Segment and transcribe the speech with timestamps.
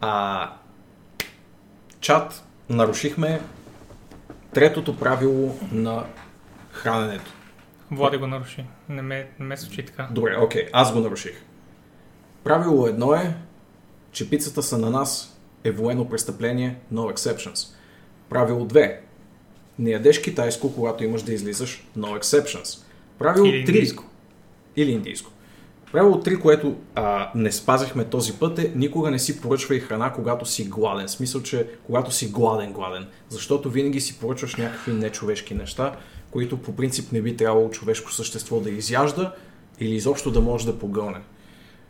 [0.00, 0.52] А,
[2.00, 3.40] чат, нарушихме
[4.54, 6.04] третото правило на
[6.70, 7.30] храненето.
[7.90, 8.64] Влади го наруши.
[8.88, 10.08] Не ме, не ме случи така.
[10.10, 11.42] Добре, окей, аз го наруших.
[12.44, 13.34] Правило едно е,
[14.12, 17.74] че пицата са на нас е военно престъпление, no exceptions.
[18.30, 18.96] Правило 2.
[19.78, 22.84] Не ядеш китайско, когато имаш да излизаш, no exceptions.
[23.18, 23.68] Правило Или 3.
[23.68, 24.04] индийско.
[24.76, 25.30] Или индийско.
[25.92, 30.46] Правило 3, което а, не спазихме този път е никога не си поръчвай храна, когато
[30.46, 31.08] си гладен.
[31.08, 33.06] Смисъл, че когато си гладен, гладен.
[33.28, 35.96] Защото винаги си поръчваш някакви нечовешки неща,
[36.30, 39.32] които по принцип не би трябвало човешко същество да изяжда
[39.80, 41.20] или изобщо да може да погълне.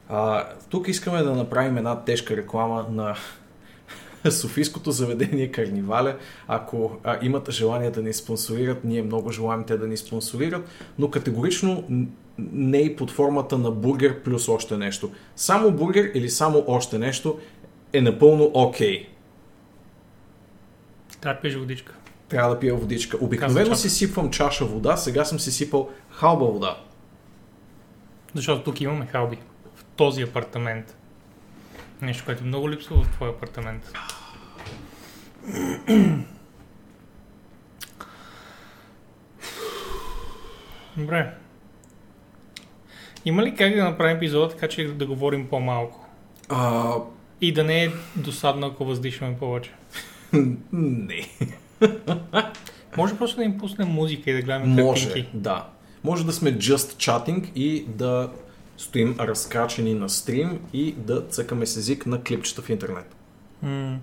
[0.08, 3.16] А, тук искаме да направим една тежка реклама на
[4.30, 6.16] Софийското заведение Карнивале.
[6.48, 11.10] Ако а, имат желание да ни спонсорират, ние много желаем те да ни спонсорират, но
[11.10, 11.84] категорично
[12.38, 15.10] не и под формата на бургер плюс още нещо.
[15.36, 17.38] Само бургер или само още нещо
[17.92, 19.02] е напълно окей.
[19.02, 19.08] Okay.
[21.20, 21.94] Трябва да пиеш водичка.
[22.28, 23.18] Трябва да пия водичка.
[23.20, 26.76] Обикновено си сипвам чаша вода, сега съм си сипал халба вода.
[28.34, 29.38] Защото тук имаме халби.
[29.74, 30.96] В този апартамент.
[32.02, 33.92] Нещо, което много липсва в твоя апартамент.
[40.96, 41.34] Добре.
[43.28, 46.06] Има ли как да направим епизода така, че да говорим по-малко?
[46.48, 46.94] А,
[47.40, 49.72] И да не е досадно, ако въздишаме повече.
[50.72, 51.28] не.
[52.96, 55.30] Може просто да им пуснем музика и да гледаме Може, картинки.
[55.34, 55.68] да.
[56.04, 58.30] Може да сме just chatting и да
[58.76, 63.16] стоим разкрачени на стрим и да цъкаме с език на клипчета в интернет.
[63.62, 63.98] М.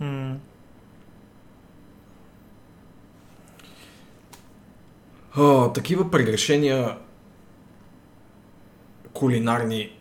[0.00, 0.36] М.
[5.36, 6.96] О, такива прегрешения
[9.18, 9.92] кулинарни.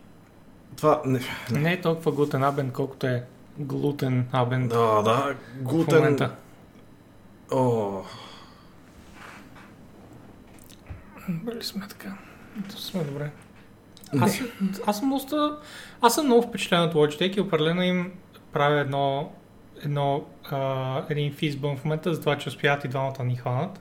[0.78, 1.20] Това не...
[1.52, 3.24] Не е толкова глутен абен, колкото е
[3.59, 5.98] глутен абен Да, да, в глутен...
[5.98, 6.36] момента.
[7.52, 8.02] О,
[11.30, 12.14] Добре сме така?
[12.69, 13.31] То сме добре.
[14.14, 14.25] не.
[14.25, 14.41] Аз,
[14.88, 15.58] аз съм доста...
[16.02, 18.12] Аз съм много впечатлен от Logitech и определено им
[18.53, 19.31] правя едно,
[19.84, 23.80] едно а, един физбъм в момента за това, че успяват и двамата ни хванат.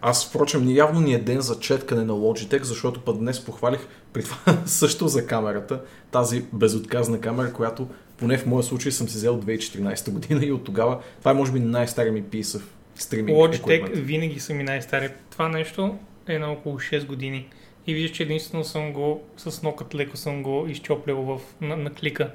[0.00, 3.80] Аз, впрочем, явно ни е ден за четкане на Logitech, защото път днес похвалих
[4.12, 9.16] при това също за камерата, тази безотказна камера, която поне в моя случай съм си
[9.16, 12.62] взел 2014 година и от тогава, това е може би най-стария ми piece of
[12.94, 13.38] стриминг.
[13.38, 15.08] Logitech винаги са ми най-стари.
[15.30, 17.48] Това нещо е на около 6 години.
[17.86, 21.90] И виждаш, че единствено съм го, с нокът леко съм го изчоплял в, на, на
[21.90, 22.30] клика.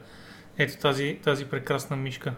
[0.57, 2.33] Ето тази, тази прекрасна мишка.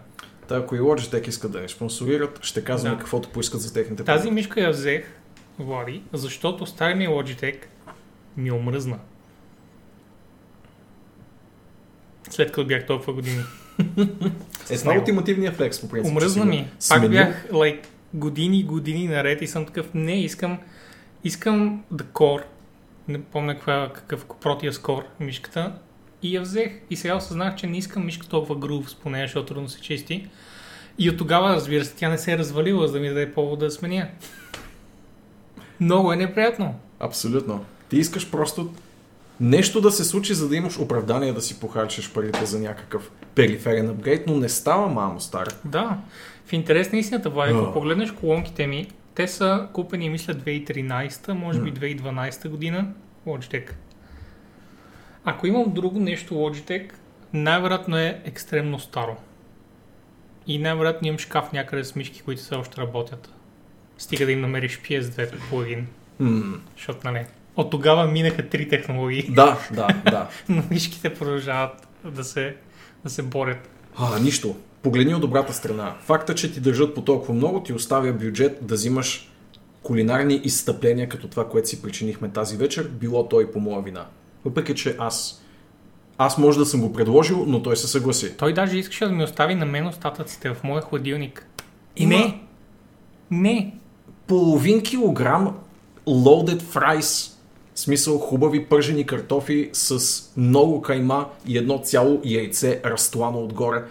[0.48, 3.00] Та, ако и Logitech искат да ни спонсорират, ще казваме Да.
[3.00, 4.34] каквото поискат за техните Тази продукти.
[4.34, 5.04] мишка я взех,
[5.58, 7.64] Влади, защото стария ми Logitech
[8.36, 8.98] ми омръзна.
[12.30, 13.42] След като бях толкова години.
[14.70, 16.10] Е, това е ултимативният флекс, по принцип.
[16.10, 16.68] Омръзна ми.
[16.78, 17.02] сменил.
[17.02, 20.58] Пак бях like, години, години наред и съм такъв, не, искам,
[21.24, 22.42] искам да Core,
[23.08, 25.72] не помня каква, какъв протия скор мишката
[26.22, 26.72] и я взех.
[26.90, 30.28] И сега осъзнах, че не искам мишка толкова грув, поне, защото трудно се чисти.
[30.98, 33.58] И от тогава, разбира се, тя не се е развалила, за да ми даде повод
[33.58, 34.08] да сменя.
[35.80, 36.74] Много е неприятно.
[37.00, 37.64] Абсолютно.
[37.88, 38.72] Ти искаш просто
[39.40, 43.90] нещо да се случи, за да имаш оправдание да си похарчиш парите за някакъв периферен
[43.90, 45.50] апгрейд, но не става, мамо, стара.
[45.64, 45.98] Да.
[46.46, 51.60] В интерес на истината, Влади, ако погледнеш колонките ми, те са купени, мисля, 2013, може
[51.60, 52.86] би 2012 година,
[53.26, 53.70] Logitech.
[55.24, 56.90] Ако имам друго нещо Logitech,
[57.32, 59.16] най-вероятно е екстремно старо.
[60.46, 63.35] И най-вероятно имам шкаф някъде с мишки, които все още работят.
[63.98, 65.86] Стига да им намериш PS2 плагин,
[66.20, 67.24] М, защото, нали,
[67.56, 70.28] от тогава минаха три технологии, Да, да, да.
[70.48, 72.56] но мишките продължават да се,
[73.04, 73.68] да се борят.
[73.96, 74.56] А, нищо.
[74.82, 75.94] Погледни от добрата страна.
[76.00, 79.30] Факта, че ти държат по толкова много, ти оставя бюджет да взимаш
[79.82, 84.06] кулинарни изстъпления, като това, което си причинихме тази вечер, било той по моя вина.
[84.44, 85.42] Въпреки, че аз
[86.18, 88.36] аз може да съм го предложил, но той се съгласи.
[88.36, 91.46] Той даже искаше да ми остави на мен остатъците в моя хладилник.
[91.96, 92.40] Има- Не!
[93.30, 93.74] Не!
[94.26, 95.56] Половин килограм
[96.06, 97.32] loaded fries,
[97.74, 99.98] в смисъл хубави пържени картофи с
[100.36, 103.84] много кайма и едно цяло яйце разтлано отгоре,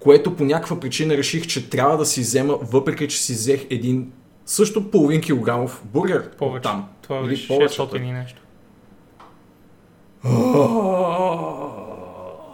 [0.00, 4.12] което по някаква причина реших, че трябва да си взема, въпреки че си взех един
[4.46, 6.62] също половин килограмов бургер Повече.
[6.62, 6.88] там.
[7.02, 8.40] Това Или беше повече, 600 и нещо.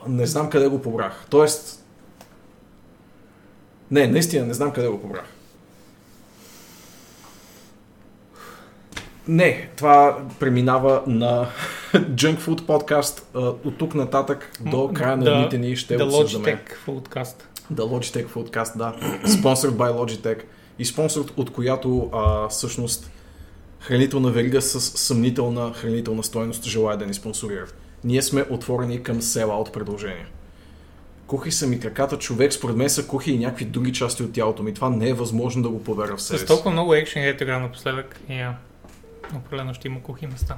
[0.08, 1.26] Не знам къде го побрах.
[1.30, 1.86] Тоест...
[3.90, 5.24] Не, наистина не знам къде го побрах.
[9.30, 11.48] Не, това преминава на
[11.94, 13.30] Junk Food подкаст.
[13.34, 16.46] От тук нататък до края на дните ни ще The обсъждаме.
[16.46, 17.42] Logitech Foodcast.
[17.72, 18.94] The Logitech Foodcast, да.
[19.26, 20.42] Sponsored by Logitech.
[20.78, 23.10] И спонсор, от която а, всъщност
[23.80, 27.74] хранителна верига с съмнителна хранителна стойност желая да ни спонсорират.
[28.04, 30.26] Ние сме отворени към села от предложения.
[31.26, 34.62] Кухи са ми краката, човек, според мен са кухи и някакви други части от тялото
[34.62, 34.74] ми.
[34.74, 36.46] Това не е възможно да го поверя в себе С си.
[36.46, 38.56] толкова много екшен дето игра напоследък, я,
[39.38, 40.56] определено ще има кухи места.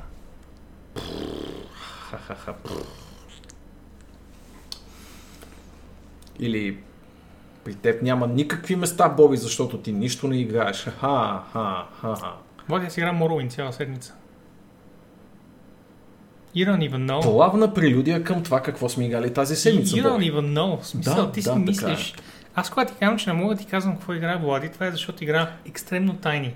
[6.38, 6.78] Или
[7.64, 10.84] при теб няма никакви места, Боби, защото ти нищо не играеш.
[11.00, 12.14] Ха, ха, ха.
[12.68, 14.14] Водя си игра Morrowind цяла седмица.
[16.56, 17.22] You don't even know.
[17.22, 20.32] Плавна прелюдия към това какво сме играли тази седмица, You don't Боби.
[20.32, 20.80] even know.
[20.80, 22.14] В смисъл, Да, ти да, си така мислиш.
[22.54, 24.90] Аз когато ти казвам, че не мога да ти казвам какво играе Влади, това е
[24.90, 26.54] защото игра екстремно тайни.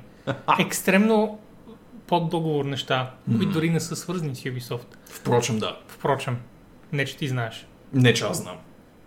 [0.61, 1.39] екстремно
[2.06, 4.87] под договор неща, които дори не са свързани с Ubisoft.
[5.11, 5.76] Впрочем, да.
[5.88, 6.37] Впрочем,
[6.93, 7.67] не че ти знаеш.
[7.93, 8.56] Не, че аз знам.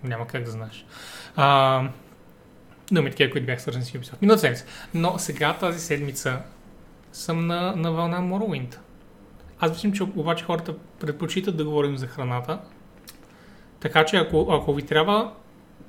[0.04, 0.86] Няма как да знаеш.
[1.36, 1.84] А,
[2.92, 4.22] но ми такива, които бях свързани с Ubisoft.
[4.22, 4.66] Миналата седмица.
[4.94, 6.40] Но сега тази седмица
[7.12, 8.76] съм на, на вълна Morrowind.
[9.60, 12.60] Аз мислим, че обаче хората предпочитат да говорим за храната.
[13.80, 15.34] Така че ако, ако ви трябва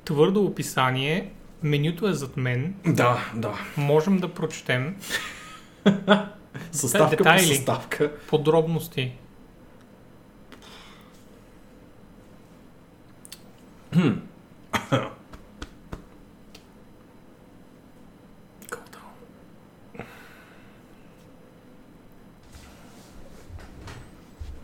[0.04, 1.32] твърдо описание,
[1.62, 3.52] менюто е зад мен, Да, да.
[3.76, 4.96] можем да прочетем
[6.73, 7.55] Съставка по детайли.
[7.55, 8.12] съставка.
[8.29, 9.17] подробности.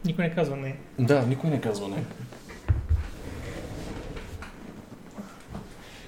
[0.05, 0.77] Никой не казва не.
[0.99, 2.05] Да, никой не казва не.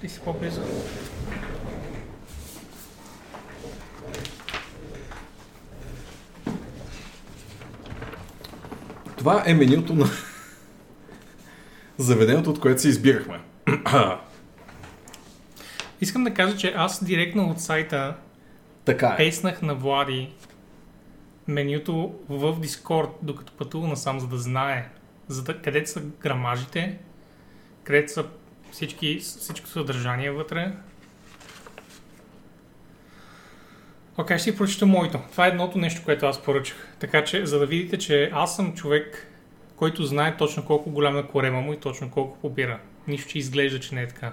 [0.00, 0.62] Ти си по-близо.
[9.18, 10.06] Това е менюто на
[11.98, 13.40] заведението, от което се избирахме.
[16.00, 18.14] Искам да кажа, че аз директно от сайта
[18.84, 19.16] така е.
[19.16, 20.32] песнах на Влади
[21.48, 24.88] менюто в Discord, докато пътува насам, за да знае
[25.28, 26.98] за да, къде са грамажите,
[27.84, 28.24] къде са
[28.70, 30.72] всички, всичко съдържание вътре.
[34.18, 35.18] Окей, ще си прочета моето.
[35.32, 36.96] Това е едното нещо, което аз поръчах.
[36.98, 39.26] Така че, за да видите, че аз съм човек,
[39.76, 42.80] който знае точно колко голяма е корема му и точно колко побира.
[43.08, 44.32] Нищо, че изглежда, че не е така.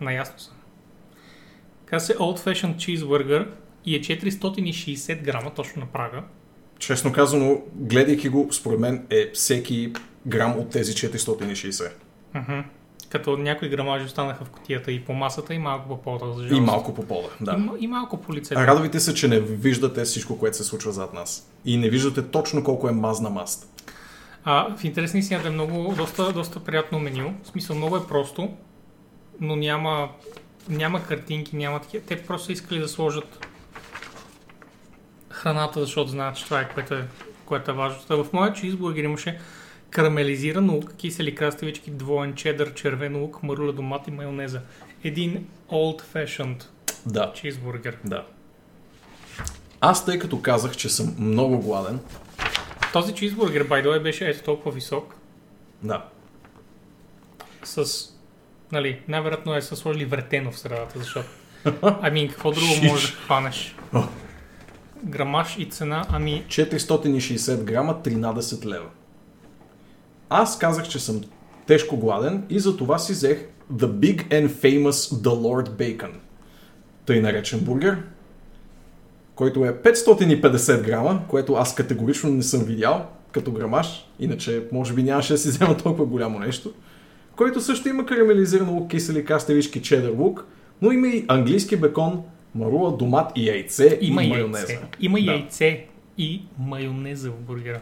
[0.00, 0.54] Наясно съм.
[1.84, 3.48] Казва се Old Fashioned Cheeseburger
[3.84, 6.22] и е 460 грама точно на прага.
[6.78, 9.92] Честно казано, гледайки го, според мен е всеки
[10.26, 11.92] грам от тези 460.
[12.34, 12.60] Мгм.
[13.12, 16.48] Като някои грамажи останаха в котията и по масата и малко по пода, за И
[16.48, 16.62] жалост.
[16.62, 17.28] малко по пода.
[17.40, 17.52] И, Да.
[17.52, 18.60] ма- и малко по лицето.
[18.60, 21.50] Радвайте се, че не виждате всичко, което се случва зад нас.
[21.64, 23.68] И не виждате точно колко е мазна маст.
[24.44, 27.34] А, в интерес на истината е много, доста, доста приятно меню.
[27.42, 28.52] В смисъл много е просто,
[29.40, 30.08] но няма,
[30.68, 32.04] няма картинки, няма такива.
[32.04, 33.46] Те просто искали да сложат
[35.30, 37.04] храната, защото знаят, че това е което е,
[37.44, 37.98] което е важно.
[38.08, 39.38] Та В моя чизбургер имаше
[39.92, 44.60] карамелизиран лук, кисели краставички, двоен чедър, червен лук, маруля, домат и майонеза.
[45.04, 46.64] Един old fashioned
[47.06, 47.32] Да.
[47.32, 47.98] чизбургер.
[48.04, 48.26] Да.
[49.80, 52.00] Аз, тъй като казах, че съм много гладен,
[52.92, 55.14] Този чизбургер, way, беше ето толкова висок,
[55.82, 56.04] да.
[57.64, 58.08] с...
[58.72, 61.28] Нали, най-вероятно е са сложили вретено в средата, защото...
[61.82, 63.76] Ами, какво друго можеш да хванеш?
[63.94, 64.02] О.
[65.04, 66.44] Грамаж и цена, ами...
[66.48, 68.88] 460 грама, 13 лева.
[70.34, 71.20] Аз казах, че съм
[71.66, 76.10] тежко гладен и за това си взех The Big and Famous The Lord Bacon.
[77.06, 78.02] Тъй наречен бургер,
[79.34, 85.02] който е 550 грама, което аз категорично не съм видял като грамаж, иначе може би
[85.02, 86.72] нямаше да си взема толкова голямо нещо,
[87.36, 90.44] който също има карамелизиран лук, кисели кастелишки, чедър лук,
[90.82, 92.22] но има и английски бекон,
[92.54, 94.38] марула, домат и яйце Има и яйце.
[94.40, 94.78] майонеза.
[95.00, 95.32] Има Да.
[95.32, 95.86] яйце
[96.18, 97.80] и майонеза в бургера.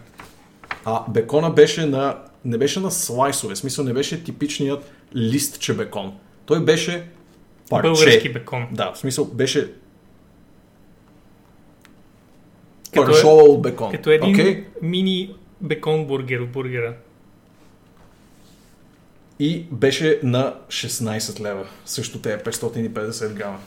[0.85, 6.13] А бекона беше на, не беше на слайсове, в смисъл не беше типичният листче бекон.
[6.47, 7.07] Той беше
[7.71, 7.89] парче.
[7.89, 8.67] Български бекон.
[8.73, 9.73] Да, в смисъл беше
[12.93, 13.93] Като е- паршола от бекон.
[13.93, 14.67] Като един Окей?
[14.83, 16.97] мини бекон бургер в бургера.
[19.39, 21.67] И беше на 16 лева.
[21.87, 23.59] Също те е 550 грама.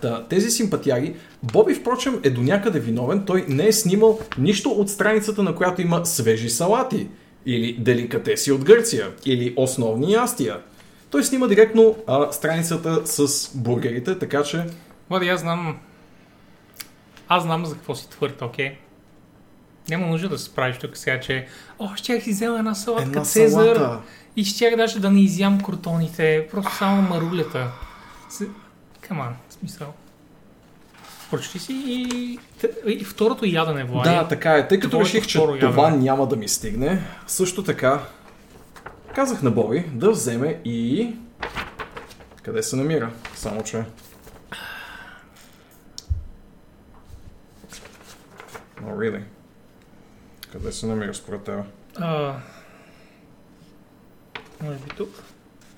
[0.00, 3.24] Та, тези симпатияги, Боби, впрочем, е до някъде виновен.
[3.26, 7.08] Той не е снимал нищо от страницата, на която има свежи салати,
[7.46, 10.60] или деликатеси от Гърция, или основни ястия.
[11.10, 14.64] Той снима директно а, страницата с бургерите, така че
[15.10, 15.78] Влади, аз знам...
[17.28, 18.76] аз знам за какво си твърд, окей?
[19.88, 21.46] Няма нужда да се справиш тук сега, че
[21.78, 24.00] О, щях си взема една салатка Една Цезар салата.
[24.36, 27.70] и щях даже да не изям крутоните, просто само марулята.
[29.00, 29.94] Каман, смисъл.
[31.32, 32.38] Прочети си и,
[32.86, 34.08] и второто ядене, Влади.
[34.08, 34.68] Да, така е.
[34.68, 36.02] Тъй като Твоето реших, че второ това ядене.
[36.02, 38.00] няма да ми стигне, също така
[39.14, 41.10] казах на Боби да вземе и...
[42.42, 43.10] Къде се намира?
[43.34, 43.84] Само, че...
[48.82, 49.22] Oh, really?
[50.52, 51.64] Къде се намира според теб?
[51.96, 52.34] А,
[54.62, 55.22] може би тук.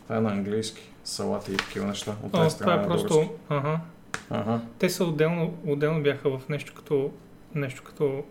[0.02, 0.90] Това е на английски.
[1.04, 2.10] Салати и такива неща.
[2.10, 3.30] От А, тази това страна е на просто...
[3.48, 3.80] Ага.
[4.30, 4.60] Ага.
[4.78, 7.10] Те са отделно, отделно бяха в нещо като...
[7.54, 8.22] Нещо като...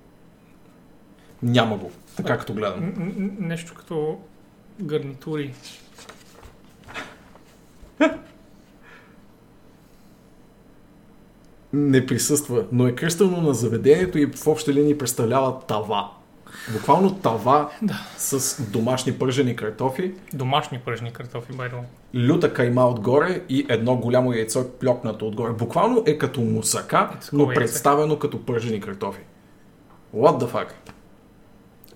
[1.44, 1.92] Няма го.
[2.16, 2.94] Така като гледам.
[3.40, 4.20] Нещо като
[4.82, 5.54] гарнитури.
[11.74, 16.10] Не присъства, но е кръстено на заведението и в общи линии представлява тава.
[16.70, 18.08] Буквално тава Да.
[18.18, 21.76] с домашни пържени картофи, Домашни пръжни картофи, байдо.
[22.16, 25.52] люта кайма отгоре и едно голямо яйцо плёкнато отгоре.
[25.52, 27.54] Буквално е като мусака, Е, но яйце.
[27.56, 29.22] представено като пържени картофи.
[30.16, 30.68] What the fuck?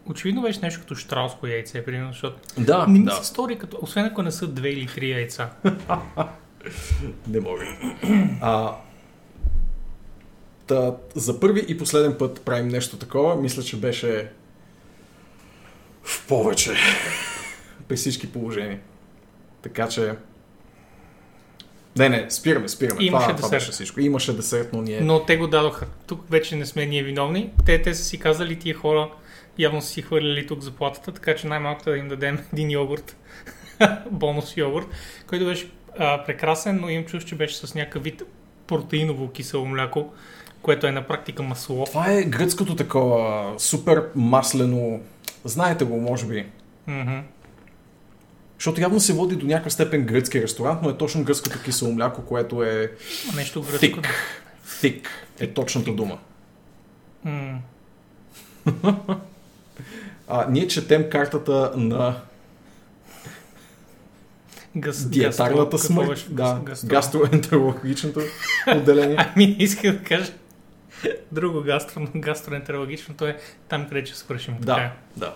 [0.05, 3.77] Очевидно беше нещо като штрауско яйце, примерно, защото Да, не ми да, се стори като,
[3.81, 5.49] освен ако не са две или три яйца.
[7.27, 7.63] не мога.
[8.41, 8.75] А,
[10.67, 13.35] та, за първи и последен път правим нещо такова.
[13.35, 14.31] Мисля, че беше
[16.07, 16.71] в повече
[17.87, 18.79] при всички положения.
[19.61, 20.13] Така че...
[21.97, 23.03] Не, не, спираме, спираме.
[23.03, 23.51] Имаше това, това десерт.
[23.51, 23.99] беше всичко.
[23.99, 25.01] Имаше десерт, но ние...
[25.01, 25.85] Но те го дадоха.
[26.07, 27.49] Тук вече не сме ние виновни.
[27.65, 29.09] Те, те са си казали тия хора,
[29.57, 33.15] явно са си хвърляли тук заплатата, така че най-малкото да им дадем един йогурт,
[34.11, 34.87] бонус йогурт,
[35.27, 38.23] който беше а, прекрасен, но им чуш, че беше с някакъв вид
[38.67, 40.13] протеиново кисело мляко,
[40.61, 41.85] което е на практика масло.
[41.85, 44.99] Това е гръцкото такова супер маслено...
[45.45, 46.45] Знаете го, може би.
[46.87, 47.19] Мгм.
[48.55, 52.21] Защото явно се води до някаква степен гръцки ресторант, но е точно гръцкото кисело мляко,
[52.21, 52.91] което е
[53.35, 53.77] Нещо гръцко.
[53.79, 54.05] thick.
[54.67, 55.07] Thick
[55.39, 56.17] е точната дума.
[57.25, 57.59] М.
[60.29, 62.15] А, ние четем картата на
[64.75, 66.25] Гас, диетарната смърт.
[66.29, 68.19] Да, Гастро- гастроентерологичното
[68.75, 69.17] отделение.
[69.35, 70.31] Ами, исках да кажа
[71.31, 73.37] друго гастро, но гастроентерологичното е
[73.69, 74.57] там, къде ще свършим.
[74.59, 74.91] Така е.
[75.15, 75.35] Да, да.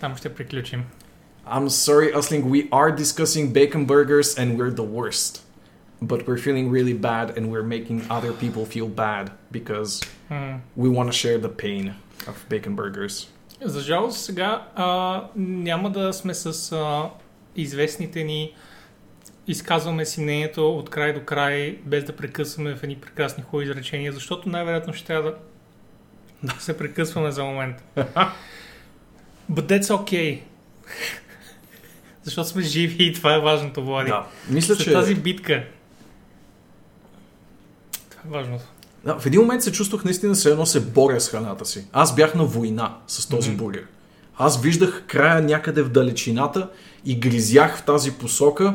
[0.00, 0.84] Там ще приключим.
[1.46, 5.42] I'm sorry, Usling, we are discussing bacon burgers and we're the worst.
[6.02, 9.90] But we're feeling really bad and we're making other people feel bad because
[10.30, 10.62] М.
[10.76, 11.84] we want to share the pain
[12.30, 13.28] of bacon burgers.
[13.60, 17.10] За жалост сега а, няма да сме с а,
[17.56, 18.54] известните ни
[19.46, 24.12] изказваме си мнението от край до край, без да прекъсваме в едни прекрасни хубави изречения,
[24.12, 25.34] защото най-вероятно ще трябва
[26.42, 27.76] да се прекъсваме за момент.
[29.52, 30.40] But that's okay.
[32.22, 34.10] защото сме живи и това е важното, Влади.
[34.10, 34.92] Да, мисля, След че...
[34.92, 35.64] тази битка.
[38.10, 38.64] Това е важното.
[39.04, 41.86] Да, в един момент се чувствах наистина се едно се боря с храната си.
[41.92, 43.58] Аз бях на война с този Мгм.
[43.58, 43.84] бургер.
[44.36, 46.70] Аз виждах края някъде в далечината
[47.04, 48.74] и гризях в тази посока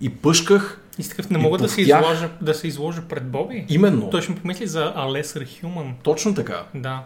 [0.00, 3.66] и пъшках И такъв не мога да се, изложа, да се изложа пред Боби.
[3.68, 4.10] именно.
[4.10, 5.92] Той ще ми помисли за A Lesser Human.
[6.02, 6.64] Точно така.
[6.74, 7.04] Да.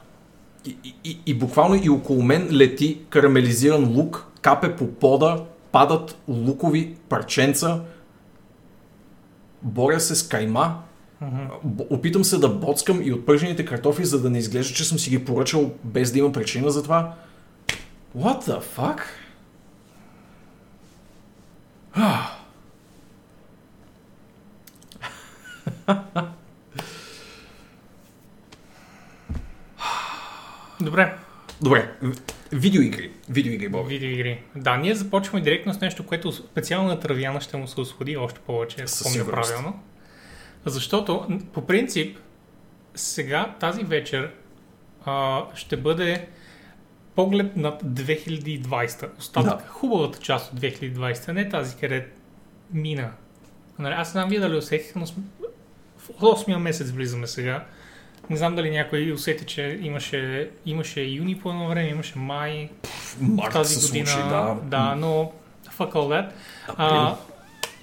[0.67, 6.95] И, и, и, буквално и около мен лети карамелизиран лук, капе по пода, падат лукови
[7.09, 7.81] парченца,
[9.63, 10.79] боря се с кайма,
[11.65, 14.99] б- опитам се да боцкам и от пържените картофи, за да не изглежда, че съм
[14.99, 17.15] си ги поръчал без да има причина за това.
[18.19, 19.01] What the fuck?
[21.97, 22.21] Ah.
[30.81, 31.15] Добре,
[31.63, 31.93] Добре,
[32.53, 33.13] видеоигри.
[33.29, 33.89] Видеоигри, Боби.
[33.95, 34.43] видеоигри.
[34.57, 38.41] Да, ние започваме директно с нещо, което специално на Травяна ще му се усходи още
[38.41, 39.83] повече, ако помня правилно.
[40.65, 42.19] Защото, по принцип,
[42.95, 44.31] сега, тази вечер,
[45.05, 46.29] а, ще бъде
[47.15, 49.19] поглед над 2020.
[49.19, 49.69] Остатък, Да.
[49.69, 52.07] хубавата част от 2020, не тази, къде
[52.73, 53.11] мина.
[53.79, 55.07] Нали, аз знам вие дали усетихте, но
[56.05, 57.65] в 8 месец влизаме сега.
[58.31, 62.71] Не знам дали някой усети, че имаше, имаше юни по едно време, имаше май,
[63.21, 64.07] Март тази се година.
[64.07, 64.57] случи, да.
[64.65, 65.33] да, но
[65.79, 66.31] fuck all that.
[66.77, 67.17] А,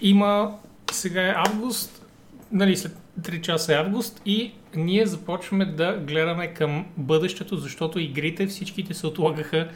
[0.02, 0.58] има,
[0.92, 2.06] сега е август,
[2.52, 8.48] нали, след 3 часа е август и ние започваме да гледаме към бъдещето, защото игрите
[8.48, 9.70] всичките се отлагаха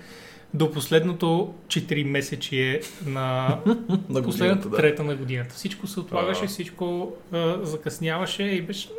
[0.56, 3.58] до последното 4 месечие на
[4.10, 4.78] На последната да.
[4.78, 5.56] трета на годината.
[5.56, 8.90] Всичко се отлагаше, всичко а, закъсняваше и беше...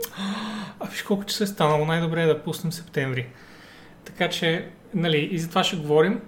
[0.80, 3.26] А виж колко часа е станало, най-добре е да пуснем септември.
[4.04, 6.20] Така че, нали, и за това ще говорим.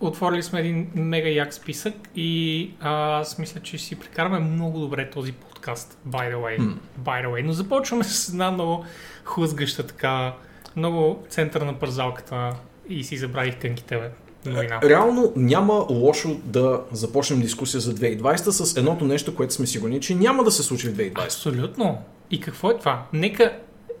[0.00, 5.10] Отворили сме един мега як списък и а, аз мисля, че си прекараме много добре
[5.10, 6.58] този подкаст, by the way.
[6.58, 6.74] М.
[7.00, 7.42] By the way.
[7.42, 8.84] Но започваме с една много
[9.24, 10.34] хлъзгаща така,
[10.76, 12.56] много център на пързалката
[12.88, 14.10] и си забравих кънките, бе.
[14.46, 14.80] Новина.
[14.84, 20.14] Реално няма лошо да започнем дискусия за 2020 с едното нещо, което сме сигурни, че
[20.14, 21.24] няма да се случи в 2020.
[21.24, 21.98] Абсолютно.
[22.30, 23.02] И какво е това?
[23.12, 23.58] Нека,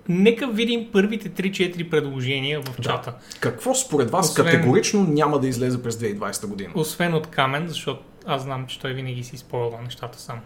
[0.08, 3.14] нека видим първите 3-4 предложения в чата.
[3.40, 6.70] Какво според вас Освен- категорично няма да излезе през 2020 година?
[6.74, 10.40] Освен от Камен, защото аз знам, че той винаги си спойла нещата сам.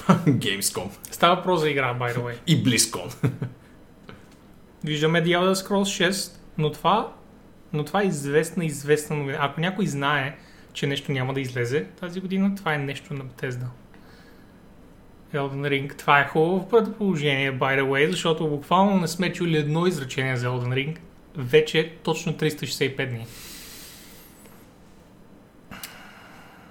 [0.26, 2.34] Gamescom Става въпрос за игра, by the way.
[2.46, 3.14] и BlizzCon.
[4.84, 7.12] Виждаме Elder Scrolls 6, но това,
[7.72, 9.38] но това е известна, известна новина.
[9.40, 10.36] Ако някой знае,
[10.72, 13.66] че нещо няма да излезе тази година, това е нещо на Bethesda.
[15.34, 15.98] Elden Ring.
[15.98, 20.46] Това е хубаво предположение, by the way, защото буквално не сме чули едно изречение за
[20.46, 20.96] Elden Ring
[21.36, 23.26] вече точно 365 дни.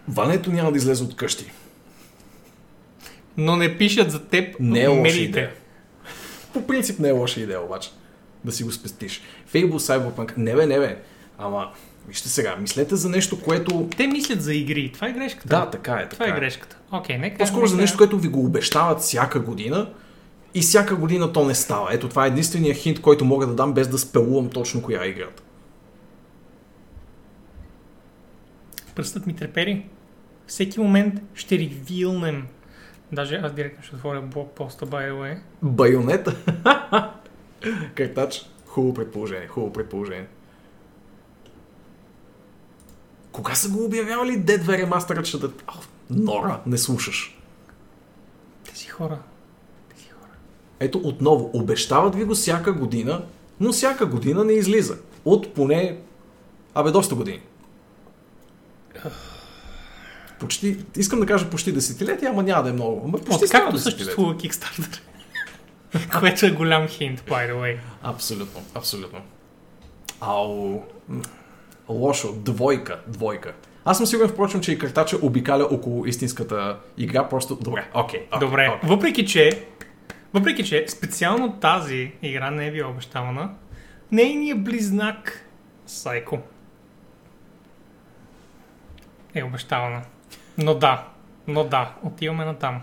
[0.08, 1.52] Ването няма да излезе от къщи.
[3.38, 5.50] Но не пишат за теб Не е медиите.
[6.54, 7.90] По принцип не е лоша идея обаче.
[8.46, 9.22] Да си го спестиш.
[9.54, 10.38] Fable Cyberpunk.
[10.38, 11.02] Не бе, не бе.
[11.38, 11.72] Ама,
[12.08, 13.90] вижте сега, мислете за нещо, което...
[13.98, 14.92] Те мислят за игри.
[14.94, 15.48] Това е грешката.
[15.48, 16.10] Да, така е.
[16.10, 16.78] Това Така е грешката.
[16.92, 17.38] Окей, нека.
[17.38, 19.94] По-скоро за нещо, което ви го обещават всяка година
[20.54, 21.94] и всяка година то не става.
[21.94, 25.08] Ето това е единствения хинт, който мога да дам без да спелувам точно коя е
[25.08, 25.44] играта.
[28.96, 29.86] Пръстът ми трепери.
[30.48, 32.48] Всеки момент ще ревилнем.
[33.12, 35.38] Даже аз директно ще отворя блокпоста, by the way.
[35.62, 36.36] Байонета.
[37.96, 38.50] Картач.
[38.66, 39.48] Хубаво предположение.
[39.48, 40.28] Хубаво предположение.
[43.32, 45.52] Кога са го обявявали Dead 2 ремастърът ще да...
[45.68, 47.38] Ау, Нора, не слушаш.
[48.70, 49.20] Тези хора.
[49.96, 50.32] Тези хора.
[50.80, 53.26] Ето отново, обещават ви го всяка година,
[53.60, 54.98] но всяка година не излиза.
[55.26, 56.00] От поне...
[56.74, 57.42] Абе, доста години.
[60.40, 60.86] Почти...
[60.98, 63.02] Искам да кажа почти десетилетия, ама няма да е много.
[63.06, 64.06] Ама почти Откакто десетилетия.
[64.06, 65.00] съществува Kickstarter.
[66.20, 67.78] Което е голям хинт, by the way.
[68.04, 69.20] Абсолютно, абсолютно.
[70.22, 70.84] Ау.
[71.90, 72.34] Лошо.
[72.34, 73.00] Двойка.
[73.08, 73.54] Двойка.
[73.86, 77.30] Аз съм сигурен, впрочем, че и картача обикаля около истинската игра.
[77.30, 77.56] Просто...
[77.56, 78.20] Добре, окей.
[78.32, 78.90] окей, Добре, окей.
[78.90, 79.66] въпреки че,
[80.34, 83.50] въпреки че специално тази игра не е била обещавана,
[84.12, 85.46] нейният близнак
[85.86, 86.40] Сайко
[89.36, 90.02] е обещавана.
[90.58, 91.08] Но да,
[91.48, 92.82] но да, отиваме на там.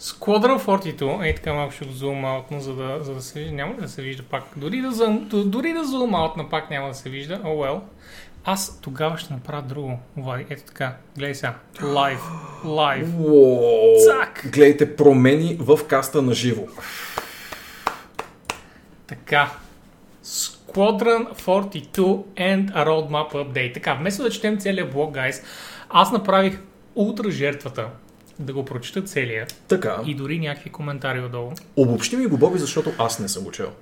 [0.00, 3.54] Squadron 42, ей така малко ще го зум аутна, за да, за да се вижда.
[3.54, 4.44] Няма ли да се вижда пак?
[4.56, 7.38] Дори да, зум, дори да зум аутна пак няма да се вижда.
[7.38, 7.80] Oh well.
[8.44, 9.98] Аз тогава ще направя друго.
[10.16, 10.96] Влади, ето така.
[11.16, 11.54] Гледай сега.
[11.82, 12.20] Лайв.
[12.64, 13.08] Лайв.
[14.06, 14.46] Цак!
[14.52, 16.62] Гледайте промени в каста на живо.
[19.06, 19.50] Така.
[20.24, 23.74] Squadron 42 and a roadmap update.
[23.74, 25.42] Така, вместо да четем целият блог, гайс,
[25.88, 26.60] аз направих
[26.94, 27.88] ултра жертвата
[28.40, 30.02] да го прочета целия Така.
[30.06, 31.52] и дори някакви коментари отдолу.
[31.76, 33.72] Обобщи ми го, Боби, защото аз не съм го чел.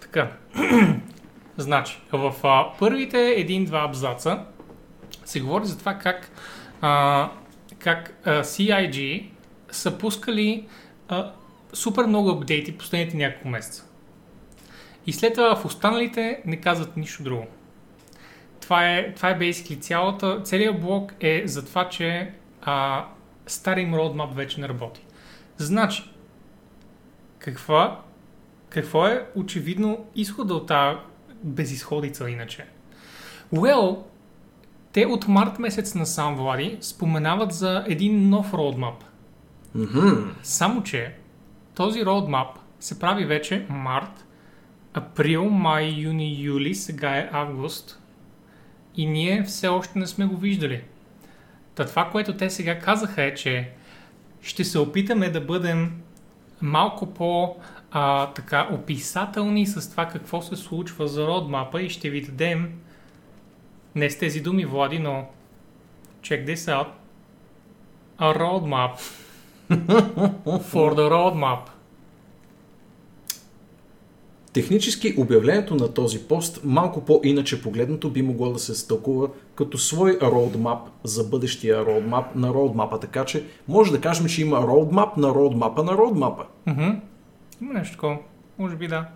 [0.00, 0.32] Така.
[1.56, 4.44] значи, в а, първите един-два абзаца
[5.24, 6.30] се говори за това как,
[6.80, 7.30] а,
[7.78, 9.26] как а, CIG
[9.70, 10.66] са пускали
[11.08, 11.32] а,
[11.72, 13.84] супер много апдейти последните няколко месеца.
[15.06, 17.46] И след това в останалите не казват нищо друго.
[18.60, 22.30] Това е, това е basically цялата, целият блок е за това, че
[22.62, 23.04] а,
[23.46, 25.04] стария им roadmap вече не работи.
[25.56, 26.10] Значи,
[27.38, 28.00] каква,
[28.68, 30.98] какво е очевидно изхода от тази
[31.42, 32.66] безисходица иначе?
[33.54, 33.98] Well,
[34.92, 38.94] те от март месец насам, Влади, споменават за един нов roadmap.
[39.74, 40.30] Мгм.
[40.42, 41.16] Само, че
[41.74, 42.48] този roadmap
[42.80, 44.26] се прави вече март,
[44.94, 48.02] април, май, юни, юли, сега е август
[48.96, 50.84] и ние все още не сме го виждали.
[51.74, 53.70] Та това, което те сега казаха е, че
[54.42, 56.00] ще се опитаме да бъдем
[56.62, 57.56] малко по
[57.90, 62.72] а, така описателни с това какво се случва за родмапа и ще ви дадем
[63.94, 65.28] не с тези думи, Влади, но
[66.22, 66.86] check this out
[68.18, 68.96] a roadmap
[70.72, 71.71] for the roadmap.
[74.52, 80.18] Технически обявлението на този пост, малко по-иначе погледнато, би могло да се стълкува като свой
[80.22, 83.00] роудмап за бъдещия роудмап на роудмапа.
[83.00, 86.44] Така че може да кажем, че има роудмап на роудмапа на роудмапа.
[87.62, 88.18] Има нещо такова.
[88.58, 89.06] Може би да.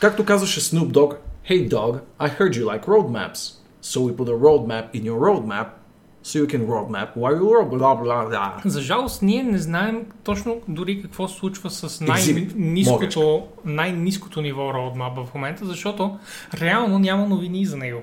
[0.00, 1.16] Както казваше Snoop Dogg,
[1.48, 3.40] Hey dog, I heard you like roadmaps.
[3.80, 5.68] So we put a roadmap in your roadmap
[6.26, 8.62] so you can roadmap while you blah, blah, blah.
[8.64, 15.24] За жалост, ние не знаем точно дори какво се случва с най-низкото, най-низкото ниво roadmap
[15.24, 16.18] в момента, защото
[16.60, 18.02] реално няма новини за него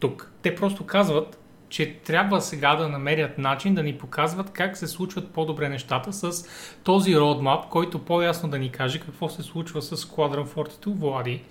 [0.00, 0.32] тук.
[0.42, 5.30] Те просто казват, че трябва сега да намерят начин да ни показват как се случват
[5.30, 6.46] по-добре нещата с
[6.82, 11.42] този roadmap, който по-ясно да ни каже какво се случва с Squadron 42 Влади,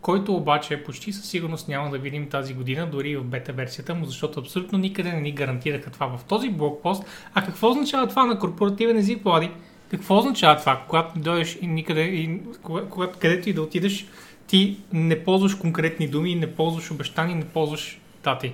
[0.00, 3.94] който обаче почти със сигурност няма да видим тази година, дори и в бета версията
[3.94, 7.04] му, защото абсолютно никъде не ни гарантираха това в този блокпост.
[7.34, 9.50] А какво означава това на корпоративен език, Влади?
[9.90, 14.06] Какво означава това, когато дойдеш и никъде, и, кога- когато, където и да отидеш,
[14.46, 18.52] ти не ползваш конкретни думи, не ползваш обещания, не ползваш дати.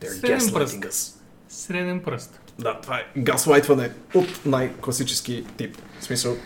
[0.00, 1.22] They're Среден пръст.
[1.48, 2.40] Среден пръст.
[2.58, 5.76] Да, това е газлайтване от най-класически тип.
[6.00, 6.36] В смисъл,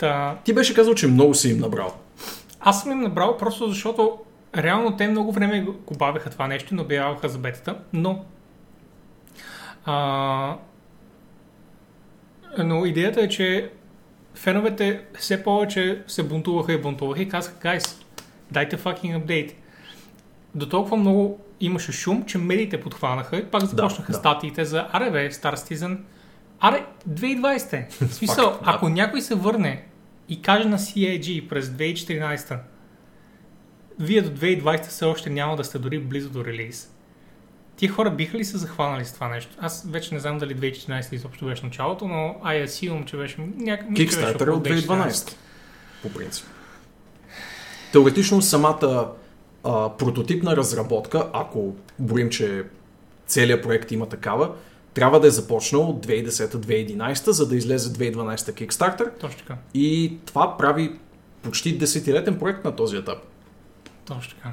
[0.00, 1.96] Та, ти беше казал, че много си им набрал.
[2.60, 4.18] Аз съм им набрал просто защото
[4.56, 8.24] реално те много време го бавеха това нещо, но обявяваха за бетата, но
[9.84, 10.56] а,
[12.58, 13.70] но идеята е, че
[14.34, 18.00] феновете все повече се бунтуваха и бунтуваха и казаха, гайс,
[18.50, 19.56] дайте fucking апдейт.
[20.54, 24.18] До толкова много имаше шум, че медиите подхванаха и пак започнаха да.
[24.18, 25.98] статиите за аре бе, Star Citizen.
[26.60, 27.88] Аре, 2020 е.
[28.06, 28.70] В смисъл, Факт, да.
[28.70, 29.89] ако някой се върне
[30.30, 32.58] и каже на CAG през 2014
[33.98, 36.90] вие до 2020 все още няма да сте дори близо до релиз.
[37.76, 39.56] Тия хора биха ли се захванали с това нещо?
[39.60, 43.90] Аз вече не знам дали 2014 изобщо беше началото, но I assume, че беше някак...
[43.90, 45.34] мисля, че беше Kickstarter от 2012.
[46.02, 46.46] По принцип.
[47.92, 49.08] Теоретично самата
[49.64, 52.64] а, прототипна разработка, ако броим, че
[53.26, 54.54] целият проект има такава,
[54.94, 59.20] трябва да е започнал от 2010-2011, за да излезе 2012 Kickstarter.
[59.20, 59.56] Точно така.
[59.74, 60.92] И това прави
[61.42, 63.18] почти десетилетен проект на този етап.
[64.04, 64.50] Точно така.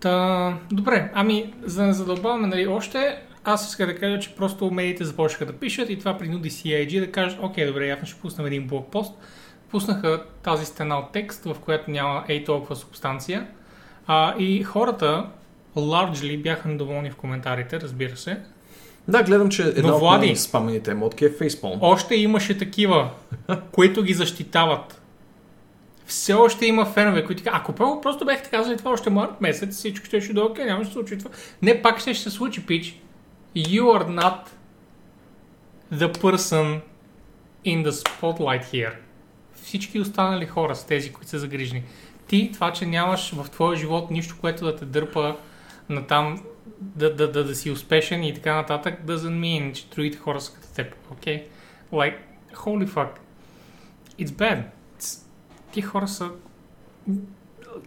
[0.00, 4.70] Та, добре, ами за да не задълбаваме нали, още, аз исках да кажа, че просто
[4.70, 8.46] медиите започнаха да пишат и това принуди CIG да кажат, окей, добре, явно ще пуснем
[8.46, 9.14] един блокпост.
[9.70, 13.46] Пуснаха тази стена от текст, в която няма ей толкова субстанция.
[14.06, 15.26] А, и хората
[15.76, 18.40] largely бяха недоволни в коментарите, разбира се.
[19.08, 21.78] Да, гледам, че една Но, от Влади- най-спамените емотки е Facepalm.
[21.80, 23.10] Още имаше такива,
[23.72, 25.02] които ги защитават.
[26.06, 29.74] Все още има фенове, които казват, ако първо просто бяхте казали това още март месец,
[29.76, 31.30] всичко ще ще е окей, няма да се случи това.
[31.62, 33.00] Не, пак ще, ще се случи, пич.
[33.56, 34.38] You are not
[35.94, 36.80] the person
[37.66, 38.92] in the spotlight here.
[39.54, 41.82] Всички останали хора са тези, които са загрижени.
[42.26, 45.36] Ти, това, че нямаш в твоя живот нищо, което да те дърпа
[45.90, 46.40] на там,
[46.80, 50.54] да, да, да, да си успешен и така нататък, doesn't mean, че другите хора са
[50.54, 50.94] като теб.
[51.14, 51.42] Okay?
[51.92, 52.16] Like,
[52.54, 53.08] holy fuck.
[54.18, 54.62] It's bad.
[54.98, 55.26] It's...
[55.72, 56.30] Ти хора са...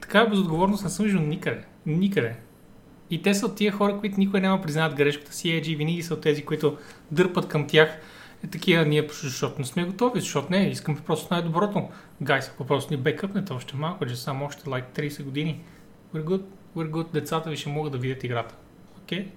[0.02, 1.64] Такава безотговорност не съм виждал никъде.
[1.86, 2.36] Никъде.
[3.10, 5.48] И те са от тия хора, които никой няма признават грешката си.
[5.48, 6.78] EG винаги са от тези, които
[7.12, 8.00] дърпат към тях.
[8.44, 11.90] Е такива, ние защото не сме готови, защото не, искаме просто най-доброто.
[12.22, 15.62] Гайс, ако просто ни бекъпнете още малко, че само още like 30 години.
[16.16, 16.42] We're good,
[16.76, 18.56] good, децата ви ще могат да видят играта.
[19.04, 19.32] Окей?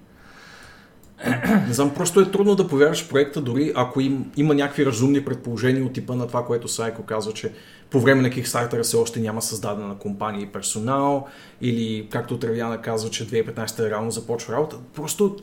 [1.67, 5.85] Не знам, просто е трудно да повярваш проекта, дори ако им, има някакви разумни предположения
[5.85, 7.53] от типа на това, което Сайко казва, че
[7.91, 11.27] по време на Kickstarter все още няма създадена компания и персонал,
[11.61, 14.77] или както Травяна казва, че 2015 реално започва работа.
[14.95, 15.37] Просто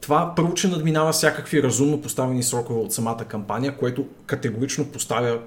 [0.00, 5.40] това първо, че надминава всякакви разумно поставени срокове от самата кампания, което категорично поставя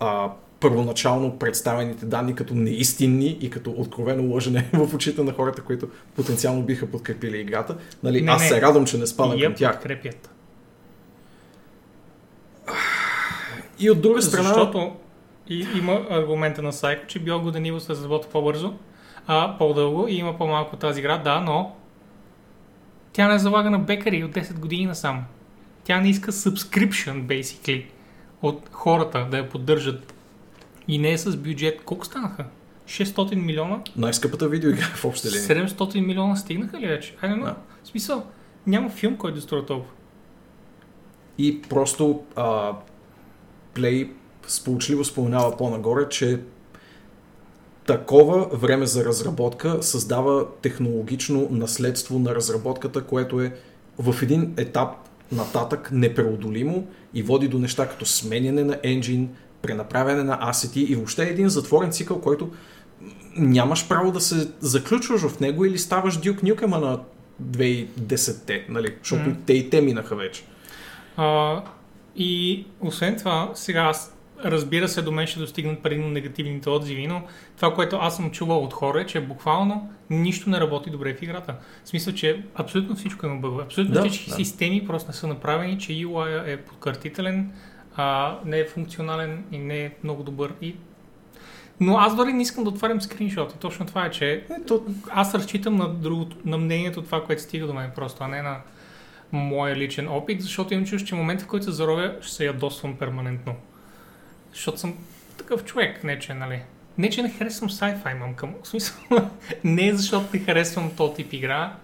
[0.00, 0.30] а,
[0.64, 6.62] първоначално представените данни като неистинни и като откровено лъжене в очите на хората, които потенциално
[6.62, 7.76] биха подкрепили играта.
[8.02, 8.48] Нали, Не, аз не.
[8.48, 9.72] се радвам, че не спадам към тях.
[9.72, 10.30] подкрепят.
[13.78, 14.96] И от друга страна, Защото
[15.48, 18.74] и, има аргумента на Сайко, че and Evil се разработва по-бързо,
[19.26, 21.76] а по-дълго и има по-малко тази игра, да, но
[23.12, 25.24] тя не залага на бекари от 10 години насам.
[25.84, 27.84] Тя не иска subscription, basically,
[28.42, 30.13] от хората да я поддържат.
[30.88, 31.80] И не е с бюджет.
[31.84, 32.44] Колко станаха?
[32.86, 33.80] 600 милиона?
[33.96, 35.68] най-скъпата видеоигра в обща линия.
[35.68, 37.16] 700 милиона стигнаха ли вече?
[37.22, 37.56] Но, Да.
[37.84, 38.26] в смисъл,
[38.66, 39.92] няма филм, който да струва толкова.
[41.38, 42.72] И просто а,
[43.74, 44.10] Play
[44.46, 46.40] сполучливо споменава по-нагоре, че
[47.86, 53.54] такова време за разработка създава технологично наследство на разработката, което е
[53.98, 54.88] в един етап
[55.32, 59.30] нататък непреодолимо и води до неща като сменяне на енджин,
[59.64, 62.50] пренаправяне на асети и въобще е един затворен цикъл, който
[63.36, 66.98] нямаш право да се заключваш в него или ставаш Дюк Нюкема на
[67.42, 68.94] 2010-те, нали?
[69.02, 69.38] защото Мгм.
[69.46, 70.42] те и те минаха вече.
[71.16, 71.62] А,
[72.16, 77.22] и освен това, сега аз разбира се, до мен ще достигнат предимно негативните отзиви, но
[77.56, 81.22] това, което аз съм чувал от хора е, че буквално нищо не работи добре в
[81.22, 81.54] играта.
[81.84, 83.62] В смисъл, че абсолютно всичко има бъгове.
[83.62, 84.36] Абсолютно Да, всички да.
[84.36, 87.52] системи просто не са направени, че UI е подкъртителен,
[87.96, 90.54] а, не е функционален и не е много добър.
[90.62, 90.76] И...
[91.80, 93.58] Но аз дори не искам да отварям скриншоти.
[93.58, 97.74] Точно това е, че Ето, аз разчитам на, другото, на мнението това, което стига до
[97.74, 98.60] мен просто, а не на
[99.32, 102.44] моя личен опит, защото имам чувство, че в момента, в който се заровя, ще се
[102.44, 103.54] ядосвам перманентно.
[104.52, 104.94] Защото съм
[105.38, 106.62] такъв човек, не че, нали.
[106.98, 108.54] Не, че не харесвам sci-fi, имам към.
[108.62, 108.96] В смисъл,
[109.64, 111.76] не защото не харесвам този тип игра,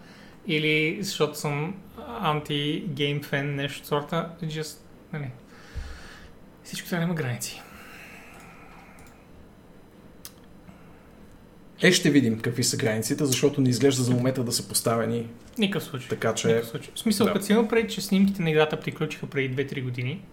[0.47, 1.75] или защото съм
[2.21, 4.31] анти-гейм фен, нещо от сорта.
[4.43, 4.79] Just,
[5.13, 5.31] нали.
[6.71, 7.63] Всичко да има граници.
[11.83, 15.29] е, ще видим какви са границите, защото не изглежда за момента да са поставени
[15.59, 16.09] Никакъв случай.
[16.09, 16.49] така, че...
[16.49, 16.93] Никакъв случай.
[16.95, 17.33] В смисъл, да.
[17.33, 20.25] като си преди, че снимките на играта приключиха преди 2-3 години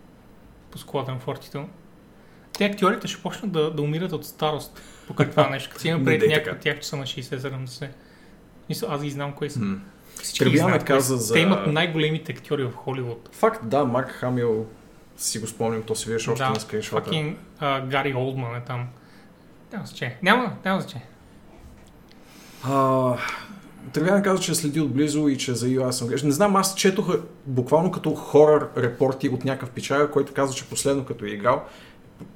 [0.72, 1.66] по склада на Фортито,
[2.58, 5.70] те актьорите ще почнат да, да умират от старост по това нещо.
[5.70, 6.56] Като си има преди някакви така.
[6.56, 7.90] от тях, че са на 60-70.
[8.70, 9.60] Мисля, аз ги знам кои са.
[10.24, 13.30] Всички кои каза за- Те имат най-големите актьори в Холивуд.
[13.32, 14.66] Факт, да, Марк Хамил
[15.18, 17.10] си го спомням, то си виеш още да, на скриншота.
[17.60, 18.88] а, Гари Олдман е там.
[19.74, 20.18] Няма значение.
[20.24, 21.08] Няма, няма значение.
[22.64, 23.14] А,
[23.94, 26.28] Тревиан каза, че следи отблизо и че за iOS съм грешен.
[26.28, 31.06] Не знам, аз четох буквално като хорър репорти от някакъв печага, който каза, че последно
[31.06, 31.64] като е играл,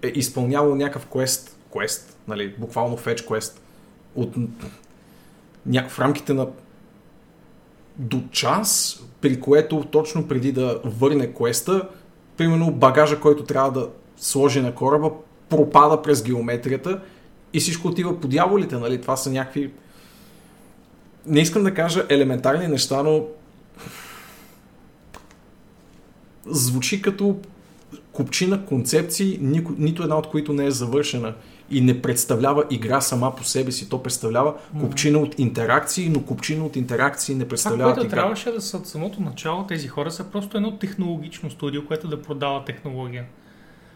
[0.01, 3.61] е изпълнявал някакъв квест, квест, нали, буквално фетч квест,
[4.15, 4.35] от
[5.65, 5.85] ня...
[5.89, 6.47] в рамките на
[7.97, 11.89] до час, при което точно преди да върне квеста,
[12.41, 15.11] примерно багажа, който трябва да сложи на кораба,
[15.49, 17.01] пропада през геометрията
[17.53, 19.01] и всичко отива по дяволите, нали?
[19.01, 19.71] Това са някакви
[21.25, 23.25] не искам да кажа елементарни неща, но
[26.45, 27.39] звучи като
[28.11, 29.39] купчина концепции,
[29.77, 31.33] нито една от които не е завършена
[31.71, 33.89] и не представлява игра сама по себе си.
[33.89, 38.15] То представлява купчина от интеракции, но купчина от интеракции не Това, представлява което игра.
[38.15, 42.21] трябваше да са от самото начало, тези хора са просто едно технологично студио, което да
[42.21, 43.25] продава технология.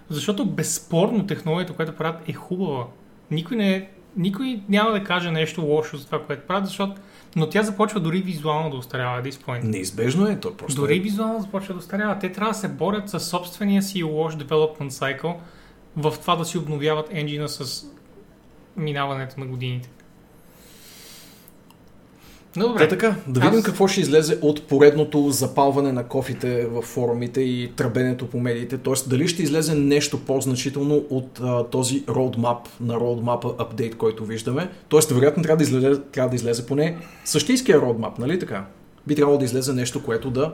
[0.09, 2.85] Защото безспорно технологията, която правят е хубава.
[3.31, 6.95] Никой, не, никой няма да каже нещо лошо за това, което правят, защото
[7.35, 9.63] но тя започва дори визуално да устарява this point.
[9.63, 10.99] Неизбежно е, то просто Дори е.
[10.99, 12.19] визуално започва да устарява.
[12.19, 15.33] Те трябва да се борят с собствения си лош development cycle
[15.97, 17.85] в това да си обновяват енджина с
[18.77, 19.89] минаването на годините.
[22.57, 22.79] Но добре.
[22.79, 27.41] Та така, да видим Аз- какво ще излезе от поредното запалване на кофите в форумите
[27.41, 28.77] и тръбенето по медиите.
[28.77, 34.69] Тоест, дали ще излезе нещо по-значително от а, този roadmap на roadmap апдейт, който виждаме.
[34.89, 38.65] Тоест, вероятно трябва да излезе, трябва да излезе поне същинския roadmap, нали така?
[39.07, 40.53] Би трябвало да излезе нещо, което да...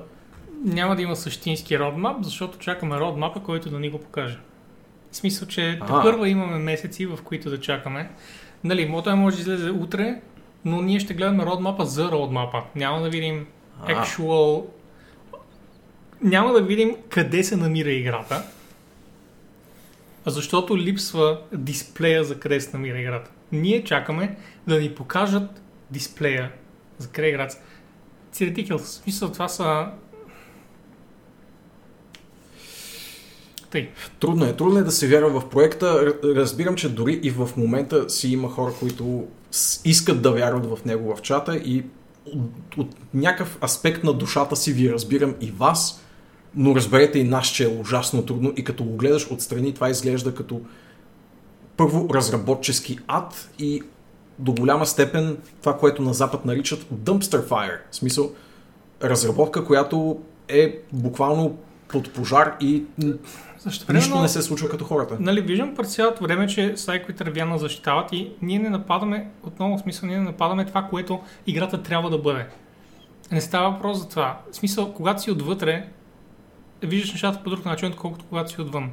[0.66, 4.40] Няма да има същински родмап, защото чакаме родмапа, който да ни го покаже.
[5.12, 6.02] В смисъл, че Ага.
[6.04, 8.10] първо имаме месеци, в които да чакаме.
[8.64, 10.22] Нали, мо- той може да излезе утре,
[10.66, 12.64] но ние ще гледаме родмапа за родмапа.
[12.76, 13.48] Няма да видим
[13.82, 13.88] А.
[14.06, 14.66] actual...
[16.22, 18.44] Няма да видим къде се намира играта,
[20.26, 23.32] защото липсва дисплея за къде се намира играта.
[23.52, 26.52] Ние чакаме да ни покажат дисплея
[26.98, 27.58] за къде е играта.
[28.34, 29.88] Theoretical, в смисъл това са...
[33.72, 33.90] Тъй.
[34.20, 34.54] Трудно е.
[34.54, 36.14] Трудно е да се вярва в проекта.
[36.24, 39.28] Разбирам, че дори и в момента си има хора, които
[39.86, 41.84] искат да вярват в него в чата и
[42.26, 46.02] от, от някакъв аспект на душата си ви разбирам и вас,
[46.56, 50.36] но разберете и нас, че е ужасно трудно и като го гледаш отстрани, това изглежда
[50.36, 50.62] като
[51.78, 53.82] първо разработчески ад и
[54.40, 57.78] до голяма степен това, което на Запад наричат dumpster fire.
[57.92, 58.32] В смисъл,
[59.04, 61.58] разработка, която е буквално
[61.88, 62.84] под пожар и
[63.66, 65.18] м, Защо Нищо не се случва като хората.
[65.20, 69.78] Нали, виждам през цялото време, че Сайко и Тървяна защитават и ние не нападаме, отново
[69.78, 72.46] в смисъл, ние не нападаме това, което играта трябва да бъде.
[73.32, 74.42] Не става въпрос за това.
[74.52, 75.88] В смисъл, когато си отвътре,
[76.84, 78.92] виждаш нещата по друг начин, отколкото когато си отвън.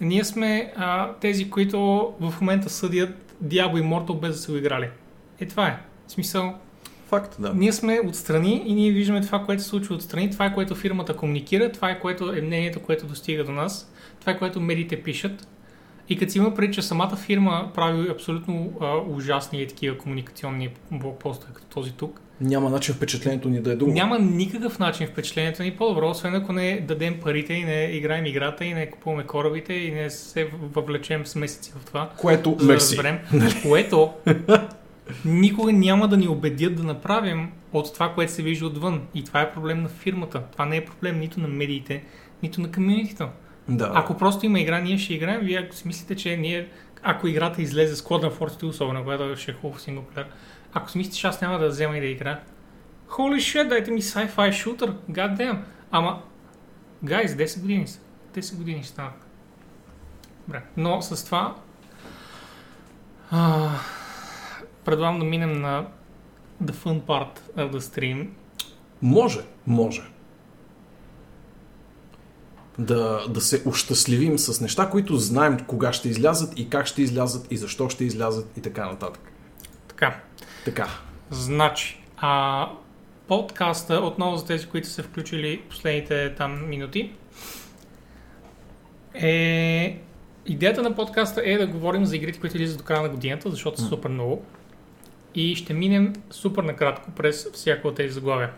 [0.00, 1.78] Ние сме а, тези, които
[2.20, 4.90] в момента съдят Diablo Immortal без да са го играли.
[5.40, 5.80] Е, това е.
[6.06, 6.54] В смисъл,
[7.10, 7.52] Факт, да.
[7.54, 11.16] ние сме отстрани и ние виждаме това, което се случва отстрани, това е което фирмата
[11.16, 15.48] комуникира, това е което е мнението, което достига до нас, това е което медиите пишат.
[16.08, 20.70] И като си има преди, че самата фирма прави абсолютно а, ужасни и такива комуникационни
[20.90, 23.92] блокпостове, като този тук, Няма начин впечатлението ни да е друго.
[23.92, 28.64] няма никакъв начин впечатлението ни по-добро, освен ако не дадем парите и не играем играта
[28.64, 32.10] и не купуваме корабите и не се въвлечем с месеци в това.
[32.16, 33.18] Което, за да разберем,
[33.62, 34.10] което
[35.24, 39.02] никога няма да ни убедят да направим от това, което се вижда отвън.
[39.14, 40.42] И това е проблем на фирмата.
[40.52, 42.04] Това не е проблем нито на медиите,
[42.42, 43.28] нито на комьюнитито.
[43.68, 43.92] Да.
[43.94, 45.40] Ако просто има игра, ние ще играем.
[45.40, 46.68] Вие ако си мислите, че ние,
[47.02, 50.26] ако играта излезе с Squadron Force 2, особено когато ще е хубав синглплеер,
[50.72, 52.40] ако си мислите, че аз няма да взема и да игра,
[53.08, 55.58] holy shit, дайте ми sci-fi shooter, god damn.
[55.90, 56.22] Ама,
[57.04, 58.00] гайз, 10 години са.
[58.34, 59.26] 10 години ще станат.
[60.46, 60.62] Добре.
[60.76, 61.54] Но с това
[63.30, 63.70] а,
[64.84, 65.86] предлагам да минем на
[66.64, 68.28] the fun part of the stream.
[69.02, 70.02] Може, може.
[72.78, 77.52] Да, да се ощастливим с неща, които знаем кога ще излязат и как ще излязат
[77.52, 79.32] и защо ще излязат и така нататък.
[79.88, 80.20] Така,
[80.64, 80.88] Така.
[81.30, 82.68] значи, а,
[83.28, 87.12] подкаста, отново за тези, които са включили последните там минути,
[89.14, 90.00] е...
[90.46, 93.80] Идеята на подкаста е да говорим за игрите, които излизат до края на годината, защото
[93.80, 94.44] са супер много.
[95.34, 98.50] И ще минем супер накратко през всяко от тези заглавия.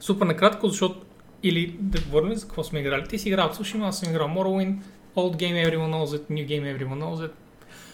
[0.00, 1.00] Супер накратко, защото
[1.42, 3.04] или да говорим за какво сме играли.
[3.08, 4.76] Ти си играл Tsushima, аз съм играл Morrowind,
[5.16, 7.30] Old game everyone knows it, new game everyone knows it.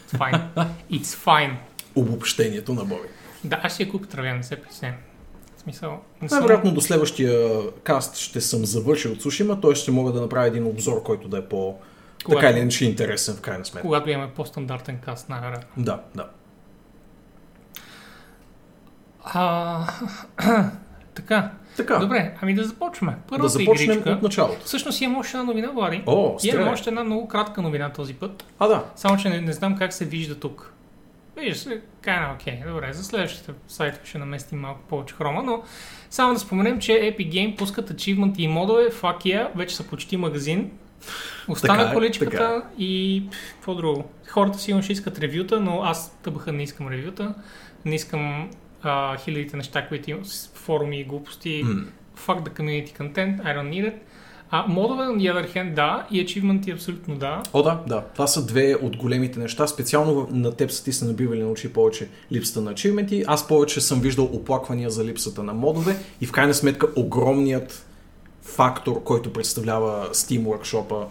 [0.08, 0.40] It's fine.
[0.92, 1.54] It's fine.
[1.94, 3.08] Обобщението на Боби.
[3.44, 4.98] Да, аз ще я купя травя, не се притеснявам.
[5.56, 6.38] Смисъл, не съм...
[6.38, 9.74] Най-вероятно до следващия каст ще съм завършил Цушима, т.е.
[9.74, 11.78] ще мога да направя един обзор, който да е по...
[12.24, 13.82] Когато- Така или иначе интересен в крайна сметка.
[13.86, 15.84] Когато имаме по-стандартен каст, най-вероятно.
[15.84, 16.28] Да, да.
[19.34, 19.86] А,
[21.14, 23.12] така, Така, добре, ами да започваме.
[23.12, 24.10] да Първата започнем игричка...
[24.10, 24.64] от началото.
[24.64, 26.02] Всъщност имам още една новина, Влади.
[26.06, 26.68] О, Имам стреляй.
[26.72, 28.44] още една много кратка новина този път.
[28.58, 28.84] А, да.
[28.96, 30.72] Само, че не, не знам как се вижда тук.
[31.36, 32.60] Вижда се, kind окей.
[32.68, 35.62] Добре, за следващите сайтове ще наместим малко повече хрома, но
[36.10, 40.16] само да споменем, че Epic Game пускат ачивмент и модове, fuck yeah, вече са почти
[40.16, 40.70] магазин.
[41.48, 42.82] Остана Така е, количката така е.
[42.82, 44.04] и какво друго.
[44.28, 47.34] Хората сигурно ще искат ревюта, но аз тъбаха не искам ревюта.
[47.84, 48.50] Не искам
[48.82, 51.62] а, хилядите неща, които имам форуми и глупости.
[51.64, 51.84] М.
[52.26, 53.94] Fuck the community content, I don't need it.
[54.52, 57.42] А, модове, на the other hand, да, и ачивменти абсолютно да.
[57.52, 58.04] О, да, да.
[58.12, 59.66] Това са две от големите неща.
[59.66, 63.24] Специално на теб са ти са набивали на очи повече липсата на ачивменти.
[63.26, 67.86] Аз повече съм виждал оплаквания за липсата на модове и в крайна сметка огромният
[68.42, 71.06] фактор, който представлява Steam Workshop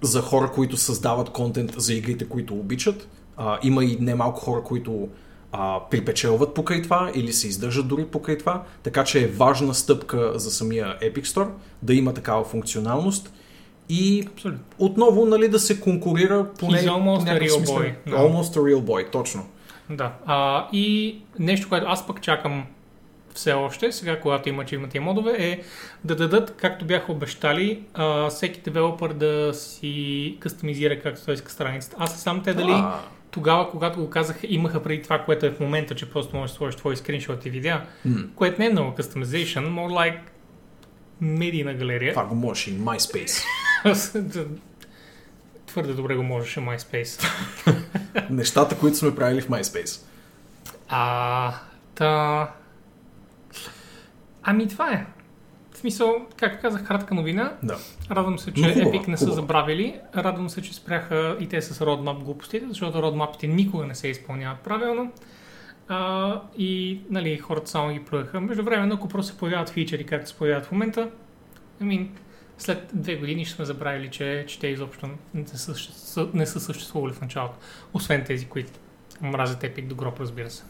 [0.00, 3.08] за хора, които създават контент за игрите, които обичат.
[3.36, 5.08] А, има и немалко хора, които
[5.52, 8.62] а, припечелват покрай това или се издържат дори покрай това.
[8.82, 11.48] Така че е важна стъпка за самия Epic Store
[11.82, 13.32] да има такава функционалност.
[13.88, 14.60] И Абсолютно.
[14.78, 17.76] отново нали, да се конкурира поне He's almost a real смисъл.
[17.76, 18.16] boy, да.
[18.16, 19.46] Almost a real boy, точно.
[19.90, 20.12] Да.
[20.26, 22.66] А, и нещо, което аз пък чакам
[23.34, 25.62] все още, сега когато има ачивменти и модове, е
[26.04, 31.96] да дадат, както бяха обещали, а, всеки девелопър да си кастомизира както той иска страницата.
[31.98, 33.00] Аз знам те дали А,
[33.32, 36.56] тогава, когато го казаха, имаха преди това, което е в момента, че просто можеш да
[36.56, 40.18] сложиш твои скриншоти и видеа, м, което не е много customization, more like
[41.20, 42.12] медийна галерия.
[42.12, 43.44] това го можеш и MySpace.
[45.66, 47.26] Твърде добре го можеше MySpace.
[48.30, 50.02] Нещата, които сме правили в MySpace.
[50.88, 51.54] А,
[51.94, 52.50] та...
[54.42, 55.06] Ами това е.
[55.82, 57.52] Смисъл, както казах, кратка новина.
[57.62, 57.78] Да.
[58.10, 59.40] Радвам се, че Но хубава, Epic не са хубава.
[59.40, 60.00] забравили.
[60.16, 64.60] Радвам се, че спряха и те с родмап глупостите, защото родмапите никога не се изпълняват
[64.60, 65.12] правилно.
[65.88, 68.40] А, и нали, хората само ги плюеха.
[68.40, 71.10] Между време, ако просто се появяват фичери, както се появяват в момента,
[71.82, 72.06] I mean,
[72.58, 77.12] след две години ще сме забравили, че, че те изобщо не са, не са съществували
[77.12, 77.58] в началото.
[77.92, 78.72] Освен тези, които
[79.20, 80.62] мразят Epic до гроб, разбира се.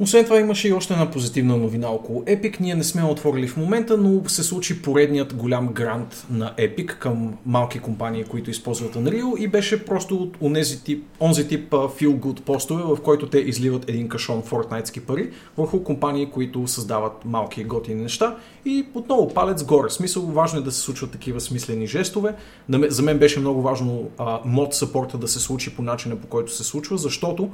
[0.00, 2.60] Освен това имаше и още една позитивна новина около Epic.
[2.60, 7.34] Ние не сме отворили в момента, но се случи поредният голям грант на Epic към
[7.46, 12.40] малки компании, които използват Unreal и беше просто от онези тип, онзи тип feel good
[12.40, 18.02] постове, в който те изливат един кашон фортнайтски пари върху компании, които създават малки готини
[18.02, 19.90] неща и отново палец горе.
[19.90, 22.34] Смисъл важно е да се случват такива смислени жестове.
[22.68, 24.08] За мен беше много важно
[24.44, 27.50] мод саппорта да се случи по начина по който се случва, защото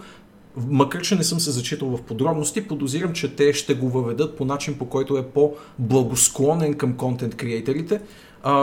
[0.57, 4.45] Макар, че не съм се зачитал в подробности, подозирам, че те ще го въведат по
[4.45, 8.01] начин, по който е по-благосклонен към контент креаторите,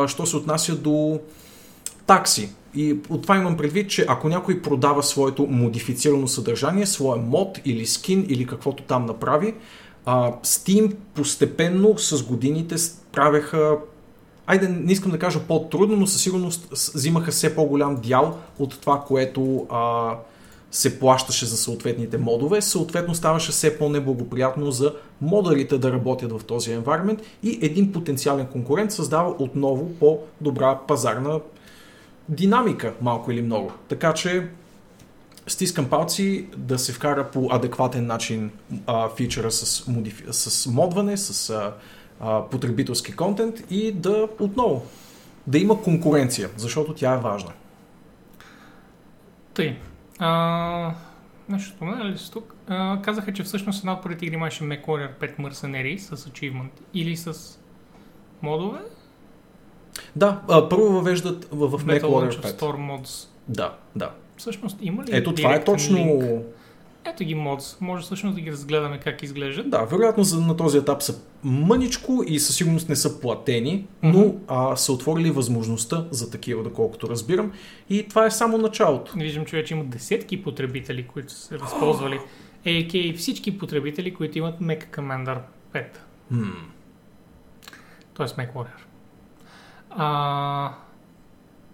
[0.08, 1.20] що се отнася до
[2.08, 2.50] такси.
[2.76, 7.86] И от това имам предвид, че ако някой продава своето модифицирано съдържание, своя мод или
[7.86, 9.54] скин или каквото там направи,
[10.44, 12.76] Steam постепенно с годините
[13.12, 13.78] правеха
[14.48, 19.04] Айде, не искам да кажа по-трудно, но със сигурност взимаха все по-голям дял от това,
[19.08, 20.16] което а,
[20.72, 26.72] се плащаше за съответните модове, съответно ставаше все по-неблагоприятно за модарите да работят в този
[26.72, 31.40] environment и един потенциален конкурент създава отново по-добра пазарна
[32.30, 33.72] динамика, малко или много.
[33.88, 34.48] Така че
[35.48, 38.52] стискам палци да се вкара по адекватен начин
[38.88, 40.24] а, фичъра с, модифи...
[40.32, 41.74] с модване, с а,
[42.20, 44.86] а, потребителски контент и да отново
[45.48, 47.52] да има конкуренция, защото тя е важна.
[49.54, 49.78] Тъй.
[50.24, 50.94] А,
[51.50, 52.56] нещо споменали ли си тук?
[52.68, 57.18] А, казаха, че всъщност една от първите игри имаше MechWarrior 5 Mercenary с achievement или
[57.18, 57.60] с
[58.42, 58.80] модове.
[60.16, 62.60] Да, а, първо въвеждат в, в MechWarrior Launcher 5.
[62.60, 63.28] Store Mods.
[63.48, 64.12] Да, да.
[64.38, 65.98] Всъщност има ли Ето това е точно...
[65.98, 66.24] линк?
[67.06, 67.82] Ето ги модс.
[67.82, 69.70] Може всъщност да ги разгледаме как изглеждат.
[69.70, 74.20] Да, вероятно за- на този етап са мъничко и със сигурност не са платени, но
[74.20, 74.38] Мгм.
[74.48, 77.52] а, са отворили възможността за такива, доколкото разбирам.
[77.90, 79.12] И това е само началото.
[79.16, 82.20] Виждам, че вече има десетки потребители, които са се възползвали.
[82.66, 85.38] AK всички потребители, които имат Mac Commander
[85.74, 85.86] 5.
[86.28, 86.44] Хм.
[88.14, 88.82] Тоест MacWarrior.
[89.90, 90.74] А...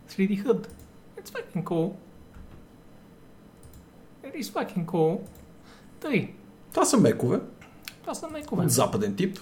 [0.09, 0.67] 3D HUD.
[1.21, 1.91] It's fucking cool.
[4.37, 5.19] It is fucking cool.
[5.99, 6.29] Тъй,
[6.73, 7.39] Това са мекове
[8.01, 8.63] това са мекове.
[8.63, 9.39] от западен тип.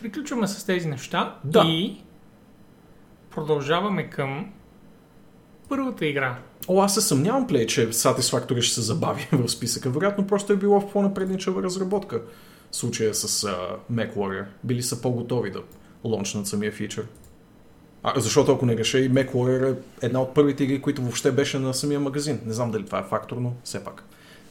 [0.00, 1.62] Приключваме с тези неща Да.
[1.66, 2.02] и
[3.30, 4.52] продължаваме към
[5.68, 6.38] първата игра.
[6.68, 9.90] О, аз се съмнявам, плей, че Satisfactory ще се забави в списъка.
[9.90, 12.22] Вероятно просто е било в по-напредничава разработка.
[12.70, 14.44] В случая с uh, MacWarrior.
[14.64, 15.62] Били са по-готови да
[16.04, 17.06] лончнат самия фичър.
[18.02, 21.58] А, защото ако не греша и MacWarrior е една от първите игри, които въобще беше
[21.58, 22.40] на самия магазин.
[22.46, 24.04] Не знам дали това е фактор, но все пак.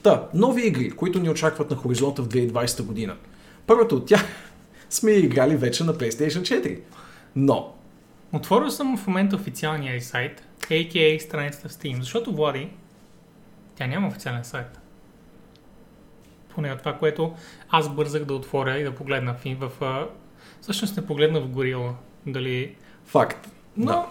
[0.06, 3.16] Та, нови игри, които ни очакват на хоризонта в 2020 година.
[3.68, 4.26] Първата от тях
[4.90, 6.80] сме играли вече на PlayStation 4.
[7.36, 7.74] Но,
[8.34, 11.20] Отворил съм в момента официалния сайт, a.k.a.
[11.20, 12.70] страницата в Steam, защото Влади,
[13.76, 14.80] тя няма официален сайт.
[16.56, 17.34] Поне от това, което
[17.70, 19.72] аз бързах да отворя и да погледна в...
[19.80, 20.08] в
[20.62, 21.96] всъщност не погледна в горила,
[22.26, 22.76] дали...
[23.06, 23.50] факт.
[23.78, 24.06] Но, Да.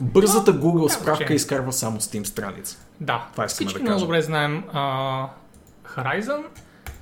[0.00, 2.87] Бързата Google справка изкарва само Steam страница.
[3.00, 4.06] Да, Това всички да много кажем.
[4.06, 5.28] добре знаем а,
[5.84, 6.44] Horizon,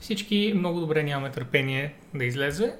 [0.01, 2.75] всички много добре нямаме търпение да излезе,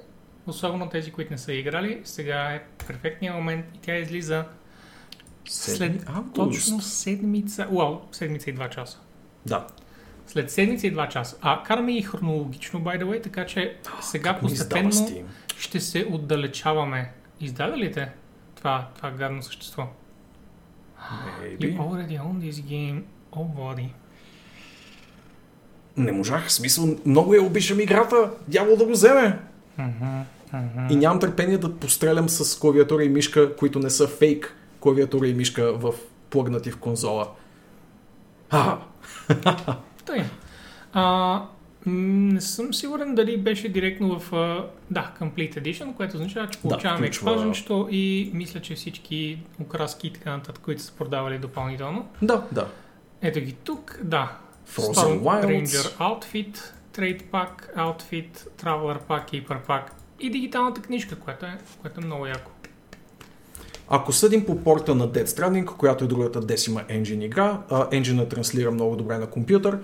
[0.47, 2.01] особено тези, които не са играли.
[2.03, 4.45] Сега е перфектният момент и тя излиза
[5.45, 6.35] след август.
[6.35, 8.99] точно седмица, уау, седмица и два часа.
[9.45, 9.67] Да.
[10.27, 11.37] След седмица и два часа.
[11.41, 14.91] А караме и хронологично, by the way, така че сега ми постепенно
[15.57, 17.11] ще се отдалечаваме.
[17.39, 18.11] Издава ли те
[18.55, 19.87] това, това гадно същество?
[20.97, 21.77] You Maybe.
[21.79, 23.01] already own this game.
[23.31, 23.93] Oh, Влади.
[25.97, 29.39] Не можах, в смисъл, много я обичам играта, дявол да го вземе.
[29.77, 30.05] Мгм,
[30.53, 30.87] мгм.
[30.89, 35.33] И нямам търпение да пострелям с клавиатура и мишка, които не са фейк клавиатура и
[35.33, 35.93] мишка в
[36.29, 37.27] плъгнати в конзола.
[38.49, 38.77] А,
[40.05, 40.23] Тъй.
[40.93, 41.45] А,
[41.87, 44.31] не съм сигурен дали беше директно в
[44.91, 50.07] да, Complete Edition, което означава, че Да, получаваме включва- експаженчето и мисля, че всички украски
[50.07, 52.07] и така нататък, които са продавали допълнително.
[52.21, 52.67] да, да.
[53.21, 54.31] Ето ги тук, да.
[54.69, 55.65] Frozen Storm Wilds.
[55.65, 56.57] Ranger Outfit,
[56.93, 58.31] Trade Pack, Outfit,
[58.63, 59.83] Traveler Pack, Keeper Pack
[60.19, 62.51] и дигиталната книжка, която е, което е много яко.
[63.89, 67.61] Ако съдим по порта на Dead Stranding, която е другата Decima Engine игра,
[67.91, 69.79] енджина транслира много добре на компютър.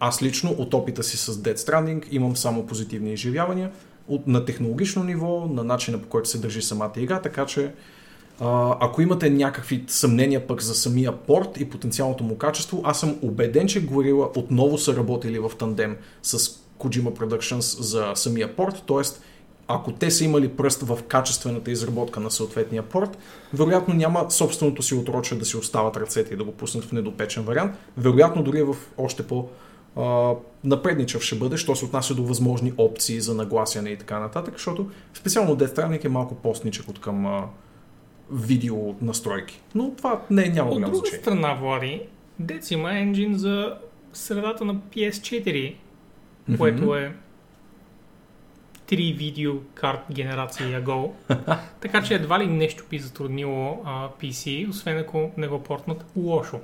[0.00, 3.70] Аз лично от опита си с Dead Stranding имам само позитивни изживявания
[4.08, 7.72] от, на технологично ниво, на начина по който се държи самата игра, така че
[8.80, 13.66] ако имате някакви съмнения пък за самия порт и потенциалното му качество, аз съм убеден,
[13.66, 16.38] че Gorilla отново са работили в тандем с
[16.78, 19.20] Kojima Productions за самия порт, т.е.
[19.68, 23.18] ако те са имали пръст в качествената изработка на съответния порт,
[23.54, 27.42] вероятно няма собственото си отроче да си остават ръцете и да го пуснат в недопечен
[27.42, 27.76] вариант.
[27.96, 29.48] Вероятно дори в още по
[30.64, 34.90] напредничав ще бъде, що се отнася до възможни опции за нагласяне и така нататък, защото
[35.14, 37.44] специално Death Stranding е малко по-сничък от към а,
[38.32, 39.60] видео настройки.
[39.74, 41.22] Но това не е няма От голямо друга значение.
[41.22, 42.02] страна, Влади,
[42.38, 43.76] Дец има енджин за
[44.12, 45.74] средата на PS4,
[46.58, 47.14] което е
[48.88, 51.14] 3 видео карт генерации аго.
[51.80, 56.60] така че едва ли нещо би затруднило а, PC, освен ако не го портнат лошо.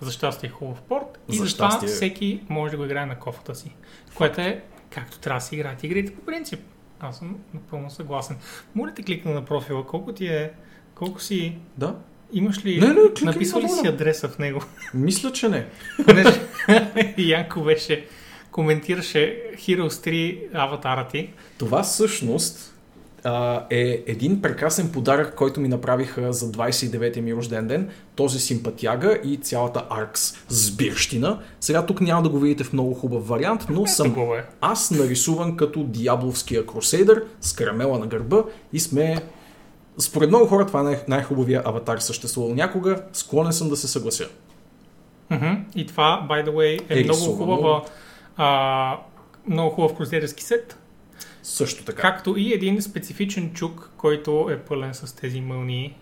[0.00, 1.88] За щастие е хубав порт и За затова щастие.
[1.88, 3.74] всеки може да го играе на кофата си.
[4.14, 6.60] Което е както трябва да си играят игрите по принцип.
[7.00, 8.36] Аз съм напълно съгласен.
[8.74, 10.50] Моля те кликна на профила, колко ти е,
[10.94, 11.96] колко си, Да?
[12.32, 14.60] имаш ли, Не, не, кликай написал ли си адреса в него?
[14.94, 15.66] Мисля, че не.
[16.04, 16.40] Понеже
[17.18, 18.06] Янко беше,
[18.50, 21.30] коментираше Heroes 3 аватара ти.
[21.58, 22.75] Това всъщност
[23.28, 27.90] а, е един прекрасен подарък, който ми направиха за 29-я ми рожден ден.
[28.16, 31.40] Този симпатяга и цялата Аркс сбирщина.
[31.60, 34.44] Сега тук няма да го видите в много хубав вариант, но съм Хубаво е.
[34.60, 39.22] аз нарисуван като Диабловския крусейдър с карамела на гърба и сме...
[39.98, 43.02] Според много хора това е най- най-хубавия аватар съществувал някога.
[43.12, 44.28] Склонен съм да се съглася.
[45.30, 45.52] Мгм.
[45.74, 47.82] И това, by the way, е, Е много хубава
[48.36, 48.98] а,
[49.48, 50.78] много хубав крузерски сет,
[51.46, 52.02] Също така.
[52.02, 55.94] както и един специфичен чук, който е пълен с тези мълнии.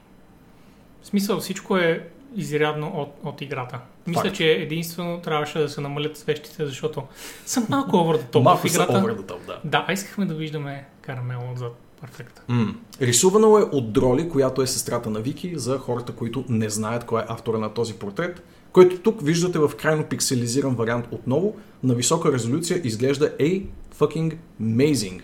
[1.02, 3.80] В смисъл всичко е изрядно от, от играта.
[4.06, 4.34] Мисля, Факт.
[4.34, 7.02] че единствено трябваше да се намалят свещите, защото
[7.46, 8.92] са малко over the top Малко в са играта.
[8.92, 9.60] over the top, да.
[9.64, 11.76] Да, а искахме да виждаме карамела отзад.
[12.00, 12.42] Перфект.
[12.48, 12.74] М.
[13.00, 17.20] Рисувано е от Дроли, която е сестрата на Вики, за хората, които не знаят кой
[17.20, 18.42] е автора на този портрет,
[18.72, 23.66] който тук виждате в крайно пикселизиран вариант отново, на висока резолюция изглежда a
[23.98, 25.20] fucking amazing.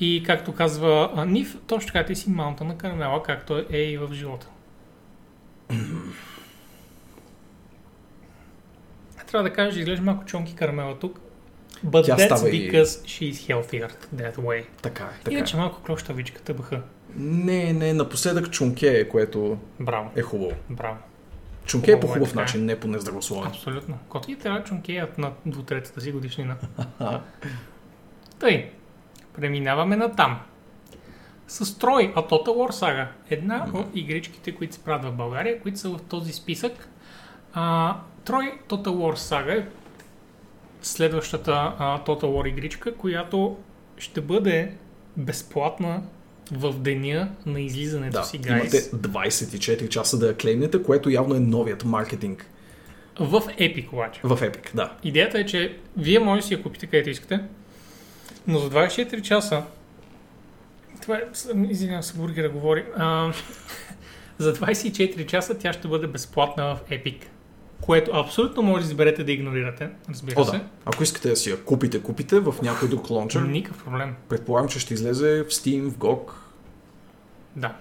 [0.00, 3.98] И както казва а, Нив, точно така ти си маунта на карамела, както е и
[3.98, 4.46] в живота.
[9.26, 11.20] Трябва да кажа, че изглежда малко чонки карамела тук.
[11.86, 14.64] But Тя that's става и- because she's healthier that way.
[14.82, 15.60] Така е, така Иначе е.
[15.60, 16.82] малко клощавичка тъбаха.
[17.16, 20.52] Не, не, напоследък чунке е, което Браво, е хубаво.
[20.70, 20.96] браво.
[21.64, 22.40] Чунке е по Хубаво е хубав така.
[22.40, 23.46] начин, не по нездравословен.
[23.48, 23.98] Абсолютно.
[24.08, 26.56] Коти трябва чункеят на двутретата си годишнина.
[28.38, 28.70] Тъй,
[29.36, 30.40] преминаваме на там.
[31.48, 33.06] С Трой, а Total War Saga.
[33.30, 36.88] Една от игричките, които се правят в България, които са в този списък.
[37.54, 39.66] А, Трой Total War Saga е
[40.82, 43.56] следващата а, Total War игричка, която
[43.98, 44.72] ще бъде
[45.16, 46.02] безплатна
[46.52, 48.90] в деня на излизането Да, си, имате гайс.
[48.90, 52.46] 24 часа да я клеймнете, което явно е новият маркетинг
[53.20, 54.20] В Epic обаче.
[54.24, 54.92] в Epic, да.
[55.04, 57.40] Идеята е, че вие може да си я купите където искате,
[58.46, 59.62] но за 24 часа
[61.02, 61.22] това е,
[61.70, 62.84] извинявам се, бургера говори.
[62.96, 63.32] А,
[64.38, 67.24] за 24 часа тя ще бъде безплатна в Epic.
[67.80, 70.50] Което абсолютно може да изберете да игнорирате, разбира О, се.
[70.50, 70.64] да.
[70.84, 73.40] Ако искате да си я купите, купите в някой друг лончер.
[73.40, 74.14] Никакъв проблем.
[74.28, 76.30] Предполагам, че ще излезе в Steam, в GOG.
[77.56, 77.74] Да.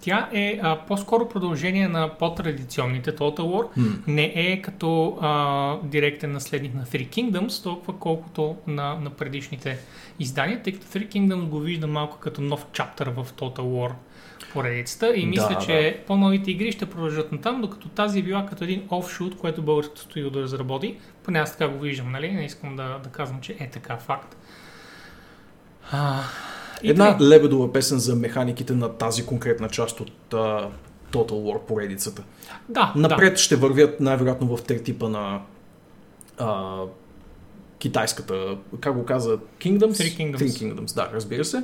[0.00, 3.66] Тя е а, по-скоро продължение на по-традиционните Total War.
[3.76, 3.98] М.
[4.06, 9.78] Не е като а, директен наследник на Three Kingdoms, толкова колкото на, на предишните
[10.18, 13.92] издания, тъй като Three Kingdoms го вижда малко като нов чаптър в Total War
[14.52, 18.46] поредицата и мисля, Да, че по-новите игри ще продължат на там, докато тази е била
[18.46, 20.98] като един офшут, което българското студио да разработи.
[21.22, 22.32] Поне аз така го виждам, нали?
[22.32, 24.36] Не искам да, да казвам, че е така факт.
[25.92, 26.22] А,
[26.82, 27.26] и Една тъй.
[27.26, 30.68] лебедова песен за механиките на тази конкретна част от а,
[31.12, 32.22] Total War поредицата.
[32.68, 33.08] Да, да.
[33.08, 35.40] Напред ще вървят най-вероятно в три типа на
[36.38, 36.78] а,
[37.78, 39.78] китайската, как го каза, Kingdoms?
[39.92, 40.36] Three Kingdoms.
[40.36, 41.62] Three Kingdoms, да, разбира се.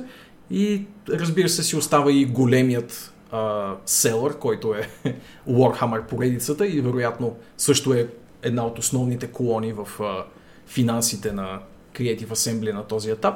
[0.51, 4.89] И разбира се си остава и големият а, селър, който е
[5.49, 8.07] Warhammer поредицата и вероятно също е
[8.41, 10.25] една от основните колони в а,
[10.67, 11.59] финансите на
[11.95, 13.35] Creative Assembly на този етап.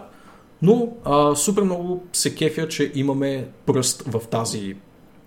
[0.62, 4.76] Но а, супер много се кефя, че имаме пръст в тази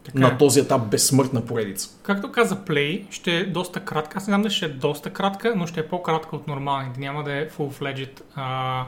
[0.05, 0.21] Така е.
[0.21, 1.91] на този етап безсмъртна поредица.
[2.03, 4.19] Както каза Play, ще е доста кратка.
[4.19, 7.01] Аз не знам дали ще е доста кратка, но ще е по-кратка от нормалните.
[7.01, 8.85] Няма да е full-fledged а,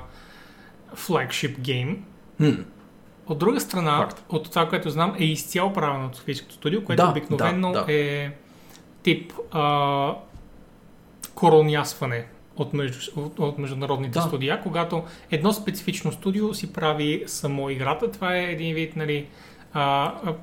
[0.96, 1.96] flagship game.
[2.36, 2.60] Хм.
[3.26, 4.24] От друга страна, Факт.
[4.28, 7.92] от това, което знам, е изцяло правилно от Софийското студио, което Да, обикновено да, да.
[7.92, 8.30] е
[9.02, 10.14] тип а,
[11.34, 12.26] коронясване
[12.56, 14.22] от, между, от, от международните Да.
[14.22, 18.10] студия, когато едно специфично студио си прави само играта.
[18.10, 19.26] Това е един вид, нали,
[19.72, 19.82] а,
[20.24, 20.34] а,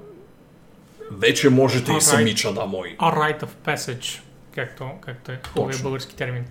[1.12, 2.00] Вече можете и Alright.
[2.00, 2.98] сами, чада мои.
[2.98, 4.22] A rite of passage,
[4.56, 6.46] както, както е хубавия български термин.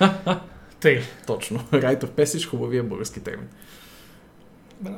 [0.80, 1.02] Тъй.
[1.26, 1.58] Точно.
[1.58, 3.48] Right of Passage, хубавия български термин.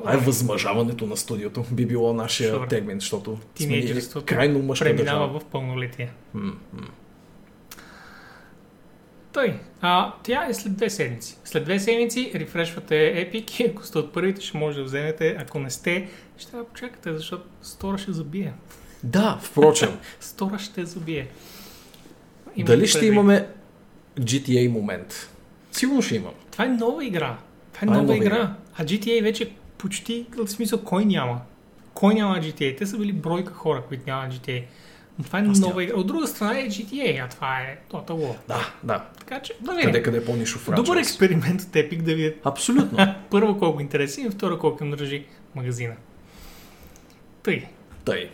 [0.04, 2.68] А е възмъжаването на студиото би било нашия Sure.
[2.68, 5.40] термин, защото сме крайно мъжка Преминава държава.
[5.40, 6.10] в пълнолетие.
[6.34, 6.86] М, м.
[9.32, 9.54] Тъй.
[9.80, 11.38] А, тя е след две седмици.
[11.44, 15.36] След две седмици рефрешвате Epic и ако сте от първите, ще може да вземете.
[15.40, 16.08] Ако не сте,
[16.38, 18.52] ще трябва да почакате, защото стора ще забие.
[19.04, 21.28] Да, впрочем, Стора ще забие.
[22.56, 23.12] Имам дали ще предвид.
[23.12, 23.48] имаме
[24.20, 25.30] GTA момент?
[25.72, 26.32] Сигурно ще имам.
[26.50, 27.38] Това е нова игра.
[27.72, 28.26] Това е е нова, нова игра.
[28.26, 28.54] игра.
[28.76, 31.40] А GTA вече почти, в смисъл, кой няма?
[31.94, 32.78] Кой няма GTA?
[32.78, 34.64] Те са били бройка хора, които нямат GTA.
[35.24, 35.80] Това е нямам.
[35.80, 35.94] игра.
[35.94, 38.36] От друга страна е GTA, а това е Total War.
[38.48, 39.04] Да, да.
[39.18, 39.86] Така че, да видим.
[39.86, 43.14] Къде къде е по-нишов Добър експеримент от Epic да видят Абсолютно.
[43.30, 45.94] първо колко интересен и второ колко им държи магазина.
[47.42, 47.66] Тъй,
[48.04, 48.30] Тъй.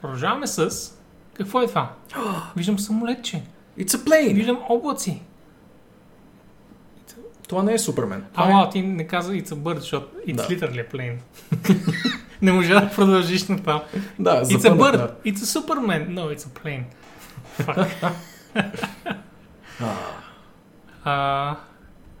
[0.00, 0.70] продължаваме с...
[1.34, 1.92] Какво е това?
[2.56, 3.42] Виждам самолетче.
[3.78, 4.34] It's a plane.
[4.34, 5.22] Виждам облаци.
[7.48, 8.24] Това не е Супермен.
[8.34, 10.42] Ама, ти не каза It's a bird, защото It's Да.
[10.42, 11.16] literally a plane.
[12.42, 13.84] не можа да продължиш на това.
[14.18, 14.96] Да, It's a bird.
[14.96, 16.08] на- It's a Superman.
[16.08, 16.84] No, it's a plane.
[17.60, 18.12] Fuck.
[21.04, 21.56] А,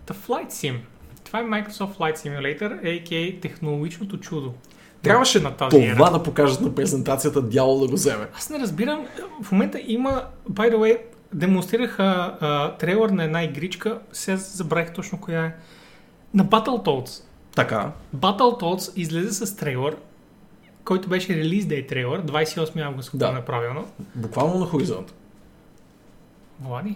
[0.06, 0.76] The Flight Sim.
[1.24, 3.42] Това е Microsoft Flight Simulator, a.k.a.
[3.42, 4.54] технологичното чудо.
[5.02, 6.12] Трябваше на тази това ера.
[6.12, 8.26] да покажат на презентацията, дяло да го вземе.
[8.36, 9.06] Аз не разбирам.
[9.42, 10.98] В момента има, by the way,
[11.34, 12.02] демонстрираха
[12.40, 15.54] а, трейлър на една игричка, сега забравих точно коя е,
[16.34, 17.22] на Battletoads.
[17.56, 17.90] Така.
[18.16, 19.96] Battletoads излезе с трейлър,
[20.84, 23.26] който беше релиз дей трейлър, 28 август, Да.
[23.26, 23.32] да.
[23.32, 23.86] направилно.
[24.14, 25.14] Буквално на хоризонт.
[26.60, 26.94] Влади,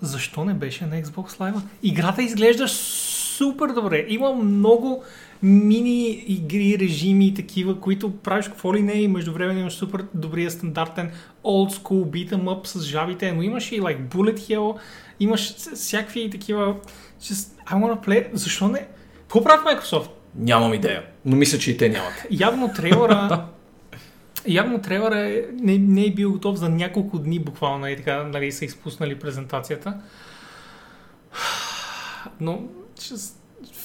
[0.00, 1.60] защо не беше на Xbox Live?
[1.82, 4.04] Играта изглежда супер добре.
[4.08, 5.02] Има много
[5.42, 10.50] мини игри, режими и такива, които правиш какво ли не и междувременно имаш супер добрия
[10.50, 11.10] стандартен
[11.44, 14.78] old school beat'em up с жабите, но имаш и like bullet hell,
[15.20, 16.76] имаш всякакви такива
[17.22, 18.86] just, I wanna play, защо не?
[19.20, 20.08] Какво правят Microsoft?
[20.36, 21.02] Нямам идея.
[21.24, 22.12] Но мисля, че и те нямат.
[22.30, 23.46] Явно трейлера
[24.46, 28.52] Явно трейлера е, не, не е бил готов за няколко дни буквално и така, нали,
[28.52, 29.94] са изпуснали презентацията.
[32.40, 32.62] Но,
[32.98, 33.34] just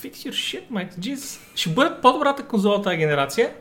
[0.02, 1.00] fix your shit, mate.
[1.00, 1.40] Jesus.
[1.56, 3.54] Ще бъдат по-добрата конзола тази генерация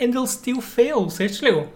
[0.00, 0.94] and they'll still fail.
[0.94, 1.66] Усещаш ли го?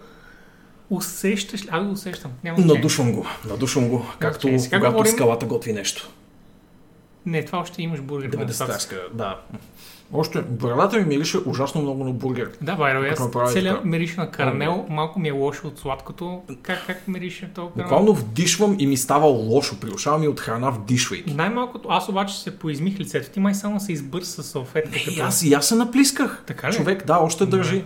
[0.89, 1.69] Усещаш ли?
[1.71, 2.31] Аз го усещам.
[2.43, 2.59] Няма.
[2.59, 3.25] Надушвам го.
[3.49, 4.05] Надушвам го.
[4.19, 6.09] Както сега когато говорим- скалата готви нещо.
[7.25, 8.37] Не, това още имаш бургер.
[8.37, 8.73] на децата.
[8.73, 9.41] 90-тарска, да.
[10.13, 12.51] Още, брадата ми мирише ужасно много на бургер.
[12.61, 13.81] Да, байро, аз така.
[13.83, 16.41] мирише на карамел, малко ми е лошо от сладкото.
[16.61, 17.83] Как, как мирише толкова?
[17.83, 19.79] Буквално вдишвам и ми става лошо.
[19.79, 21.33] Прирушава ми от храна вдишвайки.
[21.33, 24.99] Най-малкото, аз обаче се поизмих лицето ти, май само се избърс с салфетка.
[25.05, 26.43] Като- аз, и аз се наплисках.
[26.47, 26.73] Така ли?
[26.73, 27.83] Човек, да, още държи.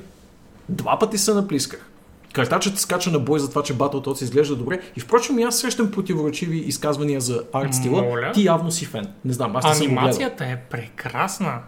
[0.69, 1.87] Два пъти се наплисках.
[2.33, 4.79] Картачът скача на бой за това, че Battletoads изглежда добре.
[4.95, 8.01] И впрочем, аз срещам противоречиви изказвания за арт стила.
[8.01, 8.31] Моля?
[8.33, 9.07] Ти явно си фен.
[9.25, 9.85] Не знам, аз не съм.
[9.87, 11.59] Анимацията е прекрасна.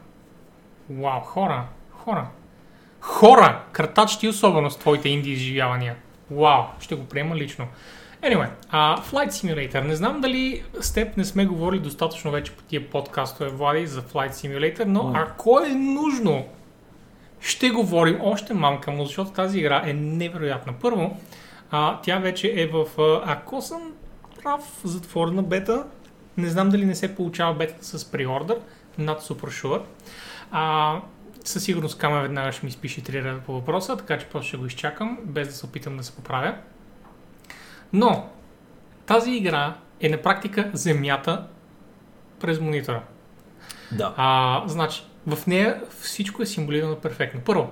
[0.89, 2.27] Вау, хора, хора.
[2.99, 3.63] Хора!
[3.71, 5.95] Картач ти особено с твоите инди изживявания.
[6.31, 7.67] Вау, ще го приема лично.
[8.23, 9.81] Anyway, uh, Flight Simulator.
[9.81, 14.01] Не знам дали с теб не сме говорили достатъчно вече по тия подкастове, Влади, за
[14.01, 15.13] Flight Simulator, но М.
[15.15, 16.45] ако е нужно,
[17.39, 20.73] ще говорим още мамка му, защото тази игра е невероятна.
[20.81, 21.17] Първо,
[21.71, 23.93] а, тя вече е в, а, ако съм
[24.43, 25.85] прав, затворена бета.
[26.37, 28.57] Не знам дали не се получава бетата с преордър,
[28.97, 29.81] над Super Sure.
[30.55, 31.01] А,
[31.43, 34.57] със сигурност Кама веднага ще ми изпише три реда по въпроса, така че просто ще
[34.57, 36.55] го изчакам, без да се опитам да се поправя.
[37.93, 38.29] Но,
[39.05, 41.47] тази игра е на практика земята
[42.39, 43.03] през монитора.
[43.91, 44.13] Да.
[44.17, 47.41] А, значи, в нея всичко е символизирано перфектно.
[47.45, 47.71] Първо,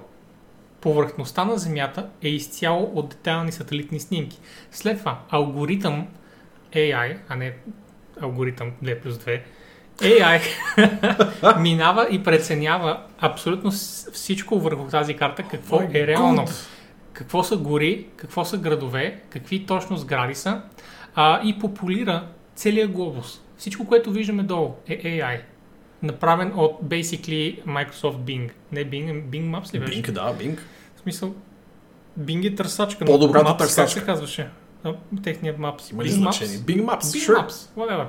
[0.81, 4.39] повърхността на Земята е изцяло от детайлни сателитни снимки.
[4.71, 6.07] След това, алгоритъм
[6.71, 7.55] AI, а не
[8.21, 9.41] алгоритъм 2 плюс 2,
[9.99, 10.41] AI
[11.59, 13.71] минава и преценява абсолютно
[14.13, 16.45] всичко върху тази карта, какво Ой, е реално.
[17.13, 20.61] Какво са гори, какво са градове, какви точно сгради са
[21.15, 23.41] а, и популира целият глобус.
[23.57, 25.39] Всичко, което виждаме долу е AI.
[26.03, 28.49] Направен от basically Microsoft Bing.
[28.71, 29.91] Не Bing, Bing Maps ли беше?
[29.91, 30.65] Бинк, да, Бинк.
[30.95, 31.33] В смисъл,
[32.19, 33.05] Bing е търсачка.
[33.05, 33.99] По-добрата Maps търсачка.
[33.99, 34.49] Как се казваше?
[35.23, 35.91] Техният Maps.
[35.91, 36.57] Има ли Bing значение?
[36.57, 36.61] Maps?
[36.61, 37.47] Bing Maps, Bing sure.
[37.47, 38.05] Maps, whatever.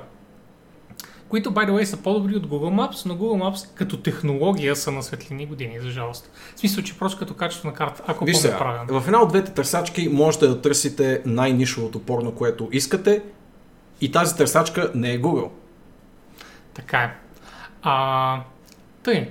[1.33, 4.91] Които, by the way, са по-добри от Google Maps, но Google Maps като технология са
[4.91, 6.31] на светлини години, за жалост.
[6.55, 9.01] В смисъл, че просто като качество на карта, ако Виж сега, правилно.
[9.01, 13.23] в една от двете търсачки можете да търсите най-нишовото порно, което искате
[14.01, 15.49] и тази търсачка не е Google.
[16.73, 17.15] Така е.
[17.81, 18.41] А,
[19.03, 19.29] тъй,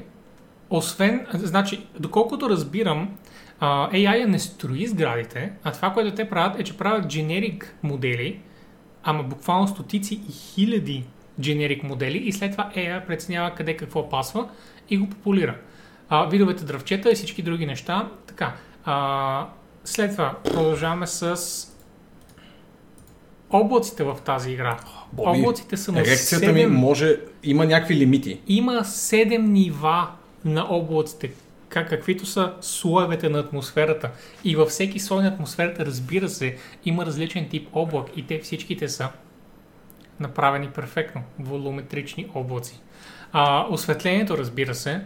[0.70, 3.16] освен, значи, доколкото разбирам,
[3.60, 8.40] AI не строи сградите, а това, което те правят е, че правят дженерик модели,
[9.02, 11.04] ама буквално стотици и хиляди
[11.40, 14.48] дженерик модели и след това AI преценява къде какво пасва
[14.90, 15.56] и го популира.
[16.08, 18.08] А, видовете дръвчета и всички други неща.
[18.26, 18.54] Така.
[18.84, 19.46] А,
[19.84, 21.36] след това продължаваме с
[23.50, 24.78] облаците в тази игра.
[25.12, 27.16] Боби, облаците са на Ерекцията ми 7 може...
[27.42, 28.40] Има някакви лимити.
[28.46, 30.08] има 7 нива
[30.44, 31.30] на облаците,
[31.68, 34.10] как, каквито са слоевете на атмосферата.
[34.44, 38.88] И във всеки слой на атмосферата, разбира се, има различен тип облак и те всичките
[38.88, 39.08] са
[40.22, 41.22] направени перфектно.
[41.38, 42.80] Волуметрични облаци.
[43.32, 45.00] А, осветлението, разбира се,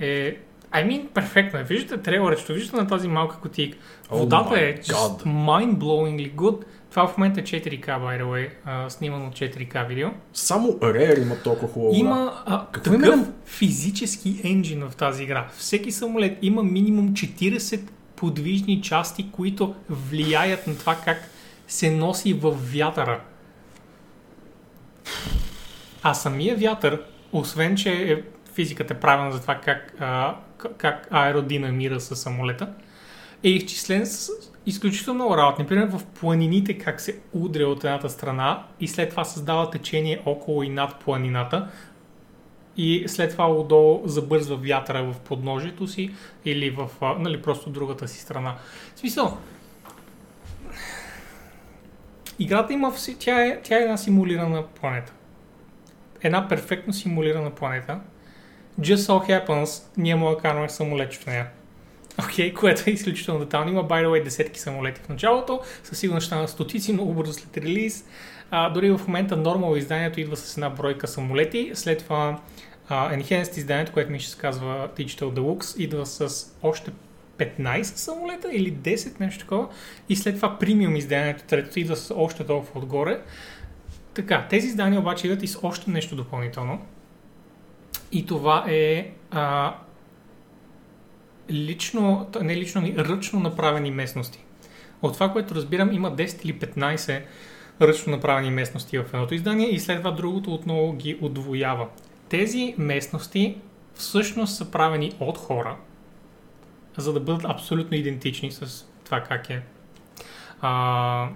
[0.00, 0.36] е
[0.72, 1.62] I mean, перфектно е.
[1.62, 3.36] Виждате трейлърчето, виждате на тази малка.
[3.42, 3.74] Oh
[4.10, 6.64] Водата my е just mind-blowingly good.
[6.90, 10.08] Това в момента е 4K, by the way, а, снимано 4K видео.
[10.32, 12.00] Само Rare има толкова хубава игра.
[12.00, 15.48] Има а, Какво такъв има физически енджин в тази игра.
[15.56, 17.80] Всеки самолет има минимум 40
[18.16, 21.18] подвижни части, които влияят на това как
[21.68, 23.20] се носи в вятъра.
[26.02, 27.02] А самия вятър,
[27.32, 28.22] освен че е,
[28.54, 30.36] физиката е правилна за това как, а,
[30.78, 32.68] как аеродинамира със самолета,
[33.44, 34.30] е изчислен с
[34.66, 35.62] изключително много работа.
[35.62, 40.62] Например, в планините как се удря от едната страна и след това създава течение около
[40.62, 41.68] и над планината.
[42.76, 46.88] и след това отдолу забързва вятъра в подножието си или в,
[47.18, 48.56] нали, просто другата си страна.
[48.94, 49.38] В смисъл,
[52.40, 55.12] играта има, тя е, тя е една симулирана планета.
[56.22, 58.00] Една перфектно симулирана планета.
[58.80, 61.46] Just so happens, ние му да караме самолет в нея.
[62.24, 63.70] Окей, okay, което е изключително детално.
[63.70, 65.60] Има, by the way, десетки самолети в началото.
[65.82, 68.04] Със сигурност ще станат стотици, много бързо след релиз.
[68.50, 71.70] А, дори в момента нормал изданието идва с една бройка самолети.
[71.74, 72.40] След това
[72.88, 76.90] а, Enhanced изданието, което ми ще се казва Digital Deluxe, идва с още
[77.40, 79.68] 15 самолета или 10, нещо такова.
[80.08, 83.20] И след това премиум изданието, третото, идва с още толкова отгоре.
[84.14, 86.86] Така, тези издания обаче идват и с още нещо допълнително.
[88.12, 89.74] И това е а,
[91.50, 94.44] лично, не лично, ами ръчно направени местности.
[95.02, 97.22] От това, което разбирам, има 10 или 15
[97.80, 101.88] ръчно направени местности в едното издание и след това другото отново ги отвоява.
[102.28, 103.56] Тези местности
[103.94, 105.76] всъщност са правени от хора,
[106.96, 109.62] за да бъдат абсолютно идентични с това как е.
[110.60, 111.28] А,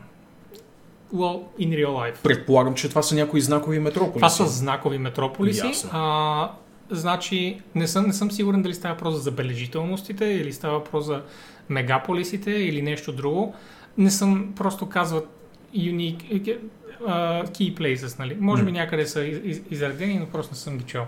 [1.14, 2.22] well, in real life.
[2.22, 4.18] Предполагам, че това са някои знакови метрополиси.
[4.18, 5.66] Това са знакови метрополиси.
[5.66, 5.90] Ясно.
[5.92, 6.50] А,
[6.90, 11.22] значи, не съм, не съм сигурен дали става въпрос за забележителностите или става въпрос за
[11.68, 13.54] мегаполисите или нещо друго.
[13.98, 15.28] Не съм, просто казват
[15.74, 16.58] unique,
[17.02, 18.36] uh, key places, нали?
[18.40, 21.06] Може би някъде са из, из, изредени, но просто не съм ги чел.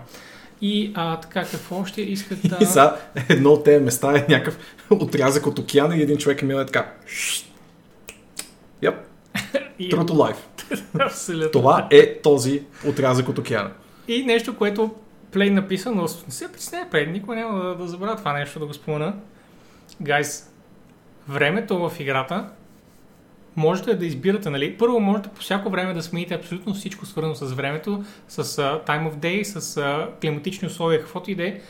[0.61, 2.57] И а, така, какво още искат да...
[2.61, 2.95] И са,
[3.29, 4.57] едно от тези места е някакъв
[4.89, 6.93] отрязък от океана и един човек е мил е така.
[8.83, 8.95] Yep,
[9.79, 10.37] true to life.
[10.99, 11.51] Абсолютно.
[11.51, 13.71] Това е този отрязък от океана.
[14.07, 14.95] И нещо, което
[15.31, 18.65] Плей написа, но не се притесняй, Плей, никой няма да, да забравя това нещо да
[18.65, 19.13] го спомена.
[20.01, 20.53] Гайс,
[21.29, 22.49] времето в играта
[23.57, 24.77] можете да избирате, нали?
[24.77, 29.11] Първо можете по всяко време да смените абсолютно всичко свързано с времето, с uh, time
[29.11, 31.61] of day, с uh, климатични условия, каквото и да е.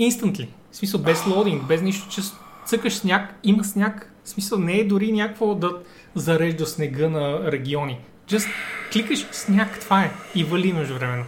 [0.00, 0.48] Instantly.
[0.70, 2.20] В смисъл без лодинг, без нищо, че
[2.66, 4.12] цъкаш сняг, има сняг.
[4.24, 5.70] В смисъл не е дори някакво да
[6.14, 7.98] зарежда снега на региони.
[8.28, 8.48] Just
[8.92, 10.10] кликаш сняг, това е.
[10.34, 11.24] И вали междувременно.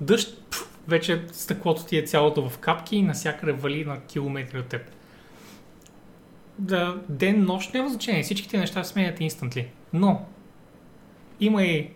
[0.00, 4.66] Дъжд, пф, вече стъклото ти е цялото в капки и насякъде вали на километри от
[4.66, 4.82] теб.
[6.58, 8.22] Да, ден, нощ няма значение.
[8.22, 9.66] Всичките неща сменят instantly.
[9.92, 10.26] Но
[11.40, 11.90] има и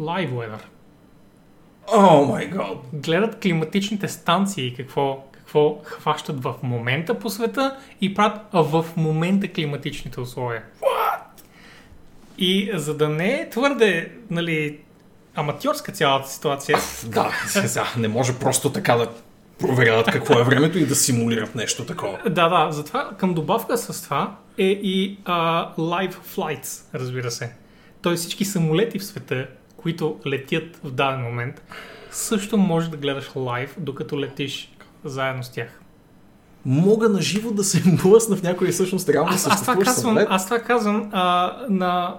[0.00, 0.60] live weather.
[1.92, 2.78] О май гад.
[2.92, 10.20] Гледат климатичните станции какво, какво хващат в момента по света и правят в момента климатичните
[10.20, 10.62] условия.
[12.38, 14.78] И за да не е твърде нали,
[15.34, 19.08] аматьорска цялата ситуация, Да, сега не може просто така да
[19.58, 22.18] проверяват какво е времето и да симулират нещо такова.
[22.24, 27.52] Да, да, затова към добавка с това е и а, live flights, разбира се.
[28.02, 29.46] Тоест всички самолети в света,
[29.76, 31.62] които летят в даден момент,
[32.10, 34.72] също може да гледаш лайв, докато летиш
[35.04, 35.80] заедно с тях.
[36.64, 40.28] Мога на живо да се блъсна в някой всъщност реално Аз, аз това казвам, самолет.
[40.30, 42.16] аз това казвам а, на,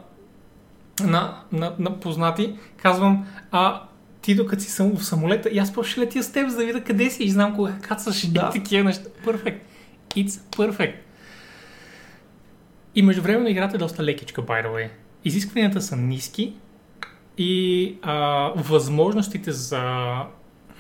[1.04, 3.82] на, на, на познати, казвам, а,
[4.30, 6.66] ти докато си съм в самолета, и аз просто ще летя с теб, за да
[6.66, 8.52] видя къде си и знам кога кацаш Да.
[8.56, 9.10] и такива неща.
[9.26, 9.60] Perfect.
[10.10, 10.96] It's perfect.
[12.96, 14.90] И междувременно играта е доста лекичка, by the way.
[15.26, 16.54] Изискванията са ниски
[17.38, 18.14] и а,
[18.56, 19.82] възможностите за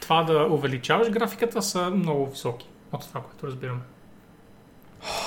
[0.01, 2.67] това да увеличаваш графиката са много високи.
[2.91, 3.81] От това, което разбираме.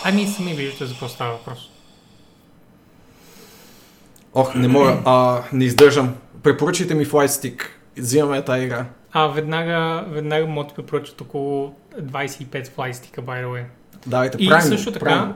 [0.05, 1.71] Ами сами виждате за какво става въпрос.
[4.35, 6.15] Ох, не мога, а, не издържам.
[6.43, 7.82] Препоръчайте ми Flight Stick.
[7.97, 8.87] Взимаме тази игра.
[9.13, 13.65] А веднага, веднага му ти препоръчат около 25 флайстика, by the way.
[14.07, 15.35] Давайте, И правим също така правим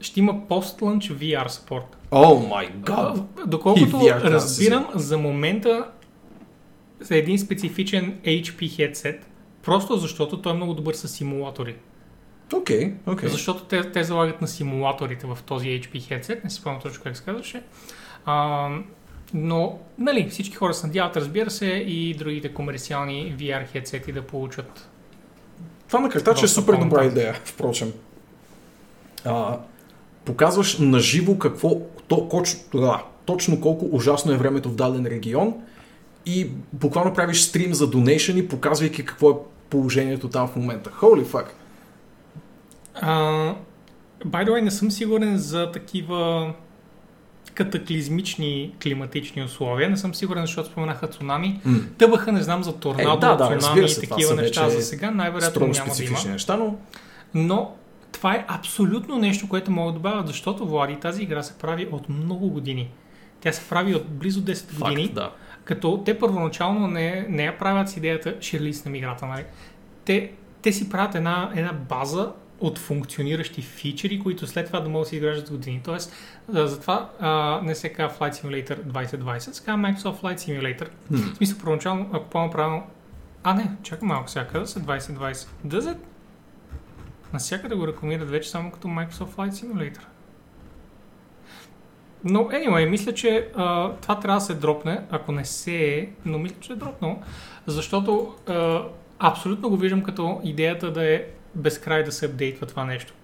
[0.00, 1.84] ще има пост-лънч VR support.
[2.10, 3.18] О май гад.
[3.46, 5.90] Доколкото разбирам, за момента
[7.00, 9.18] за един специфичен HP headset,
[9.62, 11.76] просто защото той е много добър с симулатори.
[12.54, 13.28] Окей, окей.
[13.28, 17.16] Защото те, те залагат на симулаторите в този HP headset, не си спомням точно как
[17.16, 17.62] се казваше.
[18.24, 18.68] А,
[19.34, 24.88] но, нали, всички хора се надяват, разбира се, и другите комерциални VR headset да получат.
[25.88, 27.92] Това на картач е супер добра идея, впрочем.
[29.24, 29.58] А,
[30.24, 31.70] показваш на живо какво,
[32.08, 35.54] то, коч, да, точно колко ужасно е времето в даден регион
[36.26, 39.34] и буквално правиш стрим за донейшъни, показвайки какво е
[39.70, 40.90] положението там в момента.
[40.90, 41.46] Holy fuck.
[42.94, 43.20] А,
[44.26, 46.52] by the way, не съм сигурен за такива
[47.56, 49.90] катаклизмични климатични условия.
[49.90, 51.60] Не съм сигурен, защото споменаха цунами.
[51.64, 51.78] М.
[51.98, 54.82] Тъбаха, не знам за торнадо, Е, да, да, цунами и се, това такива неща за
[54.82, 55.10] сега.
[55.10, 56.18] Най-вероятно няма да има.
[56.26, 56.76] неща, но
[57.34, 57.74] Но
[58.12, 62.08] това е абсолютно нещо, което мога да добавя, защото Влади, тази игра се прави от
[62.08, 62.90] много години.
[63.40, 65.04] Тя се прави от близо 10 години.
[65.04, 65.30] факт, да.
[65.64, 69.44] Като те първоначално не, не я правят с идеята ще релиснем играта, нали?
[70.04, 70.30] Те,
[70.62, 75.08] те си правят една, една база от функциониращи фичери, които след това да могат да
[75.08, 75.80] се изграждат години.
[75.84, 76.12] Тоест,
[76.48, 80.88] затова а, не се казва Flight Simulator 2020, се казва Microsoft Flight Simulator.
[81.08, 81.14] Хм.
[81.16, 82.82] В смисъл, първоначално, ако помня правилно,
[83.42, 85.48] а не, чакай малко сега, каза се 2020.
[85.66, 85.98] Does it?
[87.32, 90.02] Насякъде го рекламират вече само като Microsoft Flight Simulator.
[92.24, 96.38] Но, anyway, мисля, че а, това трябва да се дропне, ако не се е, но
[96.38, 97.18] мисля, че е дропнало,
[97.66, 98.82] защото а,
[99.18, 101.24] абсолютно го виждам като идеята да е
[101.56, 103.14] безкрай да се апдейтва това нещо.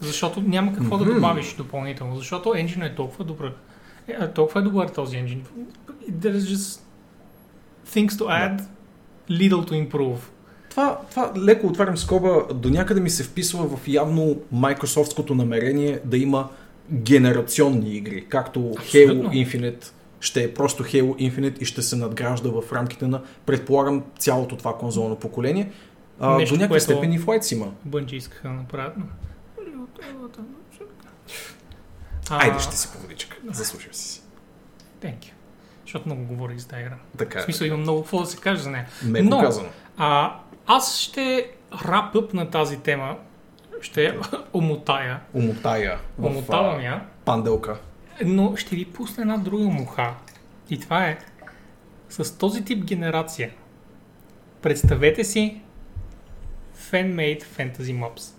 [0.00, 1.14] Защото няма какво да Мгм.
[1.14, 3.52] добавиш допълнително, защото енджинът е толкова добър.
[4.08, 5.42] Е, толкова е добър този енджин.
[6.10, 6.80] There's just
[7.88, 8.62] things to add,
[9.30, 10.18] little to improve.
[10.70, 16.18] Това, това леко отварям скоба, до някъде ми се вписва в явно майкрософтското намерение да
[16.18, 16.48] има
[16.92, 19.30] генерационни игри, както Абсолютно.
[19.30, 24.02] Halo Infinite ще е просто Halo Infinite и ще се надгражда в рамките на, предполагам,
[24.18, 25.70] цялото това конзолно поколение.
[26.22, 27.72] А, Нещо, до някаква степен и Flight има.
[27.84, 28.94] Бънджи искаха да направят.
[32.30, 33.36] А, Айде ще си по водичка.
[33.46, 34.22] Заслушай си.
[35.00, 35.30] Thank you.
[35.82, 36.96] Защото много говорих за тази игра.
[37.18, 38.86] Така В смисъл имам много какво да се каже за нея.
[39.04, 39.68] Меко Но- казано.
[39.96, 41.50] А, аз ще
[41.84, 43.16] рапъп на тази тема.
[43.80, 44.18] Ще
[44.52, 45.20] омотая.
[45.34, 47.06] Умотая в Омотавам я.
[47.24, 47.78] панделка.
[48.24, 50.14] Но ще ви пусна една друга муха.
[50.70, 51.18] И това е
[52.08, 53.50] с този тип генерация.
[54.62, 55.61] Представете си
[56.91, 58.33] fan-made fantasy mobs.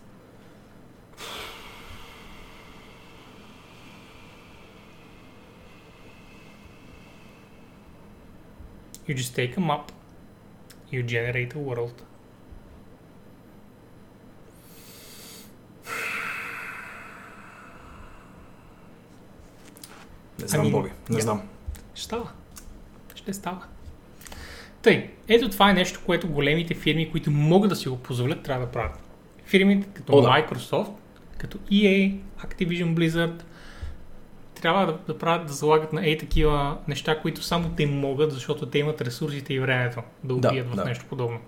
[9.06, 9.90] You just take a map,
[10.90, 12.02] you generate a world.
[20.38, 20.92] Не знам, Ами, Боби.
[21.08, 21.42] Не я- знам.
[21.94, 22.30] Ще става.
[23.14, 23.66] Ще става.
[24.83, 28.65] Тъй, ето това е нещо, което големите фирми, които могат да си го позволят, трябва
[28.65, 28.99] да правят.
[29.45, 30.27] Фирмите като О, да.
[30.27, 30.91] Microsoft,
[31.37, 32.15] като EA,
[32.45, 33.43] Activision Blizzard,
[34.61, 38.65] трябва да, да правят, да залагат на ей такива неща, които само те могат, защото
[38.65, 40.85] те имат ресурсите и времето да Да, убият в да.
[40.85, 41.39] нещо подобно.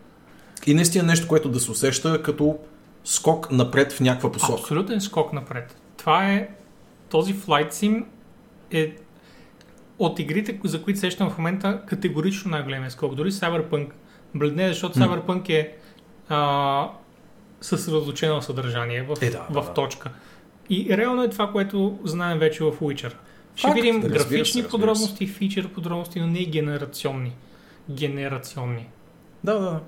[0.68, 2.60] И наистина нещо, което да се усеща като
[3.04, 4.62] скок напред в някаква посока.
[4.62, 5.78] Абсолютен скок напред.
[5.98, 6.50] Това е
[7.10, 8.06] този Flight Sim
[8.72, 8.96] е
[10.00, 13.16] от игрите, за които сещам в момента, категорично най-големия скок.
[13.16, 13.88] Дори Cyberpunk
[14.36, 15.00] бледне, защото.
[15.00, 15.76] Cyberpunk е
[16.30, 16.90] а,
[17.62, 19.74] съсредоточено съдържание в, Е, да, да, в да.
[19.74, 20.12] точка.
[20.70, 23.14] И реално е това, което знаем вече в Witcher.
[23.56, 24.70] Ще Факт, видим разбира се, графични разбира се.
[24.70, 27.36] подробности, фичър подробности, но не генерационни.
[27.92, 28.88] Генерационни.
[29.44, 29.80] Да, да.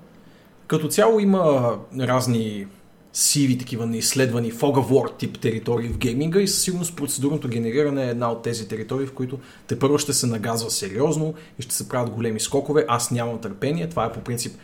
[0.66, 2.66] Като цяло има разни
[3.18, 8.04] сиви такива неизследвани Fog of War тип територии в гейминга и със сигурност процедурното генериране
[8.04, 11.74] е една от тези територии, в които те първо ще се нагазва сериозно и ще
[11.74, 12.84] се правят големи скокове.
[12.88, 13.88] Аз нямам търпение.
[13.88, 14.58] Това е по принцип,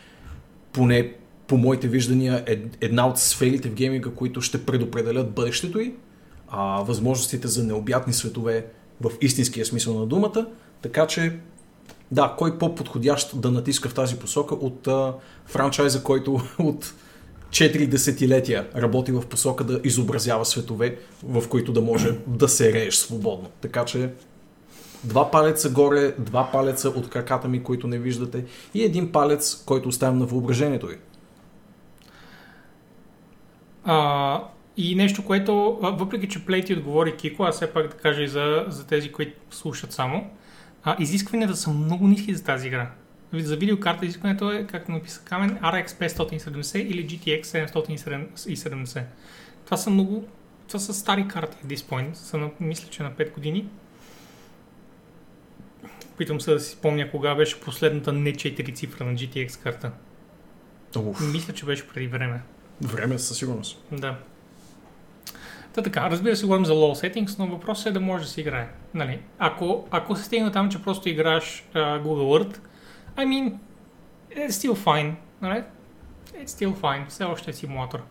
[0.72, 1.12] поне
[1.46, 5.94] по моите виждания, ед- една от сферите в гейминга, които ще предопределят бъдещето й,
[6.48, 8.66] а, възможностите за необятни светове
[9.00, 10.46] в истинския смисъл на думата.
[10.82, 11.38] Така че
[12.10, 15.14] да, кой по-подходящ да натиска в тази посока от а,
[15.46, 16.94] франчайза, който от
[17.50, 22.94] 4 десетилетия работи в посока да изобразява светове, в които да може да се рееш
[22.94, 23.50] свободно.
[23.60, 24.10] Така че
[25.04, 29.88] два палеца горе, два палеца от краката ми, които не виждате и един палец, който
[29.88, 30.96] оставям на въображението ви.
[33.84, 34.44] А,
[34.76, 38.64] и нещо, което, въпреки че Плейти отговори Кико, аз все пак да кажа и за,
[38.68, 40.30] за тези, които слушат само,
[40.84, 42.90] а, изискванията са много ниски за тази игра.
[43.34, 49.02] За видеокарта изискването е, както написа Камен, RX 570 или GTX 770.
[49.64, 50.24] Това са много,
[50.68, 53.68] това са стари карти at this point, са на, мисля, че на 5 години.
[56.18, 59.92] Питам се да си спомня кога беше последната не 4 цифра на GTX карта.
[60.96, 62.40] Уф, Мисля, че беше преди време.
[62.82, 63.84] време със сигурност.
[63.92, 64.16] Да.
[65.74, 68.40] Та така, разбира се, говорим за low settings, но въпросът е да може да се
[68.40, 68.68] играе.
[68.94, 69.20] Нали?
[69.38, 72.58] Ако, ако се стигне там, че просто играеш uh, Google Earth,
[73.16, 73.58] I mean,
[74.30, 75.14] it's still fine.
[75.42, 75.62] Нали?
[76.34, 77.08] It's still fine.
[77.08, 78.02] Все още е симулатор.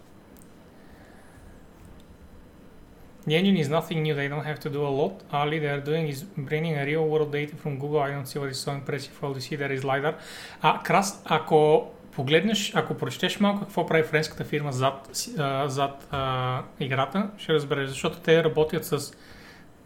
[3.28, 4.16] The engine is nothing new.
[4.16, 5.24] They don't have to do a lot.
[5.32, 8.02] All they are doing is bringing a real world data from Google.
[8.08, 9.14] I don't see what is so impressive.
[9.24, 10.16] All you see there is LiDAR.
[10.62, 16.64] А, Крас, ако погледнеш, ако прочетеш малко какво прави френската фирма зад, а, зад а,
[16.80, 19.14] играта, ще разбереш, защото те работят с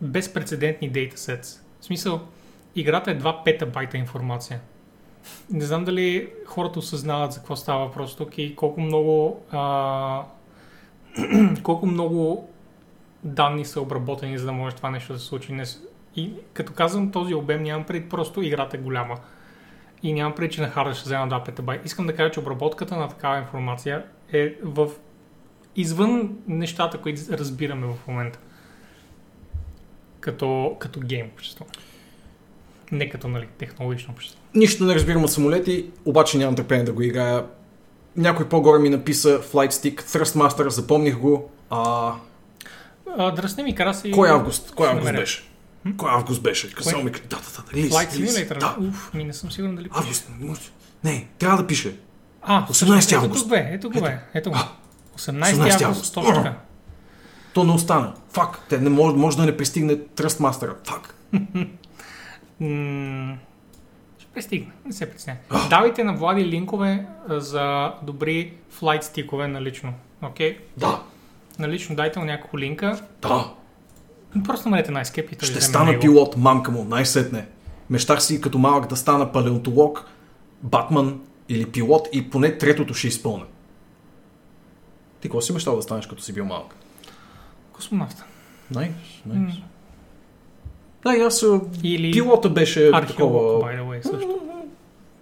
[0.02, 1.62] безпредседентни datasets.
[1.82, 2.22] В смисъл,
[2.76, 4.60] играта е 2 петабайта информация.
[5.50, 10.24] Не знам дали хората осъзнават за какво става въпрос тук и колко много а,
[11.64, 12.50] колко много
[13.24, 15.54] данни са обработени, за да може това нещо да се случи.
[15.54, 15.64] Не
[16.16, 19.18] И като казвам този обем, нямам пред просто играта е голяма.
[20.04, 21.86] и нямам пречи на харда ще взема 2 петабайт.
[21.86, 24.90] Искам да кажа, че обработката на такава информация е в
[25.76, 28.40] извън нещата, които разбираме в момента.
[30.20, 31.66] Като, като гейм общество.
[32.92, 34.42] Не като нали, технологично общество.
[34.58, 37.46] Нищо не разбирам от самолети, обаче нямам търпение да го играя.
[38.16, 41.52] Някой по-горе ми написа Flight Stick, Thrustmaster, запомних го.
[41.70, 42.14] А,
[43.18, 44.12] А, дръсни ми краси.
[44.12, 44.72] кой август?
[44.72, 45.22] Кой август намеря.
[45.22, 45.50] беше?
[45.98, 46.74] Кой август беше?
[46.74, 47.38] Казал ми, да, да, да,
[47.74, 48.36] релиз, Flight релиз.
[48.36, 48.60] Simulator.
[48.60, 50.00] Да, Уф, ми не съм сигурен дали пише.
[50.00, 50.28] август.
[50.40, 50.62] може-
[51.04, 51.96] Не, трябва да пише.
[52.42, 53.44] А, 18 ето август.
[53.44, 54.56] го бе, ето го бе, ето го.
[54.56, 54.68] А,
[55.16, 56.58] 18 18 август, точно така.
[57.54, 58.14] То не остана.
[58.32, 60.74] Фак, те не може, може да не пристигне Trustmaster.
[60.86, 61.16] Фак.
[64.38, 65.36] М, Ще пристигне, не се притесняй.
[65.70, 69.94] Давайте на Влади линкове за добри флайт стикове налично.
[70.22, 70.58] Окей?
[70.78, 71.02] Да,
[71.60, 73.00] Налично дайте му няколко линка.
[73.22, 73.54] да.
[74.46, 76.02] Просто намерете на Escape и той Ще стана него.
[76.02, 77.48] пилот, мамка му, най-сетне.
[77.90, 80.06] Мечтах си като малък да стана палеонтолог,
[80.62, 83.46] батман или пилот и поне третото ще изпълня.
[85.22, 86.76] Ти какво си мечтал да станеш като си бил малък?
[87.72, 88.24] Космонавта.
[88.72, 88.92] Найс,
[89.26, 89.34] М.
[89.36, 89.56] найс.
[91.08, 93.62] Да, и аз а, Или пилота беше археолог, такова...
[93.62, 94.40] by the way, също.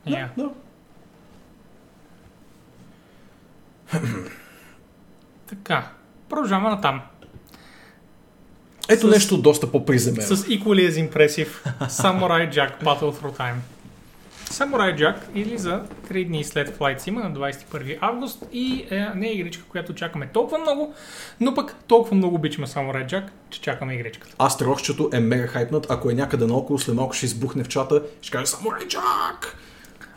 [0.08, 0.28] Yeah.
[0.38, 0.50] Да.
[5.48, 5.88] Така,
[6.30, 7.02] продължаваме на там.
[8.90, 10.22] Ето С- нещо доста по-приземено.
[10.36, 11.48] С equally as impressive
[11.88, 13.56] Samurai Jack Battle Through Time.
[14.56, 19.28] Samurai Jack или за 3 дни след Flight Sim на 21 август и е, не
[19.28, 20.94] е игричка, която чакаме толкова много,
[21.40, 24.36] но пък толкова много обичаме Samurai Jack, че чакаме игричката.
[24.40, 25.88] Аз трохчето е мега хайпнат.
[25.90, 29.58] Ако е някъде наоколо, след малко ще избухне в чата, ще каже Самурай Джак!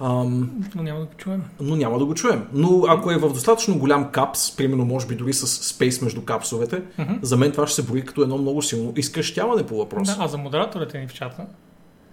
[0.00, 1.42] Ам, Но няма да го чуем.
[1.60, 2.46] но няма да го чуем.
[2.52, 6.82] Но ако е в достатъчно голям капс, примерно може би дори с спейс между капсовете,
[6.98, 7.12] Мгм.
[7.22, 10.08] за мен това ще се брои като едно много силно изкръщяване по въпрос.
[10.08, 11.46] Да, а за модераторите ни в чата,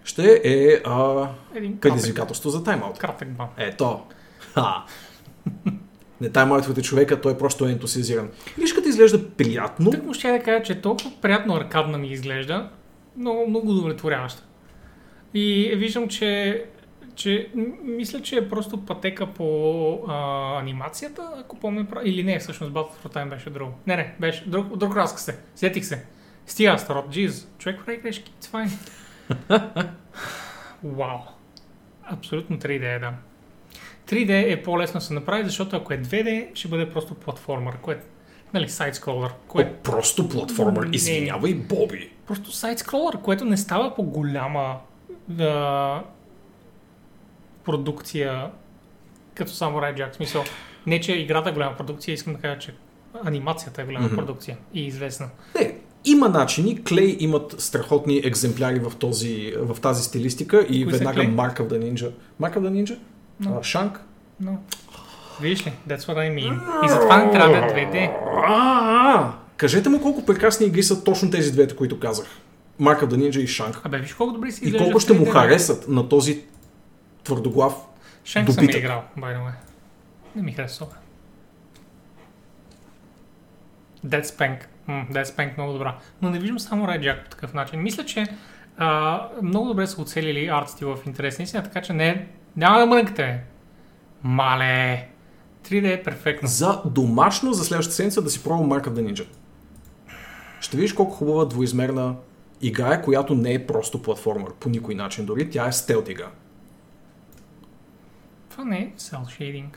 [0.06, 2.97] Ще е а, един предизвикателство за таймаут.
[2.97, 3.47] кратък бан.
[3.58, 4.01] Ето.
[4.53, 4.84] Ха.
[6.22, 8.30] Не таймаутвате човека, той просто е ентусиазиран.
[8.58, 9.91] Игришката изглежда приятно.
[9.91, 12.70] Тък му ще да кажа, че толкова приятно аркадна ми изглежда,
[13.18, 14.43] много, много удовлетворяваща.
[15.34, 16.64] И виждам, че,
[17.16, 17.49] че
[17.84, 19.47] мисля, че е просто пътека по
[20.08, 20.16] а,
[20.60, 23.72] анимацията, ако помня прав- Или не, всъщност Battle for Time беше друго.
[23.88, 25.38] Не, не, беше друг, друг разказ се.
[25.56, 26.06] Сетих се.
[26.45, 27.47] Стига, Астарот, джиз.
[27.58, 28.89] Човек прави грешки, it's fine.
[30.84, 31.17] Вау.
[32.03, 33.13] Абсолютно 3D е, да.
[34.07, 38.01] 3D е по-лесно да се направи, защото ако е 2D, ще бъде просто платформер, което,
[38.53, 40.84] нали, сайт-скролър, О, просто платформер.
[40.84, 40.95] Не.
[40.95, 42.11] Извинявай, Боби.
[42.28, 44.80] Просто сайт-скролър, което не става по голяма
[45.39, 46.01] а,
[47.63, 48.51] продукция
[49.36, 50.11] като Samurai Jack.
[50.11, 50.43] В смисъл,
[50.88, 52.76] не че играта е голяма продукция, искам да кажа, че
[53.26, 54.15] анимацията е голяма Мгм.
[54.15, 55.30] продукция и известна.
[55.55, 55.76] Не,
[56.06, 56.84] има начини.
[56.84, 61.22] Клей имат страхотни екземпляри в, този, в тази стилистика и Кои веднага?
[61.22, 62.12] Mark of the Ninja.
[62.41, 62.97] Mark of the Ninja?
[63.43, 63.64] No.
[63.64, 64.01] Шанк?
[64.39, 64.58] Но,
[65.41, 66.86] виж ли, that's what I mean.
[66.86, 68.12] И затова не трябва да е 2D.
[68.47, 72.26] А, Кажете му колко прекрасни игри са точно тези двете, които казах.
[72.82, 73.82] Mark of the Ninja и Шанк.
[73.84, 75.32] Абе, виж колко добре си И колко ще му 3D.
[75.32, 76.41] харесат на този
[77.24, 77.74] твърдоглав.
[78.26, 79.51] Шенк съм е играл, by the way.
[80.36, 80.86] Не ми харесва.
[84.06, 84.58] Dead Spank.
[84.88, 85.97] М, Dead Spank много добра.
[86.21, 87.81] Но не виждам само Red Jack по такъв начин.
[87.81, 88.27] Мисля, че
[88.77, 92.79] а, много добре са оцелили арт стила в интерес на истина, така че не, няма
[92.79, 93.43] да мрънкате.
[94.23, 95.07] Мале.
[95.63, 96.47] 3D е перфектно.
[96.47, 99.27] За домашно за следващата седмица да си пробвам Mark of the Ninja.
[100.59, 102.15] Ще видиш колко хубава двоизмерна
[102.61, 105.25] игра е, която не е просто платформер по никой начин.
[105.25, 106.27] Дори тя е стелт игра.
[108.49, 109.75] Това не е shading.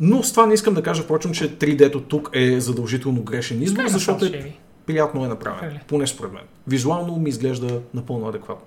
[0.00, 3.86] Но с това не искам да кажа, впрочем, че 3D-то тук е задължително грешен избор,
[3.86, 5.80] защото е приятно е ли?
[5.88, 6.42] Поне според мен.
[6.66, 8.66] Визуално ми изглежда напълно адекватно.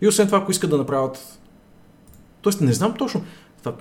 [0.00, 1.38] И освен това, ако искат да направят...
[2.42, 3.24] Тоест, не знам точно.
[3.58, 3.76] Това...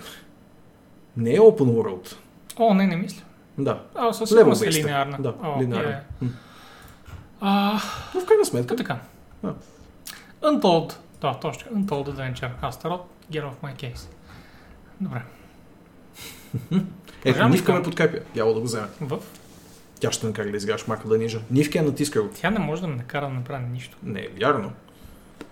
[1.18, 2.16] Не е Open World.
[2.58, 3.24] О, не, не мисля.
[3.58, 3.82] Да.
[3.96, 5.18] А, със сигурност е линеарна.
[5.20, 5.92] Да, О, линеарна.
[5.92, 6.26] е.
[7.42, 7.80] А,
[8.16, 8.76] Но в крайна сметка...
[8.76, 9.00] така.
[9.44, 9.54] Да.
[10.44, 10.94] Untold.
[11.22, 11.72] Да, точно.
[11.72, 12.52] Untold Adventure.
[12.64, 13.02] Astaroth.
[13.32, 14.08] Get off my case.
[15.02, 15.22] Добре.
[17.26, 18.18] Ето, Нивка ме подкрепя.
[18.36, 18.88] Яло да го вземе.
[19.02, 19.20] В
[20.00, 21.40] Тя ще накара да изиграш Марка да нижа.
[21.52, 22.30] Нивка е натискал.
[22.42, 23.98] Тя не може да ме накара да направя нищо.
[24.04, 24.72] Не е вярно.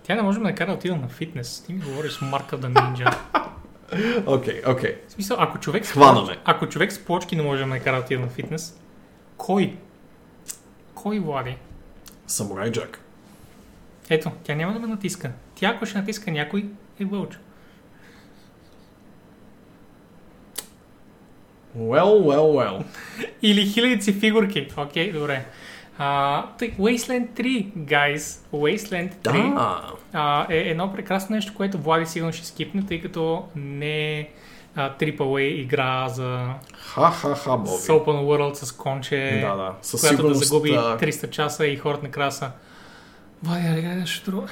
[0.02, 1.62] Тя не може да ме накара да отида на фитнес.
[1.66, 3.04] Ти ми говориш марка да нинджа.
[4.26, 4.96] Окей, окей.
[5.08, 6.42] В смисъл, ако човек, с Хвана плочки, ме.
[6.44, 8.80] ако човек с плочки не може да ме накара да отида на фитнес,
[9.36, 9.76] кой?
[10.94, 11.56] Кой, Влади?
[12.26, 13.00] Самурай Джак.
[14.10, 15.32] Ето, тя няма да ме натиска.
[15.54, 16.66] Тя, ако ще натиска някой,
[17.00, 17.38] е вълчо.
[21.78, 22.84] Well, well, well.
[23.42, 24.68] Или хилядици фигурки.
[24.76, 25.44] Окей, добре.
[25.98, 28.16] А, тъй, Wasteland 3, guys.
[28.52, 29.82] Wasteland 3 Да.
[30.12, 34.28] а, е едно прекрасно нещо, което Влади сигурно ще скипне, тъй като не е
[34.76, 37.68] AAA игра за Ха-ха-ха, Боби.
[37.68, 39.72] с Open World с конче, Да, да.
[39.82, 42.50] Със която да загуби а, 300 часа и хората накрая са
[43.42, 44.46] Влади, гледай нещо друго.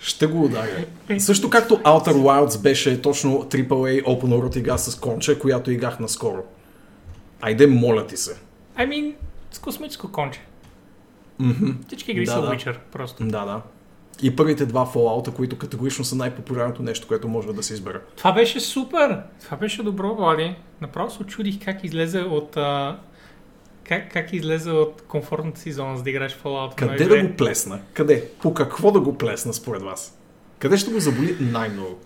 [0.00, 0.84] Ще го ударя.
[1.18, 6.42] Също както Outer Wilds беше точно AAA Open World игра с конче, която играх наскоро.
[7.40, 8.40] Айде, моля ти се.
[8.78, 9.14] I mean,
[9.52, 10.40] с космическо конче.
[11.38, 11.70] Мгм.
[11.86, 12.48] Всички игри Да, са да.
[12.48, 13.24] Witcher, просто.
[13.24, 13.62] Да, да.
[14.22, 18.00] И първите два Fallout, които категорично са най-популярното нещо, което може да се избере.
[18.16, 19.22] Това беше супер!
[19.40, 20.54] Това беше добро, Влади.
[20.80, 22.56] Направо се очудих как излезе от...
[22.56, 22.98] А...
[23.90, 27.14] Как, как излезе от комфортната си зона, за да играеш Fallout Къде 1 и да
[27.14, 27.30] 2?
[27.30, 27.80] го плесна?
[27.94, 28.28] Къде?
[28.42, 30.18] По какво да го плесна според вас?
[30.58, 31.98] Къде ще го заболи най-много?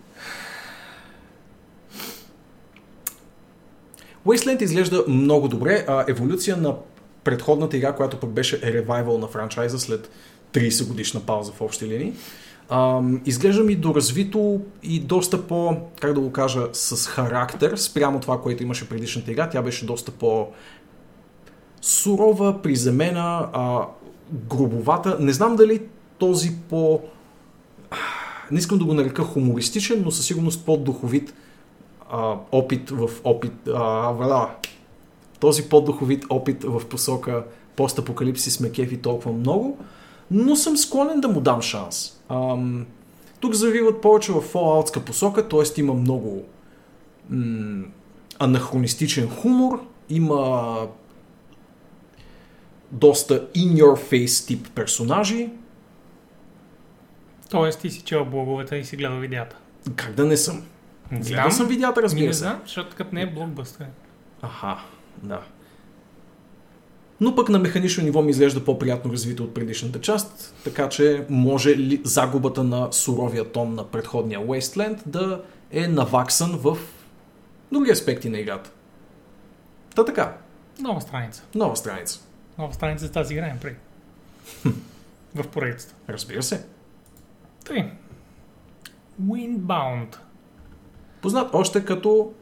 [4.26, 5.84] Wasteland изглежда много добре.
[5.88, 6.76] А, еволюция на
[7.24, 10.10] предходната игра, която пък беше ревайвал на франчайза след
[10.52, 12.12] 30 годишна пауза в общи линии.
[12.68, 18.42] Ам, изглежда ми доразвито и доста по, как да го кажа, с характер спрямо това,
[18.42, 19.50] което имаше предишната игра.
[19.50, 20.48] Тя беше доста по
[21.84, 23.86] сурова, приземена, а,
[24.32, 25.16] грубовата.
[25.20, 25.82] Не знам дали
[26.18, 27.00] този по...
[28.50, 31.34] Не искам да го нарека хумористичен, но със сигурност по-духовит
[32.10, 33.68] а, опит в опит...
[33.74, 34.48] А.
[35.40, 37.44] Този по-духовит опит в посока
[37.76, 39.78] постапокалипсис ме кефи толкова много,
[40.30, 42.20] но съм склонен да му дам шанс.
[42.28, 42.86] Ам,
[43.40, 45.80] тук завиват повече в Falloutска посока, т.е.
[45.80, 46.42] има много
[47.30, 47.84] м-
[48.38, 49.80] анахронистичен хумор,
[50.10, 50.76] има
[52.94, 55.50] доста in-your-face тип персонажи.
[57.50, 59.56] Тоест ти си чел блоговете и си гледал видеята.
[59.96, 60.62] Как да не съм?
[61.10, 62.38] Не Гледал съм видеята, разбира не се.
[62.38, 63.86] знам, защото като не е блокбъстър.
[64.42, 64.76] Аха,
[65.22, 65.40] да.
[67.20, 71.76] Но пък на механично ниво ми изглежда по-приятно развито от предишната част, така че може
[71.76, 76.78] ли загубата на суровия тон на предходния Wasteland да е наваксан в
[77.72, 78.70] други аспекти на играта.
[79.94, 80.36] Та така,
[80.78, 81.42] Нова страница.
[81.54, 82.20] нова страница.
[82.58, 83.76] Нова страница за тази игра, преди.
[85.34, 85.94] в поредицата.
[86.08, 86.66] Разбира се.
[87.64, 87.90] Тъй.
[89.22, 90.16] Windbound.
[91.22, 92.32] Познат още като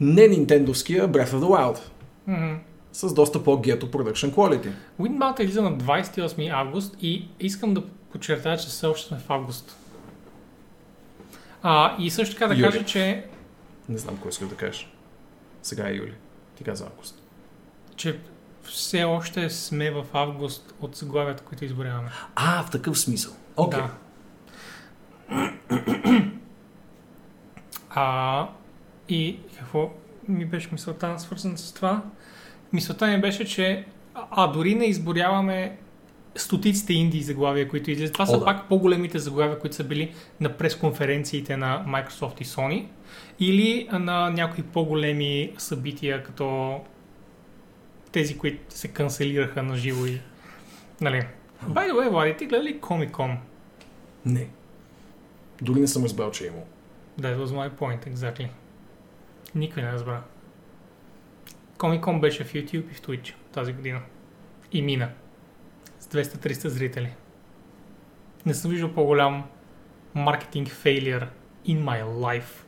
[0.00, 1.78] не нинтендовския Breath of the Wild,
[2.26, 2.54] Мгм.
[2.92, 4.72] с доста по-гето production quality.
[5.00, 9.30] Windbound е излиза на 28 август и искам да подчертая, че все още сме в
[9.30, 9.76] август.
[11.62, 12.62] А, и също така да Юли.
[12.62, 13.26] кажа, че,
[13.88, 14.92] Не знам кой иска да кажеш.
[15.62, 16.14] Сега е юли.
[16.54, 17.22] Ти каза август.
[17.96, 18.18] Че
[18.62, 22.10] все още сме в август от заглавията, които изборяваме.
[22.34, 23.32] А, в такъв смисъл.
[23.56, 23.80] Окей.
[23.80, 23.90] Да.
[27.90, 28.48] А,
[29.08, 29.90] и какво
[30.28, 32.02] ми беше мисълта свързана с това?
[32.72, 33.84] Мисълта ми беше, че
[34.14, 35.78] а, дори не изборяваме
[36.36, 38.12] стотиците инди заглавия, които излизат.
[38.12, 38.44] Това О, са да.
[38.44, 42.86] пак по-големите заглавия, които са били на пресконференциите на Microsoft и Sony
[43.40, 46.80] или на някои по-големи събития, като
[48.14, 50.20] тези, които се канцелираха на живо и...
[51.00, 51.26] Нали.
[51.64, 53.36] By the way, Влади, ти гледа ли Comic Con?
[54.26, 54.48] Не.
[55.62, 56.66] Дори не съм разбрал, че е имало.
[57.20, 58.48] That was my point, exactly.
[59.54, 60.22] Никой не разбра.
[61.78, 64.00] Comic Con беше в YouTube и в Twitch тази година.
[64.72, 65.10] И мина.
[66.00, 67.14] С 200-300 зрители.
[68.46, 69.44] Не съм виждал по-голям
[70.14, 71.30] маркетинг фейлиер
[71.66, 72.64] in my life.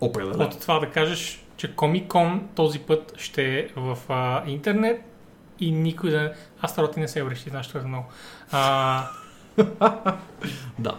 [0.00, 0.44] Определено.
[0.44, 5.02] От това да кажеш, че Con този път ще е в а, интернет
[5.60, 6.32] и никой да...
[6.60, 8.06] Аз трябва не се връщи, знаеш твърде много.
[8.52, 9.04] А,
[10.78, 10.96] Да.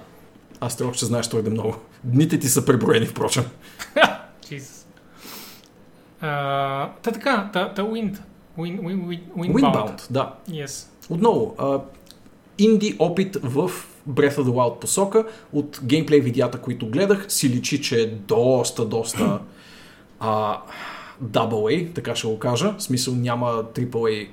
[0.60, 1.76] Аз трябва, че знаеш твърде много.
[2.04, 3.44] Дните ти са преброени, впрочем.
[4.44, 4.86] Jesus.
[6.22, 8.18] А, Та така, та, та Wind.
[8.58, 9.54] Wind, Wind, Wind, Windbound.
[9.54, 10.34] Windbound, да.
[10.50, 10.88] Yes.
[11.10, 11.80] Отново, а,
[12.58, 13.72] инди опит в
[14.10, 15.26] Breath of the Wild посока.
[15.54, 19.40] От геймплей видеята, които гледах, си личи, че е доста, доста
[20.20, 20.62] а,
[21.24, 22.76] AA, така ще го кажа.
[22.78, 24.28] В смисъл няма AAA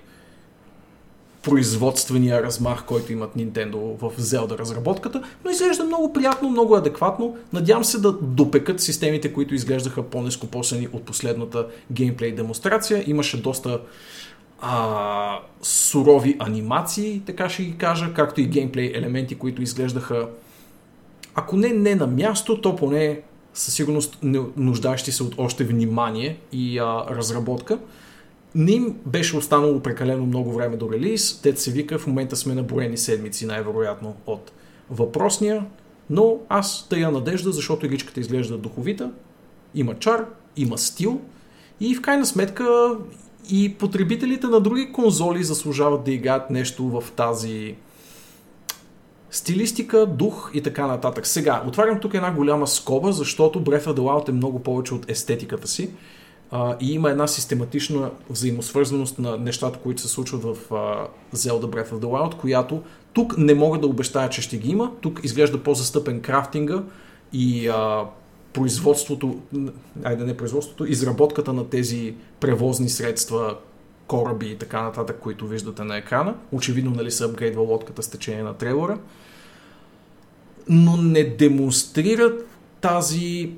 [1.43, 7.37] производствения размах, който имат Nintendo в Zelda разработката, но изглежда много приятно, много адекватно.
[7.53, 13.05] Надявам се да допекат системите, които изглеждаха по-нескопосени от последната геймплей демонстрация.
[13.07, 13.81] Имаше доста
[14.61, 20.29] а, сурови анимации, така ще ги кажа, както и геймплей елементи, които изглеждаха
[21.35, 23.21] ако не не на място, то поне
[23.55, 24.19] със сигурност
[24.57, 27.79] нуждаещи се от още внимание и а, разработка.
[28.55, 31.41] Не им беше останало прекалено много време до релиз.
[31.43, 32.63] Дет се вика, в момента сме на
[32.97, 34.53] седмици, най-вероятно от
[34.91, 35.67] въпросния.
[36.11, 39.11] Но аз тая надежда, защото игричката изглежда духовита,
[39.75, 40.27] има чар,
[40.57, 41.21] има стил
[41.81, 42.97] и в крайна сметка
[43.51, 47.75] И потребителите на други конзоли заслужават да играят нещо в тази
[49.33, 51.27] стилистика, дух и така нататък.
[51.27, 55.11] Сега, отварям тук една голяма скоба, защото Breath of the Wild е много повече от
[55.11, 55.91] естетиката си
[56.51, 61.07] а, и има една систематична взаимосвързаност на нещата, които се случват в а,
[61.37, 62.83] Zelda Breath of the Wild, която
[63.13, 64.93] тук не мога да обещая, че ще ги има.
[65.01, 66.83] Тук изглежда по-застъпен крафтинга
[67.33, 68.05] и а,
[68.53, 69.39] производството,
[70.05, 73.57] айде не производството, изработката на тези превозни средства,
[74.07, 76.35] кораби и така нататък, които виждате на екрана.
[76.53, 78.99] Очевидно, нали, се апгрейдва лодката с течение на Тревора.
[80.69, 82.47] Но не демонстрират
[82.81, 83.51] тази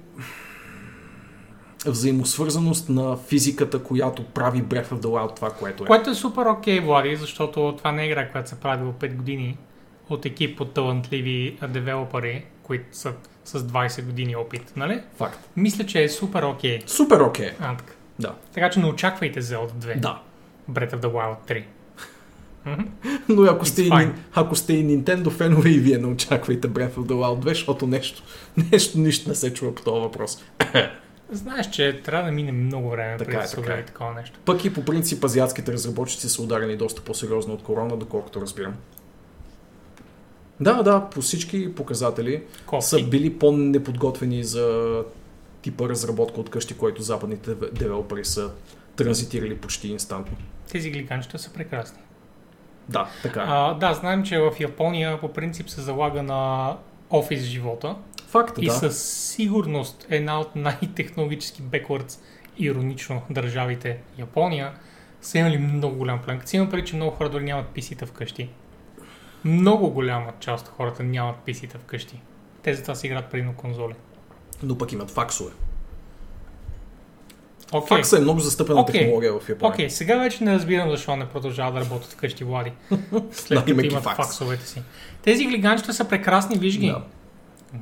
[1.86, 5.86] взаимосвързаност на физиката, която прави Breath of the Wild това, което е.
[5.86, 8.92] Което е супер окей, okay, Влади, защото това не е игра, която се прави в
[8.92, 9.58] 5 години
[10.10, 13.12] от екип от талантливи девелопери, които са
[13.44, 15.00] с 20 години опит, нали?
[15.16, 15.48] Факт.
[15.56, 16.78] Мисля, че е супер окей.
[16.78, 16.88] Okay.
[16.88, 17.48] Супер окей.
[17.48, 17.54] Okay.
[17.60, 17.92] А, така.
[18.18, 18.34] Да.
[18.54, 20.00] Така че не очаквайте Zelda 2.
[20.00, 20.22] Да.
[20.70, 21.64] Breath of the Wild 3.
[23.28, 27.06] Но ако сте, и, ако сте и Nintendo фенове и вие не очаквайте Breath of
[27.06, 28.22] the Wild 2, защото нещо,
[28.72, 30.44] нещо нищо не се чува по този въпрос.
[31.32, 33.84] Знаеш, че трябва да мине много време Така преди да се така е.
[33.84, 34.38] такова нещо.
[34.44, 38.74] Пък и по принцип азиатските разработчици са ударени доста по-сериозно от корона, доколкото разбирам.
[40.60, 42.88] Да, да, по всички показатели Кофти.
[42.88, 44.98] са били по-неподготвени за
[45.62, 48.50] типа разработка от къщи, който западните девелопери са
[48.96, 50.36] транзитирали почти инстантно.
[50.72, 51.98] Тези глиганчета са прекрасни.
[52.88, 53.44] Да, така е.
[53.48, 56.76] А, да, знаем, че в Япония по принцип се залага на
[57.10, 57.96] офис живота
[58.28, 58.72] Факт, и да.
[58.72, 62.20] със сигурност една от най-технологически backwards
[62.58, 64.72] иронично държавите Япония
[65.20, 66.38] са имали много голям план.
[66.38, 68.48] Като си има преди, че много хора дори нямат писита вкъщи.
[69.44, 72.20] Много голяма част от хората нямат писита вкъщи.
[72.62, 73.94] Те затова си играят предимно конзоли.
[74.62, 75.52] Но пък имат факсове.
[77.72, 79.00] Окей, Факса е много застъпена Окей.
[79.00, 79.74] технология в Япония.
[79.74, 82.72] Окей, сега вече не разбирам защо не продължават да работят вкъщи, Влади.
[83.32, 84.16] След като имат факс.
[84.16, 84.82] факсовете си.
[85.22, 86.86] Тези глиганчета са прекрасни, виж ги.
[86.86, 87.02] Да.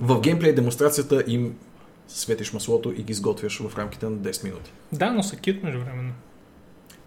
[0.00, 1.54] В геймплей демонстрацията им
[2.08, 4.72] светиш маслото и ги изготвяш в рамките на 10 минути.
[4.92, 6.12] Да, но са кют междувременно.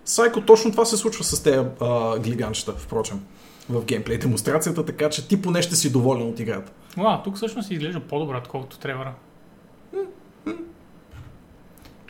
[0.05, 3.19] Сайко, точно това се случва с тези а, глиганчета, впрочем,
[3.69, 6.71] в геймплей демонстрацията, така че ти поне ще си доволен от играта.
[6.97, 9.13] Уау, тук всъщност изглежда по-добре, отколкото Тревора.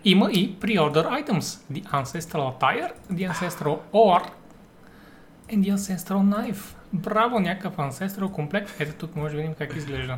[0.08, 1.60] Има и pre-order items.
[1.72, 4.30] The Ancestral Attire, The Ancestral Ore
[5.52, 6.76] and The Ancestral Knife.
[6.94, 8.72] Браво, някакъв Ancestral комплект.
[8.80, 10.18] Ето тук може да видим как изглежда.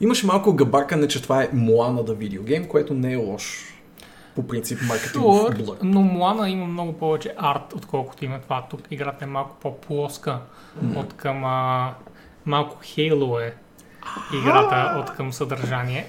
[0.00, 3.74] Имаше малко габаркане, че това е Моана да видеогейм, което не е лош.
[4.34, 8.66] По принцип, маркетингов Sure, но Моана има много повече арт, отколкото има това.
[8.70, 10.38] Тук играта е малко по-плоска
[10.96, 11.94] от към а,
[12.46, 13.54] малко Halo е
[14.34, 16.06] играта от към съдържание,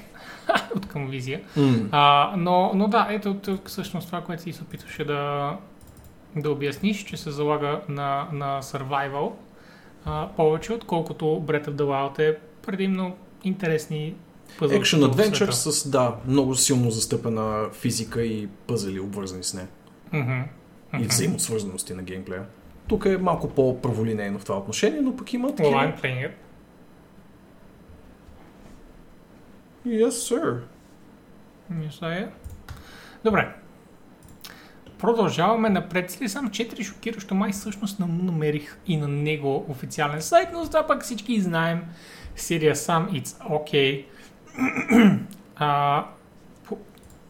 [0.75, 1.41] от към визия.
[1.57, 1.75] М.
[1.91, 5.51] А, но, но да, ето тук всъщност това, което си се опитваше да,
[6.35, 9.31] да обясниш, че се залага на, на survival
[10.05, 14.15] а, повече, отколкото Breath of the Wild е предимно интересни
[14.59, 14.79] пъзъл.
[14.79, 19.67] Action Adventure с, да, много силно застъпена физика и пъзели, обвързани с нея.
[20.99, 22.43] И взаимосвързаности на геймплея.
[22.87, 25.75] Тук е малко по-праволинейно в това отношение, но пък има Well, такива...
[25.75, 26.31] I'm playing it.
[29.85, 30.61] Yes, sir.
[31.69, 32.27] Мисля е.
[33.23, 33.55] Добре.
[34.97, 36.11] Продължаваме напред.
[36.11, 40.87] След само 4 шокиращо май всъщност намерих и на него официален сайт, но за това
[40.87, 41.83] пък всички знаем.
[42.35, 44.05] Сирия сам, it's okay.
[45.55, 46.05] а,
[46.63, 46.77] по,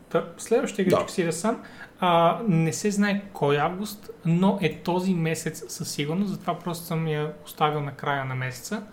[0.09, 1.11] та, следващия играчка Да.
[1.11, 1.63] Сирия сам.
[1.99, 7.07] А, не се знае кой август, но е този месец със сигурност, затова просто съм
[7.07, 8.83] я оставил на края на месеца.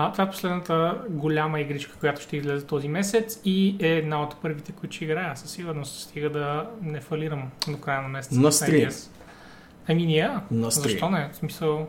[0.00, 4.36] А, това е последната голяма игричка, която ще излезе този месец и е една от
[4.42, 5.36] първите, които ще играя.
[5.36, 8.40] Със сигурност стига да не фалирам до края на месеца.
[8.40, 8.88] На стрим.
[8.88, 9.10] Guess.
[9.88, 10.90] Ами ние, На стрим.
[10.90, 11.30] защо не?
[11.32, 11.88] В смисъл,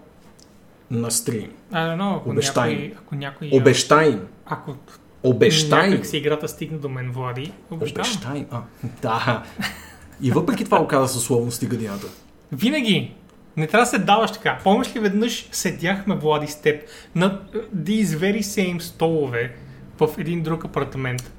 [0.91, 1.51] На стрим.
[1.71, 4.75] Don't know, ако Обещай някой, ако някой, Обещай ако
[5.23, 8.11] Обещай някак си играта стигне до мен, Влади, обещавам.
[8.11, 8.45] Обещай.
[8.51, 8.61] А,
[9.01, 9.43] да.
[10.21, 12.07] И въпреки това оказа със условности гадината.
[12.51, 13.15] Винаги!
[13.59, 14.57] Не трябва да се даваш така.
[14.63, 16.83] Помниш ли веднъж седяхме, Влади, с теб
[17.15, 17.41] на
[17.75, 19.55] these very same столове
[19.99, 21.33] в един друг апартамент.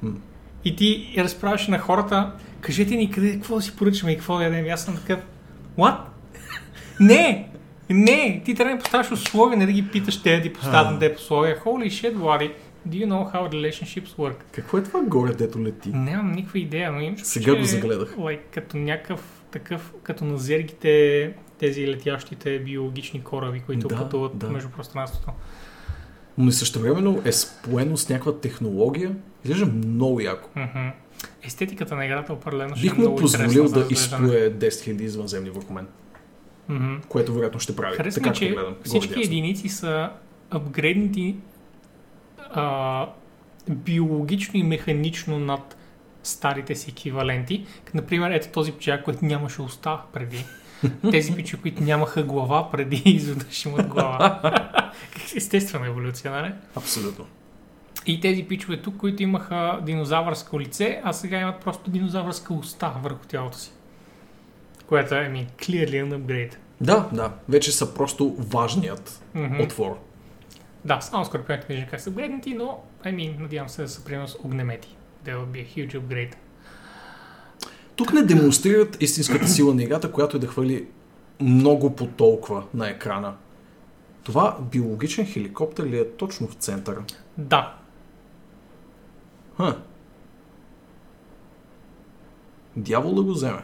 [0.64, 4.44] И ти разправяше на хората, кажете ни къде, какво да си поръчаме и какво да
[4.44, 4.66] ядем.
[4.72, 5.20] Аз съм такъв,
[5.78, 5.96] what?
[7.00, 7.48] не!
[7.90, 8.42] Не!
[8.44, 11.18] Ти трябва да поставяш условия, не да ги питаш те да ти поставят на теб
[11.18, 11.58] условия.
[11.64, 12.50] Holy shit, Влади.
[12.88, 14.34] Do you know how relationships work?
[14.52, 15.90] Какво е това горе, дето лети?
[15.92, 18.16] Нямам никаква идея, но имам Сега го че, загледах.
[18.16, 24.50] Like, като някакъв такъв, като на зергите, тези летящите биологични кораби, които Да, пътуват да.
[24.50, 25.30] между пространството.
[26.38, 29.12] Но и същевременно е споено с някаква технология.
[29.44, 30.48] Изглежда много яко.
[30.56, 30.88] Мгм.
[31.42, 35.50] естетиката на играта определено ще е Бих му много позволил да изплюе 10 000 извънземни
[35.50, 35.86] върху мен,
[36.68, 36.94] Мгм.
[37.08, 37.96] което вероятно ще прави.
[37.96, 38.76] Харесва така че гледам.
[38.84, 39.22] всички дясно.
[39.22, 40.10] единици са
[40.50, 41.36] апгрейднати
[42.50, 43.06] а,
[43.68, 45.76] биологично и механично над
[46.22, 47.66] старите си еквиваленти.
[47.94, 50.44] Например, ето този пчеляк, който нямаше уста преди.
[51.10, 54.40] Тези пичи, които нямаха глава преди, изведнъж имат глава.
[55.36, 56.52] Естествена еволюция, нали?
[56.76, 57.26] Абсолютно.
[58.06, 63.26] И тези пичове тук, които имаха динозавърско лице, а сега имат просто динозавърска уста върху
[63.28, 63.72] тялото си.
[64.86, 66.54] Което е, ми, clearly an upgrade.
[66.80, 67.32] Да, да.
[67.48, 69.60] Вече са просто важният Мгм.
[69.62, 69.98] отвор.
[70.84, 74.36] Да, само скорпионите виждам как са апгрейднати, но ами, надявам се да са примерно с
[74.44, 74.96] огнемети.
[75.26, 76.34] That would be a huge upgrade.
[78.00, 80.86] Тук не демонстрират истинската сила на играта, която е да хвърли
[81.40, 83.34] много по толкова на екрана.
[84.22, 87.04] Това биологичен хеликоптер ли е точно в центъра?
[87.38, 87.76] Да,
[89.56, 89.78] Ха.
[92.76, 93.62] Дявол да го вземе.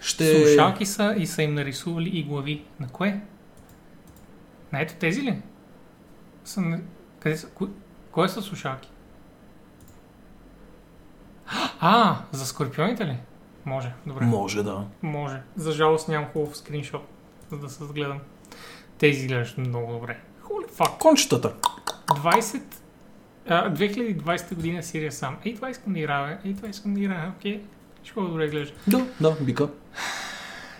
[0.00, 0.46] Ще...
[0.46, 2.64] слушалки са и са им нарисували и глави.
[2.80, 3.20] На кое?
[4.72, 5.42] На ето тези ли?
[6.44, 6.80] Са.
[7.20, 7.46] Къде са?
[7.48, 7.68] Ко...
[8.10, 8.90] Кое са слушалки?
[11.80, 13.16] А, за скорпионите ли?
[13.64, 14.24] Може, добре.
[14.24, 14.84] Може да.
[15.02, 15.42] Може.
[15.56, 17.02] За жалост нямам хубав скриншот,
[17.50, 18.18] за да се разгледам.
[18.98, 20.20] Тези изглеждат много добре.
[20.44, 20.98] Holy fuck.
[20.98, 21.54] Кончетата.
[22.06, 22.62] 20...
[23.48, 25.36] А, 2020 година Сирия сам.
[25.44, 26.38] Ей, това искам да играя.
[26.44, 27.32] Ей, това искам да играя.
[27.36, 27.62] Окей.
[28.04, 28.74] Ще добре изглежда.
[28.86, 29.68] Да, да, бика.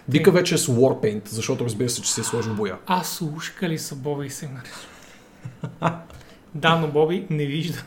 [0.08, 2.78] Бика вече е с Warpaint, защото разбира се, че се е сложил боя.
[2.86, 6.00] А, слушка ли са Боби и нарисува?
[6.54, 7.82] да, но Боби не вижда.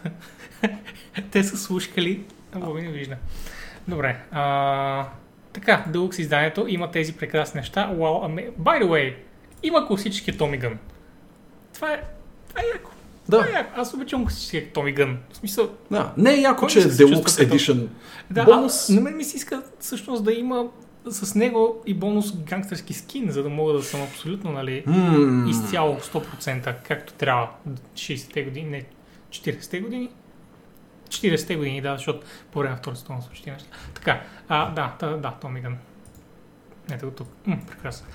[1.31, 2.25] Те са слушкали,
[2.55, 3.15] не вижда.
[3.87, 4.17] Добре.
[4.31, 5.05] А,
[5.53, 7.91] така, Deluxe изданието има тези прекрасни неща.
[7.93, 8.51] Wow, аме...
[8.61, 9.15] By the way,
[9.63, 10.77] има класически Gun.
[11.73, 12.03] Това е,
[12.49, 12.91] това е яко.
[13.25, 13.73] Това е Да, яко.
[13.75, 15.15] Аз обичам класическия Gun.
[15.31, 16.13] В смисъл, да.
[16.17, 17.87] Не е яко, че е Deluxe Edition.
[18.31, 18.89] да, Бонус.
[18.89, 20.67] А, на мен ми се иска всъщност да има
[21.09, 25.97] с него и бонус гангстерски скин, за да мога да съм абсолютно, нали, М, изцяло
[25.99, 27.49] 100%, както трябва.
[27.93, 28.83] 60-те години, не
[29.29, 30.09] 40-те години.
[31.09, 33.67] 40-те години, да, защото по време на Втората световна почти неща.
[33.93, 35.77] Така, а, да, да, да, Томи Гън.
[36.91, 37.27] Ето го тук.
[37.45, 38.07] М, прекрасно.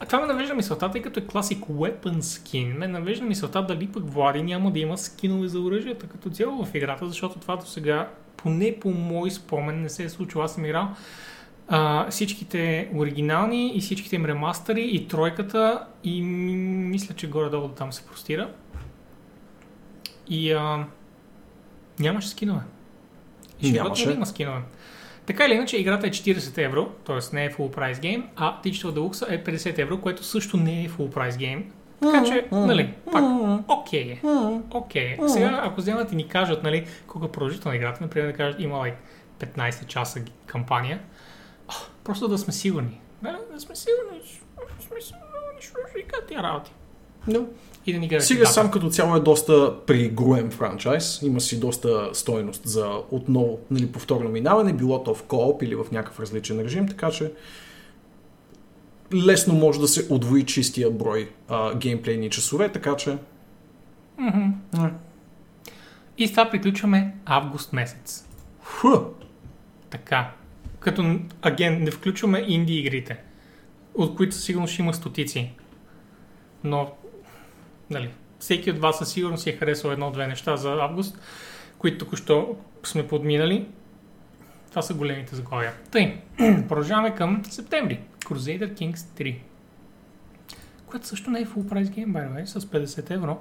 [0.00, 3.92] А това ме навежда мисълта, тъй като е Classic Weapon Skin, ме навежда мисълта дали
[3.92, 7.66] пък Влади няма да има скинове за оръжията като цяло в играта, защото това до
[7.66, 10.44] сега, поне по мой спомен, не се е случило.
[10.44, 10.88] Аз съм играл
[11.68, 18.06] а, всичките оригинални и всичките им ремастъри и тройката и мисля, че горе-долу там се
[18.06, 18.50] простира.
[20.28, 20.84] И а,
[22.00, 22.60] нямаше скинове.
[23.60, 24.06] И Нямаше.
[24.06, 24.60] да има скинове.
[25.26, 27.36] Така или иначе, играта е 40 евро, т.е.
[27.36, 30.88] не е full price game, а Digital Deluxe е 50 евро, което също не е
[30.88, 31.62] full price game.
[32.00, 33.24] Така че, нали, пак,
[33.68, 34.20] окей е.
[34.70, 35.16] Окей.
[35.24, 35.28] е.
[35.28, 38.76] Сега, ако вземат и ни кажат, нали, колко е продължителна играта, например, да кажат, има
[38.76, 38.94] like,
[39.40, 41.00] 15 часа кампания,
[42.04, 43.00] просто да сме сигурни.
[43.22, 44.40] Да, да сме сигурни, че
[44.86, 46.72] сме сигурни, ще тия работи.
[47.28, 47.44] Да.
[47.86, 51.22] И да ни гледат Сега сам като цяло е доста пригруем франчайз.
[51.22, 55.86] Има си доста стойност за отново нали, повторно минаване, било то в кооп или в
[55.92, 57.32] някакъв различен режим, така че
[59.14, 63.18] лесно може да се отвои чистия брой а, геймплейни часове, така че
[64.18, 64.54] м,
[66.18, 68.26] И с това приключваме август месец.
[68.62, 68.88] фу,
[69.90, 70.30] Така.
[70.80, 73.18] Като, аген, не включваме инди игрите,
[73.94, 75.50] от които сигурно ще има стотици.
[76.64, 76.90] Но,
[77.90, 81.18] нали, всеки от вас със сигурност си е харесал едно-две неща за август,
[81.78, 83.66] които току-що сме подминали.
[84.70, 85.72] Това са големите заглавия.
[85.90, 86.16] Тъй,
[86.68, 88.00] продължаваме към септември.
[88.24, 89.36] Crusader Kings 3.
[90.86, 93.38] Което също не е full price game, by the с 50 евро.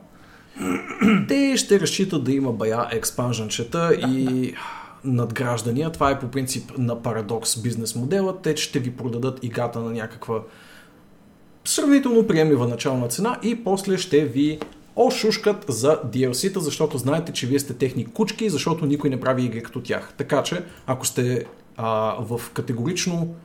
[1.28, 4.54] те ще разчитат да има бая експанженчета и
[5.04, 5.92] надграждания.
[5.92, 8.42] Това е по принцип на Paradox бизнес модела.
[8.42, 10.42] Те ще ви продадат играта на някаква
[11.66, 14.60] сравнително приемлива начална цена и после ще ви
[14.96, 19.64] ошушкат за DLC-та, защото знаете, че вие сте техни кучки, защото никой не прави игри
[19.64, 20.14] като тях.
[20.18, 21.46] Така че, ако сте
[21.78, 23.36] а, в категорично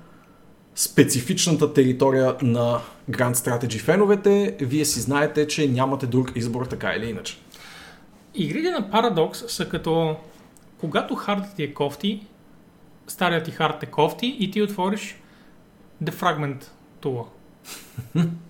[0.74, 2.80] специфичната територия на
[3.10, 7.38] Grand Strategy феновете, вие си знаете, че нямате друг избор така или иначе.
[8.34, 10.16] Игрите на Paradox са като
[10.78, 12.26] когато хардът ти е кофти,
[13.06, 15.16] старият ти хард е кофти и ти отвориш
[16.05, 16.64] Defragment
[17.01, 17.24] тула.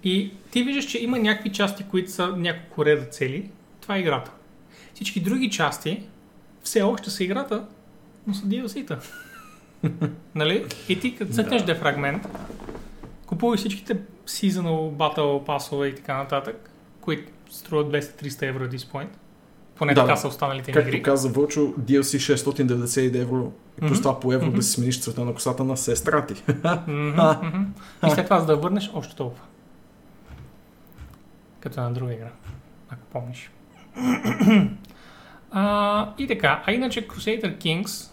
[0.05, 3.51] И ти виждаш, че има някакви части, които са няколко реда цели.
[3.81, 4.31] Това е играта.
[4.95, 6.03] Всички други части
[6.63, 7.65] все още са играта,
[8.27, 8.99] но са DLC-та.
[10.35, 10.67] нали?
[10.89, 11.75] И ти като цъкнеш Да.
[11.75, 12.27] Defragment,
[13.27, 13.97] купуваш всичките
[14.27, 16.71] Seasonal Battle пасове и така нататък,
[17.01, 19.09] които струват 200-300 евро at this point
[19.81, 21.03] Поне Да, така са останалите Както игри.
[21.03, 24.57] каза Вълчо, DLC 699 евро и плюс това по евро Мгм.
[24.57, 26.43] да си смениш цвета на косата на сестра ти.
[26.87, 27.67] Мгм.
[28.07, 29.43] И след това, за да върнеш, още толкова.
[31.61, 32.31] Като на друга игра,
[32.91, 33.51] ако помниш.
[35.51, 38.11] а, и така, а иначе Crusader Kings,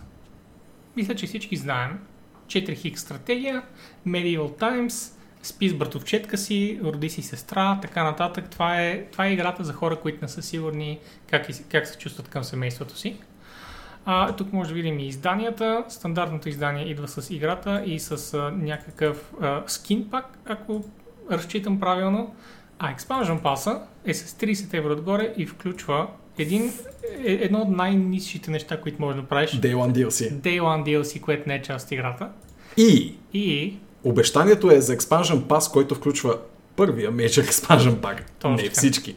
[0.96, 2.00] мисля, че всички знаем.
[2.48, 3.62] 4 х стратегия,
[4.08, 5.17] Medieval Times,
[5.48, 8.50] спи с братовчетка си, роди си сестра, така нататък.
[8.50, 11.00] Това е, това е играта за хора, които не са сигурни
[11.30, 13.16] как, как се чувстват към семейството си.
[14.06, 15.84] А, тук може да видим и изданията.
[15.90, 20.86] Стандартното издание идва с играта и с а, някакъв а, скин пак, ако
[21.32, 22.36] разчитам правилно.
[22.80, 26.08] А Expansion Pass е с 30 евро отгоре и включва
[26.38, 26.74] един,
[27.26, 29.52] е, едно от най-низшите неща, които можеш да правиш.
[29.52, 30.32] Day One DLC.
[30.32, 32.30] Day One DLC, което не е част от играта.
[32.78, 36.38] И И обещанието е за Expansion Pass, който включва
[36.76, 38.18] първия Major Expansion Pack.
[38.40, 39.16] Точно Не всички.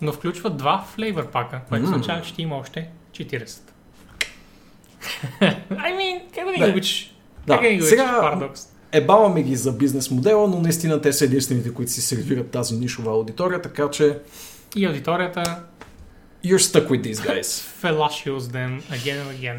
[0.00, 3.60] но включва два флейвър пака, което означава, че ще има още 40.
[5.40, 7.14] I mean, как да ги обичаш?
[7.46, 8.68] Да, Как да ги сега- парадокс?
[8.92, 13.12] Ебаваме ги за бизнес модела, но наистина те са единствените, които си сервират тази нишова
[13.12, 14.18] аудитория, така че
[14.76, 15.62] И аудиторията
[16.44, 17.42] you're stuck with these guys.
[17.82, 19.58] fellatio с them again and again.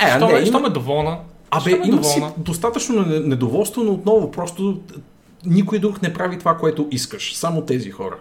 [0.00, 1.18] Е, Що, не, има- що ме доволна?
[1.50, 4.80] Абе, Що ме има си достатъчно не- недоволство, но отново просто
[5.46, 7.34] никой друг не прави това, което искаш.
[7.34, 8.18] Само тези хора.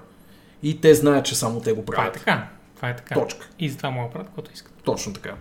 [0.64, 2.14] И те знаят, че само те го Това е правят.
[2.14, 2.48] така.
[2.76, 3.16] Това е така.
[3.16, 3.50] Точка.
[3.60, 4.74] И затова мога да правят каквото искат.
[4.84, 5.36] Точно така.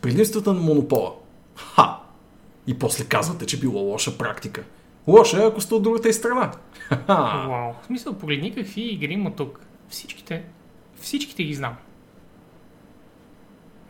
[0.00, 1.12] Предимствата на монопола.
[1.56, 2.00] Ха!
[2.66, 4.64] И после казвате, че било лоша практика.
[5.06, 6.52] Лоша е, ако сте от другата и страна.
[7.08, 7.72] Вау.
[7.72, 9.60] В смисъл, погледни какви игри има тук.
[9.88, 10.44] Всичките,
[10.96, 11.76] всичките ги знам.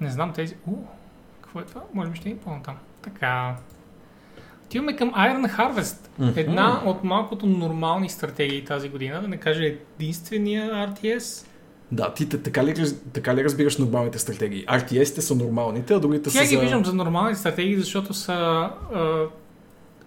[0.01, 0.55] Не знам тези...
[0.55, 0.57] Е
[1.65, 1.83] това?
[1.95, 2.77] Може би ще ни по-натам.
[3.03, 3.57] Така.
[4.65, 6.09] Отиваме към Iron Harvest.
[6.19, 6.33] Мгм.
[6.37, 11.47] Една от малкото нормални стратегии тази година, да не кажа единствения RTS.
[11.93, 12.75] Да, ти така ли,
[13.13, 14.67] така ли разбираш нормалните стратегии?
[14.67, 16.61] RTS-те са нормалните, а другите Тя са ги за...
[16.61, 18.71] виждам за нормални стратегии, защото са а,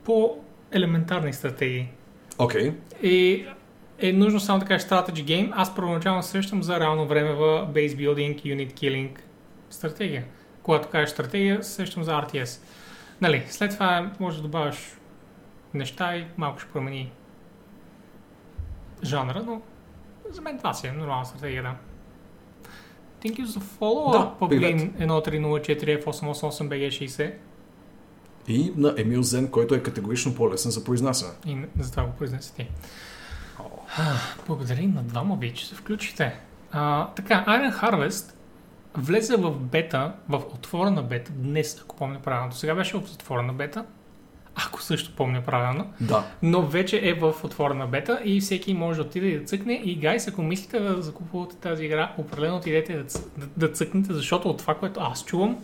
[0.03, 1.87] по-елементарни стратегии.
[2.37, 2.73] Окей.
[3.03, 3.45] И
[3.99, 5.51] е нужно само да кажеш strategy game.
[5.55, 9.09] Аз първоначално срещам за реално време в base building, unit killing
[9.69, 10.23] стратегия.
[10.63, 12.61] Когато кажеш стратегия, се срещам за RTS.
[13.21, 14.77] Нали, след това може да добавяш
[15.73, 17.11] неща и малко ще промени
[19.03, 19.61] жанра, но
[20.31, 21.75] за мен това си е нормална стратегия, да.
[23.21, 24.35] Thank you за follow Да.
[24.39, 27.33] Павлин 1304 F888 BG60
[28.47, 31.33] И на Емил Зен, който е категорично по-лесен за произнасяне.
[31.45, 32.67] и за това го произнеси ти.
[33.97, 34.13] А,
[34.47, 36.39] Благодарим на двама ви, че се включите.
[36.71, 38.33] А, така, Iron Harvest
[38.97, 42.49] влезе в бета, в отворена бета днес, ако помня правилно.
[42.49, 43.85] До сега беше в отворена бета,
[44.55, 46.23] ако също помня правилно, Да.
[46.41, 49.81] но вече е в отворена бета и всеки може да отиде и да цъкне.
[49.83, 53.03] И, гайс, ако мислите да закупувате тази игра, определено отидете да,
[53.37, 55.57] да, да цъкнете, защото от това, което аз чувам,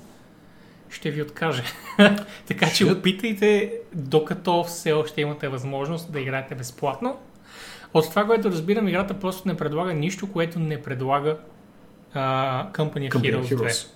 [0.89, 1.63] ще ви откаже.
[2.47, 7.17] така че опитайте, докато все още имате възможност да играете безплатно.
[7.93, 11.37] От това, което разбирам, играта просто не предлага нищо, което не предлага
[12.15, 13.57] а, Company of Company Heroes 2.
[13.57, 13.87] Heroes.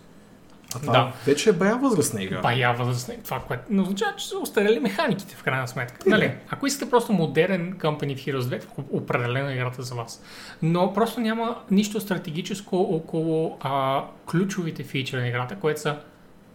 [0.75, 1.13] А това Да.
[1.25, 2.41] вече е бая възрастна игра.
[2.41, 3.13] Бая възрастна.
[3.23, 6.09] Това, което не означава, че са устарели механиките в крайна сметка.
[6.09, 6.33] Нали?
[6.49, 10.23] Ако искате просто модерен Company of Heroes 2, определено е играта за вас.
[10.61, 15.97] Но просто няма нищо стратегическо около а, ключовите фичери на играта, което са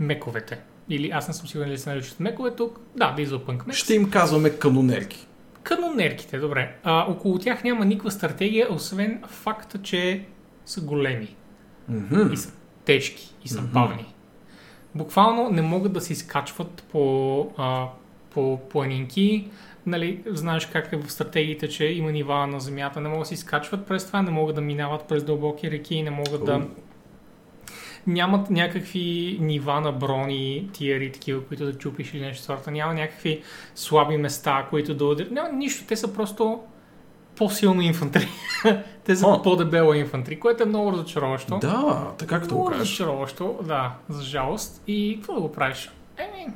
[0.00, 0.58] мековете.
[0.88, 2.80] Или аз не съм сигурен дали се наричат мекове тук.
[2.96, 3.76] Да, Dieselpunk мек.
[3.76, 5.26] Ще им казваме канонерки.
[5.62, 6.74] Канонерките, добре.
[6.84, 10.24] А, около тях няма никаква стратегия, освен факта, че
[10.66, 11.36] са големи
[11.88, 12.32] Мгм.
[12.32, 12.52] и са
[12.84, 13.72] тежки и са Мгм.
[13.72, 14.14] бавни.
[14.94, 17.86] Буквално не могат да се изкачват по, а,
[18.30, 19.48] по планинки.
[19.86, 23.34] Нали, знаеш как е в стратегиите, че има нива на земята, не могат да се
[23.34, 26.52] изкачват през това, не могат да минават през дълбоки реки, не могат да...
[26.54, 26.62] О.
[28.06, 32.70] Нямат някакви нива на брони, тиери, такива, които да чупиш или нещо сорта.
[32.70, 33.42] Няма някакви
[33.74, 35.32] слаби места, които да ударят.
[35.32, 35.84] Няма нищо.
[35.88, 36.60] Те са просто
[37.36, 38.28] по-силно инфантри.
[39.04, 39.42] Те са О.
[39.42, 41.58] по-дебела инфантри, което е много разочароващо.
[41.58, 42.80] Да, така като го Много кажеш.
[42.80, 44.82] разочароващо, да, за жалост.
[44.86, 45.90] И какво да го правиш?
[46.16, 46.46] Еми,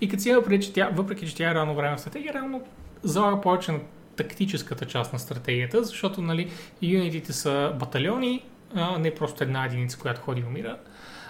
[0.00, 2.34] и като си има преди, че тя, въпреки че тя е рано време в стратегия,
[2.34, 2.62] реално
[3.02, 3.78] залага повече на
[4.16, 6.50] тактическата част на стратегията, защото, нали,
[6.82, 8.44] юнитите са батальони,
[8.74, 10.76] а не просто една единица, която ходи и умира.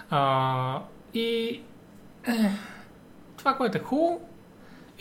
[0.09, 0.81] А,
[1.13, 1.61] и
[2.27, 2.51] е,
[3.37, 4.21] това, което е хубаво,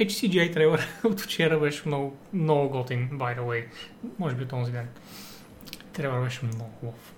[0.00, 3.64] е, че CGI трейлър от вчера беше много, много готин, by the way.
[4.18, 4.86] Може би от този ден.
[5.92, 7.14] Трейлър беше много хубав.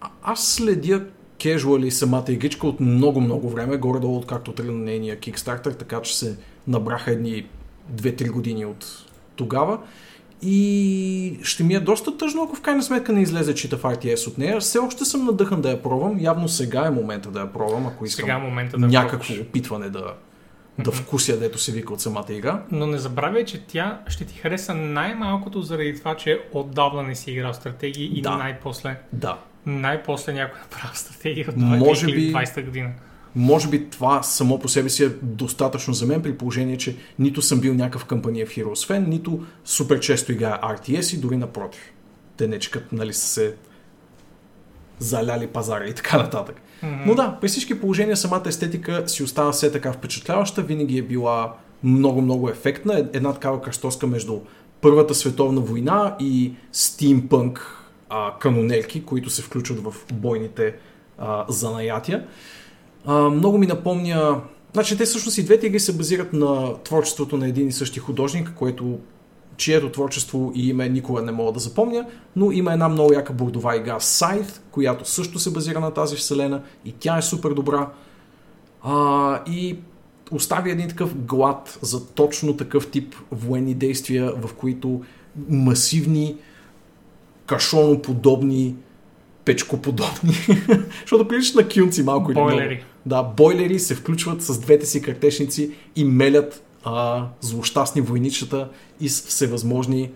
[0.00, 1.04] А- Аз следя
[1.38, 6.36] кежуали самата игричка от много-много време, горе-долу откакто тръгна нейния Kickstarter, така че се
[6.66, 7.46] набраха едни
[7.94, 8.86] 2-3 години от
[9.36, 9.78] тогава.
[10.42, 14.28] И ще ми е доста тъжно, ако в крайна сметка не излезе чита в RTS
[14.28, 14.60] от нея.
[14.60, 16.20] Все още съм надъхан да я пробвам.
[16.20, 19.40] Явно сега е момента да я пробвам, ако искам Сега е момента да някакво пробваш.
[19.40, 20.14] опитване да,
[20.78, 22.62] да вкуся, дето се вика от самата игра.
[22.70, 27.30] Но не забравяй, че тя ще ти хареса най-малкото заради това, че отдавна не си
[27.30, 28.36] играл стратегии и Да.
[28.36, 29.38] най-после, Да.
[29.66, 32.90] най-после някой направи стратегия от Може би- 2020 година.
[33.36, 37.42] Може би това само по себе си е достатъчно за мен, при положение, че нито
[37.42, 41.92] съм бил някакъв кампания в Heroes фен, нито супер често играя RTS и дори напротив.
[42.36, 43.54] Те не чекат, нали, са се
[44.98, 46.60] заляли пазара и така нататък.
[47.06, 51.54] Но да, при всички положения самата естетика си остава все така впечатляваща, винаги е била
[51.84, 52.98] много-много ефектна.
[52.98, 54.40] Е- Една такава кръстоска между
[54.80, 60.74] Първата световна война и стимпънк а, канонерки, които се включват в бойните
[61.18, 62.26] а, занаятия.
[63.04, 64.40] А, много ми напомня...
[64.72, 68.52] Значи те всъщност и двете игри се базират на творчеството на един и същи художник,
[68.56, 68.98] което
[69.56, 72.06] чието творчество и име никога не мога да запомня,
[72.36, 76.62] но има една много яка бордова игра Scythe, която също се базира на тази вселена
[76.84, 77.88] и тя е супер добра.
[78.82, 79.78] А, и
[80.30, 85.02] остави един такъв глад за точно такъв тип военни действия, в които
[85.48, 86.36] масивни,
[87.46, 88.74] кашоноподобни,
[89.44, 90.34] печкоподобни,
[91.00, 92.50] защото прилича на кюнци малко или много.
[92.50, 92.84] Бойлери.
[93.06, 98.68] Да, бойлери се включват с двете си картечници и мелят а, злощастни войничета
[99.00, 100.10] из всевъзможни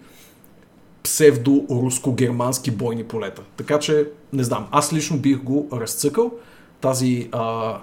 [1.03, 3.43] псевдо-руско-германски бойни полета.
[3.57, 6.33] Така че, не знам, аз лично бих го разцъкал.
[6.81, 7.77] Тази а,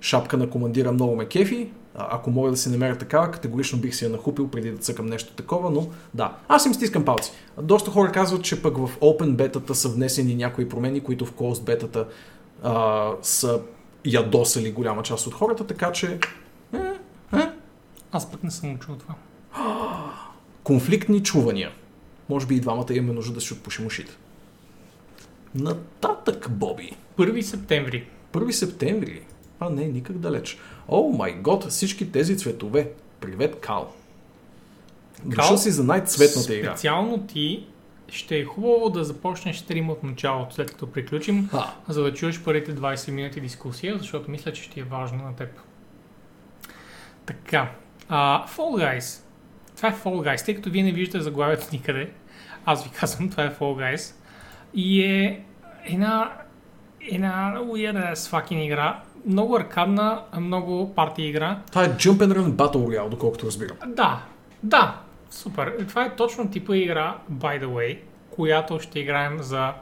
[0.00, 1.70] шапка на командира много ме кефи.
[1.94, 5.06] А, ако мога да си намеря такава, категорично бих си я нахупил преди да цъкам
[5.06, 6.36] нещо такова, но да.
[6.48, 7.32] Аз им стискам палци.
[7.62, 11.64] Доста хора казват, че пък в Open бетата са внесени някои промени, които в Closed
[11.64, 12.06] бетата
[13.22, 13.60] са
[14.04, 16.18] ядосали голяма част от хората, така че
[18.12, 19.14] Аз пък не съм учил това.
[20.64, 21.72] конфликтни чувания.
[22.28, 24.12] Може би и двамата имаме нужда да си отпушим ушите.
[25.54, 26.96] Нататък, Боби.
[27.18, 28.08] 1 септември.
[28.32, 29.22] 1 септември.
[29.60, 30.58] А не, никак далеч.
[30.88, 32.92] О май год, всички тези цветове.
[33.20, 33.92] Привет, Кал.
[35.30, 36.70] Кал, си за най-цветната игра.
[36.70, 37.66] Специално ти
[38.08, 42.40] ще е хубаво да започнеш стрима от началото, след като приключим, А, за да чуеш
[42.42, 45.48] първите 20 минути дискусия, защото мисля, че ще е важно на теб.
[47.26, 47.72] Така,
[48.10, 49.24] а, Fall Guys.
[49.76, 52.10] Това е Fall Guys, тъй като вие не виждате заглавието никъде.
[52.64, 54.14] Аз ви казвам, това е Fall Guys.
[54.74, 55.44] И е
[55.84, 56.32] една,
[57.00, 59.02] една weird ass fucking игра.
[59.26, 61.58] Много аркадна, много парти игра.
[61.70, 63.76] това е Jump and Run Battle Royale, доколкото разбирам.
[63.86, 64.22] Да,
[64.62, 65.00] да,
[65.30, 65.74] супер.
[65.88, 67.98] Това е точно типа игра, by the way,
[68.30, 69.72] която ще играем за...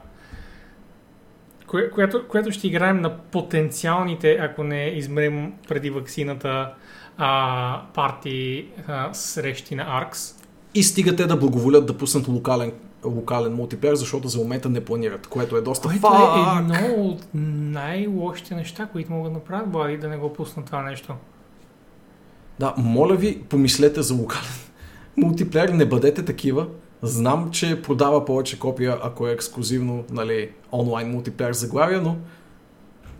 [1.67, 6.73] Кое, която, която ще играем на потенциалните, ако не измерим преди вакцината,
[7.21, 10.35] а, парти а, срещи на ARX.
[10.75, 12.71] И стигате да благоволят да пуснат локален,
[13.05, 16.11] локален мултиплеер, защото за момента не планират, което е доста Което фак.
[16.11, 20.81] е едно от най-лошите неща, които могат да направят, Влади, да не го пуснат това
[20.83, 21.13] нещо.
[22.59, 24.51] Да, моля ви, помислете за локален
[25.17, 26.67] мултиплеер, не бъдете такива.
[27.01, 32.17] Знам, че продава повече копия, ако е ексклюзивно нали, онлайн мултиплеер заглавия, но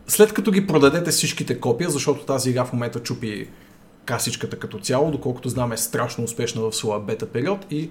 [0.07, 3.49] след като ги продадете всичките копия, защото тази игра в момента чупи
[4.10, 7.90] касичката като цяло, доколкото знам е страшно успешна в своя бета период и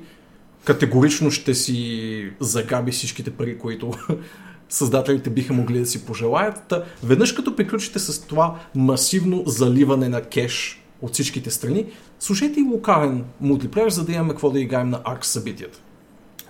[0.65, 3.91] категорично ще си загаби всичките пари, които
[4.69, 6.63] създателите биха могли да си пожелаят.
[6.69, 11.87] Та, веднъж като приключите с това масивно заливане на кеш от всичките страни,
[12.19, 15.79] слушайте и локален мултиплеер, за да имаме какво да играем на арк събитията.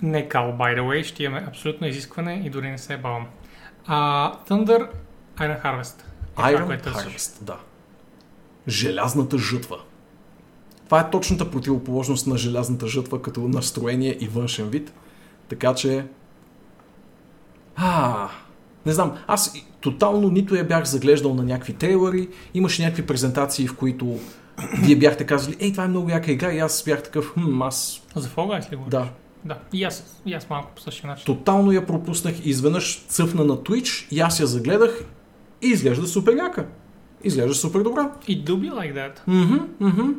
[0.03, 3.27] Не кал, by the way, ще имаме абсолютно изискване и дори не се бавам.
[3.87, 4.89] А, Thunder
[5.39, 6.01] Iron Harvest.
[6.01, 6.05] Е
[6.37, 7.13] това, Iron което търсиш.
[7.13, 7.57] Harvest, да.
[8.69, 9.77] Желязната жътва.
[10.85, 14.93] Това е точната противоположност на желязната жътва като настроение и външен вид.
[15.49, 16.07] Така че...
[17.77, 18.29] А,
[18.87, 23.77] не знам, аз тотално нито я бях заглеждал на някакви трейлери, имаше някакви презентации, в
[23.77, 24.19] които
[24.83, 28.03] вие бяхте казали, ей, това е много яка игра и аз бях такъв, хм, аз...
[28.17, 28.85] За Fall Guys ли го?
[28.89, 29.09] Да,
[29.45, 29.59] Да.
[29.73, 31.25] И аз, и аз малко по същия начин.
[31.25, 35.05] тотално я пропуснах изведнъж цъфна на Twitch и аз я загледах
[35.63, 36.67] и изглежда супер яка.
[37.25, 38.11] Изглежда супер добра.
[38.29, 39.19] И do be like that.
[39.27, 40.13] Мгм, мгм.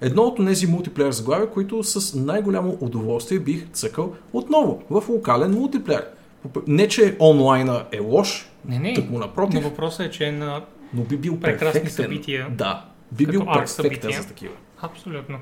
[0.00, 6.06] Едно от тези мултиплеер заглавия, които с най-голямо удоволствие бих цъкал отново в локален мултиплеер.
[6.66, 8.94] Не, че онлайна е лош, Не, не.
[8.94, 10.64] тък му Но напротив, въпросът е, че е на...
[10.94, 12.04] но би бил прекрасни перфектен.
[12.04, 14.54] събития, Да, би бил перфектен за такива.
[14.82, 15.38] Абсолютно.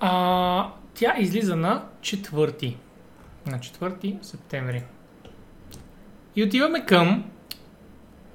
[0.00, 2.74] А, тя излиза на 4
[3.46, 4.82] на 4 септември.
[6.36, 7.24] И отиваме към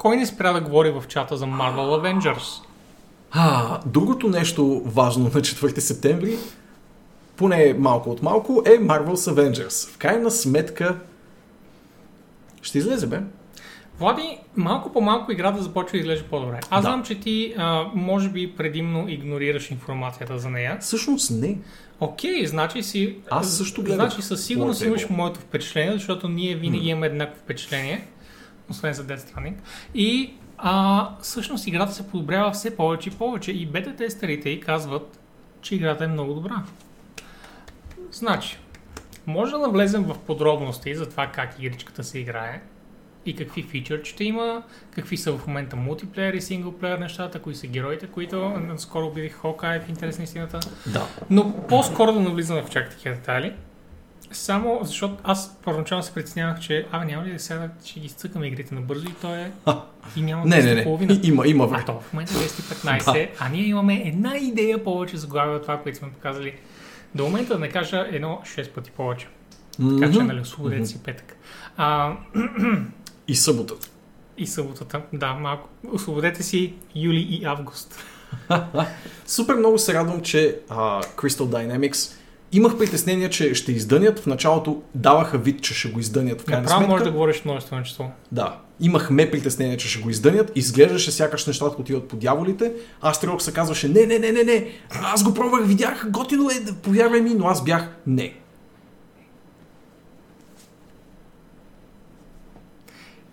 [0.01, 2.63] кой не спря да говори в чата за Marvel Avengers?
[3.31, 6.37] А, другото нещо важно на 4 септември,
[7.37, 9.93] поне малко от малко, е Marvel's Avengers.
[9.93, 10.99] В крайна сметка
[12.61, 13.19] ще излезе, бе.
[13.99, 16.59] Влади, малко по малко играта започва да изглежда по-добре.
[16.69, 16.89] Аз Да.
[16.89, 20.77] знам, че ти а, може би предимно игнорираш информацията за нея.
[20.81, 21.57] Всъщност не.
[21.99, 23.15] Окей, значи си...
[23.29, 28.07] Аз също гледах Значи със сигурност имаш моето впечатление, защото ние винаги имаме еднакво впечатление,
[28.71, 29.55] освен за Death Stranding.
[29.95, 33.51] И а, всъщност играта се подобрява все повече и повече.
[33.51, 35.19] И бета-тестерите и казват,
[35.61, 36.63] че играта е много добра.
[38.11, 38.57] Значи,
[39.27, 42.61] може да навлезем в подробности за това как игричката се играе
[43.25, 48.07] и какви фичърчета има, какви са в момента мултиплеер и синглплеер нещата, кои са героите,
[48.07, 50.59] които скоро убедих Хокай в интерес на истината.
[50.87, 51.07] Да.
[51.29, 53.53] Но по-скоро да навлизаме в чак такива детайли.
[54.31, 58.47] Само защото аз първоначално се притеснявах, че а, няма ли да сега ще ги изцъкаме
[58.47, 59.51] игрите набързо и то е...
[60.15, 60.83] И няма Не, не, 10 не.
[60.83, 61.19] половина.
[61.23, 61.85] Има, има А време.
[61.85, 65.97] то в момента е 10-15, а ние имаме една идея повече заглавие от това, което
[65.97, 66.53] сме показали.
[67.15, 69.27] До момента да не кажа едно 6 пъти повече.
[69.99, 71.35] Така че, нали, освободете си петък.
[71.77, 72.13] А,
[73.27, 73.87] И съботата.
[74.37, 75.69] и съботата, да, малко.
[75.91, 78.03] Освободете си юли и август.
[79.25, 82.20] Супер много се радвам, че а, Crystal Dynamics
[82.51, 84.19] имах притеснение, че ще издънят.
[84.19, 86.91] В началото даваха вид, че ще го издънят в крайна Направо сметка.
[86.91, 88.05] може да говориш множествено число.
[88.31, 88.57] Да.
[88.79, 90.51] Имахме притеснение, че ще го издънят.
[90.55, 92.71] Изглеждаше сякаш нещата отиват по дяволите.
[93.01, 94.67] Аз Трилок се казваше, не, не, не, не, не.
[94.89, 98.33] Аз го пробвах, видях, готино е, повярвай ми, но аз бях не.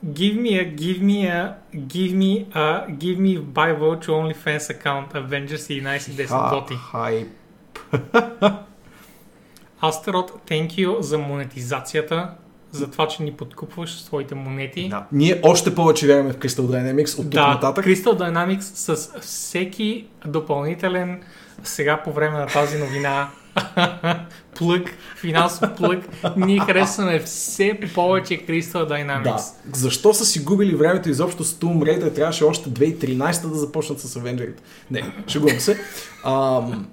[0.06, 5.08] Give me a, give me a, give me a, give me buy voucher OnlyFans account
[5.14, 6.74] Avengers 1110 готи.
[6.92, 7.28] хайп.
[9.80, 12.30] Астерот, thank you за монетизацията,
[12.72, 14.88] за това, че ни подкупваш с твоите монети.
[14.88, 15.06] Да.
[15.12, 17.84] Ние още повече вярваме в Crystal Dynamics от тук Да, нататък.
[17.84, 21.20] Crystal Dynamics с всеки допълнителен
[21.64, 23.28] сега по време на тази новина
[24.59, 24.82] плък,
[25.16, 25.98] финансов плък,
[26.36, 29.22] ние харесваме все повече Crystal Dynamics.
[29.24, 29.78] Да.
[29.78, 32.14] Защо са си губили времето изобщо с Tomb Raider?
[32.14, 34.55] Трябваше още 2013 да започнат с Avengers.
[34.90, 35.80] Не, шегувам се.
[36.24, 36.86] Ам,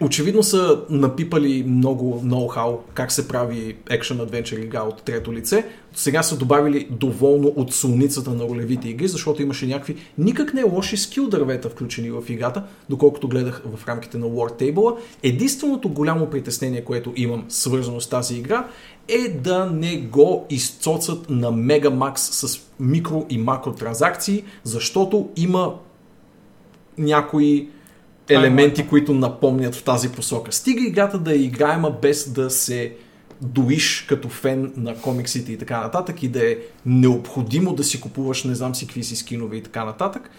[0.00, 5.66] очевидно са напипали много ноу-хау как се прави екшен адвенчър игра от трето лице.
[5.94, 10.96] Сега са добавили доволно от солницата на ролевите игри, защото имаше някакви никак не лоши
[10.96, 14.96] скил дървета включени в играта, доколкото гледах в рамките на War Table.
[15.22, 18.68] Единственото голямо притеснение, което имам свързано с тази игра,
[19.08, 25.74] е да не го изцоцат на Megamax с микро и макро транзакции, защото има
[26.98, 27.68] някои
[28.30, 28.90] елементи, моето.
[28.90, 30.52] които напомнят в тази посока.
[30.52, 32.92] Стига играта да е играема без да се
[33.40, 38.44] доиш като фен на комиксите и така нататък и да е необходимо да си купуваш
[38.44, 40.30] не знам си какви си скинове и така нататък.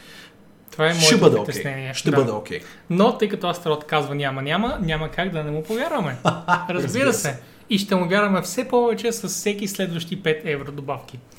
[0.71, 1.45] Това е ще бъде окей.
[1.45, 1.93] притеснение.
[1.93, 2.17] Ще Да.
[2.17, 2.59] бъде окей.
[2.89, 6.15] Но тъй като Астерот казва няма, няма, няма как да не му повярваме.
[6.69, 7.39] Разбира се.
[7.69, 11.19] И ще му вярваме все повече с всеки следващи 5 евро добавки.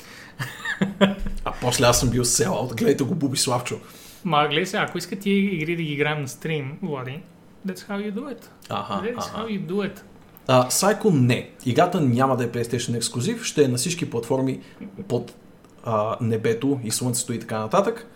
[1.45, 2.75] А после аз съм бил селаут.
[2.75, 3.79] Гледайте го Буби Славчо.
[4.25, 7.19] Ма, гледай се, ако искат тия игри да ги играем на стрим, Влади,
[7.67, 8.45] that's how you do it.
[8.69, 9.37] Аха, That's аха.
[9.37, 10.01] how you do it.
[10.47, 11.49] А, Psycho не.
[11.65, 14.59] Играта няма да е PlayStation ексклюзив, ще е на всички платформи
[15.07, 15.35] под
[15.83, 18.07] а, небето и слънцето и така нататък.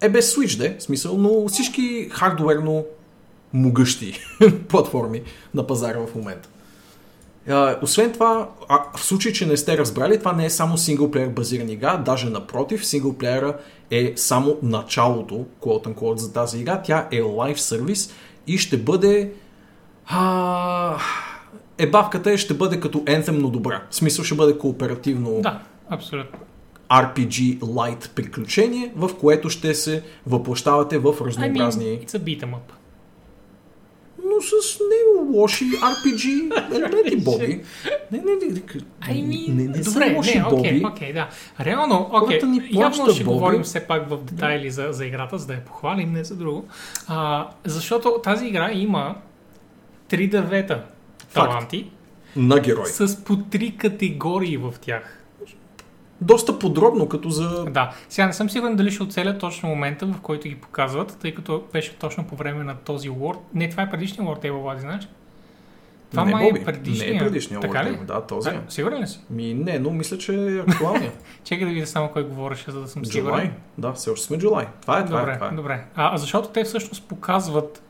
[0.00, 2.84] Е без Switch, де, смисъл, но всички хардуерно
[3.52, 4.18] могъщи
[4.68, 5.22] платформи
[5.54, 6.48] на пазара в момента.
[7.50, 11.28] А, освен това, а, в случай, че не сте разбрали, това не е само синглплеер
[11.28, 13.56] базирана игра, даже напротив, синглплеера
[13.90, 16.82] е само началото, quote unquote, за тази игра.
[16.82, 18.14] Тя е лайв сервис
[18.46, 19.32] и ще бъде
[20.06, 20.96] а,
[21.78, 23.82] ебавката е ще бъде като Anthem, но добра.
[23.90, 26.38] В смисъл ще бъде кооперативно Да, абсолютно.
[26.90, 31.84] RPG light приключение, в което ще се въплащавате в I разнообразни...
[31.84, 32.79] mean, it's a beat 'em up.
[34.40, 37.60] Но с не лоши RPG елементи, Боби.
[38.12, 38.60] Не, не, не,
[39.00, 40.84] I mean, не, не са добре, лоши, не, окей, Боби.
[40.86, 41.28] окей, да.
[41.60, 43.24] Реално, окей, Хората ни явно ще Боби.
[43.24, 46.68] говорим все пак в детайли за, за играта, за да я похвалим, не за друго.
[47.08, 49.14] А, защото тази игра има
[50.08, 50.84] три дървета
[51.34, 51.90] таланти
[52.36, 52.86] На герой.
[52.86, 55.19] с по три категории в тях.
[56.20, 57.64] Доста подробно, като за...
[57.64, 61.34] Да, сега не съм сигурен дали ще оцеля точно момента, в който ги показват, тъй
[61.34, 63.38] като беше точно по време на този Word.
[63.54, 65.08] Не, това е предишния Word Table, Влади, знаеш?
[66.10, 67.10] Това не, май е Боби, предишния.
[67.10, 67.78] Не е предишния Така?
[67.78, 68.52] Wartable, Да, този е.
[68.52, 69.20] А, сигурен ли си?
[69.30, 71.24] Ми не, но мисля, че е актуалният.
[71.44, 73.34] Чекай да видя само кой говореше, за да съм сигурен.
[73.34, 73.50] July.
[73.78, 74.66] Да, все още сме July.
[74.82, 75.50] Това е, това добре, е, това е.
[75.50, 75.84] добре.
[75.94, 77.82] А, а защото те всъщност показват,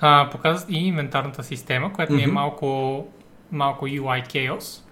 [0.00, 3.06] а, показват и инвентарната система, която ми е малко,
[3.52, 4.82] малко UI chaos,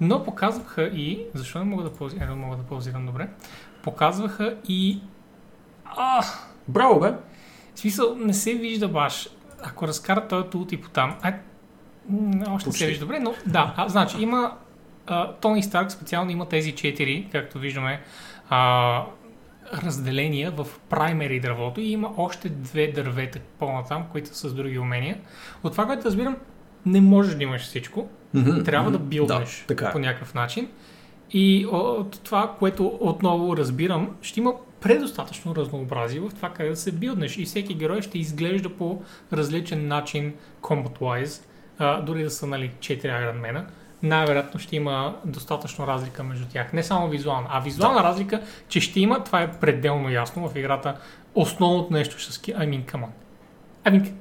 [0.00, 3.28] но показваха и, защо не мога да ползирам, не мога да ползирам добре,
[3.82, 5.00] показваха и,
[5.84, 6.24] а,
[6.68, 7.12] Браво, бе!
[7.74, 9.28] в смисъл не се вижда баш,
[9.62, 11.34] ако разкарат този улти по там, а,
[12.48, 14.56] още не се вижда добре, но да, а, значи има
[15.06, 18.00] а, Тони Старк специално има тези четири, както виждаме,
[18.48, 19.04] а,
[19.72, 25.18] разделения в праймери дървото и има още две дървета по-натам, които са с други умения.
[25.62, 26.36] От това, което разбирам,
[26.86, 28.08] не можеш да имаш всичко.
[28.34, 29.08] Мгм, Трябва да мгм.
[29.08, 29.92] билднеш Да, така е.
[29.92, 30.68] по някакъв начин.
[31.30, 36.92] И от това, което отново разбирам, ще има предостатъчно разнообразие в това как да се
[36.92, 37.38] билднеш.
[37.38, 39.02] И всеки герой ще изглежда по
[39.32, 41.42] различен начин combat-wise,
[41.78, 43.64] а, дори да са нали, 4 Iron
[44.02, 46.72] най-вероятно ще има достатъчно разлика между тях.
[46.72, 48.04] Не само визуална, а визуална да.
[48.04, 50.96] разлика, че ще има, това е пределно ясно в играта.
[51.34, 52.54] Основното нещо ще ски...
[52.54, 53.08] I mean, come on.
[53.84, 54.12] I mean,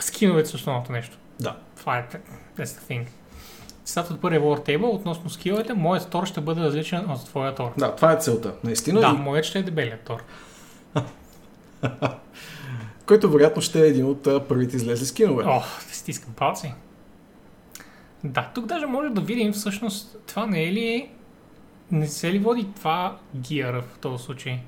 [0.00, 1.18] скиновете са основното нещо.
[1.40, 1.56] Да.
[1.78, 2.06] Това е,
[2.58, 3.06] that's the thing.
[3.84, 7.72] Цитат от първия War Table относно скиловете, моят тор ще бъде различен от твоя тор.
[7.78, 8.54] Да, това е целта.
[8.64, 9.00] Наистина.
[9.00, 10.22] Да, И, моят ще е дебелият тор.
[13.06, 15.44] който вероятно ще е един от първите излезли скинове.
[15.46, 16.74] О, да стискам палци.
[18.24, 21.10] Да, тук даже може да видим всъщност това не е ли...
[21.90, 24.60] Не се ли води това гиъра в този случай?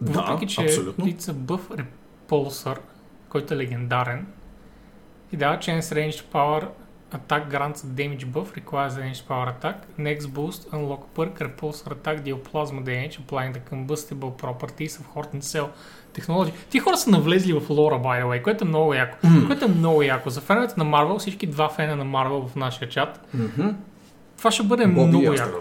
[0.00, 1.06] да, Въпреки, че абсолютно.
[1.06, 1.84] a buff
[2.28, 2.78] repulsor,
[3.28, 4.26] който е легендарен,
[5.32, 6.64] и дава chance range power
[7.12, 9.76] attack grants damage buff requires range power attack.
[9.98, 15.40] Next boost unlock perk repulsor attack deal plasma damage applying the combustible properties of Horton
[15.40, 15.68] Cell
[16.18, 16.52] technology.
[16.70, 19.18] Ти хора са навлезли в лора, by the way, което е много яко.
[19.46, 20.30] Което е много яко.
[20.30, 23.68] За феновете на Marvel, всички два фена на Marvel в нашия чат, Мгм.
[24.38, 25.58] това ще бъде и много яко.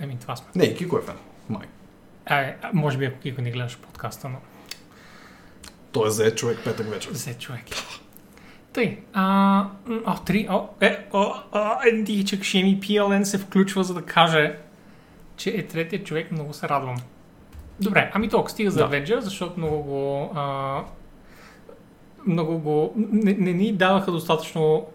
[0.00, 0.46] Еми, това сме.
[0.54, 1.14] Не, Кико е фен.
[1.48, 1.66] Май.
[2.26, 4.38] А, може би ако Кико не гледаш подкаста, но
[5.92, 7.10] Той е зает човек петък вечер.
[7.10, 7.62] Взе човек.
[8.72, 9.64] Тъй, а,
[10.06, 14.56] о, три, о, е, о, о, един тихичък Шеми PLN се включва, за да каже,
[15.36, 16.96] че е третия човек, много се радвам.
[17.80, 18.88] Добре, ами толкова стига за Да.
[18.88, 20.78] Avenger, защото много го, а,
[22.26, 24.86] много го, не, не ни даваха достатъчно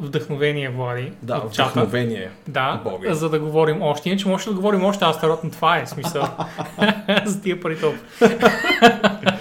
[0.00, 1.70] вдъхновение, Влади, Да, от чата.
[1.70, 2.30] вдъхновение.
[2.48, 3.14] Да, Боби.
[3.14, 4.08] за да говорим още.
[4.08, 6.22] Иначе може да говорим още Астерот, но това е смисъл.
[7.24, 8.02] за тия пари толкова.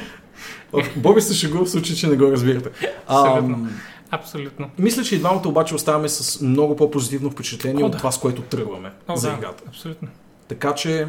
[0.95, 2.69] Боби се шегува в случай, че не го разбирате.
[3.07, 3.67] Абсолютно.
[4.13, 4.69] Абсолютно.
[4.79, 7.97] мисля, че и двамата обаче оставаме с много по-позитивно впечатление О, от да.
[7.97, 9.63] това, с което тръгваме О, за да, играта.
[9.67, 10.07] Абсолютно.
[10.47, 11.07] Така че,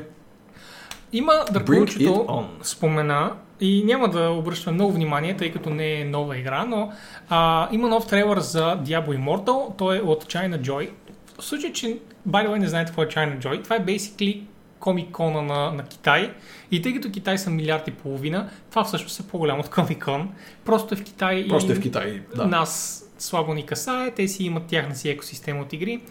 [1.12, 2.44] Има on.
[2.62, 6.92] спомена и няма да обръщаме много внимание, тъй като не е нова игра, но
[7.28, 9.78] а, има нов трейлър за Diablo Immortal.
[9.78, 10.90] Той е от China Joy.
[11.38, 11.86] В случай, че
[12.28, 14.40] by the way не знаете какво е China Joy, това е basically
[14.82, 16.34] комикона на, на Китай.
[16.70, 20.30] И тъй като Китай са милиард и половина, това всъщност е по-голямо от комикон.
[20.64, 22.22] Просто е в Китай Просто е в Китай.
[22.36, 22.46] Да.
[22.46, 26.02] нас слабо ни касае, те си имат тяхна си екосистема от игри,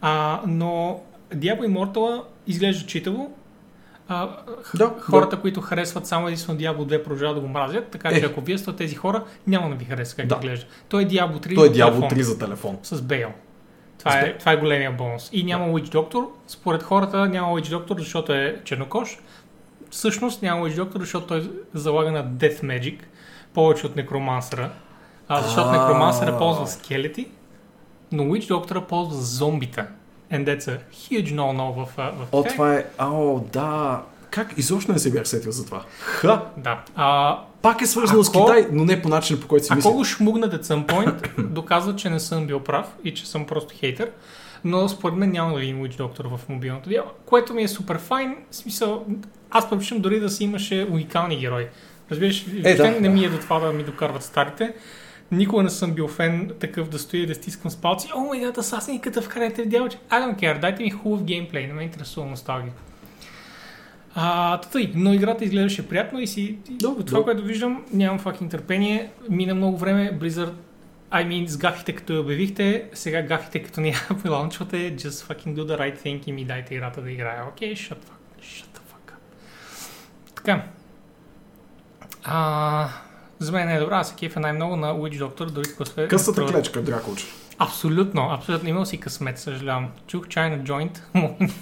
[0.00, 1.00] а, но
[1.34, 3.32] Diablo Immortal изглежда читаво.
[4.08, 4.28] А,
[4.74, 8.24] Да, хората, които харесват само единствено Diablo 2, продължават да го мразят, така че Е.
[8.26, 10.34] ако вие сте тези хора, няма да ви хареса как Да.
[10.34, 10.66] изглежда.
[10.88, 12.78] Той е Diablo 3 Той е Diablo телефон, 3 за телефон.
[12.82, 13.28] с Бейл.
[14.06, 15.30] Това е, това е големия бонус.
[15.32, 16.28] И няма Witch Doctor.
[16.46, 19.18] Според хората няма Witch Doctor, защото е чернокош.
[19.90, 22.98] Всъщност няма Witch Doctor, защото той залага на Death Magic,
[23.54, 24.70] повече от Некромансера.
[25.28, 25.70] А, защото.
[25.70, 27.28] Некромансера ползва скелети,
[28.12, 29.86] но Witch Doctor ползва зомбита.
[30.32, 32.84] And that's a huge no-no в, в О, това е...
[32.98, 34.02] Ао, да.
[34.36, 35.84] Как изобщо не се бях сетил за това?
[36.00, 36.44] Ха!
[36.56, 36.80] Да.
[36.94, 39.76] А, Пак е свързано с Ако- Китай, но не по начина, по който си Ако
[39.76, 39.90] мисля.
[39.90, 43.74] го шмугнат at some point, доказва, че не съм бил прав и че съм просто
[43.74, 44.10] хейтър.
[44.64, 47.98] Но според мен няма да видим Witch Doctor в мобилното дело, което ми е супер
[47.98, 48.36] файн.
[48.50, 49.04] В смисъл,
[49.50, 51.66] аз предпочитам дори да си имаше уникални герои.
[52.10, 52.90] Разбираш, Е, да.
[52.90, 54.74] не ми е до това да ми докарват старите.
[55.32, 58.08] Никога не съм бил фен такъв да стоя и да стискам с палци.
[58.14, 59.98] О, май гад, асасиниката вкарайте в дялче.
[60.10, 62.72] I don't care, дайте ми хубав геймплей, не ме интересува носталгия.
[64.18, 66.58] А, тъй, но играта изглеждаше приятно и си...
[66.70, 67.24] Да, от това, да.
[67.24, 69.10] което виждам, нямам факин търпение.
[69.30, 70.52] Мина много време, Blizzard
[71.12, 75.54] I mean, с гафите като я обявихте, сега гафите като ни я приланчвате, just fucking
[75.54, 77.44] do the right thing и ми дайте играта да играя.
[77.48, 79.18] Окей, okay, shut, fuck, shut the fuck up.
[80.34, 80.64] Така.
[82.24, 82.88] А,
[83.38, 86.08] за мен е добра, аз се кефа най-много на Witch Doctor, дори класове.
[86.08, 87.26] Късата клечка, Дракулче.
[87.58, 88.68] Абсолютно, абсолютно.
[88.68, 89.88] Имал си късмет, съжалявам.
[90.06, 91.00] Чух China Joint,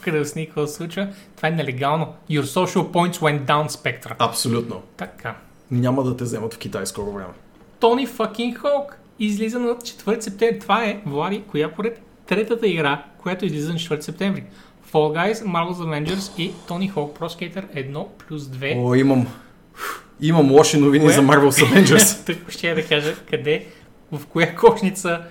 [0.00, 1.08] къде да сни какво се случва.
[1.36, 2.14] Това е нелегално.
[2.30, 4.14] Your social points went down, Spectra.
[4.18, 4.82] Абсолютно.
[4.96, 5.34] Така.
[5.70, 7.32] Няма да те вземат в Китай скоро време.
[7.80, 8.86] Тони fucking Hawk
[9.18, 10.58] излиза на 4 септември.
[10.58, 14.44] Това е, Влади, коя поред третата игра, която излиза на 4 септември.
[14.92, 18.74] Fall Guys, Marvel's Avengers и Tony Hawk Pro Skater 1 плюс 2.
[18.76, 19.26] О, имам...
[20.20, 21.14] Имам лоши новини Кое?
[21.14, 21.50] за Marvel's
[21.84, 22.26] Avengers.
[22.26, 23.66] Тък ще я да кажа къде,
[24.12, 25.22] в коя кошница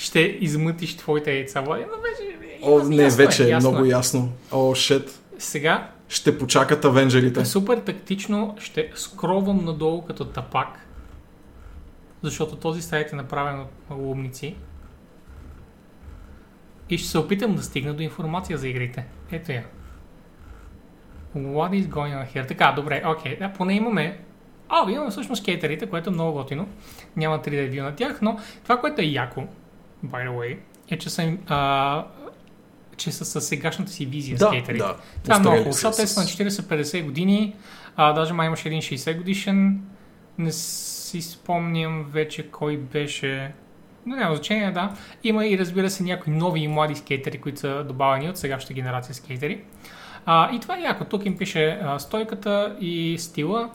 [0.00, 1.84] ще измътиш твоите яйца, Влади.
[1.90, 4.32] Но вече, О, ясно не, вече е ясно много ясно.
[4.52, 5.20] О, шет.
[5.38, 7.44] Сега Ще почакат авенджерите.
[7.44, 10.86] супер тактично ще скровам надолу като тапак
[12.22, 14.56] защото този сайт е направен от умници.
[16.90, 19.06] И ще се опитам да стигна до информация за игрите.
[19.32, 19.64] Ето я.
[21.36, 22.48] What is going on here?
[22.48, 23.36] Така, добре, окей.
[23.38, 24.20] Да, поне имаме...
[24.68, 26.68] А, имаме всъщност скейтерите, което е много готино.
[27.16, 29.44] Няма 3D view на тях, но това, което е яко,
[30.06, 30.58] by the way,
[30.90, 32.04] е, че са, а,
[32.96, 34.78] че са с сегашната си визия Да, скейтерите.
[34.78, 34.96] да.
[35.22, 37.56] Това е много хубаво, те са на с- 40-50 години,
[37.96, 39.80] а, даже май имаше един 60 годишен,
[40.38, 43.52] не си спомням вече кой беше,
[44.06, 44.92] но няма значение, да.
[45.24, 49.14] Има и разбира се някои нови и млади скейтери, които са добавени от сегашната генерация
[49.14, 49.60] скейтери.
[50.26, 51.04] А, и това е яко.
[51.04, 53.70] Тук им пише а, стойката и стила.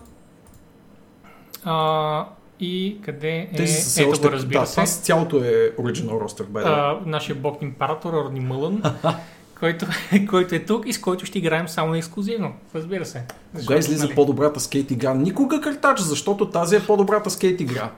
[1.64, 2.26] А,
[2.60, 3.56] и къде е...
[3.56, 4.28] Тези са все Ето още...
[4.28, 4.74] го, разбира да, се.
[4.74, 8.84] това цялото е Original Roster, by нашия бог император Орни Мълън,
[9.60, 9.86] който,
[10.30, 12.54] който е тук и с който ще играем само ексклюзивно.
[12.76, 13.20] Разбира се.
[13.20, 15.14] Кога Защото, излиза нали, по-добрата скейт игра?
[15.14, 17.92] Никога картач, защото тази е по-добрата скейт игра.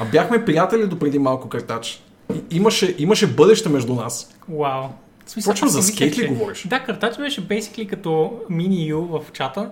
[0.00, 2.02] А бяхме приятели до преди малко картач.
[2.34, 4.34] И, имаше, имаше бъдеще между нас.
[4.48, 4.88] Вау.
[5.26, 6.66] Си за скейт ли говориш?
[6.66, 9.70] Да, картач беше basically като мини ю в чата.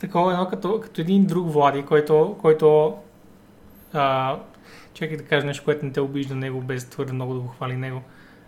[0.00, 2.94] Такова едно като, като един друг Влади, който, който
[3.92, 4.36] а,
[4.94, 7.76] чакай да кажа нещо, което не те обижда него, без твърде много да го хвали
[7.76, 8.02] него.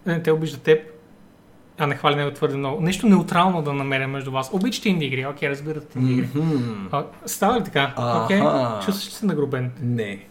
[0.06, 0.80] Не те обижда теб,
[1.78, 2.80] а не хвали него твърде много.
[2.80, 4.50] Нещо неутрално да намеря между вас.
[4.52, 6.28] Обичате инди игри, окей, разбирате инди игри.
[6.34, 6.88] Мгм.
[6.92, 7.94] А, Става ли така?
[8.24, 8.40] Окей,
[8.84, 9.72] чувстваш се нагрубен.
[9.82, 10.26] Не.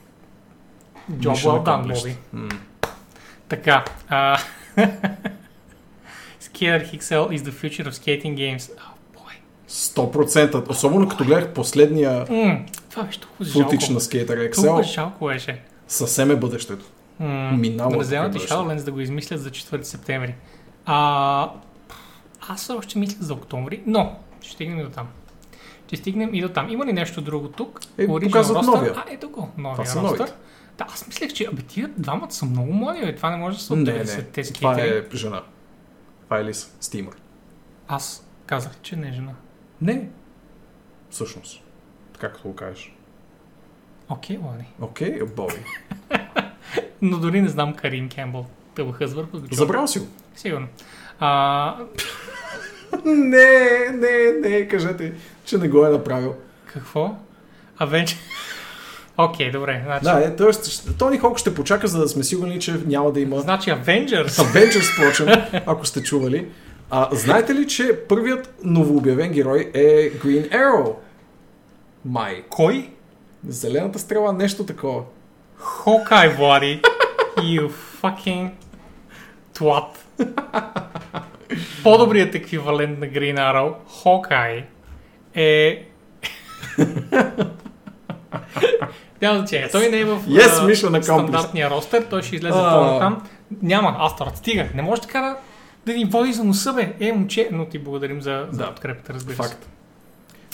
[1.12, 1.94] Mission well done.
[1.94, 2.16] Боби.
[3.50, 3.86] Така.
[4.10, 4.38] а,
[6.42, 8.72] Skater XL is the future of skating games.
[9.70, 10.26] Oh, boy.
[10.26, 10.70] 100%.
[10.70, 12.60] Особено като гледах последния М,
[12.90, 14.84] това беше толкова футич на скейтър Толкова Excel.
[14.84, 15.62] жалко беше.
[15.88, 16.86] Съвсем е бъдещето.
[17.20, 18.54] М, Минало Да е не вземат и бъдеще.
[18.54, 20.36] HoloLens да го измислят за 4 септември.
[20.86, 21.52] А,
[22.42, 25.08] аз още мислях за октомври, но ще стигнем и до там.
[25.88, 26.70] Ще стигнем и до там.
[26.70, 27.80] Има ли нещо друго тук?
[27.98, 28.66] Е, Original показват roster?
[28.66, 28.94] новия.
[28.96, 30.32] А, ето го, новия Това ростър.
[30.78, 33.16] Да, аз мислех, че абе, тия двамата са много млади, бе.
[33.16, 34.48] това не може да са от Не, 90-те не.
[34.48, 35.42] Това е жена.
[36.24, 36.54] Това е.
[36.80, 37.14] Стимър.
[37.88, 39.32] Аз казах, че не е жена.
[39.82, 40.10] Не.
[41.10, 41.62] Всъщност.
[42.14, 42.94] Така като го кажеш.
[44.10, 44.64] Окей, Влади.
[44.82, 45.64] Окей, Боби.
[47.02, 48.46] Но дори не знам Карин Кембъл.
[48.80, 49.28] Го чувам.
[49.52, 50.08] Забрал си го.
[50.36, 50.68] Сигурно.
[51.20, 51.76] А,
[53.06, 55.14] Не, не, не, кажете,
[55.46, 56.36] че не го е направил.
[56.66, 57.16] какво?
[57.78, 58.16] А вече...
[59.18, 59.82] Окей, добре.
[59.86, 60.52] Значи, Да, е, т.е.
[60.98, 64.28] Тони Хок ще почака, за да сме сигурни, че няма да има значи Avengers.
[64.28, 65.28] Avengers, впрочем,
[65.66, 66.48] ако сте чували.
[66.92, 70.94] А, знаете ли, че първият новообявен герой е Green Arrow?
[72.06, 72.44] Май.
[72.50, 72.90] Кой?
[73.48, 75.04] Зелената стрела, нещо такова.
[75.58, 76.82] Хокай, Влади.
[77.38, 77.72] You
[78.02, 78.50] fucking
[79.54, 79.86] twat.
[81.84, 84.66] По-добрият еквивалент на Green Arrow, Хокай,
[85.36, 85.86] е...
[89.22, 89.70] Няма значение.
[89.72, 91.02] Той не е в Yes, accomplished.
[91.02, 92.04] стандартния ростер.
[92.10, 92.74] Той ще излезе А.
[92.74, 93.22] по-натам.
[93.62, 94.66] Няма, Астрад, стига.
[94.76, 95.38] Не може така да,
[95.94, 96.94] да ни води за носа, бе.
[97.00, 98.70] Е, момче, но ти благодарим за, за Да.
[98.70, 99.50] подкрепата, разбира се.
[99.50, 99.70] Факт.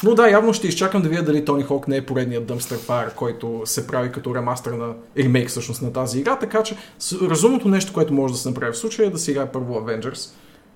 [0.04, 3.14] Но да, явно ще изчакам да видя дали Тони Хок не е поредният Dumpster Fire,
[3.14, 6.78] който се прави като ремастър на ремейк всъщност на тази игра, така че
[7.22, 10.34] разумното нещо, което може да се направи в случая е да се играе първо Avengers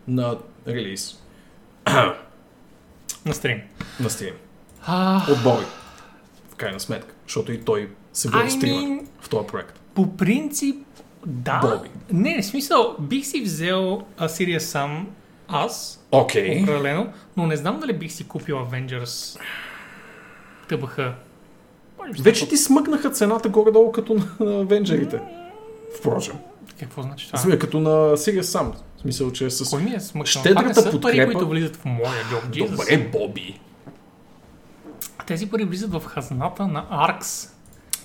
[0.07, 0.37] на
[0.67, 1.19] релиз
[3.25, 3.61] На стрим.
[3.99, 4.33] на.
[4.85, 5.65] А, От Боби.
[6.51, 9.79] В крайна сметка, защото и той се води I стример mean, в този проект.
[9.95, 10.85] По принцип,
[11.29, 11.59] да.
[11.59, 11.89] Боби.
[12.11, 15.07] Не, в смисъл, бих си взел Assyria сам
[15.47, 16.63] аз, Окей.
[16.63, 17.07] определено,
[17.37, 19.39] но не знам дали бих си купил Avengers
[20.69, 20.99] ТБХ.
[22.21, 25.21] Вече ти смъкнаха цената горе-долу като на, Авенджерите.
[25.99, 26.35] Впрочем.
[26.79, 27.39] Какво значи това?
[27.39, 28.73] Смисъл, като на Sirius Sam.
[28.97, 29.69] В смисъл, че е с...
[29.69, 30.25] Кой ми е смъкнал?
[30.25, 31.31] щедрата са пари, подкрепа.
[31.31, 32.69] които влизат в моя джоб.
[32.69, 33.59] Добре, Боби.
[35.27, 37.49] Тези пари влизат в хазната на ARX.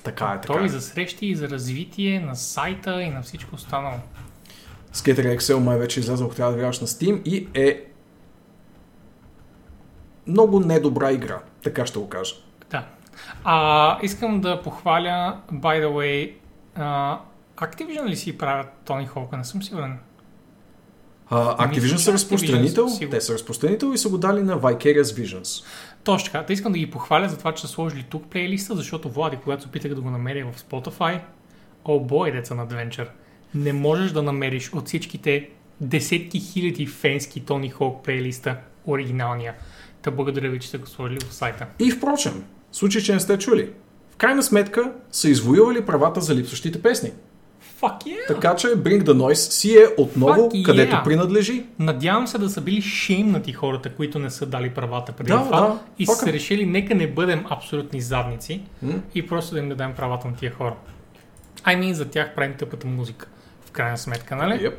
[0.04, 0.66] Така е, така Той е.
[0.66, 3.98] и за срещи, и за развитие на сайта, и на всичко останало.
[4.94, 7.84] Skater Excel май вече ако трябва да вярваш на Steam и е
[10.26, 11.40] много недобра игра.
[11.62, 12.34] Така ще го кажа.
[12.70, 12.86] Да.
[13.44, 16.32] А, искам да похваля, by the way,
[16.74, 17.18] а,
[17.56, 19.36] Activision ли си правят Тони Хоука?
[19.36, 19.98] Не съм сигурен.
[21.30, 22.88] А, Activision са разпространител.
[22.88, 23.10] Activision.
[23.10, 25.64] Те са разпространител и са го дали на Vicarious Visions.
[26.04, 26.46] Точно така.
[26.46, 29.62] Те искам да ги похваля за това, че са сложили тук плейлиста, защото Влади, когато
[29.62, 31.20] се опитах да го намеря в Spotify,
[31.84, 33.08] о бой, деца на Adventure,
[33.54, 35.48] не можеш да намериш от всичките
[35.80, 38.56] десетки хиляди фенски Тони Хоук плейлиста
[38.86, 39.54] оригиналния.
[40.02, 41.66] Та благодаря ви, че сте го сложили в сайта.
[41.78, 43.70] И впрочем, случай, че не сте чули,
[44.10, 47.12] в крайна сметка са извоювали правата за липсващите песни.
[47.80, 48.28] Fuck yeah!
[48.28, 51.04] Така че Bring the Noise си е отново Fuck където yeah.
[51.04, 51.64] принадлежи.
[51.78, 55.60] Надявам се да са били шеймнати хората, които не са дали правата преди Да, това
[55.60, 58.92] да, и са решили, нека не бъдем абсолютни задници М?
[59.14, 60.74] и просто да им дадем правата на тия хора.
[61.64, 63.28] I mean, за тях правим тъпата музика.
[63.66, 64.52] В крайна сметка, нали?
[64.52, 64.74] Yep.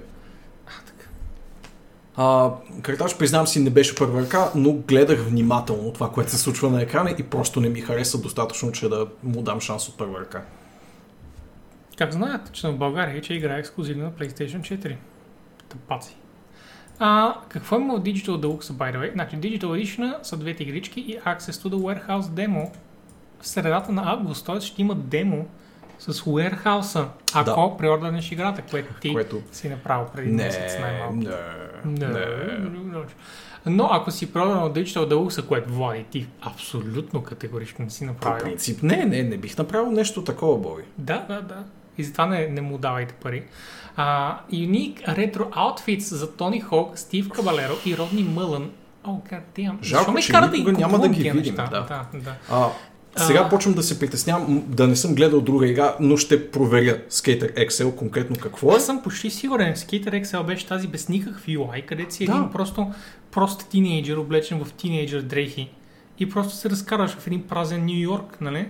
[2.18, 2.52] А,
[2.82, 6.82] Карташ, признавам си, не беше първа ръка, но гледах внимателно това, което се случва на
[6.82, 10.46] екрана и просто не ми хареса достатъчно, че да му дам шанс от първа ръка.
[11.98, 14.96] Как знаят, че в България че играе ексклюзивно на PlayStation 4?
[15.70, 16.16] Тъпаци.
[17.00, 19.14] А, какво има в Digital Deluxe, by the way?
[19.14, 22.70] Значи, Digital Edition са двете игрички и Access to the Warehouse Demo
[23.42, 24.62] в средата на август, т.е.
[24.62, 25.48] ще има демо
[26.00, 27.06] с Warehouse,
[27.36, 27.78] ако да.
[27.78, 31.16] преордърнеш играта, което ти Което- си направил преди Не, месец най-малко.
[31.16, 31.30] не,
[31.86, 32.26] Не, не.
[33.66, 38.44] Но ако си продал Digital Deluxe, което Влади, ти абсолютно категорично не си По направил.
[38.46, 40.84] принцип, не, не, не бих направил нещо такова, Боби.
[40.98, 41.64] Да, да, да.
[41.98, 43.44] И затова не, не му давайте пари.
[43.96, 48.72] А, unique retro outfits за Тони Хок, Стив Кабалеро и Родни Мълън.
[49.04, 49.84] О, oh, damn.
[49.84, 51.68] Жалко, ме че кара да никога няма да ги видим, неща?
[51.72, 51.82] да.
[51.82, 52.36] да, да.
[52.52, 52.70] А,
[53.18, 53.50] сега А.
[53.50, 57.96] почвам да се притеснявам да не съм гледал друга игра, но ще проверя Skater XL
[57.96, 58.76] конкретно какво е.
[58.76, 62.32] Аз съм почти сигурен, Skater XL беше тази без никакъв UI, където си Да.
[62.32, 62.92] един просто
[63.32, 65.70] прост тинейджър, облечен в тинейджър дрехи
[66.20, 68.68] и просто се разкараш в един празен Нью Йорк, нали?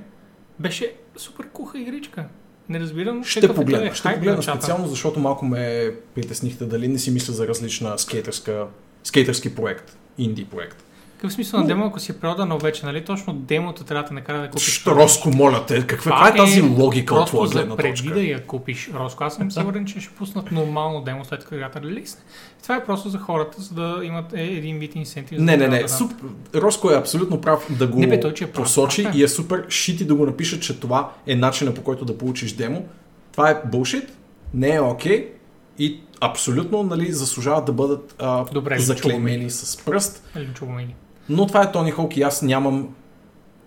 [0.60, 2.26] Беше супер куха игричка.
[2.70, 7.12] Не разбирам Ще е погледна, ще погледна специално, защото малко ме притеснихте дали не си
[7.12, 8.68] мисля за различна скейтърска,
[9.04, 10.85] скейтърски проект, инди проект.
[11.18, 13.06] Какъв смисъл на демо, ако си е продано вече, нали?
[13.06, 14.80] Точно демото трябва да те накара да купиш.
[14.80, 18.14] Що, Роско, моля те, каква, каква е тази логика от твоя гледна за преди точка?
[18.14, 19.24] да я купиш, Роско.
[19.24, 22.22] Аз съм сигурен, че ще пуснат нормално демо след като играта релизне.
[22.64, 25.40] Това е просто за хората, за да имат е, един вид инсентив.
[25.40, 25.76] Не, не, да не.
[25.76, 25.92] дадат.
[25.92, 26.12] Суп...
[26.56, 29.18] Роско е абсолютно прав да го Не, бе, той, че е прав, посочи прав е.
[29.18, 32.54] и е супер шити да го напишат, че това е начина по който да получиш
[32.54, 32.86] демо.
[33.32, 34.18] Това е булшит,
[34.54, 35.32] не е окей
[35.80, 40.24] и абсолютно нали, заслужават да бъдат а, Добре, заклеймени с пръст.
[40.38, 40.96] Ги.
[41.30, 42.88] Но това е Тони Хоук и аз нямам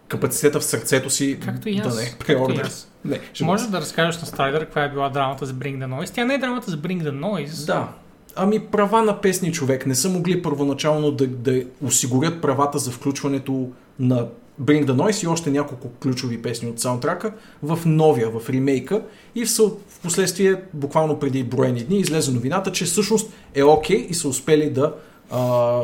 [0.09, 1.97] капацитета в сърцето си Както и да аз.
[1.97, 2.70] не както и преордер.
[3.05, 6.14] Не, ще Може да разкажеш на Страйдър каква е била драмата с Bring the Noise.
[6.14, 7.66] Тя не е драмата с Bring the Noise.
[7.66, 7.89] Да.
[8.36, 9.86] Ами права на песни човек.
[9.86, 13.68] Не са могли първоначално да, да осигурят правата за включването
[13.98, 14.26] на
[14.62, 17.32] Bring the Noise и още няколко ключови песни от саундтрака
[17.62, 19.02] в новия, в ремейка.
[19.35, 24.06] И в, съ- в последствие, буквално преди броени дни, излезе новината, че всъщност е окей
[24.10, 24.94] и са успели да
[25.30, 25.80] а,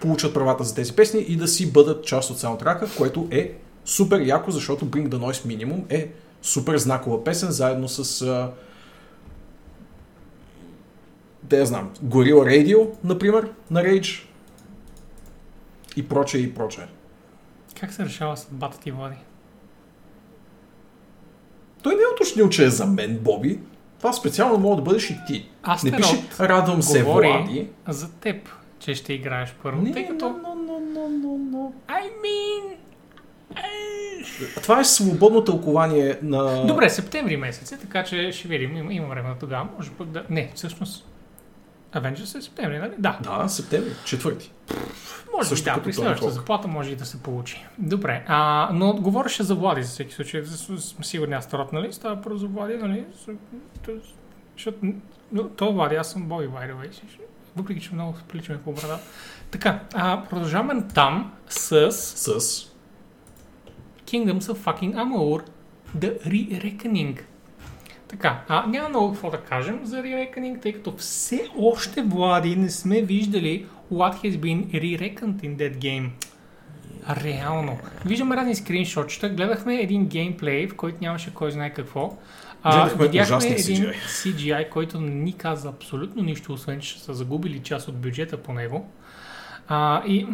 [0.00, 3.54] получат правата за тези песни и да си бъдат част от саундтрака, което е
[3.84, 6.10] супер яко, защото Bring the Noise Minimum е
[6.42, 8.52] супер знакова песен, заедно с а,
[11.42, 14.24] да я знам, Gorilla Radio, например, на Rage
[15.96, 16.86] и прочее и прочее.
[17.80, 19.16] Как се решава съдбата ти, Влади?
[21.82, 23.58] Той не е уточнил, че е за мен, Боби.
[23.98, 25.48] Това специално мога да бъдеш и ти.
[25.62, 27.68] Астерот не пише радвам се, Влади.
[27.88, 28.48] за теб,
[28.80, 29.82] че ще играеш първо.
[29.82, 30.28] Не, тъй като...
[30.28, 31.72] но, но, но, но, но.
[31.88, 32.76] I mean...
[34.62, 36.66] Това е свободно тълкование на...
[36.66, 38.76] Добре, септември месец е, така че ще видим.
[38.76, 39.68] Има, има време тогава.
[39.76, 40.24] Може пък да...
[40.30, 41.06] Не, всъщност...
[41.94, 42.92] Avengers е септември, нали?
[42.98, 43.18] Да.
[43.22, 44.52] Да, септември, четвърти.
[45.36, 47.66] Може Също би да, при следващата заплата може и да се получи.
[47.78, 50.42] Добре, а, но говореше за Влади за всеки случай.
[50.42, 51.92] За- Сме сигурни Астерот, нали?
[51.92, 53.04] Става про за Влади, нали?
[54.56, 54.78] Защото...
[55.32, 57.02] но То Влади, аз съм Боби, by the way.
[57.56, 58.98] Въпреки, че много приличаме по брада.
[59.50, 62.30] Така, а, продължаваме там с С...
[64.04, 65.42] Kingdoms of fucking Amalur
[65.98, 67.20] The Re-Reckoning.
[68.08, 72.70] Така, а, няма много какво да кажем за Re-Reckoning, тъй като все още, Влади, не
[72.70, 76.10] сме виждали what has been re-reckoned in that game.
[77.24, 77.78] Реално.
[78.06, 82.16] Виждаме разни скриншотчета, гледахме един геймплей, в който нямаше кой знае какво.
[82.62, 83.94] А, Гледахме видяхме един CGI.
[84.06, 88.52] CGI, който не ни каза абсолютно нищо, освен че са загубили част от бюджета по
[88.52, 88.90] него.
[89.68, 90.26] А, и,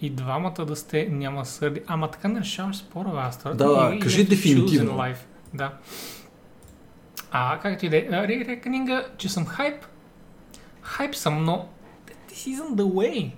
[0.00, 1.80] и двамата да сте няма сърди.
[1.86, 3.54] Ама така не решаваш спора, Астра.
[3.54, 5.04] Да, да, кажи дефинитивно.
[5.54, 5.72] Да.
[7.30, 9.86] А, както и да е, а, Re- Reckoning, че съм хайп,
[10.82, 11.68] хайп съм, но
[12.28, 13.30] this isn't the way.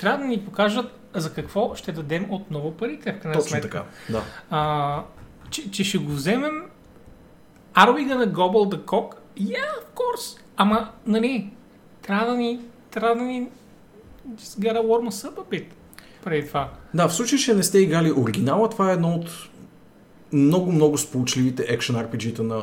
[0.00, 3.68] Трябва да ни покажат за какво ще дадем отново парите, в крайна Точно сметка.
[3.68, 4.22] така, да.
[4.50, 5.02] А,
[5.50, 6.62] че, че ще го вземем
[7.74, 9.16] Are we gonna gobble the cock?
[9.36, 10.38] Yeah, of course.
[10.56, 11.50] Ама, нали,
[12.02, 13.48] трябва да ни, трябва да ни
[14.28, 15.64] just gotta warm us up a bit
[16.24, 16.70] преди това.
[16.94, 19.28] Да, в случай, че не сте играли оригинала, това е едно от
[20.32, 22.62] много-много сполучливите екшен RPG-та на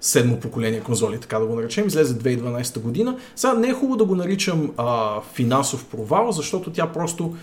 [0.00, 1.86] седмо поколение конзоли, така да го наречем.
[1.86, 3.18] Излезе 2012 година.
[3.36, 7.36] Сега не е хубаво да го наричам а, финансов провал, защото тя просто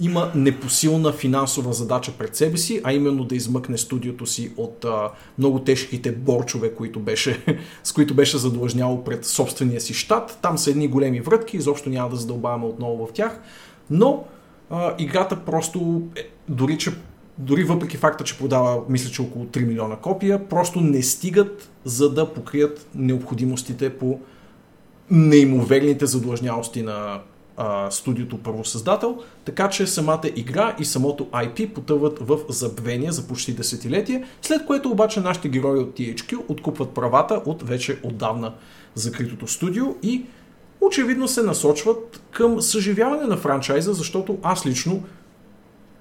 [0.00, 5.10] има непосилна финансова задача пред себе си, а именно да измъкне студиото си от а,
[5.38, 7.44] много тежките борчове, които беше,
[7.84, 10.38] с които беше задлъжняло пред собствения си щат.
[10.42, 13.40] Там са едни големи врътки, изобщо няма да задълбаваме отново в тях,
[13.90, 14.24] но
[14.70, 16.90] а, играта просто, е, дори, че,
[17.38, 22.14] дори въпреки факта, че продава, мисля, че около 3 милиона копия, просто не стигат за
[22.14, 24.18] да покрият необходимостите по
[25.10, 27.20] неимоверните задлъжнялости на
[27.56, 33.52] а, студиото първосъздател, така че самата игра и самото IP потъват в забвение за почти
[33.52, 38.54] десетилетие, след което обаче нашите герои от THQ откупват правата от вече отдавна
[38.94, 40.24] закритото студио и
[40.80, 45.02] очевидно се насочват към съживяване на франчайза, защото аз лично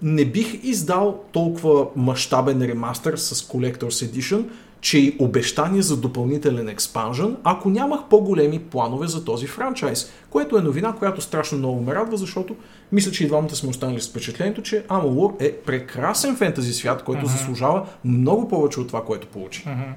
[0.01, 4.45] не бих издал толкова мащабен ремастър с Collector's Edition,
[4.81, 10.61] че и обещание за допълнителен експанжен, ако нямах по-големи планове за този франчайз, което е
[10.61, 12.55] новина, която страшно много ме радва, защото
[12.91, 17.25] мисля, че и двамата сме останали с впечатлението, че Amalur е прекрасен фентази свят, който
[17.25, 17.31] uh-huh.
[17.31, 19.63] заслужава много повече от това, което получи.
[19.63, 19.93] Uh-huh.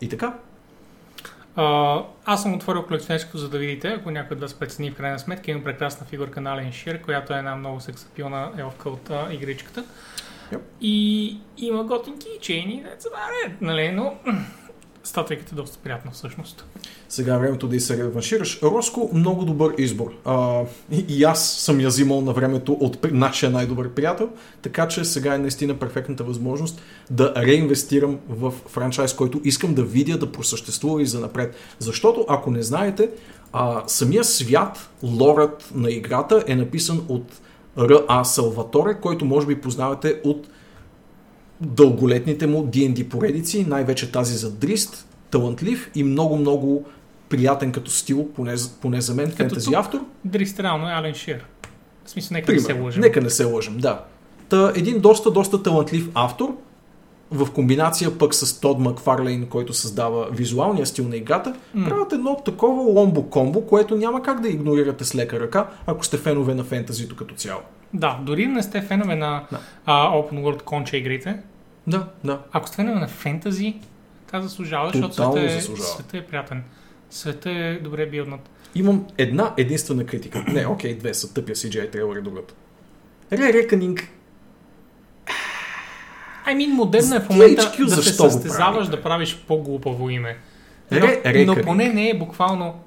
[0.00, 0.34] И така.
[1.56, 5.18] Uh, аз съм отворил колекционерското, за да видите, ако някой от вас прецени в крайна
[5.18, 9.30] сметка, има прекрасна фигурка на Ален Шир, която е една много сексапилна елфка от uh,
[9.30, 9.84] игричката.
[10.52, 10.60] Yep.
[10.80, 14.14] И има готинки и чейни, that's about it, нали, но
[15.04, 16.64] статуйката е доста приятна всъщност.
[17.08, 18.62] Сега е времето да и се реваншираш.
[18.62, 20.14] Роско, много добър избор.
[20.24, 24.30] А, и, и аз съм я взимал на времето от нашия най-добър приятел,
[24.62, 30.18] така че сега е наистина перфектната възможност да реинвестирам в франчайз, който искам да видя
[30.18, 31.56] да просъществува и за напред.
[31.78, 33.10] Защото, ако не знаете,
[33.52, 37.40] а, самия свят, лорът на играта е написан от
[37.78, 38.24] Р.А.
[38.24, 40.48] Салваторе, който може би познавате от
[41.60, 46.84] дълголетните му D&D поредици, най-вече тази за Дрист, талантлив и много-много
[47.28, 50.04] приятен като стил, поне, поне за мен, фентези автор.
[50.24, 51.44] Дрист реално е Ален Шир.
[52.04, 53.00] В смисъл, нека Пример, не се лъжим.
[53.00, 54.04] Нека не се лъжим, да.
[54.48, 56.56] Та, един доста, доста талантлив автор,
[57.34, 61.88] в комбинация пък с Тод Макфарлейн, който създава визуалния стил на играта, mm.
[61.88, 66.54] правят едно такова ломбо-комбо, което няма как да игнорирате с лека ръка, ако сте фенове
[66.54, 67.60] на фентазито като цяло.
[67.94, 69.60] Да, дори не сте фенове на да.
[69.86, 71.38] а, Open World конча игрите.
[71.86, 72.40] Да, да.
[72.52, 73.74] Ако сте фенове на фентази,
[74.30, 76.64] тя заслужава, защото света е, света е приятен.
[77.10, 78.50] Света е добре билнат.
[78.74, 80.44] Имам една единствена критика.
[80.48, 82.54] Не, окей, две са тъпия CGI трейлър и другата.
[83.32, 84.02] Ре Reckoning
[86.46, 90.38] I mean, модерно е в момента да се състезаваш да правиш по-глупаво име.
[90.90, 92.80] Но, Ре, но поне не е буквално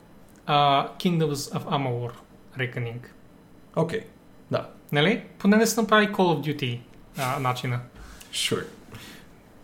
[0.48, 2.12] uh, Kingdoms of Amalur
[2.60, 3.00] Reckoning.
[3.76, 4.04] Окей, okay.
[4.52, 4.70] да.
[4.92, 5.22] Нали?
[5.40, 6.80] Поне не се направи Call of Duty
[7.18, 7.80] uh, начина.
[8.32, 8.64] Sure.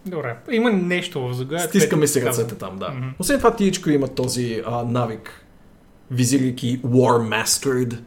[0.05, 1.69] Добре, има нещо в заглавието.
[1.69, 2.85] Стискаме си ръцете там, да.
[2.85, 3.11] Mm-hmm.
[3.19, 5.45] Освен това, THQ има този а, навик,
[6.11, 7.99] визирайки War Mastered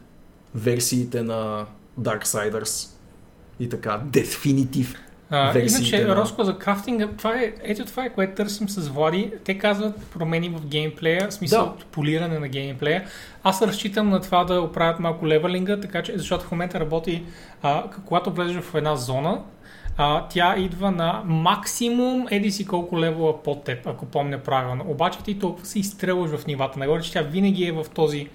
[0.55, 1.65] версиите на
[2.01, 2.89] Darksiders
[3.59, 4.95] и така, Definitive
[5.29, 9.31] а, иначе, Роско за крафтинга, това е, ето това е, което търсим с Влади.
[9.43, 11.85] Те казват промени в геймплея, в смисъл да.
[11.91, 13.05] полиране на геймплея.
[13.43, 17.23] Аз разчитам на това да оправят малко левелинга, така че, защото в момента работи,
[17.61, 19.41] а, когато влезеш в една зона,
[19.97, 24.83] а, тя идва на максимум еди си колко левела под теб, ако помня правилно.
[24.87, 26.79] Обаче ти толкова се изстрелваш в нивата.
[26.79, 28.27] Нагоре, че тя винаги е в този...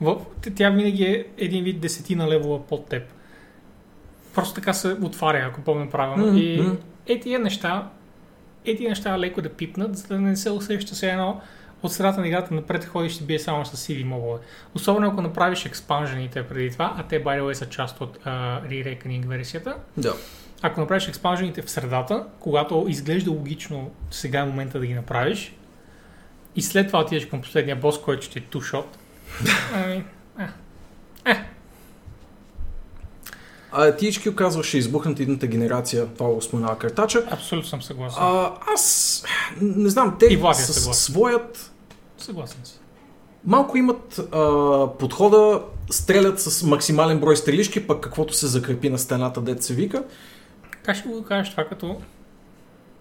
[0.00, 0.16] В,
[0.56, 3.02] тя винаги е един вид десетина левела под теб
[4.34, 6.24] просто така се отваря, ако помня правилно.
[6.24, 6.78] Mm-hmm.
[7.06, 7.88] И е тия неща,
[8.64, 11.40] е тия неща леко да пипнат, за да не се усеща се едно
[11.82, 14.40] от средата на играта напред ходиш ще бие само с CV мобове.
[14.74, 18.68] Особено ако направиш експанжените преди това, а те, by the way, са част от uh,
[18.68, 19.76] Re-Reckoning версията.
[19.96, 20.14] Да.
[20.62, 25.54] Ако направиш експанжените в средата, когато изглежда логично сега е момента да ги направиш,
[26.56, 28.98] и след това отидеш към последния бос, който ще е тушот,
[29.74, 30.04] ами,
[30.38, 30.48] е,
[31.30, 31.44] е,
[33.74, 37.24] а, THQ казва, ще избухнат едната генерация, това го споменава Картача.
[37.30, 38.22] Абсолютно съм съгласен.
[38.22, 39.24] А, аз
[39.60, 41.72] не знам, те И с своят...
[42.18, 42.78] Съгласен си.
[43.46, 49.40] Малко имат а, подхода, стрелят с максимален брой стрелишки, пък каквото се закрепи на стената,
[49.40, 50.04] дет се вика.
[50.82, 51.96] Как ще го кажеш това като...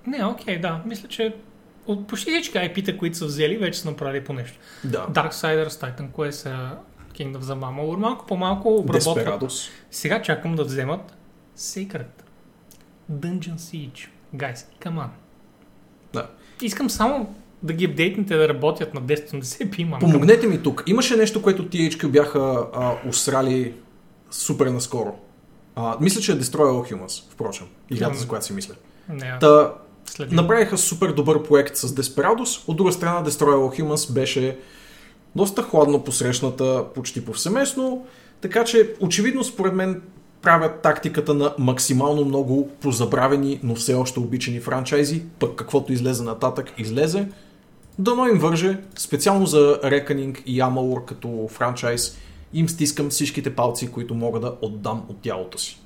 [0.07, 0.81] Не, окей, да.
[0.85, 1.35] Мисля, че
[1.87, 4.57] от почти всички IP-та, които са взели, вече са направили по нещо.
[4.83, 5.07] Да.
[5.11, 6.71] Darksiders, Titan Quest,
[7.13, 9.27] Kingdom за Mama, малко по-малко обработват.
[9.27, 9.69] Desperados.
[9.91, 11.17] Сега чакам да вземат
[11.57, 12.05] Sacred.
[13.11, 14.07] Dungeon Siege.
[14.35, 15.07] Guys, come on.
[16.13, 16.29] Да.
[16.61, 20.83] Искам само да ги апдейтнете да работят на 1080 p Помогнете ми тук.
[20.87, 23.73] Имаше нещо, което THQ бяха а, усрали
[24.31, 25.15] супер наскоро.
[25.75, 27.67] А, мисля, че е Destroy All Humans, впрочем.
[27.89, 28.73] Играта, за която си мисля.
[29.09, 29.73] Не, Та,
[30.31, 32.63] направиха супер добър проект с Desperados.
[32.67, 34.59] От друга страна, Destroy All Humans беше
[35.35, 38.05] доста хладно посрещната почти повсеместно,
[38.41, 40.01] така че очевидно според мен
[40.41, 46.73] правят тактиката на максимално много позабравени, но все още обичани франчайзи, пък каквото излезе нататък,
[46.77, 47.27] излезе.
[47.99, 52.17] Дано им върже, специално за Reckoning и Amalur като франчайз,
[52.53, 55.79] им стискам всичките палци, които мога да отдам от тялото си.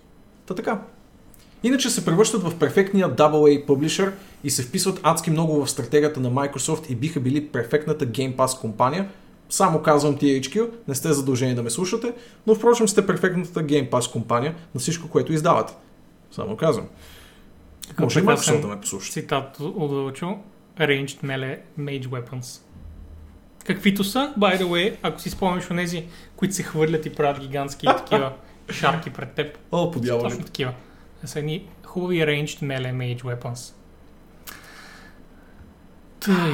[0.45, 0.82] Та така.
[1.64, 4.14] Иначе се превръщат в перфектния AA публишър
[4.44, 8.61] и се вписват адски много в стратегията на Microsoft и биха били перфектната Game Pass
[8.61, 9.10] компания.
[9.49, 12.14] Само казвам THQ, не сте задължени да ме слушате,
[12.48, 15.74] но впрочем сте перфектната Game Pass компания на всичко, което издавате.
[16.32, 16.88] Само казвам.
[17.99, 19.11] Може и прекрасен Microsoft да ме послуша.
[19.11, 20.38] Цитат от Вълчо.
[20.80, 22.61] Ranged Melee Mage Weapons.
[23.65, 26.06] Каквито са, by the way, ако си спомняш онези,
[26.36, 28.34] които се хвърлят и правят гигантски такива
[28.69, 29.57] шарки пред теб.
[29.72, 30.30] О, по дяволите.
[30.30, 30.74] Точно такива.
[31.26, 33.74] Са едни хубави Ranged Melee Mage Weapons.
[36.19, 36.53] Тъй.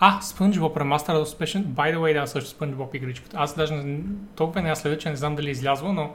[0.00, 1.64] А, SpongeBob Remastered успешен.
[1.64, 3.36] By the way, да, също SpongeBob игричката.
[3.40, 4.00] Аз даже не-
[4.36, 6.10] толкова не следя, че не знам дали е излязла, но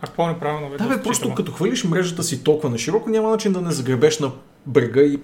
[0.00, 3.52] ако помня правилно, Да, бе, просто като хвърлиш мрежата си толкова на широко, няма начин
[3.52, 4.30] да не загребеш на
[4.66, 5.20] брега и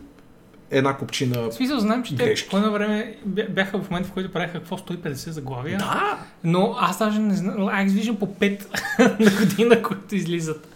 [0.70, 1.40] една купчина.
[1.40, 2.48] В смисъл, знам, че те Грешки.
[2.48, 5.78] по едно време бя- бяха в момента, в който правиха какво 150 заглавия.
[5.78, 6.18] Да!
[6.44, 7.68] Но аз даже не знам.
[7.68, 8.66] Аз виждам по 5
[9.20, 10.68] на година, които излизат.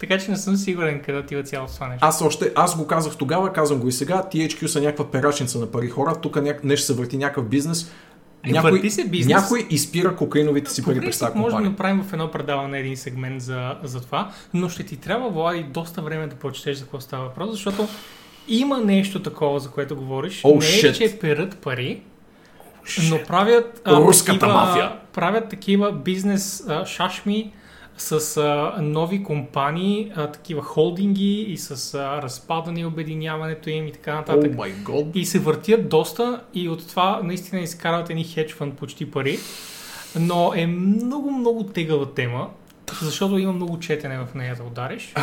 [0.00, 2.06] Така че не съм сигурен къде отива цялото това нещо.
[2.06, 5.66] Аз още, аз го казах тогава, казвам го и сега, THQ са някаква перачница на
[5.66, 6.54] пари хора, тук ня...
[6.64, 7.92] нещо се върти някакъв бизнес.
[8.44, 9.42] Е, върти се бизнес.
[9.42, 13.42] някой изпира кокаиновите си пари през тази може да направим в едно предаване един сегмент
[13.42, 17.24] за, за това, но ще ти трябва, Влади, доста време да прочетеш за какво става
[17.24, 17.88] въпрос, защото
[18.48, 20.42] има нещо такова, за което говориш.
[20.42, 20.98] Oh, не е, shit.
[20.98, 22.02] че перат пари,
[23.10, 24.92] но правят, Руската такива, мафия.
[25.12, 27.52] правят такива бизнес а, шашми
[28.00, 33.92] с а, нови компании, а, такива холдинги и с а, разпадане и обединяването им и
[33.92, 34.52] така нататък.
[34.54, 35.06] О май год.
[35.14, 39.38] И се въртят доста и от това наистина изкарват едни хедж фънд почти пари.
[40.20, 42.50] Но е много, много тегава тема,
[43.02, 45.14] защото има много четене в нея да удариш.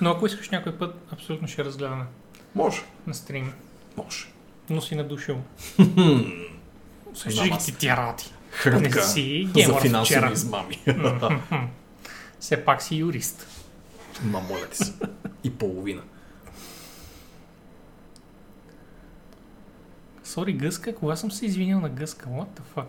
[0.00, 2.04] Но ако искаш някой път, абсолютно ще разгледаме
[2.54, 3.52] Може, на стрим.
[3.96, 4.26] може.
[4.70, 5.36] Но си надушил.
[7.14, 8.32] Знам ги ти тя работи.
[8.54, 10.32] Хрътка Не си за финансови вчера.
[10.32, 10.78] измами.
[12.40, 13.46] Все пак си юрист.
[14.24, 14.92] Ма моля ти се.
[15.44, 16.02] И половина.
[20.24, 22.26] Сори, гъска, кога съм се извинил на гъска?
[22.26, 22.86] What the fuck?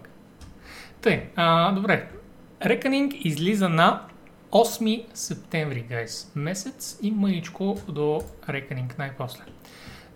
[1.02, 2.10] Тъй, а, добре.
[2.62, 4.02] Reckoning излиза на
[4.52, 6.32] 8 септември, гайс.
[6.36, 9.42] Месец и мъничко до Reckoning най-после.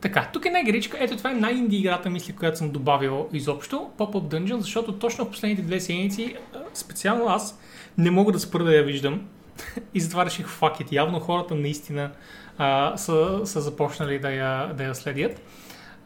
[0.02, 0.98] Така, тук е една игричка.
[1.00, 3.92] Ето това е най-инди играта, мисля, която съм добавил изобщо.
[3.98, 6.36] Pop-Up Dungeon, защото точно в последните две седмици,
[6.74, 7.60] специално аз,
[7.98, 9.28] не мога да спра да я виждам.
[9.94, 10.92] и затова реших fuck.
[10.92, 12.12] Явно хората наистина
[12.58, 15.42] а, са, са започнали да я, да я следят.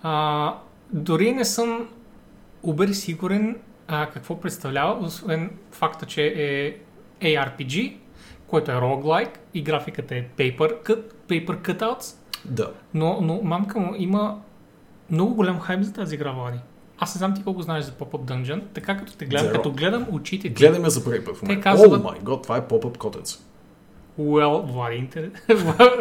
[0.03, 0.55] А,
[0.91, 1.89] дори не съм
[2.63, 3.57] убер сигурен
[3.87, 6.25] а, какво представлява, освен факта, че
[7.21, 7.97] е ARPG,
[8.47, 12.15] което е roguelike и графиката е paper, cut, paper cutouts,
[12.45, 12.71] Да.
[12.93, 14.39] но, но мамка му има
[15.09, 16.57] много голям хайп за тази игра, Влади.
[16.99, 19.51] Аз не знам ти колко знаеш за Pop-Up Dungeon, така като те гледам, Zero.
[19.51, 20.53] като гледам очите ти.
[20.55, 21.63] Гледаме за първи път в момента.
[21.63, 23.43] казват- О май год, това е поп-ъп котец.
[24.19, 25.29] Well, Влади, интер...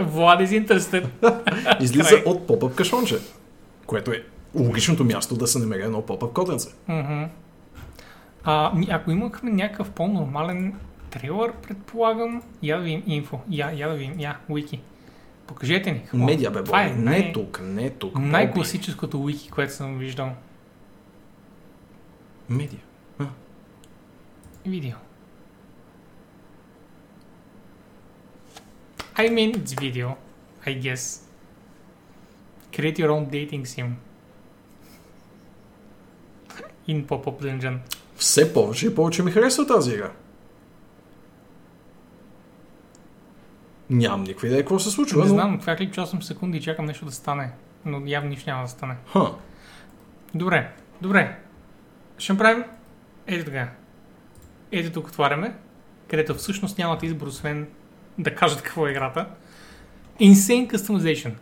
[0.01, 1.07] Влади is interested.
[1.81, 3.19] Излиза от поп-ъп кашонче,
[3.87, 4.25] което е
[4.55, 6.69] логичното място да се намери едно поп-ъп котенце.
[6.89, 7.23] Мгм.
[8.45, 10.75] А, ако имахме някакъв по-нормален
[11.11, 14.79] трейлър, предполагам, я да видим инфо, я, я да видим, я, wiki.
[15.53, 16.01] Покажете ни.
[16.03, 16.17] какво?
[16.17, 18.19] Медиа бе, Това е Не най- тук, не тук.
[18.19, 20.33] Най-класическото wiki, което съм виждал.
[22.49, 22.79] Медиа.
[24.67, 24.97] Видео.
[29.17, 30.09] I mean, it's video,
[30.67, 31.23] I guess.
[32.73, 33.89] Create your own dating sim.
[36.89, 37.79] In Pop-Up Dungeon.
[38.17, 40.11] Все повече и повече ми харесва тази игра.
[43.93, 45.35] Нямам никаква идея какво се случва, Не но...
[45.35, 47.51] знам, това клипче 8 секунди и чакам нещо да стане.
[47.85, 48.95] Но явно нищо няма да стане.
[49.13, 49.31] Ха.
[50.35, 50.71] Добре,
[51.03, 51.39] добре.
[52.19, 52.65] Ще направим
[53.27, 53.69] ето така.
[54.73, 55.55] Ето тук отваряме,
[56.09, 57.69] където всъщност нямате избор, освен
[58.19, 59.27] да кажат какво е играта.
[60.21, 61.33] Insane Customization.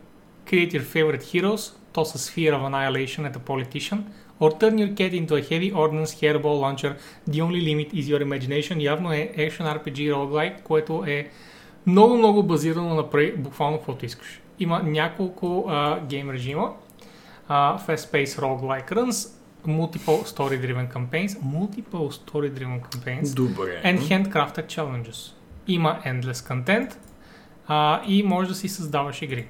[0.46, 3.98] Create your favorite heroes, toss a sphere of annihilation at a politician,
[4.40, 6.92] or turn your cat into a heavy ordnance hairball launcher.
[7.30, 8.82] The only limit is your imagination.
[8.82, 11.28] Явно е Action RPG roguelike, което е
[11.86, 14.40] много, много базирано на пре, буквално каквото искаш.
[14.58, 16.72] Има няколко а, гейм режима.
[17.50, 19.16] Uh, fast-paced roguelike runs,
[19.66, 23.82] multiple story-driven campaigns, multiple story-driven campaigns, Добре.
[23.84, 25.34] and handcrafted challenges.
[25.66, 26.96] Има endless content
[27.68, 29.46] uh, и може да си създаваш игри.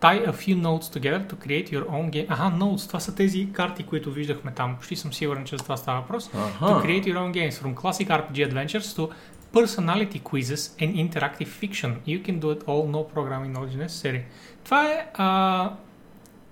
[0.00, 2.26] Tie a few notes together to create your own game.
[2.28, 4.76] Аха, notes, това са тези карти, които виждахме там.
[4.76, 6.28] Почти съм сигурен, че за това става въпрос.
[6.28, 6.64] To Аха.
[6.64, 9.10] create your own games from classic RPG adventures to
[9.52, 11.90] personality quizzes and interactive fiction.
[12.06, 14.22] You can do it all, no programming knowledge necessary.
[14.64, 15.72] Това е а,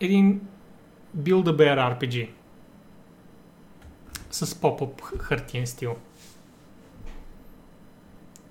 [0.00, 0.40] един
[1.18, 2.28] Build-A-Bear RPG.
[4.30, 5.96] С поп-ъп хартиен стил.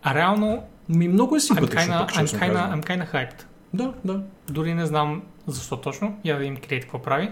[0.04, 2.82] А реално, Ми много е I'm симпатично, kinda, I'm kinda, казано.
[2.82, 3.44] I'm kinda hyped.
[3.74, 4.24] Да, да.
[4.50, 6.20] Дори не знам защо точно.
[6.24, 7.32] Я да им крие какво прави.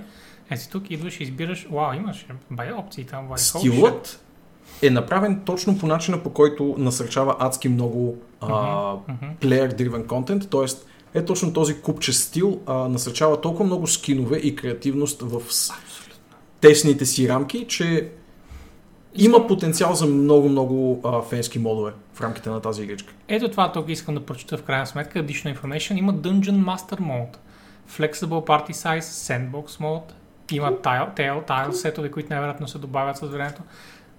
[0.49, 1.67] Е си тук идваш и избираш.
[1.71, 3.27] Вау, имаш бая опции там.
[3.27, 3.37] Вай.
[3.37, 4.25] Стилът
[4.81, 9.25] е направен точно по начина, по който насърчава адски много а, Мгм.
[9.41, 11.19] player-driven content, т.е.
[11.19, 15.41] е точно този купче стил а, насърчава толкова много скинове и креативност в
[16.61, 18.09] тесните си рамки, че
[19.15, 23.13] има потенциал за много-много фенски модове в рамките на тази игричка.
[23.27, 25.19] Ето това тук искам да прочета в крайна сметка.
[25.19, 25.99] Additional information.
[25.99, 27.35] Има Dungeon Master Mode,
[27.91, 30.11] Flexible Party Size, Sandbox Mode,
[30.51, 33.61] има tile, tail, tile сетове, които най-вероятно се добавят с времето.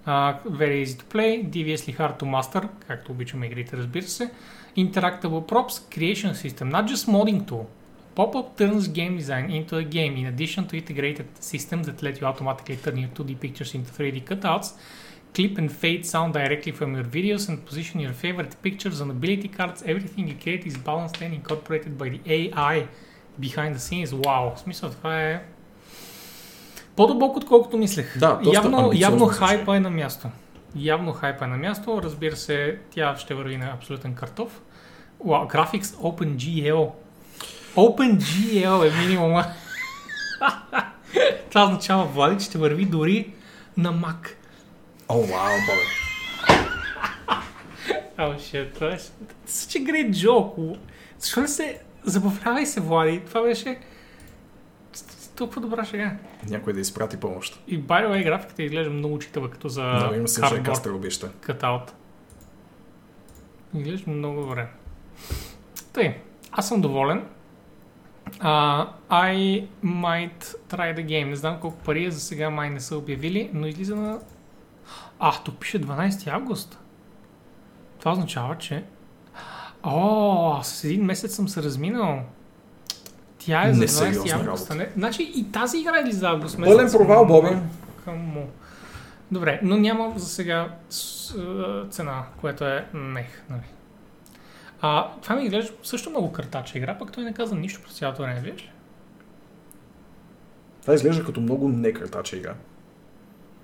[0.08, 4.30] Uh, very easy to play, deviously hard to master, както обичаме игрите, разбира се.
[4.76, 7.66] Interactable props, creation system, not just modding tool.
[8.16, 12.26] Pop-up turns game design into a game in addition to integrated systems that let you
[12.26, 14.68] automatically turn your 2D pictures into 3D cutouts,
[15.34, 19.48] clip and fade sound directly from your videos and position your favorite pictures on ability
[19.58, 19.82] cards.
[19.92, 22.76] Everything you create is balanced and incorporated by the AI
[23.40, 24.12] behind the scenes.
[24.12, 25.42] Вау, в смисъл това е
[26.99, 28.17] по-дълбоко, отколкото мислех.
[28.17, 30.27] Да, явно, явно хайпа е на място.
[30.75, 32.01] Явно хайпа е на място.
[32.03, 34.61] Разбира се, тя ще върви на абсолютен картоф.
[35.25, 36.91] Wow, Graphics OpenGL.
[37.75, 39.45] OpenGL е минимума.
[41.49, 43.33] Това означава, Влади, че ще върви дори
[43.77, 44.29] на Mac.
[45.09, 45.85] О, вау, бабе.
[48.17, 48.97] О, shit, това е
[49.47, 50.77] such a great joke.
[51.19, 51.79] Защо не се...
[52.03, 53.21] Забавлявай се, Влади.
[53.25, 53.79] Това беше
[55.39, 56.11] толкова добра шега.
[56.49, 57.63] Някой да изпрати помощ.
[57.67, 61.29] И by the way, графиката изглежда много читава, като за Да, има се, кастър обеща.
[61.41, 61.91] cutout.
[63.73, 64.67] Изглежда много добре.
[65.93, 66.17] Тъй,
[66.51, 67.25] аз съм доволен.
[68.29, 71.25] Uh, I might try the game.
[71.25, 74.19] Не знам колко пари е, за сега май не са обявили, но излиза на...
[75.19, 76.79] А, тук пише 12 август.
[77.99, 78.83] Това означава, че...
[79.83, 82.23] О, с един месец съм се разминал.
[83.39, 84.69] Тя е за 20 Несериозна август.
[84.69, 84.75] работа.
[84.75, 84.89] Не?
[84.97, 86.57] Значи и тази игра е за август.
[86.57, 87.57] Пълен провал, Боби.
[88.05, 88.47] Камо.
[89.31, 90.69] Добре, но няма за сега
[91.89, 93.43] цена, което е нех.
[93.49, 93.61] Нали.
[94.81, 98.21] А, това ми изглежда също много картача игра, пък той не каза нищо през цялото
[98.21, 98.71] време, виж?
[100.81, 102.53] Това изглежда като много не картача игра.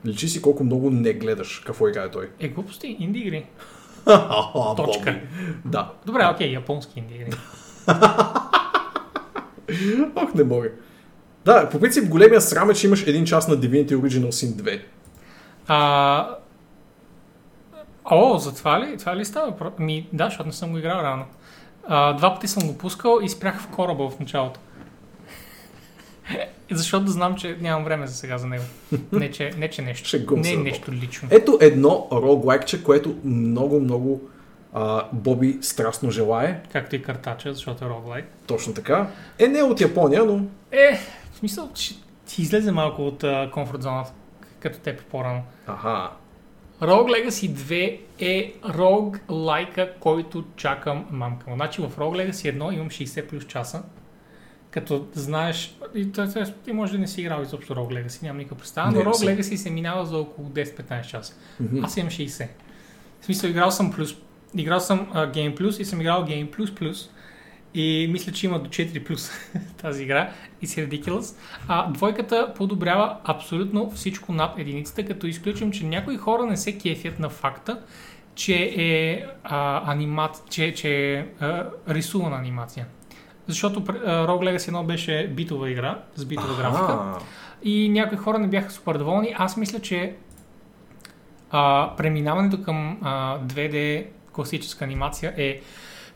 [0.05, 2.29] Личи си колко много не гледаш какво играе той.
[2.39, 3.45] Е, глупости, инди игри.
[4.05, 4.75] Точка.
[4.75, 5.21] Точка.
[5.65, 5.91] Да.
[6.05, 7.31] Добре, окей, японски инди игри.
[10.15, 10.69] Ох, не мога.
[11.45, 14.81] Да, по принцип големия срам е, че имаш един час на Divinity Original Sin 2.
[15.67, 16.29] А,
[18.05, 18.97] о, за това ли?
[18.97, 19.71] Това ли става?
[19.79, 21.25] Ми, да, защото не съм го играл рано.
[21.87, 24.59] А, два пъти съм го пускал и спрях в кораба в началото.
[26.71, 28.63] Защото знам, че нямам време за сега за него.
[29.11, 30.35] Не, че, не, че нещо.
[30.35, 31.27] Не е нещо лично.
[31.31, 34.21] Ето едно роглайкче, което много, много
[34.77, 36.61] а, Боби страстно желае.
[36.71, 38.25] Както и картача, защото е роглайк.
[38.47, 39.07] Точно така.
[39.39, 40.99] Е, не от Япония, но Е,
[41.31, 41.95] в смисъл, че
[42.25, 44.11] ти излезе малко от uh, комфорт зоната,
[44.59, 45.43] като теб по-рано.
[45.67, 46.09] Аха.
[46.81, 51.55] Rogue Legacy 2 е Rogue лайка, който чакам мамка му.
[51.55, 53.83] Значи в Rogue Legacy 1 имам 60 плюс часа,
[54.71, 55.77] като знаеш,
[56.65, 59.39] ти може да не си играл изобщо Rogue Legacy, нямам никаква представа, но Rogue.
[59.39, 61.33] Legacy се минава за около 10-15 часа.
[61.59, 61.85] Мгм.
[61.85, 62.47] Аз имам 60.
[63.21, 64.15] В смисъл, играл съм плюс.
[64.57, 67.09] Играл съм uh, Game Plus и съм играл Game Plus Plus.
[67.73, 69.31] И мисля, че има до 4 плюс
[69.81, 70.31] тази игра.
[70.61, 71.37] И си ridiculous.
[71.67, 77.19] А двойката подобрява абсолютно всичко над единицата, като изключим, че някои хора не се кефят
[77.19, 77.81] на факта,
[78.35, 82.85] че е а, анимат, че, че е а, рисувана анимация.
[83.47, 86.93] Защото а, Rogue Legacy 1 беше битова игра, с битова графика.
[86.93, 87.19] Аха.
[87.63, 89.35] И някои хора не бяха супер доволни.
[89.37, 90.15] Аз мисля, че
[91.51, 94.05] а, преминаването към а, 2D
[94.35, 95.61] класическа анимация е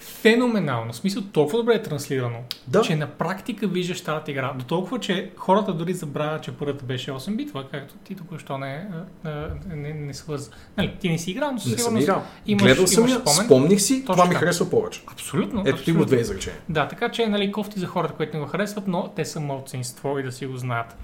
[0.01, 0.93] феноменално.
[0.93, 2.37] В смисъл толкова добре е транслирано,
[2.67, 2.81] Да.
[2.81, 4.53] че на практика виждаш тази игра.
[4.53, 8.87] До толкова, че хората дори забравят, че първата беше 8 битва, както ти току-що не,
[9.23, 10.51] а, не, не свърза.
[10.77, 12.23] Нали, ти не си играл, но със Не играл.
[12.45, 13.45] имаш- Гледал съм имаш спомен.
[13.45, 15.01] спомних си, Точно това ми харесва повече.
[15.07, 15.63] Абсолютно.
[15.65, 16.59] Ето ти го две изречения.
[16.69, 20.19] Да, така че нали, кофти за хората, които не го харесват, но те са мълцинство
[20.19, 20.95] и да си го знаят.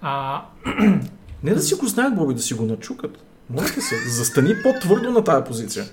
[0.00, 0.42] А,
[1.42, 3.24] Не да си го знаят, Боби, да си го начукат.
[3.50, 5.84] Моля се, застани по-твърдо на тая позиция.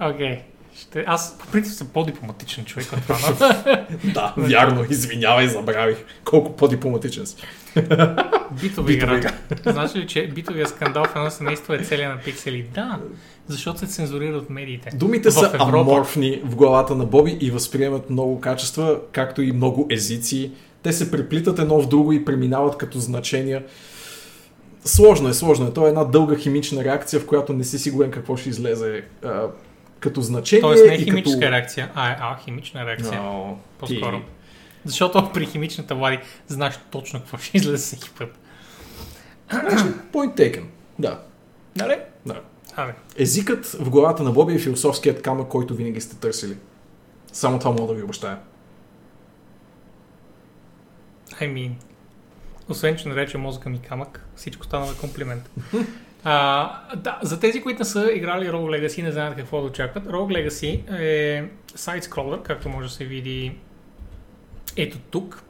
[0.00, 0.38] Окей,
[0.76, 1.04] Ще...
[1.06, 3.86] Аз по принцип съм по-дипломатичен човек от това.
[4.14, 5.96] Да, вярно, извинявай, забравих.
[6.24, 7.36] Колко по-дипломатичен си.
[8.62, 9.32] Битова игра.
[9.66, 12.62] Знаеш ли, че битовия скандал в едно семейство е целия на пиксели?
[12.74, 13.00] Да,
[13.46, 14.90] защото се цензурира от медиите.
[14.94, 15.78] Думите В са Европа.
[15.78, 20.50] аморфни в главата на Боби и възприемат много качества, както и много езици.
[20.82, 23.62] Те се преплитат едно в друго и преминават като значения.
[24.84, 25.72] Сложно е, сложно е.
[25.74, 29.46] То е една дълга химична реакция, в която не си сигурен какво ще излезе а,
[30.00, 30.60] като значение.
[30.62, 31.52] Тоест не е химическа като...
[31.52, 33.20] реакция, а е алхимична реакция.
[33.22, 34.18] О, По-скоро.
[34.20, 34.24] ти.
[34.84, 36.18] Защото при химичната влади
[36.48, 38.38] знаеш точно какво ще излезе всеки път.
[40.12, 40.64] Point taken.
[40.98, 41.20] Да,
[41.76, 41.96] Нали?
[42.26, 42.40] да.
[42.76, 46.56] Абе, Езикът в главата на Боби е философският камък, който винаги сте търсили.
[47.32, 48.38] Само това мога да ви обещая.
[51.30, 51.72] I mean,
[52.68, 55.50] освен, че нарече мозъка ми камък, всичко стана на комплимент.
[56.24, 60.04] А, да, за тези, които не са играли Rogue Legacy не знаят какво да очакват,
[60.04, 63.52] Rogue Legacy е сайт-скролър, както може да се види
[64.76, 65.42] ето тук.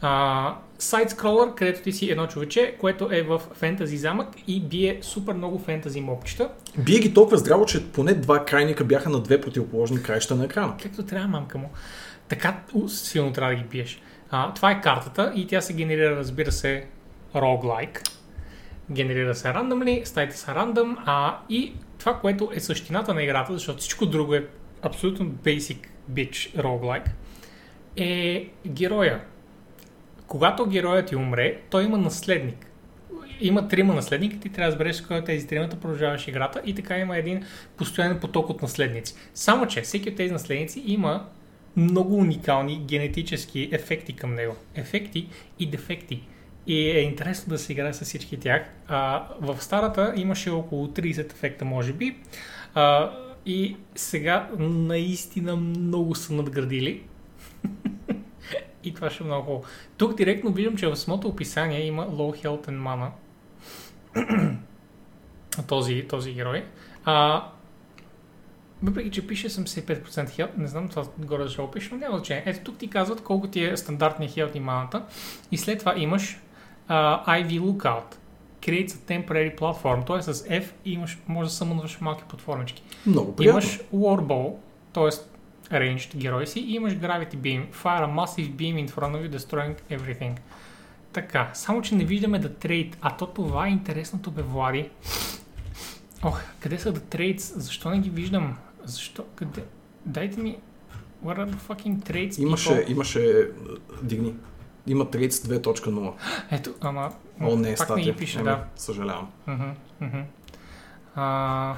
[0.00, 5.34] А, сайт-скролър, където ти си едно човече, което е в фентази замък и бие супер
[5.34, 6.50] много фентази мопчета.
[6.78, 10.74] Бие ги толкова здраво, че поне два крайника бяха на две противоположни краища на екрана.
[10.82, 11.70] Както трябва, мамка му.
[12.28, 14.00] Така силно трябва да ги биеш.
[14.30, 16.86] А, това е картата и тя се генерира, разбира се,
[17.34, 18.08] roguelike.
[18.90, 23.78] Генерира се рандъмли, стаите са рандъм, а и това, което е същината на играта, защото
[23.78, 24.46] всичко друго е
[24.82, 25.78] абсолютно basic
[26.10, 27.08] bitch roguelike,
[27.96, 29.20] е героя.
[30.26, 32.66] Когато героят ти умре, той има наследник.
[33.40, 36.98] Има трима наследника, ти трябва да разбереш кой от тези тримата продължаваш играта и така
[36.98, 37.44] има един
[37.76, 39.14] постоянен поток от наследници.
[39.34, 41.26] Само, че всеки от тези наследници има
[41.76, 44.56] много уникални генетически ефекти към него.
[44.74, 45.28] Ефекти
[45.58, 46.22] и дефекти.
[46.68, 48.62] И е интересно да се играе с всички тях.
[48.88, 52.16] А, в старата имаше около 30 ефекта, може би.
[52.74, 53.12] А,
[53.46, 57.02] и сега наистина много са надградили.
[58.84, 59.64] и това ще е много хубаво.
[59.96, 63.10] Тук директно виждам, че в самото описание има low health and mana.
[65.68, 66.64] този, този герой.
[67.04, 67.48] А,
[68.82, 72.42] въпреки, че пише 75% хелт, не знам това горе ще го пише, но няма значение.
[72.46, 75.02] Ето тук ти казват колко ти е стандартния хелт и маната.
[75.52, 76.40] И след това имаш
[76.88, 78.16] uh, IV Lookout.
[78.62, 80.06] Creates a temporary platform.
[80.06, 80.22] Т.е.
[80.22, 82.82] с F имаш, може да съмънваш малки платформички.
[83.06, 83.60] Много приятно.
[83.60, 84.54] Имаш Warball,
[84.92, 85.10] т.е.
[85.74, 87.62] ranged герой си и имаш Gravity Beam.
[87.72, 90.36] Fire a massive beam in front of you, destroying everything.
[91.12, 94.90] Така, само че не виждаме да трейд, а то това е интересното бе, Влади.
[96.24, 97.52] Ох, къде са да трейдс?
[97.56, 98.56] Защо не ги виждам?
[98.84, 99.24] Защо?
[99.34, 99.64] Къде?
[100.06, 100.58] Дайте ми...
[101.24, 102.90] What are the fucking trades, Имаше, people?
[102.90, 103.48] имаше,
[104.02, 104.34] дигни.
[104.88, 106.12] Има Trades 2.0.
[106.50, 107.12] Ето, ама...
[107.40, 107.96] О, не е пак статия.
[107.96, 108.64] не ги пише, Еми, да.
[108.76, 109.28] Съжалявам.
[111.14, 111.74] А,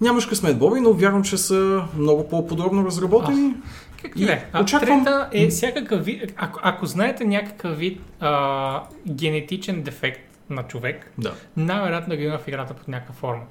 [0.00, 3.54] Нямаш късмет, Боби, но вярвам, че са много по-подробно разработени.
[4.02, 4.48] Как И е?
[4.52, 6.32] А очаквам- трета е всякакъв вид...
[6.36, 11.34] Ако, ако знаете някакъв вид а, генетичен дефект на човек, Да.
[11.56, 13.42] най-вероятно ги има в играта под някаква форма.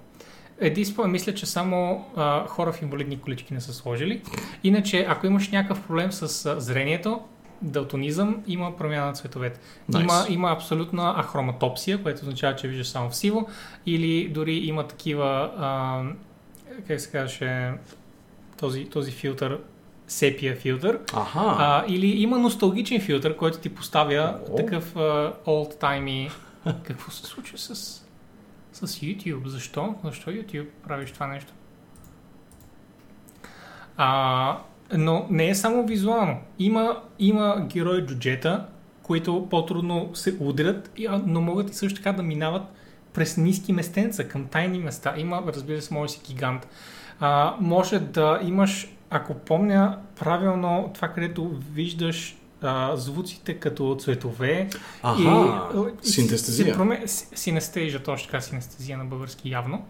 [0.60, 4.22] Единствено, мисля, че само а, хора в инвалидни колички не са сложили.
[4.64, 7.22] Иначе, ако имаш някакъв проблем с а, зрението,
[7.62, 9.60] далтонизъм, има промяна на цветовете.
[9.92, 10.02] Nice.
[10.02, 13.48] Има, има абсолютна ахроматопсия, което означава, че виждаш само в сиво,
[13.86, 16.02] или дори има такива, а,
[16.88, 17.74] как се казваше,
[18.58, 19.60] този, този филтър,
[20.08, 21.40] сепия филтър, Аха.
[21.40, 24.56] а, или има носталгичен филтър, който ти поставя О.
[24.56, 24.94] такъв
[25.82, 26.32] timey.
[26.84, 28.03] Какво се случва с,
[28.74, 29.48] с YouTube?
[29.48, 29.96] Защо?
[30.04, 31.54] Защо YouTube правиш това нещо?
[33.98, 34.58] А,
[34.98, 36.38] но не е само визуално.
[36.60, 38.66] Има, има герои джуджета,
[39.04, 40.92] които по-трудно се удрят,
[41.26, 42.64] но могат и също така да минават
[43.14, 45.14] през ниски местенца, към тайни места.
[45.18, 46.68] Има, разбира се, може си гигант.
[47.20, 54.70] А, може да имаш, ако помня правилно, това където виждаш а, звуците като цветове.
[55.04, 55.22] Аха.
[56.04, 56.66] и, Синтестезия.
[56.66, 57.04] Се проме...
[57.08, 59.86] Синестезия, точно така, синестезия на български явно.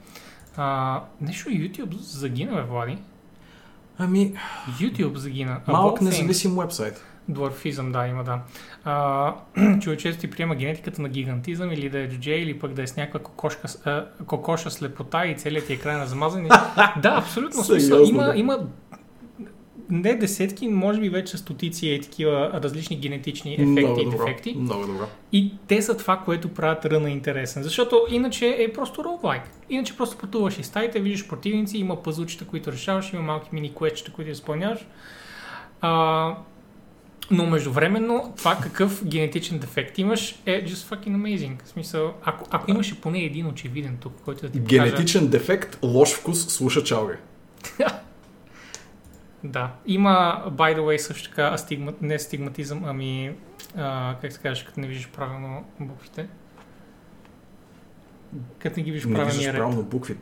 [0.57, 2.97] А, нещо YouTube загина, бе, Влади.
[3.97, 4.33] Ами,
[4.79, 5.59] YouTube загина.
[5.67, 7.05] Малък независим вебсайт.
[7.27, 8.39] Дворфизъм, да, има, да.
[8.83, 9.35] А,
[9.81, 12.95] човечето ти приема генетиката на гигантизъм или да е джудже, или пък да е с
[12.95, 16.45] някаква кокошка, а, кокоша слепота и целият ти екран е замазан.
[16.45, 16.49] И-
[17.01, 17.63] да, абсолютно.
[17.63, 18.39] Сериозно, има, бе?
[18.39, 18.59] има
[19.89, 24.17] не десетки, може би вече стотици е такива различни генетични ефекти Много и добро.
[24.17, 24.55] дефекти.
[24.59, 25.05] Много добро.
[25.31, 27.63] И те са това, което правят ръна интересен.
[27.63, 29.41] Защото иначе е просто роуглайк.
[29.69, 34.11] Иначе просто пътуваш из стаите, виждаш противници, има пъзучета, които решаваш, има малки мини квестчета,
[34.11, 34.79] които изпълняваш.
[35.81, 36.35] А,
[37.31, 41.63] Но междувременно това какъв генетичен дефект имаш е just fucking amazing.
[41.65, 44.59] В смисъл, ако, ако имаше поне един очевиден тук, който да ти.
[44.59, 47.13] Генетичен дефект, лош вкус, слуша чалга.
[49.43, 49.71] Да.
[49.85, 51.93] Има, by the way, също така астигма...
[52.01, 53.35] не стигматизъм, ами
[53.77, 56.27] а, как се казваш, като не виждаш правилно буквите.
[58.59, 60.17] Като не ги виждаш Не правилния виждаш правилно букви.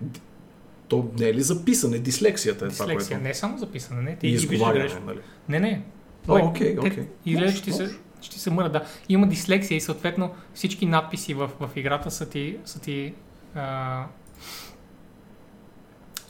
[0.88, 2.00] То не е ли записане?
[2.00, 2.98] Дислексията е Дислексия.
[2.98, 3.24] това, което...
[3.24, 4.16] Не е само записане, не.
[4.16, 5.20] Ти И ги виждаш нали?
[5.50, 5.82] Не, не.
[6.28, 7.08] О, окей, окей.
[7.52, 7.90] Ще се,
[8.22, 8.86] ще се мърда, да.
[9.10, 13.14] Има дислексия и съответно всички надписи в, в играта са ти, са ти
[13.56, 14.06] а,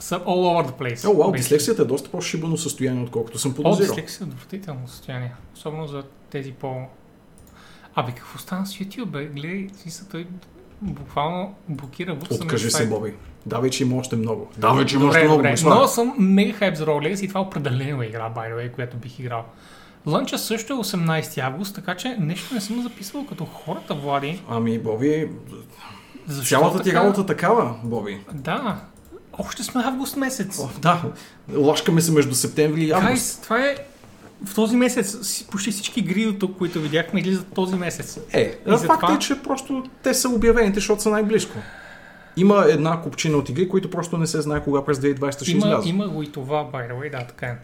[0.01, 1.09] са all over the place.
[1.09, 3.95] О, вау, дислексията е доста по-шибано състояние, отколкото съм О, подозирал.
[3.95, 5.33] дислексия е отвратително състояние.
[5.55, 6.85] Особено за тези по...
[7.95, 9.25] Абе, какво стана с YouTube, бе?
[9.25, 10.27] Гледай, смисъл, той
[10.81, 12.87] буквално блокира в Откажи се.
[12.87, 13.13] Боби.
[13.45, 14.49] Давай, че има още много.
[14.57, 15.37] Давай, че има още много.
[15.37, 15.55] добре.
[15.65, 18.71] Но съм мега хайп за Rogue Legacy и това определено е игра, by the way,
[18.71, 19.45] която бих играл.
[20.05, 24.41] Лънча също е 18 август, така че нещо не съм записвал като хората, Влади.
[24.49, 25.29] Ами, Боби,
[26.27, 27.03] Защо цялата ти така?
[27.03, 28.19] работа такава, Боби.
[28.33, 28.81] Да,
[29.41, 30.59] още сме август месец.
[30.59, 31.01] О, да,
[31.53, 33.07] лашкаме се между септември и август.
[33.07, 33.75] Гайс, това е
[34.45, 35.17] в този месец.
[35.45, 38.19] Почти всички игри тук, които видяхме, излизат този месец.
[38.33, 41.57] Е, И факт затова- е, че просто те са обявените, защото са най-близко.
[42.37, 45.57] Има една купчина от игри, които просто не се знае кога през 2020 ще Има,
[45.59, 45.85] излязат.
[45.85, 47.55] има го и това, by the way, да, така е.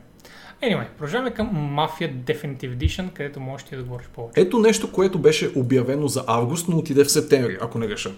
[0.63, 4.41] Anyway, продължаваме към Mafia Definitive Edition, където можеш ти да говориш повече.
[4.41, 8.11] Ето нещо, което беше обявено за август, но отиде в септември, ако не греша.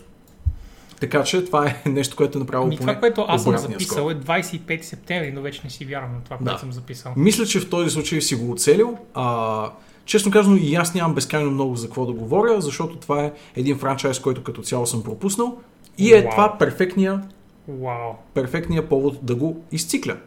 [0.99, 3.97] Така че това е нещо, което е направило Ами поне това, което аз съм записал
[3.97, 4.11] скор.
[4.11, 6.43] е 25 септември, но вече не си вярвам на това, Да.
[6.43, 7.13] което съм записал.
[7.17, 8.97] Мисля, че в този случай си го оцелил.
[9.13, 9.69] А,
[10.05, 13.77] честно казано, и аз нямам безкрайно много за какво да говоря, защото това е един
[13.77, 15.57] франчайз, който като цяло съм пропуснал.
[15.97, 16.31] И е Вау.
[16.31, 17.21] това перфектния,
[17.67, 18.11] Вау.
[18.33, 20.17] перфектния повод да го изцикля.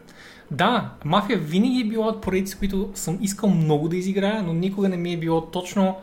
[0.51, 4.89] Да, Мафия винаги е била от поредици, които съм искал много да изиграя, но никога
[4.89, 5.95] не ми е било точно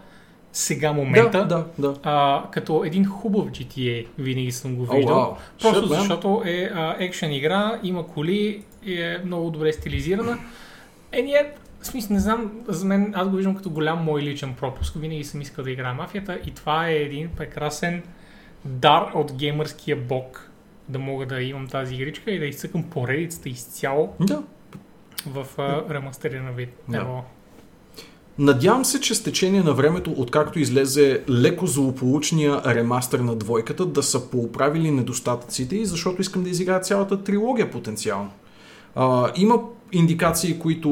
[0.52, 1.46] сега момента.
[1.46, 1.94] Да, да, да.
[2.02, 5.16] А, като един хубав GTA винаги съм го виждал.
[5.16, 5.34] вау.
[5.60, 5.98] Просто Shit, man.
[5.98, 10.38] защото е а, екшен игра, има коли, е много добре стилизирана.
[11.12, 14.54] Е, ние, в смисъл, не знам, за мен, аз го виждам като голям мой личен
[14.54, 14.94] пропуск.
[14.96, 18.02] Винаги съм искал да играя мафията и това е един прекрасен
[18.64, 20.50] дар от геймърския бог
[20.88, 24.42] да мога да имам тази игричка и да изцъкам поредицата изцяло Да.
[25.26, 26.68] в а, ремастериран вид.
[26.88, 26.96] Да.
[26.98, 27.24] Ево.
[28.40, 34.02] Надявам се, че с течение на времето, откакто излезе леко злополучния ремастър на двойката, да
[34.02, 38.30] са поуправили недостатъците и защото искам да изиграя цялата трилогия потенциално.
[38.94, 39.62] А, има
[39.92, 40.90] индикации, които...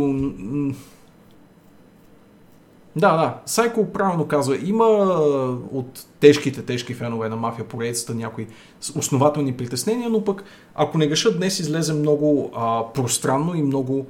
[2.96, 4.58] Да, да, Сайко правилно казва.
[4.64, 4.86] Има
[5.72, 8.46] от тежките, тежки фенове на мафия поредицата някои
[8.96, 10.44] основателни притеснения, но пък
[10.74, 14.06] ако не греша, днес излезе много а, пространно и много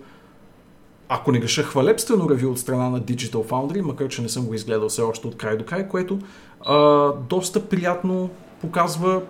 [1.09, 4.55] ако не греша хвалебствено ревю от страна на Digital Foundry, макар че не съм го
[4.55, 6.18] изгледал все още от край до край, което
[6.66, 6.76] а,
[7.12, 8.30] доста приятно
[8.60, 9.22] показва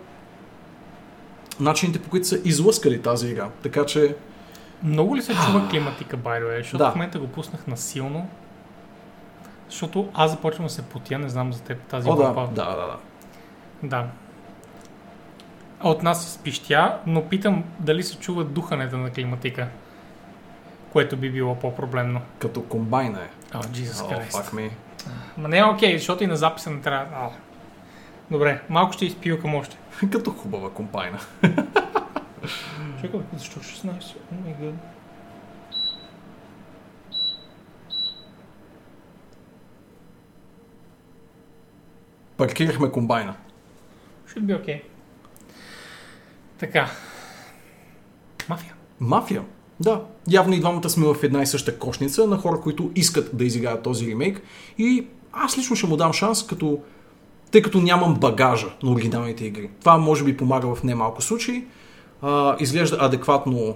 [1.61, 3.49] начините по които са излъскали тази игра.
[3.63, 4.17] Така че,
[4.83, 6.59] Много ли се чува климатика, way?
[6.59, 6.91] Защото Да.
[6.91, 8.29] в момента го пуснах насилно.
[9.71, 12.49] Защото аз започвам да се потя, не знам за теб тази о да, глупа.
[12.55, 12.97] да, да, да.
[13.83, 14.07] да.
[15.83, 19.69] От нас спищя, но питам дали се чува духането на климатика.
[20.93, 22.20] Което би било по-проблемно.
[22.39, 23.56] Като комбайна е.
[23.56, 24.31] О, Jesus О, Christ.
[24.31, 24.70] fuck me.
[25.36, 27.16] Ма не е окей, защото и на записа не трябва.
[27.16, 27.31] А.
[28.31, 29.78] Добре, малко ще изпилкам още.
[30.12, 31.19] Като хубава комбайна.
[33.01, 34.16] Чакай, защо 16?
[34.32, 34.74] О гад.
[42.36, 43.35] Паркирахме комбайна.
[44.28, 44.82] Should be окей.
[46.59, 46.90] Така.
[48.48, 48.74] Мафия.
[49.01, 49.43] Мафия.
[49.81, 53.45] Да, явно и двамата сме в една и съща кошница на хора, които искат да
[53.45, 54.43] изиграят този ремейк.
[54.79, 56.79] И аз лично ще му дам шанс, като
[57.51, 59.71] тъй като нямам багажа на оригиналните игри.
[59.81, 61.65] Това може би помага в немалко случаи.
[62.23, 63.75] А, изглежда адекватно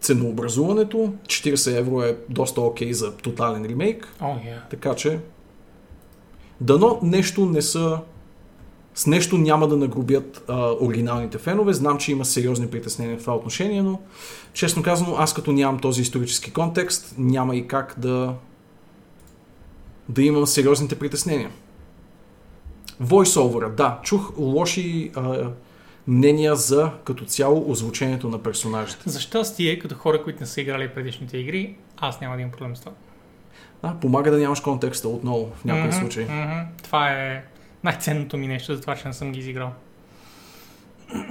[0.00, 1.12] ценообразуването.
[1.26, 4.14] 40 евро е доста окей за тотален ремейк.
[4.20, 4.70] Oh, yeah.
[4.70, 5.20] Така че
[6.60, 7.98] дано нещо не са
[8.98, 11.72] с нещо няма да нагрубят а, оригиналните фенове.
[11.72, 14.00] Знам, че има сериозни притеснения в това отношение, но
[14.52, 18.34] честно казано, аз като нямам този исторически контекст, няма и как да
[20.08, 21.50] да имам сериозните притеснения.
[23.02, 25.50] Voice-over, да, чух лоши а,
[26.06, 29.10] мнения за като цяло озвучението на персонажите.
[29.10, 32.76] За щастие, като хора, които не са играли предишните игри, аз няма да имам проблем
[32.76, 32.92] с това.
[33.82, 36.24] Да, помага да нямаш контекста отново в някои Мгм, случаи.
[36.24, 36.60] мгм.
[36.82, 37.44] Това е
[37.84, 39.72] най-ценното ми нещо, за това, че не съм ги изиграл.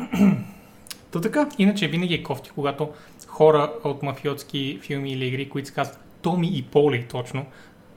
[1.12, 2.94] Та така, Иначе винаги е кофти, когато
[3.28, 7.46] хора от мафиотски филми или игри, които се казват Томи и Поли точно,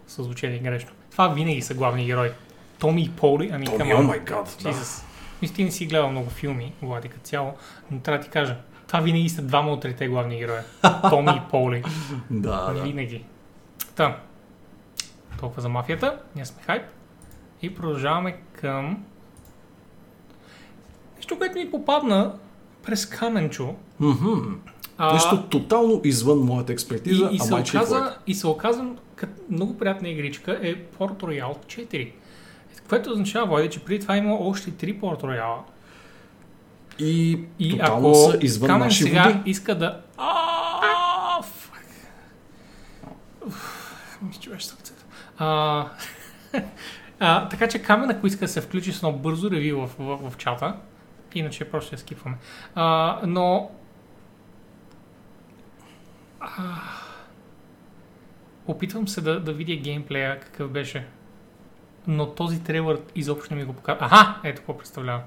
[0.06, 0.90] са звучали грешно.
[1.10, 2.30] Това винаги са главни герои.
[2.78, 4.74] Томи и Поли, ами Томи, о май гад, да.
[5.42, 7.54] Мисля, ти не си гледал много филми, Влади, като цяло,
[7.90, 8.56] но трябва да ти кажа,
[8.86, 10.64] това винаги са двама от трите главни героя.
[11.10, 11.84] Томи и Поли.
[12.30, 12.82] Да, да.
[12.82, 13.24] Винаги.
[13.94, 14.18] Та.
[15.40, 16.18] Толкова за мафията.
[16.36, 16.82] Ние сме хайп.
[17.62, 19.04] И продължаваме към...
[21.16, 22.34] Нещо, което ми попадна
[22.82, 23.74] през каменчо.
[24.00, 24.54] Мгм.
[24.98, 28.84] А, Нещо тотално извън моята експертиза, и, и, се оказа, и се оказа
[29.50, 32.12] много приятна игричка е Port Royal 4.
[32.88, 35.56] Което означава, Влади, че преди това има още 3 Port Royal.
[36.98, 39.50] И, И ако са извън Камен наши сега води.
[39.50, 40.00] иска да...
[40.16, 41.40] А,
[44.22, 45.04] Ми чуваш сърцето.
[47.20, 50.30] А, така че Камен, ако иска да се включи с едно бързо ревю в, в,
[50.30, 50.76] в чата,
[51.34, 52.36] иначе просто ще я скипваме.
[52.74, 53.70] А, но...
[56.40, 56.48] А,
[58.66, 61.06] опитвам се да, да видя геймплея какъв беше.
[62.06, 64.06] Но този трейлър изобщо не ми го показва.
[64.06, 65.22] Аха, ето какво представлява.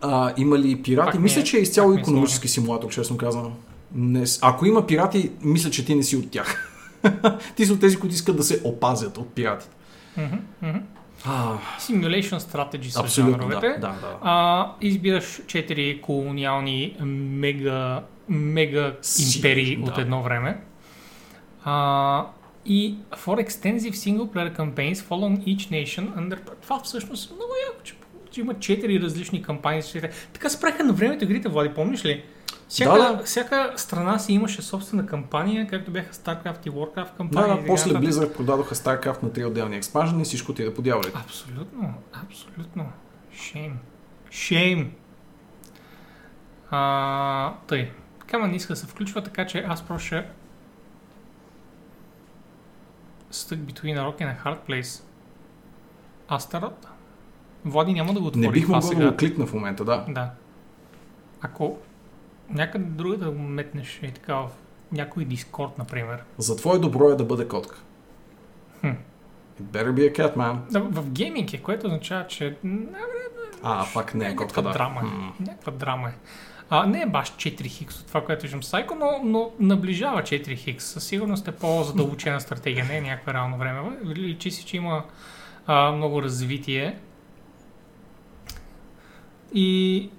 [0.00, 1.06] А, има ли пирати?
[1.06, 3.52] Пак ми мисля, е- че е изцяло ми е економически симулатор, честно казано.
[3.92, 6.72] Не, ако има пирати, мисля, че ти не си от тях.
[7.56, 9.75] ти си от тези, които искат да се опазят от пиратите.
[10.16, 10.78] Мгм.
[11.24, 13.80] А, Simulation Strategy са абсолютно, да, жанровете.
[13.80, 14.18] да, да.
[14.22, 18.94] А, избираш 4 колониални мега, мега
[19.36, 19.90] империи да.
[19.90, 20.60] от едно време.
[21.64, 22.26] А,
[22.66, 26.38] и for extensive single player campaigns follow each nation under...
[26.62, 27.94] Това всъщност е много яко, че,
[28.30, 29.82] че има 4 различни кампании.
[29.82, 32.24] четири- Така спреха на времето игрите, Влади, помниш ли?
[32.68, 33.22] Всяка, Да, да.
[33.24, 37.50] всяка страна си имаше собствена кампания, както бяха StarCraft и Warcraft Да, кампании.
[37.50, 38.10] да, така после нататък.
[38.10, 41.18] Blizzard продадоха StarCraft на три отделни експанжени и всичко ти да по дяволите.
[41.24, 41.94] Абсолютно,
[42.24, 42.92] абсолютно.
[43.34, 43.72] Shame.
[44.30, 44.88] Shame.
[46.70, 47.90] А, тъй.
[48.26, 50.24] Камън не иска да се включва, така че аз просто ще
[53.32, 55.02] Stuck between a rock and a hard place.
[56.30, 56.86] Астарот.
[57.64, 60.04] Влади няма да го отвори Не бих могъл да го кликна в момента, да.
[60.08, 60.30] Да.
[61.40, 61.78] Ако
[62.50, 64.48] някъде друга да го метнеш и така в
[64.92, 66.22] някой Дискорд, например.
[66.38, 67.82] За твое добро е да бъде котка.
[68.80, 68.86] Хм.
[69.60, 70.58] It better be a cat, man.
[70.70, 72.54] Да, в гейминг е, което означава, че е
[73.62, 74.72] А, пак не е котка, някаква да.
[74.72, 75.00] драма.
[75.00, 75.04] е.
[75.04, 75.32] М.
[75.40, 76.12] Някаква драма е.
[76.70, 80.56] А, не е баш 4 хикс от това, което виждам Psycho, но, но наближава 4
[80.56, 80.84] хикс.
[80.84, 83.80] Със сигурност е по-задълбочена стратегия, не е някаква реално време.
[84.04, 85.04] Личи си, че има
[85.66, 86.98] а, много развитие.
[89.54, 90.10] И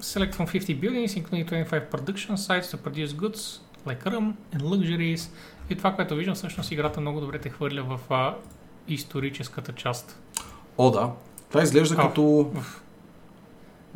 [0.00, 5.28] select from 50 buildings, including 25 production sites to produce goods like rum and luxuries.
[5.70, 8.34] И това, което виждам, всъщност играта много добре те хвърля в а,
[8.88, 10.18] историческата част.
[10.78, 11.10] О, да.
[11.48, 12.50] Това изглежда А, като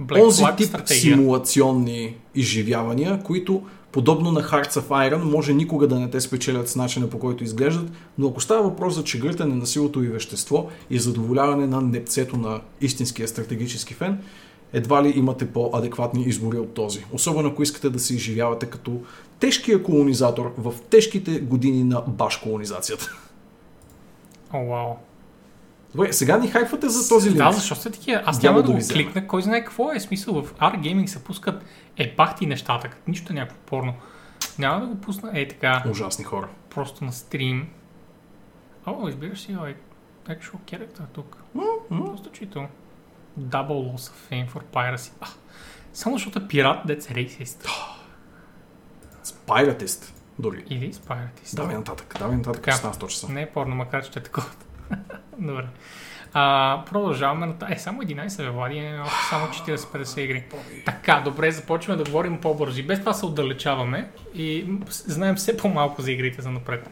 [0.00, 1.00] Black онзи тип стратегия.
[1.00, 3.62] симулационни изживявания, които
[3.92, 7.44] подобно на Hearts of Iron може никога да не те спечелят с начина по който
[7.44, 12.36] изглеждат, но ако става въпрос за чегъртане на силото и вещество и задоволяване на непцето
[12.36, 14.18] на истинския стратегически фен,
[14.72, 17.04] едва ли имате по-адекватни избори от този.
[17.12, 19.00] Особено ако искате да се изживявате като
[19.40, 23.16] тежкия колонизатор в тежките години на баш колонизацията.
[24.52, 24.94] О, вау.
[25.94, 27.38] Добре, сега ни хайфате за този линк.
[27.38, 28.22] Да, защо сте такива?
[28.26, 29.04] Аз Дявол няма да да го вземе.
[29.04, 29.26] кликна.
[29.26, 30.42] Кой знае какво е смисъл.
[30.42, 31.64] В R-Gaming се пускат
[31.96, 32.88] епахти нещата.
[32.88, 33.94] като Нищо някакво порно.
[34.58, 36.48] Няма да го пусна е така, Ужасни хора.
[36.70, 37.68] просто на стрим.
[38.86, 39.76] О, избираш си like,
[40.28, 41.36] actual character тук.
[41.88, 42.64] Просто чито.
[43.38, 45.12] Double loss of fame for piracy.
[45.20, 45.26] А,
[45.92, 47.68] само защото е пират, дец racist.
[49.22, 50.14] Спайратист.
[50.38, 50.64] Дори.
[50.70, 51.56] Или spiratist.
[51.56, 52.76] Давай нататък, давай нататък, Така.
[52.76, 53.32] 16 часа.
[53.32, 54.50] Не е порно, макар че е такова.
[55.38, 55.66] Добре.
[56.34, 57.54] А, продължаваме на...
[57.70, 60.44] Е, само 11 бе, Влади, е още само 40-50 игри.
[60.86, 62.82] Така, добре, започваме да говорим по-бързи.
[62.82, 66.90] Без това се отдалечаваме и знаем все по-малко за игрите за напред.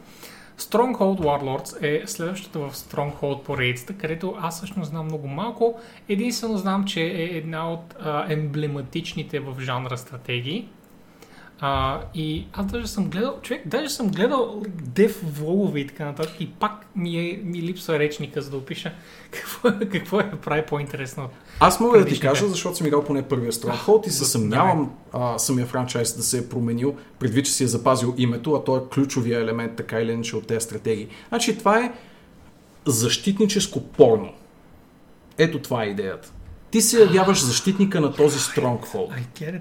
[0.61, 5.81] Stronghold Warlords е следващата в Stronghold поредицата, където аз всъщност знам много малко.
[6.09, 10.69] Единствено знам, че е една от а, емблематичните в жанра стратегии.
[11.63, 16.41] А, и аз даже съм гледал, човек, даже съм гледал дев влогове и така нататък
[16.41, 18.93] и пак ми, е, ми липсва речника, за да опиша
[19.31, 21.29] какво, е- какво е прави по-интересно.
[21.61, 25.39] Аз мога да ти кажа, защото съм играл поне първия Stronghold и се съмнявам а,
[25.39, 28.81] самия франчайз да се е променил, предвид, че си е запазил името, а то е
[28.95, 31.09] ключовия елемент така или иначе от тези стратегии.
[31.29, 31.93] Значи това е
[32.87, 34.33] защитническо порно.
[35.39, 36.33] Ето това е идеята.
[36.71, 39.09] Ти се явяваш защитника на този Stronghold.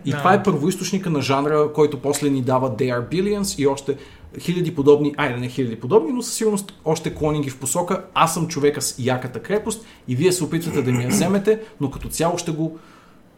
[0.05, 3.97] И това е първоисточника на жанра, който после ни дава They Are Billions и още
[4.39, 8.05] хиляди подобни, айде не хиляди подобни, но със сигурност още клонинги в посока.
[8.13, 11.91] Аз съм човека с яката крепост и вие се опитвате да ми я вземете, но
[11.91, 12.79] като цяло ще го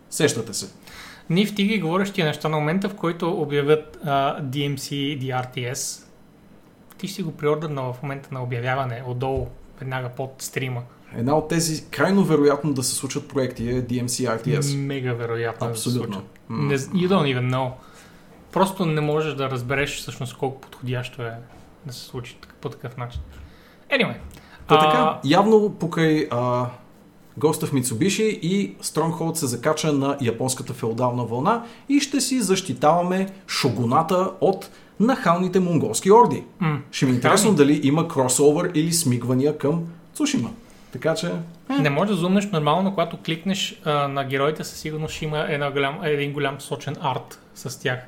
[0.09, 0.73] сещате се.
[1.29, 6.03] Ние в Тиги говориш тия неща на момента, в който обявят а, DMC DRTS.
[6.97, 9.47] Ти си го приордърнал в момента на обявяване, отдолу,
[9.79, 10.81] веднага под стрима.
[11.17, 14.07] Една от тези крайно вероятно да се случат проекти е DMC
[14.41, 14.75] RTS.
[14.77, 16.01] Мега вероятно да Абсолютно.
[16.03, 16.39] се случат.
[16.49, 17.71] Не, you don't even know.
[18.51, 21.33] Просто не можеш да разбереш всъщност колко подходящо е
[21.85, 23.21] да се случи по такъв начин.
[23.91, 24.15] Anyway.
[24.67, 26.65] Та а, така, явно покрай а,
[27.39, 33.27] Ghost of Mitsubishi и Stronghold се закача на японската феодална вълна и ще си защитаваме
[33.47, 36.43] шогуната от нахалните монголски орди.
[36.59, 39.83] м, Ще ми е интересно дали има кросовър или смигвания към
[40.13, 40.49] Цушима.
[40.91, 41.31] Така че,
[41.69, 45.71] Не можеш да зумнеш нормално, когато кликнеш а, на героите, със сигурност ще има една
[45.71, 47.99] голям, един голям сочен арт с тях,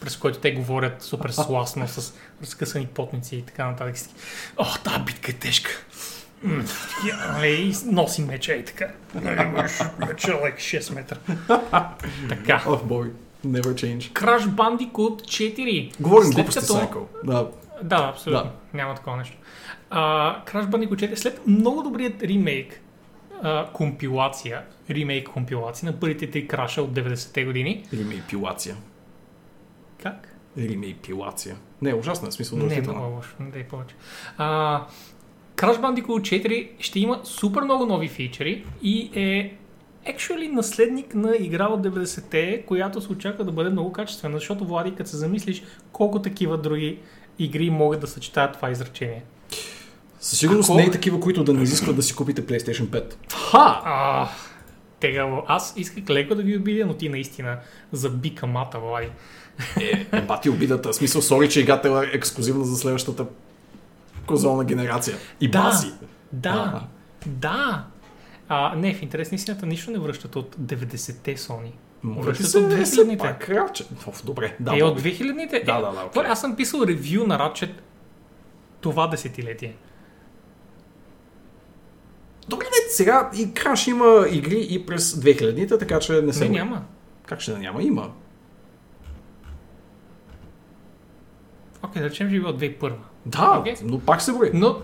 [0.00, 3.96] през който те говорят супер сласно, с разкъсани потници и така нататък.
[4.56, 5.70] О, тази битка е тежка.
[7.44, 8.86] И носи меча и така.
[9.98, 11.16] Меча like 6 метра.
[12.28, 12.62] така.
[12.66, 13.10] oh boy,
[13.46, 14.12] never change.
[14.12, 16.00] Crash Bandicoot 4.
[16.00, 17.06] Говорим глупости, като-.
[17.24, 17.46] Да,
[17.82, 18.50] Да, абсолютно.
[18.74, 19.36] Няма такова нещо.
[19.90, 22.80] А, Crash Bandicoot 4, след много добрият ремейк,
[23.42, 27.84] а, компилация, ремейк компилация на първите три краша от 90-те години.
[27.94, 28.76] ремейпилация.
[30.02, 30.36] Как?
[30.58, 31.56] Ремейпилация.
[31.82, 33.00] Не, ужасно е, смисъл Не е наложително.
[33.00, 33.94] много лошо, не дай повече.
[34.38, 34.80] А,
[35.56, 39.56] Crash Bandicoot 4 ще има супер много нови фичери и е
[40.12, 44.94] actually наследник на игра от 90-те, която се очаква да бъде много качествена, защото Влади,
[44.94, 46.98] като се замислиш колко такива други
[47.38, 49.22] игри могат да съчетаят това изречение.
[50.26, 53.14] Със сигурност Ако- не е такива, които да не изискват да си купите PlayStation 5.
[53.50, 53.80] Ха!
[53.84, 54.28] А,
[55.00, 55.42] тегаво.
[55.46, 57.58] Аз исках леко да ви обидя, но ти наистина
[57.92, 59.08] заби камата, Влади.
[60.12, 60.88] Е, бати обидата.
[60.88, 63.26] В смисъл, сори, че играта е ексклюзивна за следващата
[64.26, 65.16] конзолна генерация.
[65.40, 65.62] И Да.
[65.62, 65.92] баси.
[66.32, 66.80] Да, Аха.
[67.26, 67.84] да.
[68.48, 71.70] А, не, в интерес на истината нищо не връщат от 90-те Sony.
[72.04, 73.18] Връщат от все 2000-те.
[73.18, 73.50] пак?
[74.06, 74.78] Оф, добре, да.
[74.78, 75.14] е, от Боби.
[75.14, 75.60] 2000-те.
[75.60, 76.10] Да, е, да, да, окей.
[76.14, 77.70] Влади, Аз съм писал ревю на Ratchet
[78.80, 79.76] това десетилетие.
[82.48, 86.48] Добре, не, сега и Краш има игри и през 2000-те, така че не се...
[86.48, 86.82] Не, няма.
[87.26, 87.82] Как ще да няма?
[87.82, 88.10] Има.
[91.82, 92.92] Окей, да речем, че е било 2001.
[93.26, 93.74] Да, Окей.
[93.82, 94.50] но пак се брои.
[94.54, 94.76] Но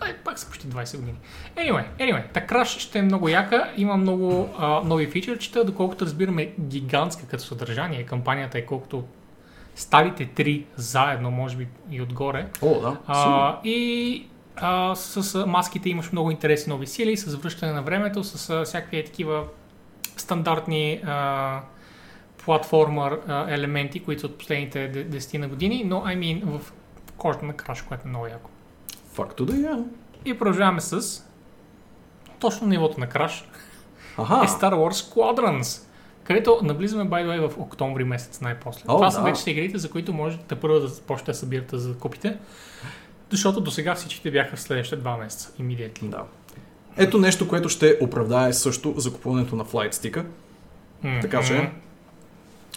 [0.00, 1.18] ай, пак са почти 20 години.
[1.56, 6.52] Anyway, anyway, та Crash ще е много яка, има много а, нови фичърчета, доколкото разбираме
[6.60, 8.06] гигантска като съдържание.
[8.06, 9.04] Кампанията е колкото
[9.74, 12.46] старите три заедно, може би и отгоре.
[12.62, 12.96] О, да.
[13.06, 14.26] А, и
[14.60, 18.98] а, с, маските имаш много интересни нови сили, с връщане на времето, с а, всякакви
[18.98, 19.44] е такива
[20.16, 21.60] стандартни а,
[22.44, 26.72] платформър а, елементи, които са от последните де- 10 на години, но I mean в
[27.16, 28.50] кожата на краш, което е много яко.
[29.12, 29.84] Факто да я.
[30.24, 31.22] И продължаваме с
[32.40, 33.48] точно нивото на краш
[34.18, 34.34] Аха.
[34.34, 35.82] е Star Wars Squadrons,
[36.24, 38.82] където наблизаме, by the way, в октомври месец най-после.
[38.88, 39.24] О, Това са да.
[39.24, 42.38] вече са игрите, за които можете първо да започнете да събирате за купите,
[43.30, 46.08] защото до сега всичките бяха в следващите два месеца, immediately.
[46.08, 46.24] Да.
[46.96, 50.24] Ето нещо, което ще оправдае също закупуването на Flight Stick.
[51.20, 51.70] Така че,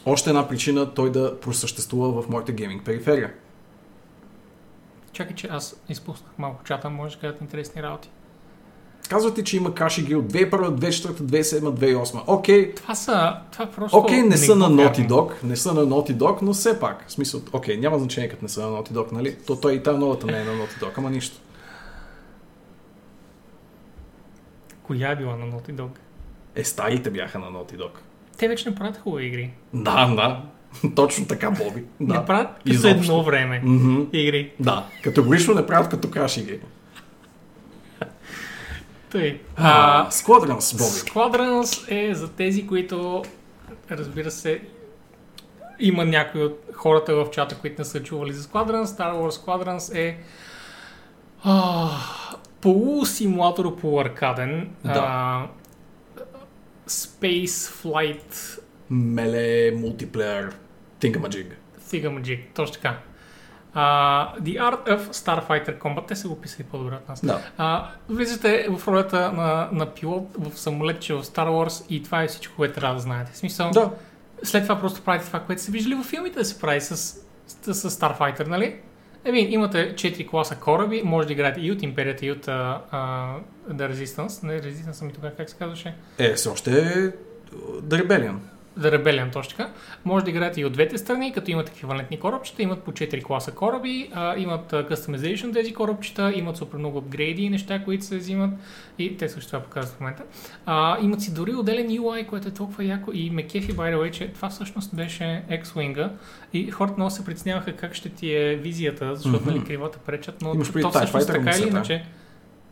[0.06, 3.34] още една причина той да просъществува в моята гейминг периферия.
[5.12, 8.10] Чакай, че аз изпуснах малко чата, може да кажат интересни работи.
[9.10, 12.22] Казвате, че има каши игри от 2001, 2004, 2007, 2008.
[12.28, 13.98] Окей, Това са, това просто...
[13.98, 14.70] окей, не са го на.
[14.70, 17.06] Naughty Dog, не са на Naughty Dog, но все пак.
[17.08, 19.36] В смисъл, окей, няма значение като не са на Naughty Dog, нали?
[19.48, 21.38] То той и та новата не е на Naughty Dog, ама нищо.
[24.84, 25.90] Коя е била на Naughty Dog?
[26.56, 27.92] Е, старите бяха на Naughty Dog.
[28.38, 29.54] Те вече не правят хубави игри.
[29.74, 30.42] Да, да.
[30.96, 31.84] Точно така, Боби.
[32.00, 32.14] Да.
[32.20, 34.02] Не правят като едно време Мгм.
[34.14, 34.52] игри.
[34.60, 36.60] Да, категорично не правят като краш игри.
[39.14, 39.42] Тъй.
[39.56, 41.12] А, Squadrons, Боби.
[41.12, 43.24] Squadrons е за тези, които,
[43.92, 44.62] разбира се,
[45.80, 48.84] има някои от хората в чата, които не са чували за Squadrons.
[48.84, 50.18] Star Wars Squadrons е
[51.44, 51.90] а,
[52.62, 54.70] полусимулатор, полуаркаден.
[54.84, 54.92] Да.
[54.96, 55.48] А,
[56.90, 58.60] Space Flight
[58.90, 60.56] Меле, мултиплеер,
[61.02, 61.48] Thingamajig.
[61.90, 62.98] Thingamajig, точно така.
[63.76, 67.26] Uh, The Art of Starfighter Combat, те са го писали по-добре от нас.
[67.26, 67.40] Да.
[67.58, 72.28] А, влизате в ролята на, на пилот в самолетче в Star Wars и това е
[72.28, 73.32] всичко, което трябва да знаете.
[73.32, 73.92] В смисъл, Да.
[74.44, 76.98] след това просто правите това, което са виждали във филмите да се прави с,
[77.48, 78.76] с, с Starfighter, нали?
[79.26, 83.40] Еми, имате 4 класа кораби, може да играете и от Империята, и от uh, uh,
[83.70, 84.44] The Resistance.
[84.44, 85.96] Не, Resistance, ами тогава как се казваше?
[86.18, 87.12] Е, все още е
[87.82, 88.36] The Rebellion.
[88.80, 89.70] The Rebellion, точно така.
[90.06, 93.52] Може да играете и от двете страни, като имат еквивалентни корабчета, имат по 4 класа
[93.52, 98.52] кораби, а, имат customization тези корабчета, имат супер много апгрейди и неща, които се взимат
[99.00, 100.24] и те също това показват в момента.
[100.66, 103.98] А, имат си дори отделен UI, което е толкова яко и ме кефи, by the
[103.98, 106.10] way, че това всъщност беше X-Wing
[106.54, 109.50] и хората много се притесняваха как ще ти е визията, защото Мгм.
[109.50, 112.06] нали, кривата пречат, но Имаш то всъщност така или иначе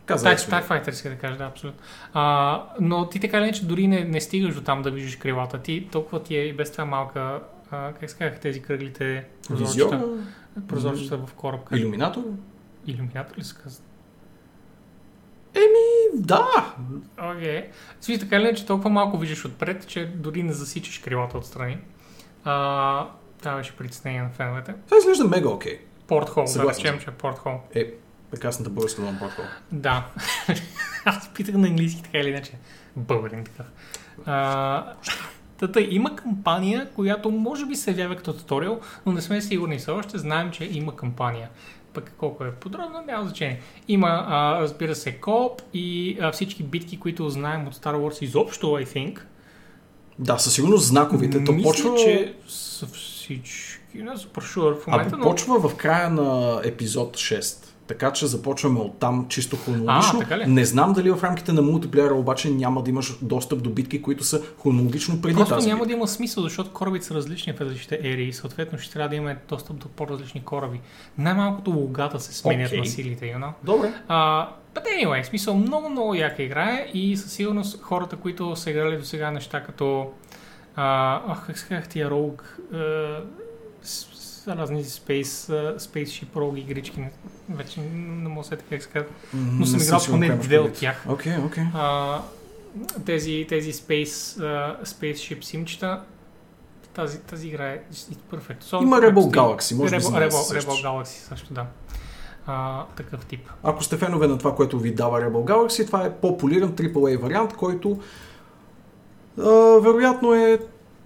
[0.06, 0.50] Каза Тай, X-Wing.
[0.50, 1.80] Тай Fighter иска да кажа, да, абсолютно.
[2.12, 5.58] А, но ти така или иначе дори не, не стигаш до там да виждаш крилата.
[5.58, 7.40] Ти толкова ти е и без това малка,
[7.70, 10.08] а, как се казаха тези кръглите прозорчета,
[10.68, 11.64] прозорчета в кораб.
[11.64, 11.78] Как...
[11.78, 12.22] Иллюминатор?
[12.86, 13.84] Иллюминатор ли се казва?
[16.14, 16.74] Да!
[17.18, 17.60] Окей.
[17.60, 17.66] Okay.
[18.00, 21.78] Смисъл, така или иначе толкова малко виждаш отпред, че дори не засичаш крилата отстрани.
[22.44, 23.06] А,
[23.38, 24.74] това беше притеснение на феновете.
[24.86, 25.80] Това изглежда мега окей.
[26.06, 27.60] Портхол, да речем, че е портхол.
[27.74, 27.94] Е,
[28.32, 29.44] прекрасната българска дума портфол.
[29.72, 30.06] Да.
[31.04, 32.52] Аз питах на английски така или иначе.
[32.96, 33.66] Българин такъв.
[34.26, 34.94] А,
[35.58, 39.90] Тата, има кампания, която може би се явява като туториал, но не сме сигурни все
[39.90, 40.18] още.
[40.18, 41.48] Знаем, че има кампания.
[41.94, 43.60] Пък колко е подробно, няма значение.
[43.88, 48.66] Има, а, разбира се, коп и а, всички битки, които знаем от Star Wars изобщо,
[48.66, 49.20] I think.
[50.18, 51.44] Да, със сигурност знаковите.
[51.44, 51.96] То Мисля, почва...
[51.96, 53.78] че са всички.
[53.94, 55.24] Не sure в момента, А но...
[55.24, 57.71] почва в края на епизод 6.
[57.92, 60.22] Така че започваме от там чисто хронологично.
[60.30, 60.46] А?
[60.46, 64.24] Не знам дали в рамките на мултиплеера обаче няма да имаш достъп до битки, които
[64.24, 65.86] са хронологично преди Просто тази няма битка.
[65.86, 69.16] да има смисъл, защото корабите са различни в различните ери и съответно ще трябва да
[69.16, 70.80] имаме достъп до по-различни кораби.
[71.18, 72.78] Най-малкото логата се сменят Окей.
[72.78, 73.50] на силите, you know?
[73.64, 73.92] Добре.
[74.10, 78.70] Uh, but anyway, смисъл много, много яка игра е и със сигурност хората, които са
[78.70, 80.10] играли до сега неща като
[80.76, 83.22] а, ах, как се казах тия Rogue, а,
[84.48, 85.22] разни Space,
[85.78, 87.04] Spaceship Rogue игрички,
[87.50, 90.80] вече не мога да се как се казва, но съм играл поне две от предвид.
[90.80, 91.04] тях.
[91.08, 91.62] Окей.
[91.74, 92.20] А,
[93.06, 96.02] тези, тези Space, а, Spaceship симчета,
[96.94, 97.82] тази, тази игра е
[98.32, 98.60] perfect.
[98.62, 100.64] Особено Има Rebel Galaxy, може би Rebel, нея Rebel, сещаш.
[100.64, 101.66] Rebel Galaxy също, да.
[102.46, 103.50] А, такъв тип.
[103.62, 107.52] Ако сте фенове на това, което ви дава Rebel Galaxy, това е по-полиран AAA вариант,
[107.54, 107.98] който
[109.38, 110.58] а, вероятно е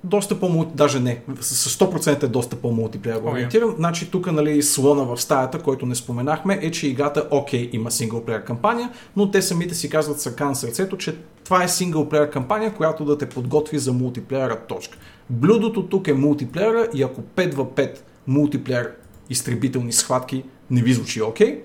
[0.05, 3.33] доста по даже не, с 100% е доста по-мултиплеер О, е.
[3.33, 3.75] ориентиран.
[3.76, 8.44] Значи тук нали, слона в стаята, който не споменахме, е, че играта, окей, има синглплеер
[8.44, 12.75] кампания, но те самите си казват с ръка на сърцето, че това е синглплеер кампания,
[12.75, 14.99] която да те подготви за мултиплеера точка.
[15.31, 18.92] Блюдото тук е мултиплеера и ако 5 в 5 мултиплеер
[19.31, 21.62] изтребителни схватки не ви звучи окей,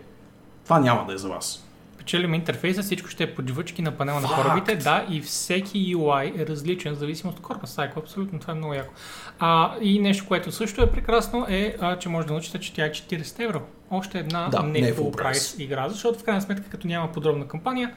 [0.64, 1.64] това няма да е за вас.
[2.02, 4.42] Печелим интерфейса, всичко ще е под жвъчки на панела на Факт.
[4.42, 7.68] корабите, да, и всеки UI е различен в зависимост от кораба.
[7.68, 8.94] Сайко, абсолютно, това е много яко.
[9.40, 12.86] А, и нещо, което също е прекрасно, е, а, че може да научите, че тя
[12.86, 13.62] е 40 евро.
[13.92, 17.12] Още една Да, не не е full price игра, защото в крайна сметка, като няма
[17.12, 17.94] подробна кампания,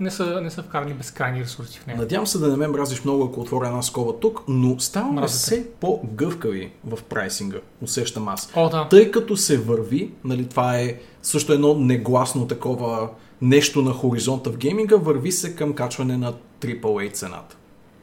[0.00, 1.98] не са, не са вкарани безкрайни ресурси в нея.
[1.98, 5.38] Надявам се да не ме мразиш много, ако отворя една скоба тук, но ставаме Мразите.
[5.38, 8.52] все по-гъвкави в прайсинга, усещам аз.
[8.56, 8.88] О, да.
[8.88, 13.08] Тъй като се върви, нали, това е също едно негласно такова
[13.42, 17.56] нещо на хоризонта в гейминга, върви се към качване на AAA цената.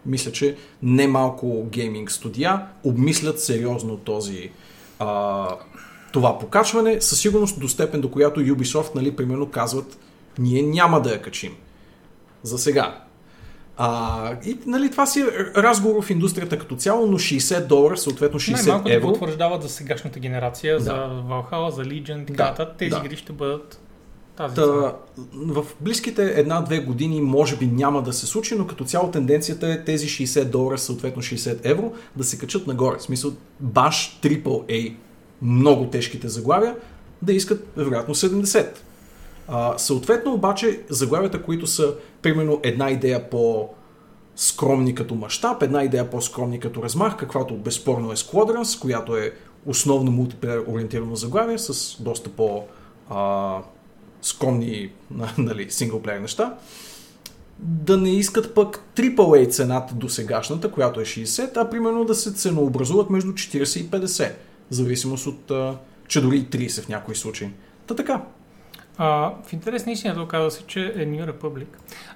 [0.06, 4.52] Мисля, че немалко гейминг студия обмислят сериозно този,
[5.00, 5.48] а,
[6.14, 10.00] това покачване, със сигурност до степен, до която Ubisoft, нали, примерно казват,
[10.40, 11.56] ние няма да я качим.
[12.44, 13.02] За сега.
[13.78, 15.26] А, и, нали, това си е
[15.62, 19.08] разговор в индустрията като цяло, но 60 долара, съответно 60 Най-малко да го евро.
[19.10, 20.84] утвърждават за сегашната генерация, Да.
[20.84, 20.92] за
[21.30, 22.78] Valhalla, за Legion така Да, нататък.
[22.78, 23.02] Тези да.
[23.06, 23.82] игри ще бъдат
[24.40, 24.68] тази цена.
[24.68, 24.96] Та,
[25.34, 29.84] в близките една-две години може би няма да се случи, но като цяло тенденцията е
[29.84, 32.98] тези 60 долара, съответно 60 евро, да се качат нагоре.
[32.98, 34.96] В смисъл, баш AAA,
[35.42, 36.76] много тежките заглавия,
[37.22, 38.68] да искат вероятно 70.
[39.48, 43.70] А, съответно обаче заглавията, които са примерно една идея по
[44.36, 49.34] скромни като мащаб, една идея по-скромни като размах, каквато безспорно е Squadrons, която е
[49.66, 52.64] основно мултиплеер ориентирано заглавие с доста по
[53.10, 53.58] а,
[54.22, 54.90] скромни
[55.38, 56.58] нали, синглплеер неща.
[57.62, 62.34] Да не искат пък AAA цената до сегашната, която е 60, а примерно да се
[62.34, 64.32] ценообразуват между 40 и 50,
[64.72, 65.52] в зависимост от,
[66.08, 67.50] че дори и 30 в някои случаи.
[67.88, 68.22] Та така.
[68.98, 71.68] А, в интерес на истината оказа се, че е New Republic.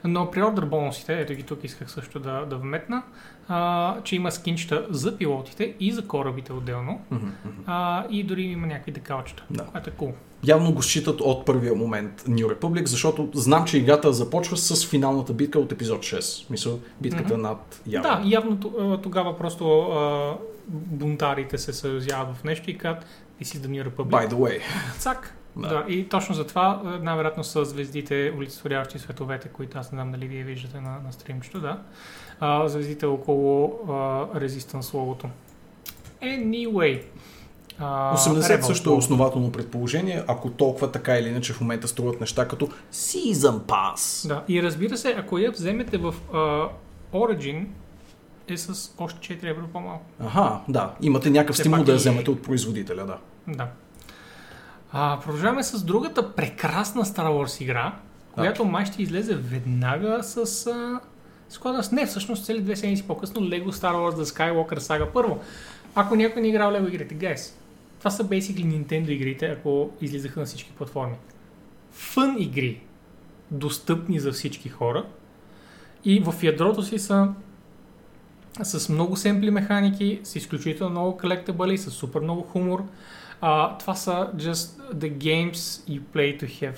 [0.03, 3.03] Но при ордер бонусите, ето ги тук исках също да, да вметна,
[3.47, 7.01] а, че има скинчета за пилотите и за корабите отделно.
[7.65, 9.63] А, и дори има някакви декалчета, Да.
[9.63, 10.13] което е cool.
[10.47, 15.33] Явно го считат от първия момент New Republic, защото знам, че играта започва с финалната
[15.33, 16.49] битка от епизод 6.
[16.49, 17.41] Мисъл, битката Мгм.
[17.41, 18.09] над Ява.
[18.09, 18.59] Да, явно
[19.03, 23.05] тогава просто а, бунтарите се съюзяват в нещо и казват
[23.41, 24.09] This is the New Republic.
[24.09, 24.61] By the way.
[24.99, 25.37] Цак.
[25.55, 25.67] Да.
[25.67, 25.85] Да.
[25.87, 30.43] и точно затова е, най-вероятно са звездите, олицетворяващи световете, които аз не знам дали вие
[30.43, 31.79] виждате на, на стримчето, да.
[32.39, 33.91] А, звездите около а,
[34.39, 35.27] Resistance логото.
[36.21, 37.01] Anyway.
[37.79, 42.19] А, 80 Rebel също е основателно предположение, ако толкова така или иначе в момента струват
[42.19, 44.27] неща като Season Pass.
[44.27, 46.37] Да, и разбира се, ако я вземете в а,
[47.17, 47.65] Origin,
[48.47, 50.05] е с още 4 евро по-малко.
[50.19, 50.93] Аха, да.
[51.01, 53.17] Имате някакъв Все стимул да я и- вземете от производителя, да.
[53.47, 53.67] Да.
[54.91, 57.95] А, продължаваме с другата прекрасна Star Wars игра,
[58.33, 60.37] която май ще излезе веднага с...
[60.67, 60.99] А,
[61.49, 61.91] с кода с...
[61.91, 65.39] Не, всъщност цели две седмици по-късно Lego Star Wars The Skywalker Saga първо.
[65.95, 67.53] Ако някой не е играл Lego игрите, guys,
[68.03, 71.15] това са basically Nintendo игрите, ако излизаха на всички платформи.
[71.91, 72.81] Фън игри,
[73.51, 75.05] достъпни за всички хора
[76.05, 77.33] и в ядрото си са
[78.63, 82.85] с много семпли механики, с изключително много колектабъли, с супер много хумор.
[83.41, 85.53] А, това са just the games
[85.89, 86.77] you play to have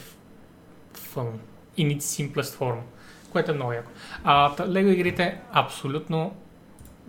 [1.16, 1.32] fun
[1.78, 2.80] in its simplest form,
[3.32, 3.92] което е много яко.
[4.24, 6.36] А, Lego игрите абсолютно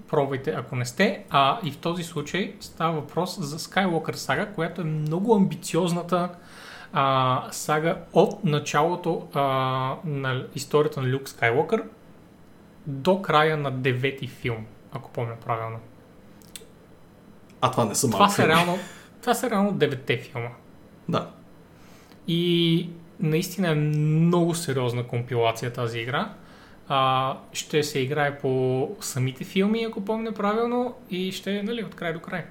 [0.09, 1.25] пробвайте, ако не сте.
[1.31, 6.29] А и в този случай става въпрос за Skywalker сага, която е много амбициозната
[6.93, 9.41] а, сага от началото а,
[10.05, 11.83] на историята на Люк Скайуокър
[12.87, 15.79] до края на девети филм, ако помня правилно.
[17.61, 18.35] А това не са Това малко.
[18.35, 18.55] са филми.
[18.55, 18.79] реално,
[19.21, 20.49] това са реално деветте филма.
[21.09, 21.31] Да.
[22.29, 26.31] И наистина е много сериозна компилация тази игра.
[26.89, 31.95] А, ще се играе по самите филми, ако помня правилно, и ще е нали, от
[31.95, 32.45] край до край.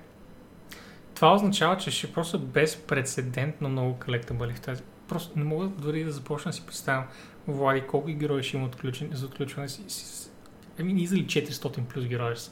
[1.15, 4.83] Това означава, че ще е просто безпредседентно много колектабъли в тази.
[5.07, 7.03] Просто не мога дори да започна да си представям
[7.47, 9.81] Влади колко герои ще има отключен, за отключване си.
[9.87, 10.29] си
[10.79, 12.51] ами, easily 400 плюс герои са.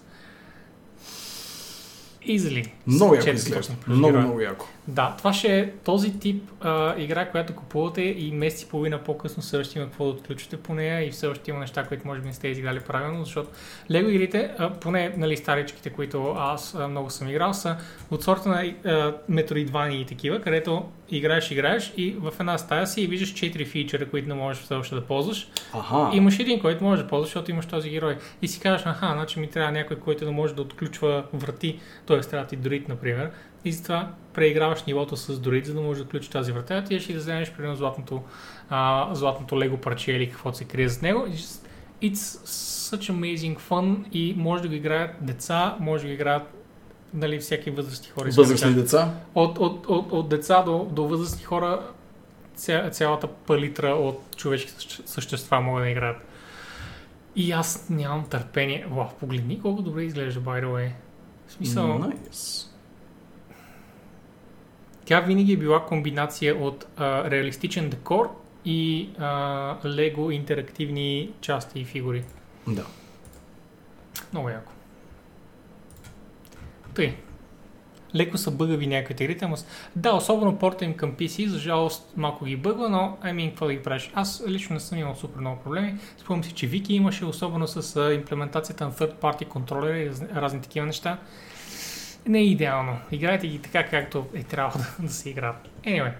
[2.28, 2.72] Easily.
[2.88, 3.74] Много яко 400 изглежда.
[3.86, 4.66] плюс Много, много яко.
[4.88, 9.44] Да, това ще е този тип а, игра, която купувате и месец и половина по-късно
[9.44, 12.22] все още има какво да отключите по нея и все още има неща, които може
[12.22, 13.50] би не сте изиграли правилно, защото
[13.92, 17.78] Лего игрите, а, поне нали, старичките, които аз а, много съм играл, са
[18.12, 23.02] от сорта на а, Metroidvania и такива, където играеш, играеш и в една стая си
[23.02, 25.48] и виждаш 4 фичера, които не можеш все още да ползваш.
[25.74, 26.10] Аха.
[26.14, 28.18] Имаш един, който можеш да ползваш, защото имаш този герой.
[28.42, 32.20] И си кажеш, аха, значи ми трябва някой, който да може да отключва врати, т.е.
[32.20, 33.32] трябва ти дроид, например.
[33.66, 36.84] И затова преиграваш нивото с дроид, за да можеш да включиш тази врата.
[36.84, 38.22] Ти ще да вземеш, примерно, златното,
[38.70, 41.28] а, златното лего парче или каквото се крие за него.
[41.28, 42.44] It's,
[42.94, 46.44] such amazing fun и може да го играят деца, може да го играят
[47.14, 48.30] нали, всяки възрастни хора.
[48.32, 49.14] Възрастни деца.
[49.36, 51.82] От, от, от, от деца до, до възрастни хора
[52.56, 56.18] ця, цялата палитра от човешки съще- същества могат да играят.
[57.36, 58.86] И аз нямам търпение.
[58.90, 60.90] Вау, погледни колко добре изглежда, by the way.
[61.48, 62.73] В смисъл, Nice.
[65.06, 71.86] Тя винаги е била комбинация от а, реалистичен декор и а, лего интерактивни части и
[71.86, 72.24] фигури.
[72.68, 72.86] Да.
[74.34, 74.72] Много яко.
[76.94, 77.16] Тъй.
[78.16, 79.58] Леко са бъгави някои игрите, ама...
[79.96, 83.66] Да, особено порта им към PC, за жалост малко ги бъгва, но I mean, какво
[83.66, 84.12] да ги правиш?
[84.14, 85.98] Аз лично не съм имал супер много проблеми.
[86.18, 90.36] Спомням си, че Вики имаше, особено с а, имплементацията на third party контролери и раз-
[90.36, 91.18] разни такива неща.
[92.28, 92.98] Не е идеално.
[93.12, 95.70] Играйте ги така, както е трябвало да, да се играят.
[95.84, 96.14] Anyway.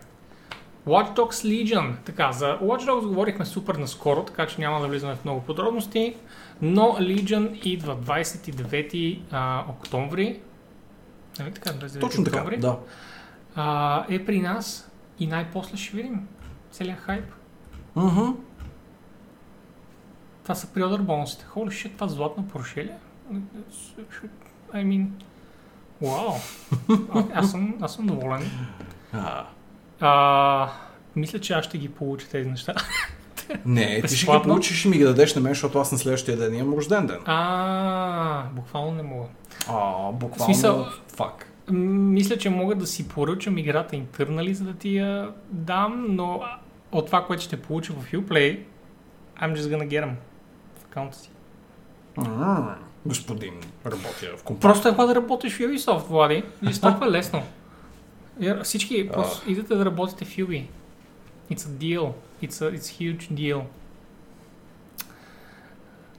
[0.88, 1.96] Watch Dogs Legion.
[2.06, 6.16] Така, за Watch Dogs говорихме супер наскоро, така че няма да влизаме в много подробности.
[6.62, 10.40] Но Legion идва 29 а, октомври.
[11.40, 11.70] Нали така?
[11.70, 12.58] 29 Точно така, октомври.
[12.58, 12.80] да.
[13.56, 16.28] А, е при нас и най-после ще видим
[16.72, 17.26] целият хайп.
[17.96, 18.32] Мгм.
[20.44, 21.46] Това са приодър бонусите.
[21.46, 22.90] Holy shit, това златно Porsche ли?
[22.90, 22.98] е?
[24.74, 25.08] I mean,
[26.04, 26.34] вау.
[27.14, 28.50] А, аз, съм, аз съм доволен.
[29.14, 29.46] А,
[30.00, 30.70] А,
[31.16, 32.74] мисля, че аз ще ги получа тези неща.
[33.66, 36.38] Не, ти ще ги получиш и ми ги дадеш на мен, защото аз на следващия
[36.38, 37.20] ден имам рожден ден.
[37.26, 39.26] А, буквално не мога.
[39.70, 40.46] А, буквално.
[40.46, 41.48] Смисъл- Фак.
[41.72, 46.42] Мисля, че мога да си поръчам играта Internally, за да ти я дам, но
[46.92, 48.60] от това, което ще получа в Uplay,
[49.38, 50.14] I'm just gonna get them
[50.78, 51.30] в акаунта си.
[52.18, 52.76] М,
[53.06, 53.54] Господин,
[53.86, 54.60] работя в компания.
[54.74, 56.44] Просто е да работиш в Ubisoft, Влади.
[56.64, 57.44] И толкова е лесно.
[58.40, 60.64] Я- Всички просто идете да работите в Ubi.
[61.52, 62.12] It's a deal.
[62.44, 62.80] It's a it's
[63.18, 63.62] huge deal.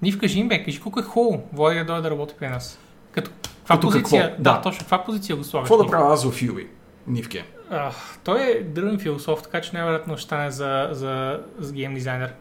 [0.02, 2.78] Нив, кажи им, бе, кажи колко е хубаво Влади да дойде да работи при нас.
[3.12, 4.22] Като, каква Като позиция?
[4.22, 4.42] какво?
[4.42, 4.60] Да, Да.
[4.62, 4.78] точно.
[4.78, 5.68] Каква позиция го слагаш?
[5.68, 6.68] Какво да правя аз в Юби?
[7.06, 7.44] Нивке.
[7.70, 12.34] Ах, той е дръвен философ, така че най-вероятно ще стане за, за, за гейм дизайнер.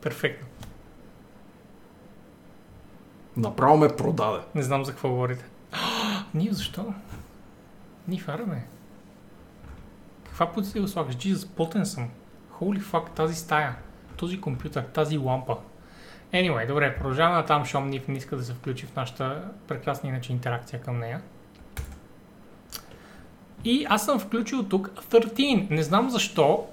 [0.00, 0.46] Перфектно.
[3.36, 4.38] Направо ме продаде.
[4.54, 5.44] Не знам за какво говорите.
[6.34, 6.94] Ние защо?
[8.08, 8.66] Ние фараме.
[10.24, 11.16] каква позиция го слагаш?
[11.16, 12.08] Jesus, потен съм.
[12.60, 13.76] Holy fuck, тази стая,
[14.16, 15.56] този компютър, тази лампа.
[16.32, 20.08] Anyway, добре, продължаваме на там, Шом Ниф не иска да се включи в нашата прекрасна
[20.08, 21.20] иначе интеракция към нея.
[23.64, 25.70] И аз съм включил тук 13.
[25.70, 26.68] Не знам защо,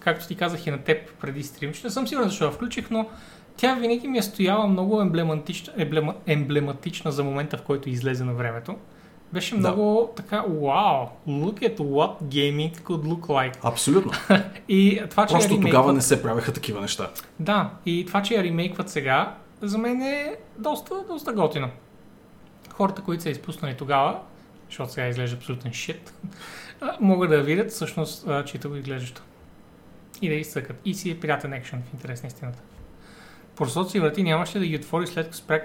[0.00, 2.90] както ти казах и на теб преди стрим, че не съм сигурен защо я включих,
[2.90, 3.08] но
[3.56, 8.34] тя винаги ми е стояла много емблематична, емблема, емблематична за момента, в който излезе на
[8.34, 8.76] времето.
[9.32, 9.58] Беше Да.
[9.60, 13.56] много така, вау, look at what gaming could look like.
[13.62, 14.12] Абсолютно.
[14.68, 17.10] И това, че Просто ремейкват- тогава не се правеха такива неща.
[17.40, 21.68] Да, и това, че я ремейкват сега, за мен е доста, доста готино.
[22.70, 24.18] Хората, които са изпуснали тогава,
[24.66, 26.14] защото сега изглежда абсолютен шит,
[27.00, 29.22] могат да видят всъщност, че го изглеждащо.
[30.22, 30.76] И да изцъкат.
[30.84, 32.58] И си е приятен екшен в интерес на истината.
[33.62, 35.60] Просоци си врати нямаше да ги отвори след като спря...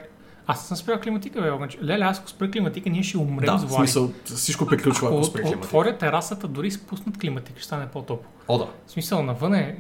[0.48, 1.77] Аз не съм спрял климатика, бе, обаче.
[1.84, 3.74] Леле, аз ако спря климатика, ние ще умрем Да, с Влади.
[3.76, 5.59] смисъл, всичко приключва, ако Ако спре климата.
[5.59, 8.32] отворя терасата, дори спуснат климатика, ще стане по-топло.
[8.48, 8.67] О, да.
[8.88, 9.77] В смисъл, навън е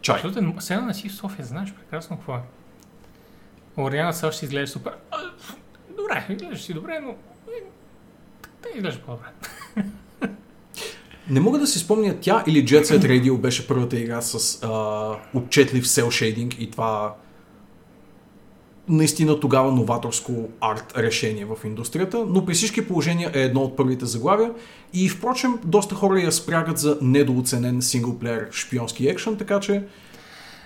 [0.00, 0.14] Чай.
[0.16, 0.60] Абсолютно.
[0.60, 2.40] Сега не си в София, знаеш прекрасно какво е.
[3.78, 4.92] Ориана все още изглежда супер.
[5.96, 7.14] Добре, изглеждаш си добре, но
[8.62, 9.26] те изглежда по-добре.
[11.30, 15.38] Не мога да си спомня тя или Jet Set Radio беше първата игра с а,
[15.38, 17.14] отчетлив сел шейдинг и това
[18.88, 24.06] наистина тогава новаторско арт решение в индустрията, но при всички положения е едно от първите
[24.06, 24.50] заглавия.
[24.94, 29.84] И впрочем доста хора я спрягат за недооценен синглплеер шпионски екшен, така че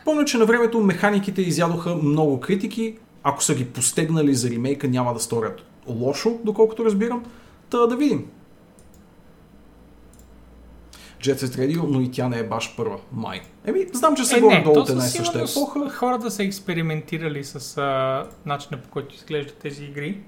[0.04, 5.14] помня, че на времето механиките изядоха много критики, ако са ги постегнали за ремейка няма
[5.14, 7.24] да сторят лошо, доколкото разбирам,
[7.70, 8.24] та да видим.
[11.26, 12.98] Jet Set Radio, но и тя не е баш първа.
[13.12, 13.40] Май.
[13.64, 15.90] Еми, знам, че се Е, горе долу от една и съща епоха.
[15.90, 20.20] хората са експериментирали с а, начина по който изглеждат тези игри.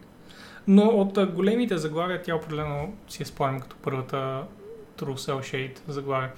[0.69, 4.43] Но от а, големите заглавия тя определено си я спомням като първата
[4.99, 6.31] True Cell Shade заглавия.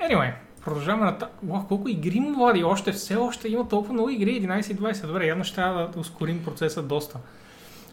[0.00, 0.32] Anyway,
[0.64, 1.16] продължаваме на...
[1.48, 2.64] Уах, колко игри му влади?
[2.64, 5.06] Още все още има толкова много игри, 11 и 20.
[5.06, 7.18] Добре, явно ще трябва да ускорим процеса доста.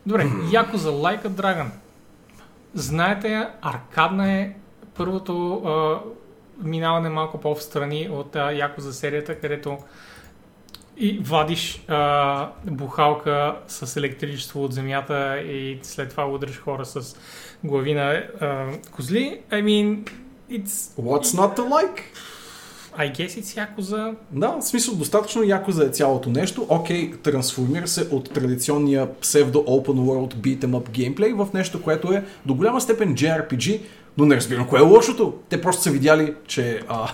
[0.05, 1.67] Добре, Яко за Like a Dragon.
[2.73, 4.53] Знаете я, аркадна е
[5.01, 5.99] първото а,
[6.63, 9.77] минаване малко по-встрани от а, Яко за серията, където
[10.97, 17.15] и вадиш а, бухалка с електричество от земята и след това удриш хора с
[17.63, 19.41] глави на а, козли.
[19.51, 20.09] I mean,
[20.51, 22.01] it's, What's not to like?
[22.97, 24.13] I guess it's за...
[24.31, 26.65] Да, в смисъл достатъчно за е цялото нещо.
[26.69, 32.13] Окей, трансформира се от традиционния псевдо open world beat 'em up геймплей в нещо, което
[32.13, 33.81] е до голяма степен JRPG,
[34.17, 35.33] но не разбирам кое е лошото.
[35.49, 37.11] Те просто са видяли, че а,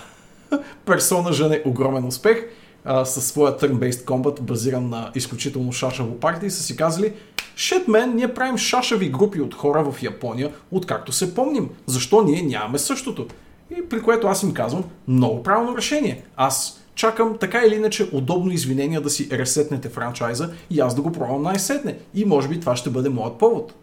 [0.86, 2.46] персона жене огромен успех
[2.86, 7.14] а, със своя turn-based combat, базиран на изключително шашаво и са си казали
[7.58, 11.70] Shit, man, ние правим шашави групи от хора в Япония, откакто се помним.
[11.86, 13.28] Защо ние нямаме същото?
[13.78, 16.24] И при което аз им казвам, много правилно решение.
[16.36, 21.12] Аз чакам така или иначе удобно извинение да си ресетнете франчайза и аз да го
[21.12, 21.98] пробвам най-сетне.
[22.14, 23.74] И може би това ще бъде моят повод.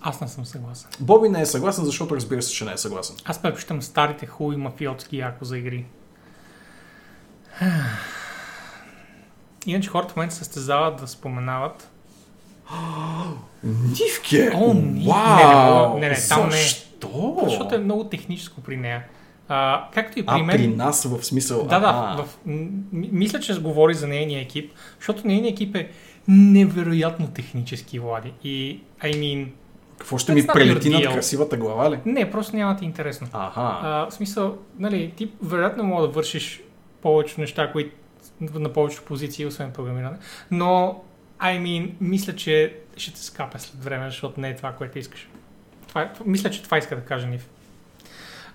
[0.00, 0.90] Аз не съм съгласен.
[1.00, 3.16] Боби не е съгласен, защото разбира се, че не е съгласен.
[3.24, 5.86] Аз предпочитам старите хубави мафиотски яко за игри.
[9.66, 11.90] Иначе хората в момента се състезават да споменават.
[13.64, 14.50] Нивке!
[14.54, 14.74] О,
[15.06, 15.94] Вау!
[15.94, 16.62] не, не, не, там не е.
[16.62, 17.36] Защо?
[17.44, 19.04] Защото е много техническо при нея.
[19.48, 20.56] А, както и при А, мен.
[20.56, 21.66] при нас в смисъл...
[21.66, 22.28] Да, да, в,
[22.92, 25.90] мисля, че говори за нейния екип, защото нейният екип е
[26.28, 28.32] невероятно технически, Влади.
[28.44, 29.48] И, I mean,
[29.98, 32.00] Какво ще ми прелети над красивата глава ли?
[32.04, 33.28] не, просто няма ти е интересно.
[33.32, 33.60] Аха.
[33.82, 36.62] А, в смисъл, нали, ти вероятно мога да вършиш
[37.02, 37.90] повече неща, които
[38.40, 40.16] на повече позиции, освен програмиране.
[40.50, 41.04] Но,
[41.40, 45.28] I mean, мисля, че ще те скапя след време, защото не е това, което искаш.
[45.88, 47.48] Това, е- мисля, че това иска да каже Нив.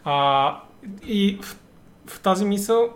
[0.03, 0.57] А,
[1.05, 1.57] и в,
[2.07, 2.89] в тази мисъл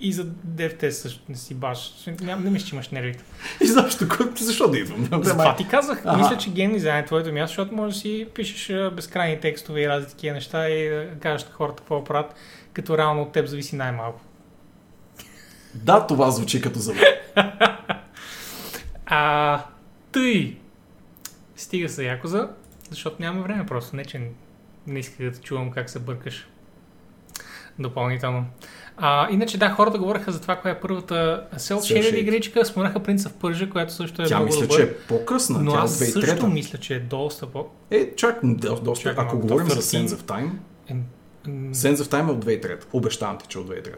[0.00, 1.94] и за DevTest също не си баш.
[2.20, 3.24] Ням, не мисля, че имаш нервите.
[3.60, 4.06] И защо?
[4.40, 5.24] Защо да идвам?
[5.24, 6.02] Затова ти казах.
[6.04, 6.16] Ага.
[6.16, 9.88] Мисля, че гейм дизайн е твоето място, защото можеш да си пишеш безкрайни текстове и
[9.88, 12.34] разни такива неща и да кажеш на хората какво правят,
[12.72, 14.20] като реално от теб зависи най-малко.
[15.74, 16.94] Да, това звучи като за.
[19.12, 19.64] А,
[20.12, 20.56] тъй.
[21.56, 22.48] Стига се Якоза,
[22.90, 23.96] защото няма време просто.
[23.96, 24.30] Не, че
[24.86, 26.48] не исках да чувам как се бъркаш
[27.78, 28.46] допълнително.
[29.02, 32.14] А, иначе да, хората говореха за това, коя е първата Shaded.
[32.14, 32.64] игричка.
[32.64, 34.76] Споменаха Принца в Пържа, която също е Тя много мисля, добър.
[34.76, 35.58] че е по-късна.
[35.58, 36.46] Но Тя аз също 2003-та.
[36.46, 37.66] мисля, че е доста по...
[37.90, 39.02] Е, чак, до- доста.
[39.02, 39.80] Чакай Ако говорим за 13.
[39.98, 40.50] Sense of Time,
[40.88, 41.02] Е, м,
[41.70, 42.84] Sense of Time е от 2003.
[42.92, 43.94] Обещавам ти, че е от 2003.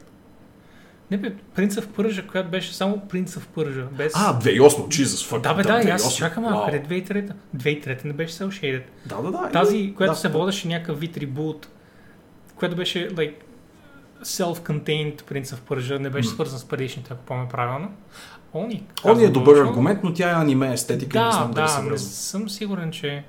[1.11, 3.83] Не бе, Принца в Пържа, която беше само Принца в Пържа.
[3.87, 4.13] Без...
[4.17, 5.41] А, 2008, Jesus, fuck.
[5.41, 6.17] да, бе, да, и аз 2008.
[6.17, 7.35] чакам, а къде 2003-та?
[7.57, 8.83] 2003-та не беше Cell Shaded.
[9.07, 9.51] Да, да, да.
[9.51, 10.19] Тази, която да.
[10.19, 11.69] се водеше някакъв вид ребут,
[12.57, 13.35] което беше like,
[14.23, 17.93] self-contained принцип в Пържа, не беше свързан с предишните, ако помня правилно.
[18.55, 18.83] Они.
[19.05, 21.65] Он е добър казвам, аргумент, но тя е аниме естетика и не Да, знам дали
[21.65, 22.09] да, се не връзва.
[22.11, 23.25] съм сигурен, че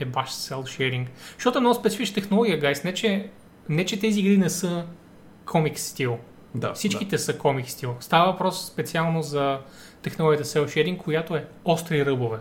[0.00, 1.06] е баш shading.
[1.34, 2.84] Защото е много специфична технология, гайс.
[2.84, 3.30] Не че,
[3.68, 4.84] не, че тези игри не са
[5.46, 6.18] комик стил.
[6.54, 7.96] Да, Всичките са комик стил.
[8.00, 9.58] Става въпрос специално за
[10.02, 12.38] технологията shading, която е остри ръбове.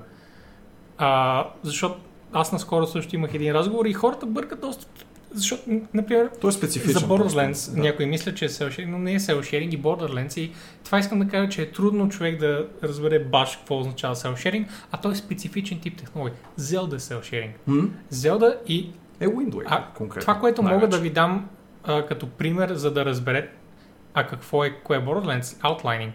[0.97, 1.99] А, защото
[2.33, 4.85] аз наскоро също имах един разговор и хората бъркат доста.
[5.37, 5.61] Защото,
[5.93, 6.29] например.
[6.41, 6.99] Той е специфичен.
[6.99, 7.81] за Borderlands просто, да.
[7.81, 10.39] някой мисля, че е shading, но не е shading и Borderlands.
[10.39, 10.51] И
[10.83, 14.97] това искам да кажа, че е трудно човек да разбере баш какво означава shading, а
[14.97, 16.37] той е специфичен тип технология.
[16.59, 17.51] Zelda е shading.
[17.67, 17.89] М?
[18.13, 20.21] Zelda и Е Wind Waker, А, конкретно.
[20.21, 20.97] това, което мога най-вече.
[20.97, 21.49] да ви дам
[21.83, 23.49] а, като пример, за да разберете
[24.13, 26.11] а какво е, кое е Borderlands, outlining.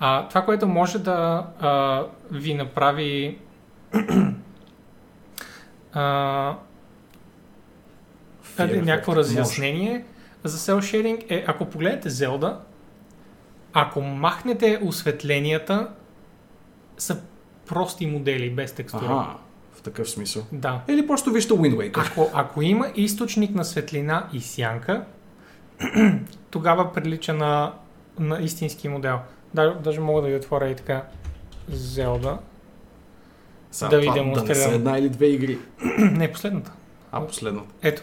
[0.00, 3.38] А, това, което може да а, ви направи
[5.92, 6.56] а,
[8.58, 8.82] Effect.
[8.82, 9.18] някакво Може.
[9.20, 10.04] разяснение
[10.44, 12.56] за cell shading е, ако погледнете Zelda,
[13.72, 15.88] ако махнете осветленията,
[16.98, 17.20] са
[17.66, 19.04] прости модели, без текстура.
[19.04, 19.36] Аха,
[19.72, 20.42] в такъв смисъл.
[20.52, 20.82] Да.
[20.88, 22.10] Или просто вижте Wind Waker.
[22.10, 25.04] Ако, ако има източник на светлина и сянка,
[26.50, 27.72] тогава прилича на,
[28.18, 29.18] на истински модел.
[29.54, 31.02] Да, даже мога да ви отворя и така
[31.70, 32.36] Zelda.
[33.70, 34.70] Сега, да ви това Да не демонстрирам.
[34.70, 35.58] са една или две игри.
[35.98, 36.72] Не, последната.
[37.12, 37.68] А, последната.
[37.82, 38.02] Ето.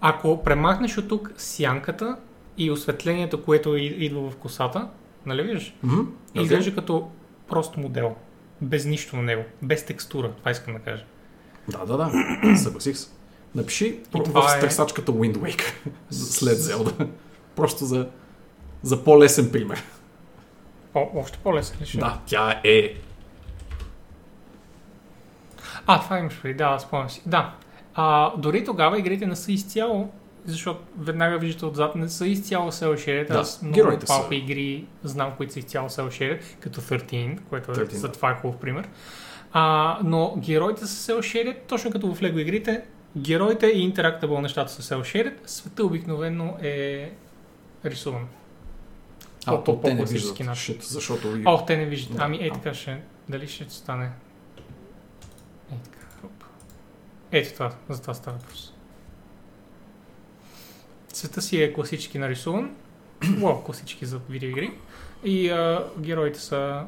[0.00, 2.16] Ако премахнеш от тук сянката
[2.58, 4.88] и осветлението, което идва в косата,
[5.26, 5.74] нали виждаш?
[5.86, 6.06] Okay.
[6.34, 7.10] Изглежда като
[7.48, 8.16] прост модел.
[8.62, 9.44] Без нищо на него.
[9.62, 10.32] Без текстура.
[10.32, 11.04] Това искам да кажа.
[11.68, 12.10] Да, да, да.
[12.56, 13.10] Съгласих се.
[13.54, 15.72] Напиши това в е- търсачката Wind Waker
[16.10, 17.08] след Zelda.
[17.56, 18.08] Просто за,
[18.82, 19.82] за по-лесен пример.
[20.94, 21.98] О, още по-лесен ли ще?
[21.98, 22.94] Да, тя е.
[25.86, 27.22] А, това имаш преди, да, спомням си.
[27.26, 27.54] Да.
[27.94, 30.10] А, дори тогава игрите не са изцяло,
[30.44, 33.28] защото веднага виждате отзад, не са изцяло cel shaded.
[33.28, 37.74] Да, Аз много малко игри знам, които са изцяло cel shaded, като 13, което е,
[37.74, 38.12] 13, за да.
[38.12, 38.88] това е хубав пример.
[39.52, 42.82] А, но героите са cel shaded, точно като в LEGO игрите,
[43.16, 47.10] героите и Interactable нещата са cel shaded, света обикновено е
[47.84, 48.26] рисуван.
[49.46, 50.40] А, По- по- те не виждат.
[50.40, 50.76] начин.
[50.82, 51.38] Защото.
[51.44, 52.16] О, те не виждат.
[52.16, 52.22] Да.
[52.24, 52.54] Ами, А.
[52.54, 53.00] така ще.
[53.28, 54.10] Дали ще стане?
[55.72, 56.06] Ей така.
[56.22, 56.44] Хоп.
[57.32, 57.74] Ето това.
[57.88, 58.74] За това става въпрос.
[61.12, 62.76] Света си е класически нарисуван.
[63.42, 64.72] Уау, класически за видеоигри.
[65.24, 66.86] И а, героите са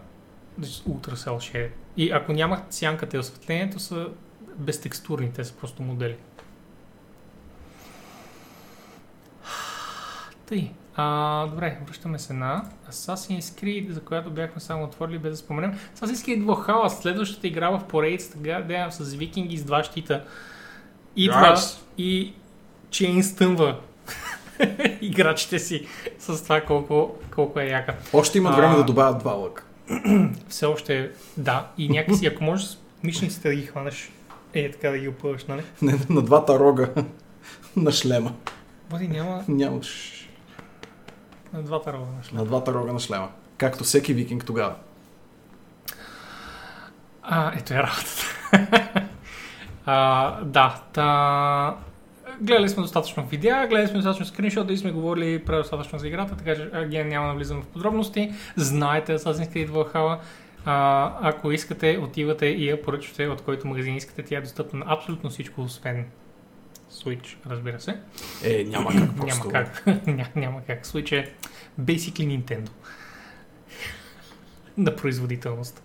[0.87, 1.71] ултра cel shaded.
[1.97, 4.09] И ако нямат сянката и осветлението, са
[4.57, 5.33] безтекстурни.
[5.33, 6.17] Те са просто модели.
[10.47, 10.73] Тъй.
[10.97, 15.79] А, добре, връщаме се на Assassin's Creed, за която бяхме само отворили без да споменем.
[15.97, 20.25] Assassin's Creed Valhalla, следващата игра в поредицата, гадея с викинги с два щита.
[21.17, 21.79] Идва Yes.
[21.99, 22.33] и
[22.91, 23.77] Чейн стъмва
[25.01, 25.87] играчите си
[26.19, 27.95] с това колко, колко е яка.
[28.13, 28.57] Още имат А.
[28.57, 29.65] време да добавят два лъка.
[30.49, 31.67] Все още да.
[31.79, 34.11] И някакси, ако можеш мишниците да ги хванеш,
[34.55, 35.63] е така да ги опъваш, нали?
[35.83, 36.89] Не, на двата рога
[37.77, 38.33] на шлема.
[38.91, 40.19] Боди няма Нямаш
[41.53, 42.39] на двата рога на шлем.
[42.39, 43.29] на двата рога на шлема.
[43.57, 44.75] Както всеки викинг тогава.
[47.23, 48.23] А, ето е работата.
[49.87, 51.77] а, да, та...
[52.41, 56.55] Гледали сме достатъчно видеа, гледали сме достатъчно скриншоти и сме говорили предостатъчно за играта, така
[56.55, 58.33] че а, ген няма да влизам в подробности.
[58.57, 60.19] Знаете Assassin's Creed Valhalla.
[60.65, 64.23] А, ако искате, отивате и я поръчвате от който магазин искате.
[64.23, 66.07] Тя е достъпна на абсолютно всичко, освен
[66.93, 68.01] Switch, разбира се.
[68.45, 69.49] Е, няма как просто.
[69.49, 69.85] Няма как.
[70.07, 70.87] Ня- няма как.
[70.87, 71.33] Switch е
[71.81, 72.69] basically Nintendo.
[74.77, 75.83] На производителност.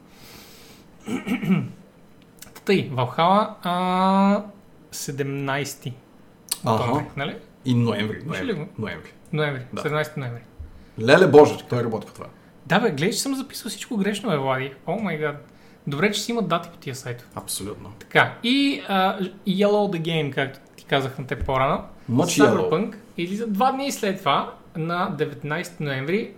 [2.66, 4.44] Тъй, Valhalla а,
[4.92, 5.94] 17
[6.58, 7.12] октомври, Аха.
[7.18, 7.36] нали?
[7.66, 8.22] И ноември.
[8.26, 8.68] Ноември.
[8.78, 9.10] ноември.
[9.34, 9.82] Ноември, Да.
[9.82, 10.42] 17 ноември.
[11.00, 12.26] Леле Боже, той работи по това.
[12.66, 14.74] Да бе, гледай, че съм записал всичко грешно, бе, Влади.
[14.86, 15.48] О май гад.
[15.88, 17.30] Добре, че си имат дати по тия сайтове.
[17.36, 17.94] Абсолютно.
[18.00, 21.84] Така, и а, Yellow the Game, както казах на те по-рано.
[22.12, 26.32] Cyberpunk излиза два дни след това, на 19 ноември.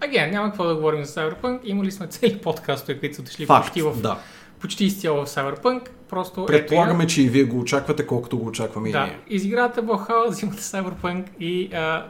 [0.00, 1.60] Аген, няма какво да говорим за Cyberpunk.
[1.64, 4.18] Имали сме цели подкастове, които са отишли Факт, почти, в, да.
[4.60, 5.88] почти изцяло в Cyberpunk.
[6.08, 8.90] Просто Предполагаме, ето че и вие го очаквате, колкото го очакваме я.
[8.90, 9.18] и да, ние.
[9.28, 12.06] изигравате Valhalla, взимате Cyberpunk и, а,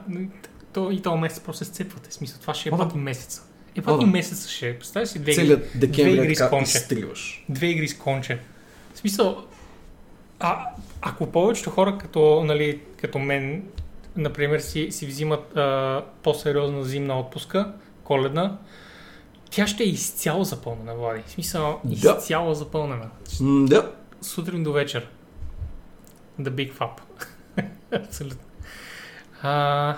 [0.73, 2.13] то, и този месец просто се сцепвате.
[2.13, 2.79] Смисъл, това ще е да.
[2.79, 3.43] пъти месеца.
[3.77, 4.11] Е, пъти да.
[4.11, 4.79] месеца ще е.
[4.79, 6.79] Представя си две, Целият две игри е с конче.
[6.79, 7.45] изтриваш.
[7.49, 8.39] две игри с конче.
[8.95, 9.45] В смисъл,
[10.43, 10.69] а,
[11.01, 13.65] ако повечето хора като, нали, като мен,
[14.17, 17.73] например, си, си взимат а, по-сериозна зимна отпуска,
[18.05, 18.59] коледна,
[19.51, 21.23] тя ще е изцяло запълнена, Влади.
[21.27, 22.17] В смисъл, Да.
[22.19, 23.09] изцяло запълнена.
[23.43, 23.93] Да.
[24.21, 25.09] Сутрин до вечер.
[26.41, 27.01] The Big Fab.
[28.07, 28.39] Абсолютно.
[29.43, 29.97] А,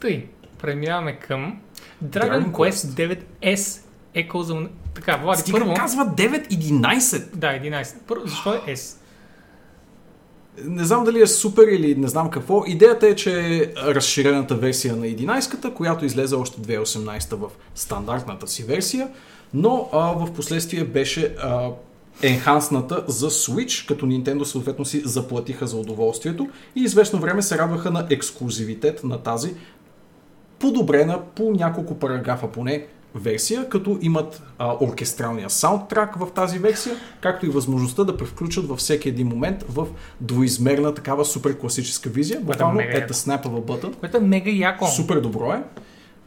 [0.00, 1.60] тъй, преминаваме към
[2.04, 3.85] Dragon, Dragon Quest 9S
[4.16, 4.68] Echo за...
[4.94, 5.74] Така, Влади, Стига първо...
[5.74, 7.34] казва 9-11.
[7.34, 7.94] Да, 11.
[8.06, 8.96] Първо, защо е S?
[10.64, 12.62] Не знам дали е супер или не знам какво.
[12.66, 18.62] Идеята е, че е разширената версия на 11-ката, която излезе още 2018 в стандартната си
[18.64, 19.08] версия,
[19.54, 21.70] но а, в последствие беше а,
[22.22, 27.90] енхансната за Switch, като Nintendo съответно си заплатиха за удоволствието и известно време се радваха
[27.90, 29.54] на ексклюзивитет на тази
[30.58, 32.86] подобрена по няколко параграфа поне
[33.16, 38.78] версия, като имат а, оркестралния саундтрак в тази версия, както и възможността да превключат във
[38.78, 39.86] всеки един момент в
[40.20, 42.40] двоизмерна такава супер класическа визия.
[42.40, 43.94] Буквално мега е да снапа в бътън.
[43.94, 44.86] Което е мега яко.
[44.86, 45.62] Супер добро е.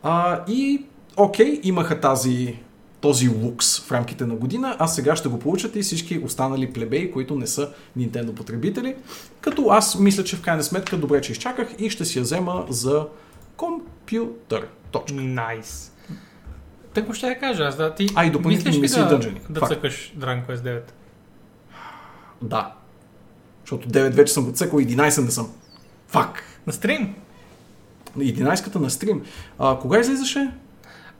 [0.03, 0.85] А, и
[1.17, 2.59] окей, имаха тази,
[3.01, 7.11] този лукс в рамките на година, а сега ще го получат и всички останали плебеи,
[7.11, 8.95] които не са Nintendo потребители.
[9.41, 12.65] Като аз мисля, че в крайна сметка добре, че изчаках и ще си я взема
[12.69, 13.07] за
[13.57, 14.67] компютър.
[14.91, 15.21] Точка.
[15.21, 15.91] Найс.
[16.93, 18.07] Тъкмо ще я кажа, аз да ти...
[18.15, 19.41] А, и допълнителни мислиш ли да, дънжени.
[19.49, 19.73] Да Факт.
[19.73, 20.81] цъкаш Dragon Quest 9.
[22.41, 22.73] Да.
[23.63, 25.51] Защото 9 вече съм го цъкал, 11 не съм.
[26.07, 26.43] Фак.
[26.67, 27.15] На стрим?
[28.17, 29.23] 11-ката на стрим.
[29.59, 30.51] А, кога излизаше?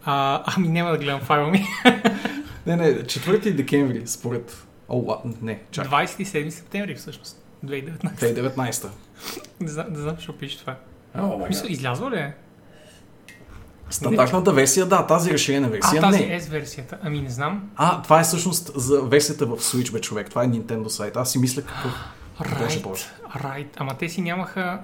[0.04, 1.66] А, ами няма да гледам файла ми.
[2.66, 4.66] Не, не, 4 декември, според...
[4.90, 6.06] О, не, чакай.
[6.06, 7.44] 27 септември всъщност.
[7.66, 8.00] 2019.
[8.00, 8.88] 2019.
[9.60, 10.76] Не знам, не знам, защо пише това.
[11.18, 12.36] О, Мисля, излязва ли е?
[13.90, 16.42] Стандартната версия, да, тази разширена А, версия тази не.
[16.42, 16.98] S версията.
[17.04, 17.70] Ами не знам.
[17.76, 20.30] А, това е всъщност за версията в Switch, бе, човек.
[20.30, 21.18] Това е Nintendo сайт.
[21.18, 21.92] Аз си мисля какъв...
[22.40, 23.04] Боже, Right, боже.
[23.36, 23.68] right.
[23.78, 24.80] Ама те си нямаха...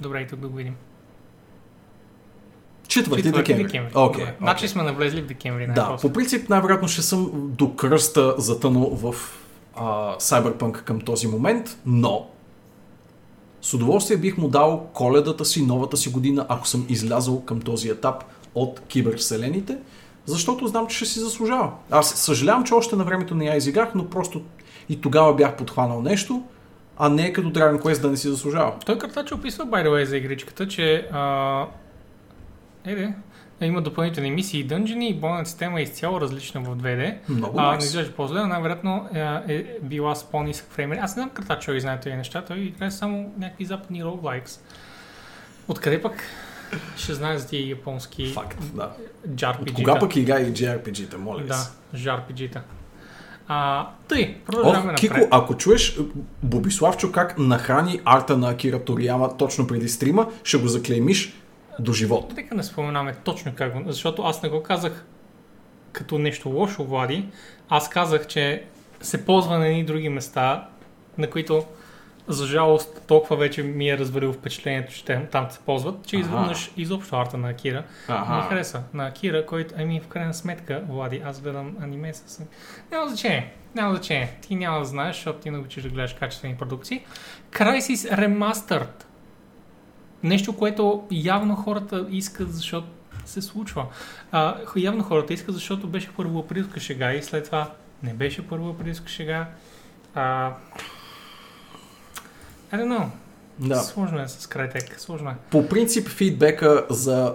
[0.00, 0.74] Добре, и тук да го видим.
[2.82, 3.90] 4 Четвърти декември.
[3.94, 4.26] Окей.
[4.40, 5.66] Значи сме навлезли в декември.
[5.66, 6.08] Да, най-после.
[6.08, 9.14] по принцип най-вероятно ще съм до кръста затънал в
[9.76, 12.26] а, Cyberpunk към този момент, но
[13.62, 17.88] с удоволствие бих му дал коледата си, новата си година, ако съм излязъл към този
[17.88, 18.24] етап
[18.54, 19.78] от кибервселените,
[20.26, 21.70] защото знам, че ще си заслужава.
[21.90, 24.42] Аз съжалявам, че още на времето не я изиграх, но просто
[24.88, 26.42] и тогава бях подхванал нещо,
[26.98, 28.72] а не като Dragon Quest да не си заслужава.
[28.86, 31.66] Той картач описва, by the way, за игричката, че а...
[32.84, 33.14] Еде,
[33.66, 37.14] има допълнителни мисии и дънжени и бойната система е изцяло различна в 2D.
[37.28, 40.96] Много а, не изглежда по-зле, но най-вероятно е, е била с по-нисък фреймер.
[40.96, 44.60] Аз не знам картач, той знае тези неща, той играе само някакви западни роглайкс.
[45.68, 46.22] Откъде пък
[46.96, 48.90] ще знае за тия японски Факт, да.
[49.28, 49.60] JRPG-та?
[49.60, 51.70] От кога пък игра и JRPG-та, моля Да, се.
[51.94, 52.62] JRPG-та.
[53.48, 55.28] А, тъй, продължаваме Ох, Кико, напред.
[55.30, 55.98] ако чуеш
[56.42, 61.32] Бобиславчо как нахрани арта на Акира Торияма точно преди стрима, ще го заклеймиш
[61.78, 62.32] до живот.
[62.36, 65.04] Нека не споменаме точно как го, защото аз не го казах
[65.92, 67.28] като нещо лошо, Влади.
[67.68, 68.64] Аз казах, че
[69.00, 70.68] се ползва на едни други места,
[71.18, 71.64] на които
[72.28, 76.24] за жалост толкова вече ми е развалил впечатлението, че те там се ползват, че Аха.
[76.26, 78.36] изведнъж изобщо арта на Акира Ага.
[78.36, 78.82] ми хареса.
[78.94, 82.42] На Акира, който, ами в крайна сметка, Влади, аз гледам аниме с...
[82.90, 83.52] Няма значение.
[83.74, 84.36] Няма значение.
[84.40, 87.04] Ти няма да знаеш, защото ти не обичаш да гледаш качествени продукции.
[87.52, 89.04] Crysis Remastered.
[90.22, 92.86] Нещо, което явно хората искат, защото
[93.24, 93.86] се случва.
[94.32, 97.70] А, явно хората искат, защото беше първо априлска шега и след това
[98.02, 99.48] не беше първо априлска шега.
[100.14, 100.52] А,
[102.72, 103.06] I don't know.
[103.58, 103.76] Да.
[103.76, 104.98] Сложно е с Crytek.
[104.98, 105.34] Сложно е.
[105.50, 107.34] По принцип фидбека за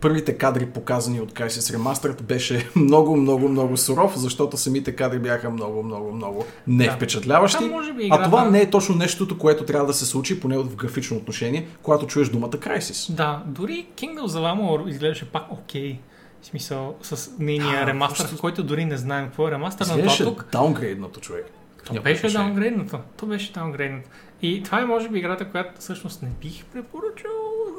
[0.00, 5.50] първите кадри показани от Crysis Remastered беше много, много, много суров, защото самите кадри бяха
[5.50, 6.92] много, много, много не Да.
[6.92, 7.58] впечатляващи.
[7.58, 10.40] Там може би А играта- това не е точно нещото, което трябва да се случи,
[10.40, 13.12] поне в графично отношение, когато чуеш думата Crysis.
[13.12, 15.98] Да, дори Kingdom of Amalur изглеждаше пак окей.
[16.42, 19.96] В смисъл, с нейния Да, ремастър, просто- който дори не знаем какво е ремастър на
[19.98, 20.44] това тук.
[20.52, 21.46] даунгрейднато човек.
[21.86, 22.44] То беше отношение.
[22.44, 22.98] даунгрейднато.
[23.16, 24.08] То беше даунгрейднато.
[24.42, 27.30] И това е може би играта, която всъщност не бих препоръчал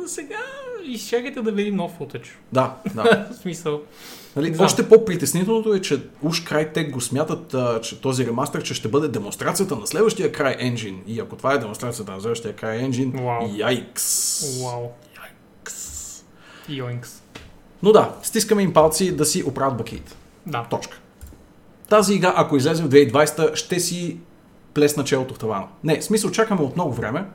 [0.08, 0.40] сега.
[0.86, 2.38] Изчакайте да видим нов футъч.
[2.54, 3.28] Да, да.
[3.34, 3.82] В смисъл,
[4.36, 4.66] Нали, знам.
[4.66, 8.88] още по-притеснителното е, че уж край те го смятат, а, че този ремастър, че ще
[8.88, 11.02] бъде демонстрацията на следващия край енджин.
[11.08, 13.50] И ако това е демонстрацията на следващия край енджин, Вау.
[13.56, 14.42] яйкс.
[14.64, 14.82] вау.
[15.24, 16.24] Яйкс.
[16.70, 17.22] Йоинкс.
[17.84, 20.16] Но да, стискаме им палци да си оправят бакиите.
[20.46, 20.66] Да.
[20.70, 21.00] Точка.
[21.90, 24.18] Тази игра, ако излезе в 2020, ще си
[24.74, 25.68] плесна челото в тавана.
[25.84, 27.26] Не, в смисъл чакаме от много време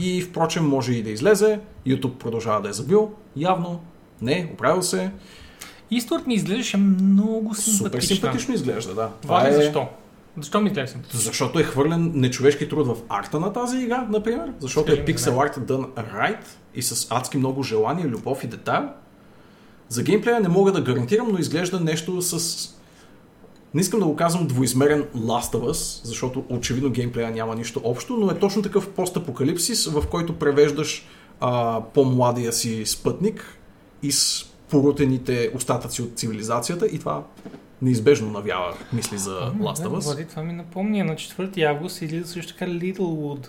[0.00, 1.60] и впрочем може и да излезе.
[1.86, 3.10] YouTube продължава да е забил.
[3.36, 3.80] Явно
[4.22, 5.10] не, оправил се.
[5.90, 8.16] Исторът ми изглеждаше много Супер симпатична.
[8.16, 9.10] симпатично изглежда, да.
[9.24, 9.88] Влади, защо?
[10.36, 11.20] Защо ми симпатично?
[11.20, 14.52] Защото е хвърлен нечовешки труд в арта на тази игра, например.
[14.58, 18.46] Защото е Скажи за пиксел арт done right и с адски много желание, любов и
[18.46, 18.88] детайл.
[19.88, 22.68] За геймплея не мога да гарантирам, но изглежда нещо с
[23.74, 28.16] не искам да го казвам двоизмерен Last of Us, защото очевидно геймплея няма нищо общо,
[28.16, 31.06] но е точно такъв постапокалипсис, в който превеждаш
[31.40, 33.58] а, по-младия си спътник
[34.02, 37.24] из порутените остатъци от цивилизацията и това
[37.82, 40.04] неизбежно навява мисли за Last of Us.
[40.04, 41.04] Влади, това ми напомня.
[41.04, 43.48] На 4 август излиза също така Littlewood.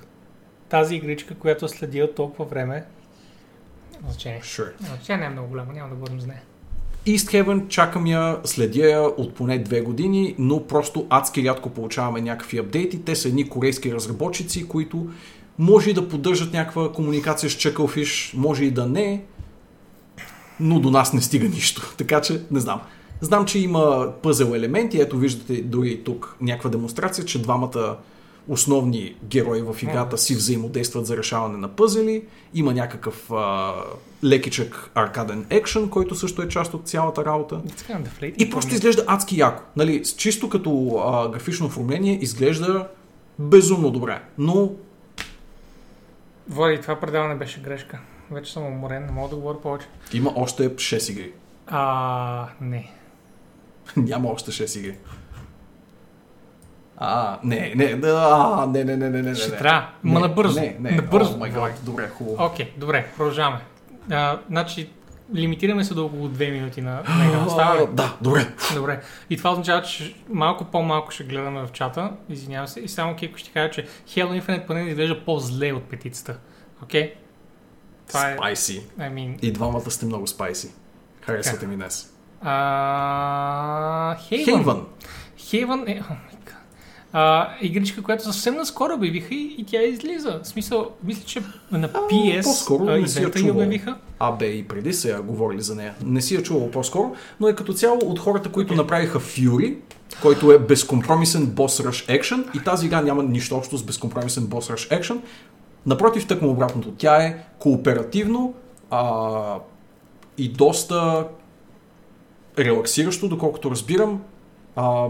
[0.69, 2.85] Тази игричка, която следи от толкова време.
[4.08, 4.41] Значение.
[4.41, 4.72] Sure.
[5.03, 6.41] Тя не е много голяма, няма да говорим за нея.
[7.08, 12.22] East Heaven чакам я, следя я от поне две години, но просто адски рядко получаваме
[12.22, 13.02] някакви апдейти.
[13.02, 15.08] Те са едни корейски разработчици, които
[15.60, 19.24] може и да поддържат някаква комуникация с Chucklefish, може и да не,
[20.60, 21.94] но до нас не стига нищо.
[21.98, 22.82] Така че не знам.
[23.22, 25.02] Знам, че има пъзел елементи.
[25.02, 27.98] Ето виждате дори тук някаква демонстрация, че двамата
[28.52, 32.24] основни герои в играта си взаимодействат за решаване на пъзели.
[32.54, 33.74] Има някакъв а,
[34.24, 37.62] лекичък аркаден екшен, който също е част от цялата работа.
[38.38, 39.64] И просто изглежда адски яко.
[39.76, 42.88] Нали, чисто като а, графично оформление изглежда
[43.40, 44.22] безумно добре.
[44.38, 44.72] Но
[46.50, 48.00] Влади, това предаване беше грешка.
[48.32, 49.88] Вече съм уморен, не мога да говоря повече.
[50.14, 51.32] има още 6 игри.
[51.68, 52.92] А, не.
[53.98, 54.96] Няма още 6 игри.
[57.04, 59.88] А, не, не, а, не, не, не, не, не, Ще трябва.
[60.04, 60.60] Ма набързо.
[60.60, 61.36] Не, не, Набързо.
[61.36, 62.46] О, гад, добре, хубаво.
[62.46, 63.62] Окей, добре, продължаваме.
[64.12, 64.90] А, значи,
[65.36, 67.50] лимитираме се до около 2 минути на, на игра.
[67.50, 67.84] Става ли?
[67.84, 68.48] А, Да, добре.
[68.76, 69.02] Добре.
[69.30, 72.12] И това означава, че малко по-малко ще гледаме в чата.
[72.30, 72.80] Извинявам се.
[72.80, 76.38] И само Кико ще кажа, че Halo Infinite поне изглежда по-зле от петицата.
[76.84, 77.14] Окей?
[78.08, 78.34] Това е...
[78.34, 78.88] Спайси.
[79.00, 80.72] I mean, И двамата сте много спайси.
[81.22, 82.14] Харесвате ми днес.
[82.42, 84.16] а.
[84.20, 84.86] Хейвън.
[85.40, 86.02] Haven е...
[87.14, 90.40] А, игричка, която съвсем наскоро обявиха и, и тя излиза.
[90.44, 91.42] В смисъл, мисля, че
[91.72, 93.56] на PS по-скоро а, не си я чувал.
[93.56, 93.98] обявиха.
[94.20, 95.94] А, бе, и преди са говорили за нея.
[96.06, 99.76] Не си я чувал по-скоро, но е като цяло от хората, които направиха Fury,
[100.22, 104.68] който е безкомпромисен бос rush екшен и тази игра няма нищо общо с безкомпромисен бос
[104.68, 105.22] rush екшен.
[105.86, 106.92] Напротив, тъкмо обратното.
[106.98, 108.54] Тя е кооперативно
[108.90, 109.60] а,
[110.38, 111.28] и доста
[112.60, 114.22] релаксиращо, доколкото разбирам.
[114.76, 115.08] А,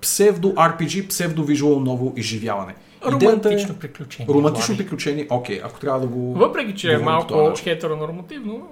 [0.00, 2.74] псевдо RPG, псевдо визуал ново изживяване.
[3.14, 4.34] Идеята е Романтично приключение.
[4.34, 4.84] романтично Влади.
[4.84, 5.26] приключение.
[5.30, 6.34] Окей, ако трябва да го...
[6.34, 8.68] Въпреки, че е малко хетеронормативно.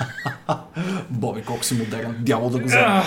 [1.10, 2.16] Боби, колко си модерен.
[2.20, 3.02] Дявол да го вземе.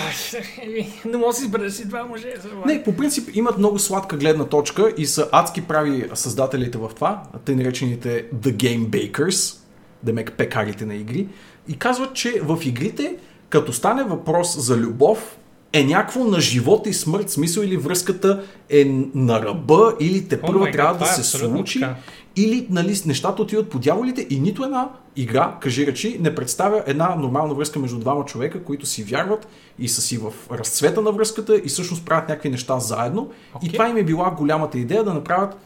[1.04, 2.34] Не мога да си избера си два мъже.
[2.66, 7.22] Не, по принцип имат много сладка гледна точка и са адски прави създателите в това,
[7.44, 9.56] тъй наречените The Game Bakers,
[10.02, 11.28] демек пекарите на игри,
[11.68, 13.16] и казват, че в игрите,
[13.48, 15.38] като стане въпрос за любов,
[15.72, 20.60] е някакво на живот и смърт смисъл или връзката е на ръба, или те първа
[20.60, 21.96] май трябва гад, да е се случи, така.
[22.36, 27.14] или нали, нещата отиват по дяволите и нито една игра, кажи речи, не представя една
[27.14, 31.56] нормална връзка между двама човека, които си вярват и са си в разцвета на връзката
[31.56, 33.30] и всъщност правят някакви неща заедно.
[33.54, 33.68] Окей.
[33.68, 35.56] И това им е била голямата идея да направят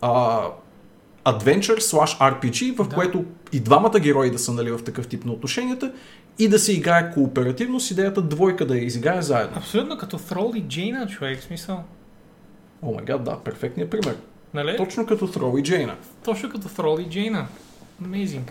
[0.00, 0.40] а,
[1.26, 2.94] Adventure slash RPG, в Да.
[2.94, 5.92] което и двамата герои да са нали, в такъв тип на отношенията
[6.38, 9.56] и да се играе кооперативно с идеята двойка да я изиграе заедно.
[9.56, 11.84] Абсолютно като Тhrall и Джейна, човек, смисъл.
[12.82, 14.16] О май гад, да, перфектният пример.
[14.54, 14.76] Нали?
[14.76, 15.96] Точно като Throw и Джейна.
[16.24, 17.46] Точно като Thrall и Джейна.
[18.02, 18.50] Amazing.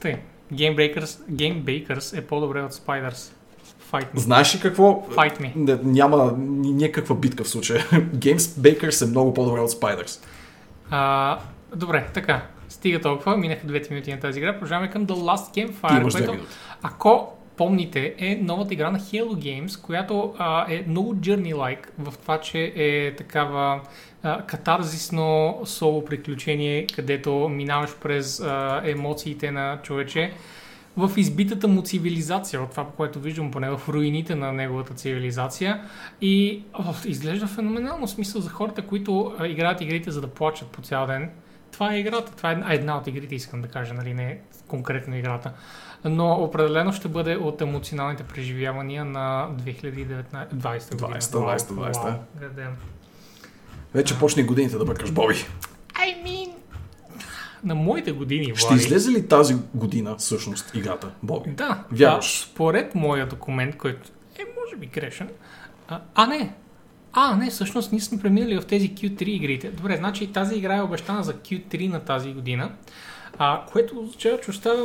[0.00, 0.16] Тъй,
[0.52, 3.32] Game Breakers, Game Bakers е по-добре от Spiders.
[3.92, 4.18] Fight me.
[4.18, 5.06] Знаеш ли какво?
[5.10, 5.56] Fight me.
[5.56, 7.80] Не, няма ни- някаква битка в случая.
[7.94, 10.24] Games Bakers е много по-добре от Spiders.
[10.90, 11.38] А,
[11.76, 12.42] добре, така.
[12.68, 13.36] Стига толкова.
[13.36, 14.52] Минаха двете минути на тази игра.
[14.52, 16.48] Продължаваме към The Last Ти Campfire, имаш което, минути.
[16.86, 22.40] Ако помните, е новата игра на Halo Games, която а, е много journey-like в това,
[22.40, 23.80] че е такава
[24.22, 30.32] а, катарзисно соло приключение, където минаваш през а, емоциите на човече
[30.96, 35.82] в избитата му цивилизация, от това, по което виждам, поне в руините на неговата цивилизация.
[36.20, 40.82] И о, изглежда феноменално смисъл за хората, които а, играят игрите за да плачат по
[40.82, 41.30] цял ден.
[41.72, 42.32] Това е играта.
[42.36, 45.52] Това е една, една от игрите, искам да кажа, нали, не конкретно играта.
[46.08, 51.20] Но определено ще бъде от емоционалните преживявания на 2019 20 година.
[51.20, 51.92] 20, 20, 20.
[51.92, 52.72] Wow, goddamn.
[53.94, 55.34] Вече почне годините да бъркаш, Боби.
[55.94, 56.50] I mean...
[57.64, 61.50] На моите години, Ще Влади, излезе ли тази година всъщност играта, Боби?
[61.50, 62.40] Да, Вярваш?
[62.40, 65.28] да, според моя документ, който е може би грешен,
[65.88, 66.54] а, а не,
[67.12, 69.68] а не, всъщност ние сме преминали в тези Q3 игрите.
[69.68, 72.70] Добре, значи тази игра е обещана за Q3 на тази година,
[73.38, 74.82] а, което означава, че остава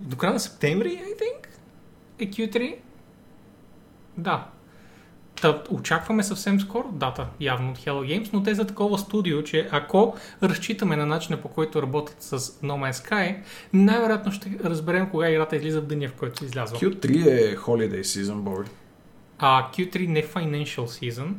[0.00, 1.46] до края на септември, I think,
[2.18, 2.76] е Q3.
[4.16, 4.46] Да.
[5.40, 9.68] Та, очакваме съвсем скоро дата, явно от Hello Games, но те за такова студио, че
[9.72, 13.36] ако разчитаме на начина по който работят с No Man's Sky,
[13.72, 16.78] най-вероятно ще разберем кога играта излиза в деня, в който е излязва.
[16.78, 18.68] Q3 е Holiday Season, Боби.
[19.38, 21.32] А Q3 не Financial Season,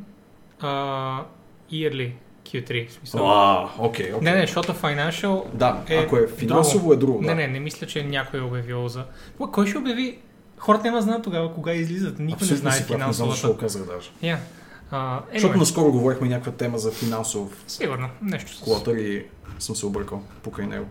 [0.60, 1.24] а
[1.72, 2.12] Yearly
[2.52, 2.88] Q3.
[2.88, 3.30] В смисъл.
[3.30, 4.32] А, окей, окей.
[4.32, 7.20] Не, не, защото Financial Да, е ако е финансово е друго.
[7.20, 7.34] Не, да.
[7.34, 9.04] не, не мисля, че някой е обявил за...
[9.40, 10.18] Ма, кой ще обяви?
[10.58, 12.18] Хората няма знаят тогава кога излизат.
[12.18, 13.60] Никой Абсолютно не знае си не защо го финансовата.
[13.60, 14.10] казах даже.
[14.22, 14.38] Yeah.
[14.92, 18.60] Uh, Защото anyway, наскоро говорихме някаква тема за финансов сигурно, нещо с...
[18.60, 19.26] клотър и
[19.58, 20.86] съм се объркал покрай него.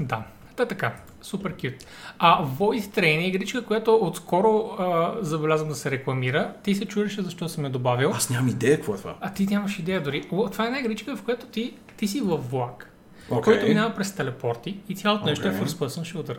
[0.00, 0.22] Да,
[0.56, 0.94] та така.
[1.26, 1.74] Супер кют.
[2.18, 6.52] А Voice Train е игричка, която отскоро а, забелязвам да се рекламира.
[6.62, 8.10] Ти се чудеше защо съм я добавил.
[8.10, 9.14] Аз нямам идея какво е това.
[9.20, 10.22] А ти нямаш идея дори.
[10.52, 12.90] Това е една игричка, в която ти, ти си във влак,
[13.30, 13.42] Окей.
[13.42, 16.36] който минава през телепорти и цялото нещо е first person shooter.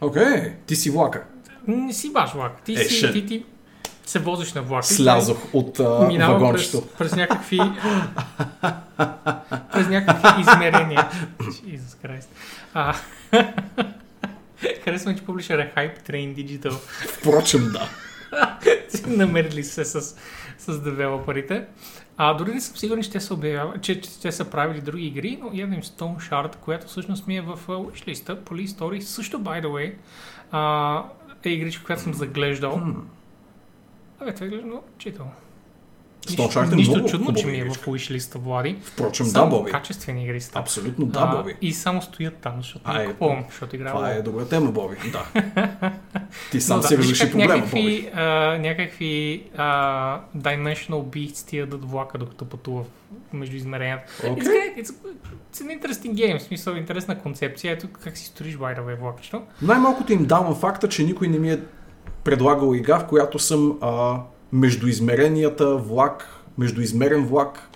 [0.00, 1.24] Окей, ти си влака.
[1.66, 2.62] Не си баш влак.
[2.62, 3.44] Ти, Е, си, ще- ти, ти
[4.06, 4.86] се возиш на влака.
[4.86, 6.82] Слязох от а, минава през, вагончето.
[6.98, 7.58] през някакви
[9.72, 11.08] през някакви измерения.
[11.40, 12.28] Jesus Christ.
[14.84, 16.72] Харесвам, че публишър е Hype Train Digital.
[17.08, 17.88] Впрочем, да.
[19.06, 20.16] Намерили се с,
[20.58, 21.64] с девелоперите.
[22.16, 25.06] А дори не съм сигурен, че те са, обявява, че, че те са правили други
[25.06, 29.40] игри, но явно им Stone Shard, която всъщност ми е в wishlist Police Story, също,
[29.40, 29.94] by the way,
[30.50, 31.04] а,
[31.44, 32.82] е игричка, която съм заглеждал.
[34.20, 35.30] Абе, това изглежда много читал.
[36.36, 38.76] Shard е Нищо много чудно, че ми е в wishlist Влади.
[38.82, 39.70] Впрочем, да, Боби.
[39.70, 40.50] качествени игри са.
[40.54, 41.54] Абсолютно да, Боби.
[41.62, 43.94] И само стоят там, защото А, не е, купувам, защото играя.
[43.94, 44.96] Това е добра тема, Боби.
[45.12, 45.24] Да.
[46.50, 47.60] Ти сам си разреши проблема, Боби.
[47.60, 52.84] някакви, а, някакви а, dimensional beasts ти ядат влака, докато пътува
[53.32, 54.04] между измеренията.
[54.30, 54.44] Окей.
[54.44, 54.94] It's, it's,
[55.52, 57.72] it's an interesting game, в смисъл интересна концепция.
[57.72, 59.42] Ето как си строиш the way влакчето.
[59.62, 61.60] Най-малкото им давам факта, че никой не ми е
[62.24, 64.20] предлагал игра, в която съм а,
[64.52, 66.28] междуизмеренията влак,
[66.58, 67.68] междуизмерен влак,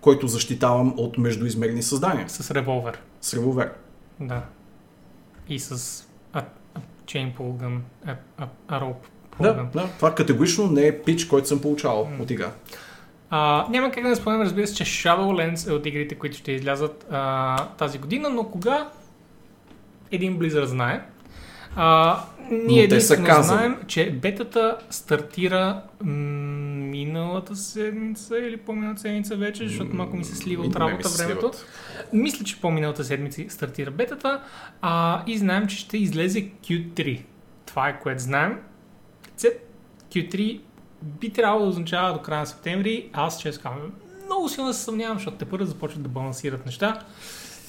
[0.00, 2.28] който защитавам от междуизмерни създания.
[2.28, 3.00] С револвер.
[3.20, 3.72] С револвер.
[4.20, 4.42] Да.
[5.48, 6.02] И с
[6.32, 6.42] а
[7.08, 7.80] rope pull gun.
[9.40, 12.22] Да, да, това категорично не е пич, който съм получавал М.
[12.22, 12.52] от игра.
[13.30, 16.52] А, няма как да не спомням, разбира се, че Shadowlands е от игрите, които ще
[16.52, 18.90] излязат а, тази година, но кога
[20.10, 21.06] един Blizzard знае.
[21.76, 23.56] А, ние Но те са казали.
[23.56, 30.64] знаем, че бетата стартира миналата седмица или по-миналата седмица вече, защото малко ми се слива
[30.64, 31.50] от работа времето.
[32.12, 34.40] Мисля, че по-миналата седмица стартира бетата
[34.82, 37.22] а, и знаем, че ще излезе Q3.
[37.66, 38.58] Това е което знаем.
[39.36, 39.58] Це-
[40.10, 40.60] Q3
[41.02, 43.10] би трябвало да означава до края на септември.
[43.12, 43.92] Аз често казвам,
[44.26, 47.00] много силно се съмнявам, защото те първо започват да балансират неща.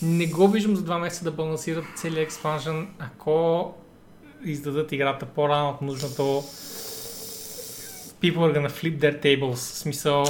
[0.01, 3.73] Не го виждам за два месеца да балансират целият експанжен, ако
[4.45, 6.43] издадат играта по-рано от нужното.
[8.21, 9.53] People are gonna flip their tables.
[9.53, 10.23] В смисъл,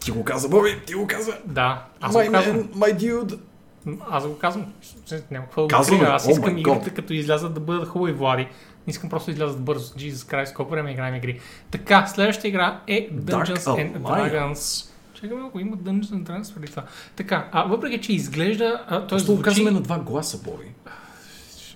[0.00, 1.38] Ти го каза, Боби, ти го каза.
[1.44, 1.84] да.
[2.00, 2.56] Аз my го казвам.
[2.56, 3.38] man, my dude.
[4.10, 4.72] Аз го казвам.
[5.30, 5.80] Няма какво да го.
[5.80, 8.42] Аз oh искам игрите, като излязат да бъдат хубави влади.
[8.86, 9.94] Не искам просто да излязат бързо.
[9.94, 11.40] Jesus Christ, колко време играем игри.
[11.70, 14.54] Така, следващата игра е Dungeons Dark and Alliance.
[14.54, 14.90] Dragons.
[15.14, 16.84] Чакай малко, има Dungeons and Dragons преди това.
[17.16, 18.84] Така, а въпреки, че изглежда...
[18.86, 19.44] А, той Просто го звучи...
[19.44, 20.64] казваме на два гласа, Боби.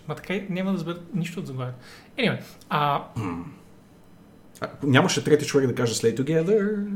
[0.09, 1.79] Ма така няма да разберат нищо от заглавието.
[2.19, 3.05] Anyway, а,
[4.61, 6.87] А, Нямаше трети човек да каже Slay Together.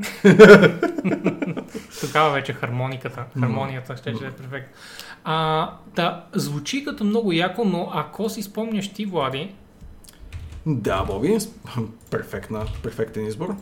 [2.01, 4.75] тогава вече хармониката, хармонията ще е перфект.
[5.25, 9.55] А, да, звучи като много яко, но ако си спомняш ти, Влади,
[10.67, 11.39] Да, Боби.
[12.10, 13.57] Перфектна, перфектен избор.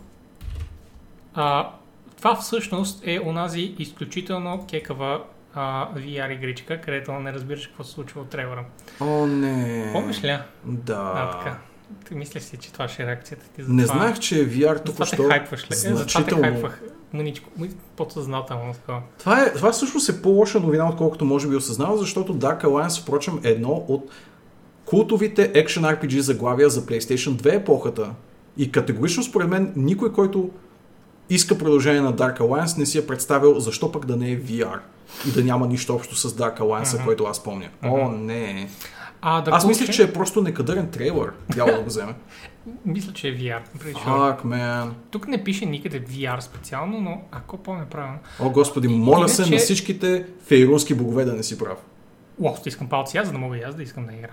[1.34, 1.70] А,
[2.16, 5.22] това всъщност е онази изключително кекава
[5.54, 8.64] а, VR игричка, където не разбираш какво се случва от трейлера.
[9.00, 9.90] О, не.
[9.92, 10.38] Помниш ли?
[10.64, 11.12] Да.
[11.14, 11.58] А, така.
[12.08, 13.96] Ти мислиш си, че това ще е реакцията ти за Не това?
[13.96, 15.66] знаех, че VR За това те току-що хайпваш ли?
[15.70, 16.42] Е, за това те значително...
[16.42, 16.82] хайпвах.
[17.12, 19.00] Мъничко, мъни- подсъзнателно такова.
[19.18, 23.40] Това, е, това всъщност е по-лоша новина, отколкото може би осъзнава, защото Dark Alliance, впрочем,
[23.44, 24.10] е едно от
[24.84, 28.10] култовите Action RPG заглавия за PlayStation 2 епохата.
[28.56, 30.50] И категорично, според мен, никой, който
[31.30, 34.78] иска продължение на Dark Alliance, не си е представил защо пък да не е VR
[35.28, 37.04] и да няма нищо общо с Dark Alliance, Мгм.
[37.04, 37.68] който аз помня.
[37.82, 38.68] О, не.
[39.22, 41.32] А, да Аз мислех, че е просто некадърен трейлър.
[41.54, 42.14] Дяло да го вземе.
[42.86, 43.60] Мисля, че е VR.
[43.78, 44.88] Fuck, man.
[45.10, 48.18] Тук не пише никъде VR специално, но ако помня правилно.
[48.40, 51.78] О, господи, моля се Иначе- на всичките фейрунски богове да не си прав.
[52.38, 54.30] Уау, искам палци аз, за да мога и аз да искам да играя.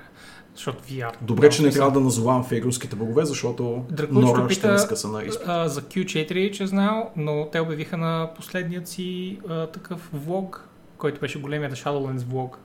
[0.55, 1.11] Защото VR.
[1.21, 5.47] Добре, че не трябва да назовавам фейрунските богове, защото Нора ще не скъса на изпит.
[5.47, 10.69] А, за Q4, че е знал, но те обявиха на последният си а, такъв влог,
[10.97, 12.59] който беше големият Shadowlands влог.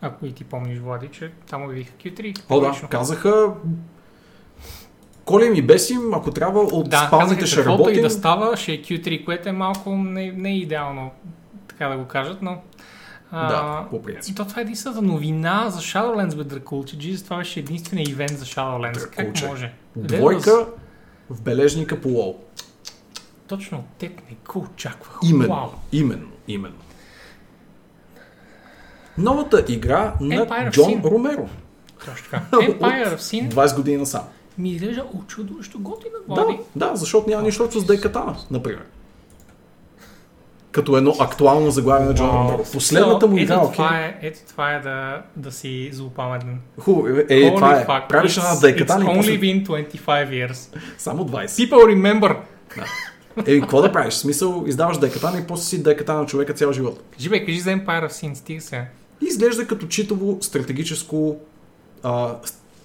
[0.00, 2.40] Ако и ти помниш, Влади, че там обявиха Q3.
[2.48, 3.54] О, да, казаха
[5.24, 7.98] Коли ми бесим, ако трябва от да, спалните ще работим.
[7.98, 11.10] и да става, ще е Q3, което е малко не, не е идеално,
[11.68, 12.58] така да го кажат, но
[13.32, 14.32] Да, по принцип.
[14.32, 16.98] И то това е единствената новина за Shadowlands бе Дракулче.
[16.98, 18.92] Jesus, това беше единствения ивент за Shadowlands.
[19.16, 19.42] Дракулче.
[19.42, 19.72] Как може?
[19.96, 20.66] Двойка
[21.30, 22.40] в бележника по лол.
[23.46, 25.18] Точно теб не го очаквах.
[25.24, 25.68] Именно, Вау.
[25.92, 26.76] именно, именно.
[29.18, 31.00] Новата игра на Empire Джон.
[31.04, 31.48] Ромеро.
[32.04, 32.56] Точно така.
[32.56, 34.22] Empire of Sin 20 години насам.
[34.58, 36.58] ми изглежда очудващо готина, Да, Влади.
[36.76, 38.82] да, защото няма нищо с Дайкатана, например.
[40.72, 42.30] Като едно актуално заглавие на Джон.
[42.30, 42.64] Ромеро.
[42.72, 43.72] Последната му игра, окей.
[43.72, 46.58] това е, ето това е да, да си злопаметен.
[46.78, 48.08] Хубаво, е, е, това е.
[48.08, 49.32] Правиш една Дайкатана It's и после...
[49.32, 50.76] only been 25 years.
[50.98, 51.46] Само 20.
[51.46, 52.36] People remember.
[53.46, 54.14] Е, какво да правиш?
[54.14, 57.02] В смисъл, издаваш Дайкатана и после си Дайкатана на човека цял живот.
[57.16, 58.84] Кажи бе, кажи за Empire of Sin, стига се.
[59.20, 61.36] Изглежда като читаво стратегическо,
[62.02, 62.34] а,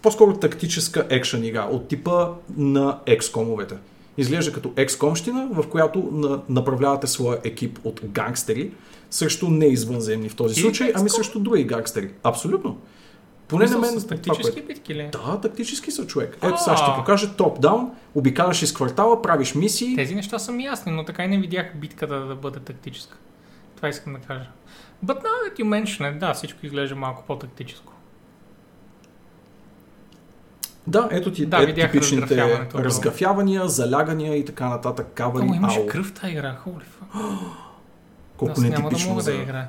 [0.01, 3.75] по-скоро тактическа екшен игра от типа на XCOM-овете.
[4.18, 8.72] Изглежда като XCOM-щина, в която на, направлявате своя екип от гангстери
[9.10, 12.11] срещу не извънземни в този случай, ами срещу други гангстери.
[12.24, 12.77] Абсолютно.
[13.48, 14.00] Поне на мен...
[14.00, 15.10] С тактически битки ли?
[15.11, 16.38] Да, тактически са човек.
[16.44, 19.95] Ето сега ще покажа топ-даун, обикаляш из квартала, правиш мисии.
[19.95, 23.18] Тези неща са ми ясни, но така и не видях битката да бъде тактическа.
[23.76, 24.50] Това искам да кажа.
[25.06, 27.94] But now that you mention it, да, всичко изглежда малко по-тактическо.
[30.88, 32.83] Да, ето ти Да, е типичните разграфяването.
[32.83, 35.88] разгафявания, залягания и така нататък, кавани, Ама имаше ау.
[35.88, 36.81] кръв тази игра, fuck.
[38.38, 39.31] Колко Аз няма да мога за...
[39.31, 39.67] да я играя.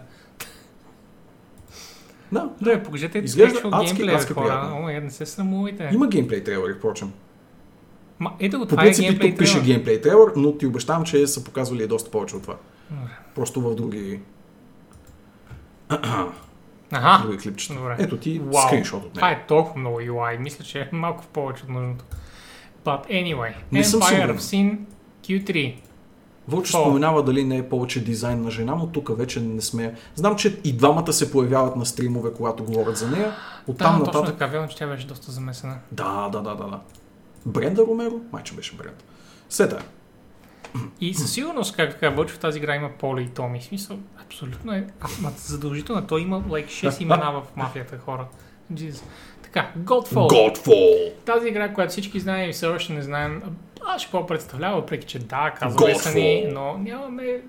[2.32, 4.72] Да, Добре, покажете Изглежда адски, адски хора.
[4.74, 5.90] О, гад, не се срамувайте.
[5.92, 7.12] има геймплей трейлери, впрочем.
[8.18, 11.26] Ма, ето го, По е принцип геймплей тук пише геймплей трейлер, но ти обещавам, че
[11.26, 12.56] са показвали доста повече от това.
[12.90, 13.10] Добре.
[13.34, 14.20] Просто в други,
[16.92, 17.74] Аха, други клипчета.
[17.74, 17.96] Добре.
[17.98, 18.62] Ето ти Вау.
[18.66, 19.40] скриншот от това него.
[19.40, 20.38] е толкова много UI.
[20.38, 22.04] Мисля, че е малко в повече от нужното.
[22.84, 24.78] But anyway, Не Empire of Sin
[25.24, 25.76] Q3.
[26.48, 26.80] Вълче О.
[26.80, 29.94] споменава дали не е повече дизайн на жена, но тук вече не сме.
[30.14, 33.24] Знам, че и двамата се появяват на стримове, когато говорят за нея.
[33.26, 34.38] Да, Оттам точно нататък.
[34.38, 35.78] така, вярно, че тя беше доста замесена.
[35.92, 36.80] Да, да, да, да, да.
[37.46, 38.20] Бренда Ромеро?
[38.32, 39.04] Майче беше Бренд.
[39.48, 39.82] Сета.
[41.00, 43.62] И със сигурност, как така, в тази игра има Поли и Томи.
[43.62, 44.86] Смисъл, абсолютно е.
[45.00, 48.26] А, ма, задължително, той има like, 6 имена в мафията хора.
[48.72, 49.02] Jesus.
[49.42, 50.54] Така, Godfall.
[50.54, 51.12] Godfall!
[51.24, 53.42] Тази игра, която всички знаем и все още не знаем,
[53.86, 57.40] аз ще по-представлява, въпреки че да, казваме са ни, но нямаме,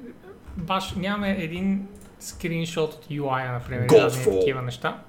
[0.58, 1.88] баш, нямаме един
[2.20, 4.40] скриншот от UI, например, и разни Godfall.
[4.40, 5.02] такива неща.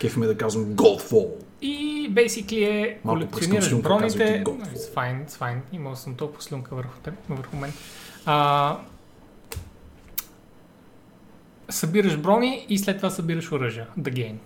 [0.00, 1.28] Кеф ми да казвам Godfall.
[1.62, 4.44] И basically е колекционираш броните.
[4.44, 5.58] It's fine, it's fine.
[5.72, 7.72] Имал съм толкова слюнка върху, теб, върху мен.
[8.26, 8.76] А,
[11.72, 13.86] събираш брони и след това събираш оръжия.
[13.98, 14.36] The game.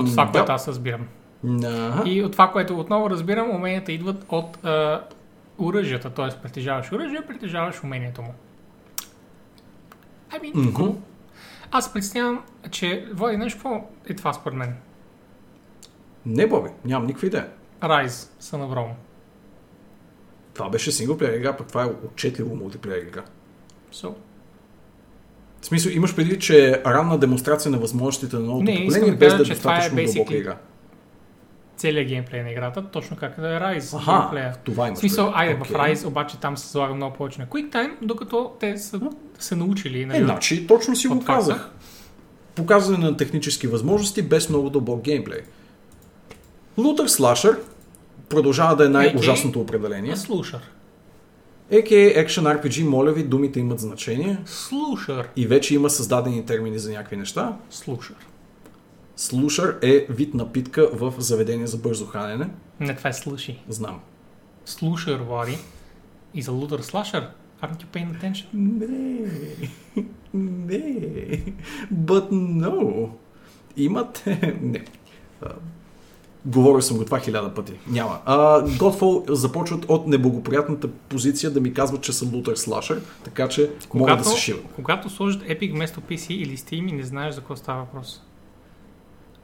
[0.00, 1.06] От това, което аз разбирам.
[1.44, 2.02] Да.
[2.06, 5.02] И от това, което отново разбирам, уменията идват от а,
[5.58, 6.10] оръжията.
[6.10, 6.42] Т.е.
[6.42, 8.34] притежаваш оръжие, притежаваш умението му.
[10.30, 10.68] I mean, Мгм.
[10.82, 10.96] cool.
[11.70, 14.76] Аз представям, че води нещо, какво е това според мен?
[16.26, 17.48] Не, Боби, нямам никаква идея.
[17.80, 18.08] Rise,
[18.42, 18.92] Son of Rome.
[20.54, 23.22] Това беше синглплеер игра, пък това е отчетливо мултиплеер игра.
[23.92, 24.14] So,
[25.64, 29.16] В смисъл, имаш преди, че е ранна демонстрация на възможностите на новото Не, поколение, да
[29.16, 30.56] без кажа, да е е достатъчно дълбока basically- игра.
[31.76, 34.54] целият геймплей на играта, точно как да е Rise Аха, геймплея.
[34.64, 35.40] това В имаш смисъл, предвид.
[35.40, 35.76] айде, Окей.
[35.76, 39.00] в Rise обаче там се залага много повече на QuickTime, докато те са
[39.38, 40.06] се научили.
[40.06, 41.70] Нали, Е, значи, точно си го казах.
[42.54, 45.40] Показване на технически възможности без много дълбок геймплей.
[46.78, 47.58] Лутър слашър
[48.28, 50.16] продължава да е най-ужасното определение.
[50.16, 50.60] Слушър.
[51.72, 55.28] AKA Action RPG, моля ви, думите имат значение Слушър.
[55.36, 57.56] и вече има създадени термини за някакви неща.
[57.70, 58.16] Слушър.
[59.16, 62.48] Слушър е вид напитка в заведение за бързо хранене.
[62.80, 63.62] Не, това е слуши.
[63.68, 64.00] Знам.
[64.64, 65.58] Слушър, Влади.
[66.34, 67.28] И за лутър слашър.
[67.62, 68.46] Aren't you paying attention?
[68.54, 69.30] Не,
[70.34, 71.42] не,
[71.94, 73.08] but no.
[73.76, 74.58] Имате...
[74.62, 74.84] Не.
[76.46, 77.72] Говорил съм го това хиляда пъти.
[77.86, 78.18] Няма.
[78.24, 83.70] А, Godfall започват от неблагоприятната позиция да ми казват, че съм лутър слашър, така че
[83.94, 84.58] мога да се шива.
[84.76, 88.22] когато сложат Epic вместо PC или Steam и не знаеш за какво става въпрос.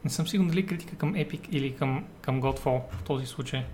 [0.05, 3.65] Не съм сигурен дали критика към Epic или към, към Godfall в този случай.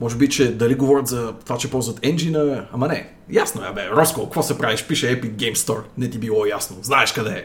[0.00, 3.12] Може би, че дали говорят за това, че ползват енджина, ама не.
[3.30, 3.90] Ясно е, бе.
[3.90, 4.86] Роско, какво се правиш?
[4.86, 5.82] Пише Epic Game Store.
[5.98, 6.76] Не ти било ясно.
[6.82, 7.44] Знаеш къде е.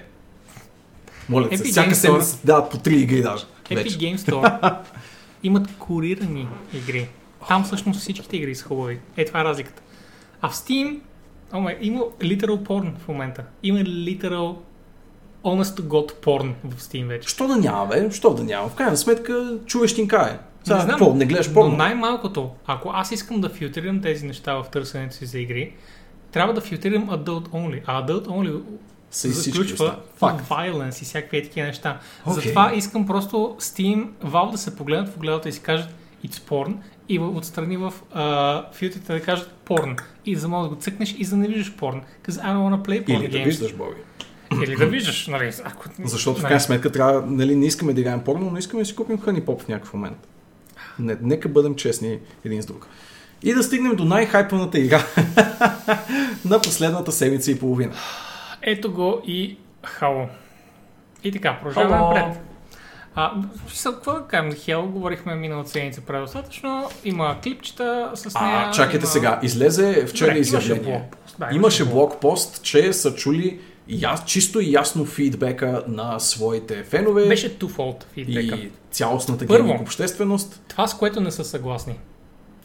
[1.30, 3.46] Моля Epic всяка седмица ти дават по три игри даже.
[3.70, 3.98] Epic Вече.
[3.98, 4.76] Game Store
[5.44, 7.08] имат курирани игри.
[7.48, 9.00] Там всъщност всичките игри са хубави.
[9.18, 9.82] Е, това е разликата.
[10.42, 11.00] А в Steam
[11.54, 13.44] ме, има literal porn в момента.
[13.64, 14.56] Има literal
[15.44, 17.30] honest to god porn в Steam вече.
[17.30, 18.12] Що да няма, бе?
[18.12, 18.70] Що да няма?
[18.70, 20.40] В крайна сметка, чуещинка е.
[20.64, 21.76] Сега, Не знам, какво, не гледаш Но порно?
[21.76, 25.74] най-малкото, ако аз искам да филтрирам тези неща в търсенето си за игри,
[26.32, 27.82] трябва да филтрирам Adult Only.
[27.86, 28.62] А Adult Only
[29.14, 29.74] Са и всички
[30.18, 30.50] Факт.
[30.50, 32.00] violence и всякакви е такива неща.
[32.26, 32.34] Окей.
[32.34, 35.90] Затова искам просто Steam, Valve да се погледнат в огледалата и си кажат
[36.26, 36.76] it's porn
[37.10, 39.96] и отстрани в uh, филтрите да кажат порн.
[40.26, 42.02] И за да да го цъкнеш и за да не виждаш порн.
[42.24, 43.46] Because I don't wanna play porn Или да games.
[43.46, 43.96] виждаш, Боби.
[44.64, 45.52] Или да виждаш, нали?
[45.64, 45.86] Ако...
[46.04, 48.96] Защото в крайна сметка трябва, нали, не искаме да играем порно, но искаме да си
[48.96, 50.28] купим хъни поп в някакъв момент.
[51.00, 52.88] Не, нека бъдем честни един с друг.
[53.44, 55.06] И да стигнем до най-хайпаната игра
[56.46, 57.94] на последната седмица и половина.
[58.64, 60.28] Ето го и Хало.
[61.24, 62.42] И така, продължаваме напред.
[63.16, 63.34] А,
[63.84, 64.88] какво да кажем за Хело?
[64.88, 66.90] Говорихме миналата седмица предостатъчно.
[67.04, 68.58] Има клипчета с нея.
[68.58, 69.08] А, чакайте има...
[69.08, 69.40] сега.
[69.44, 70.98] Излезе вчера Добре, имаше изявление.
[70.98, 77.28] блокпост, да, имаше блокпост, че са чули я, чисто и ясно фидбека на своите фенове
[77.28, 78.56] Беше twofold фидбека.
[78.56, 80.62] и цялостната гейминг общественост.
[80.68, 82.00] Това, с което не са съгласни.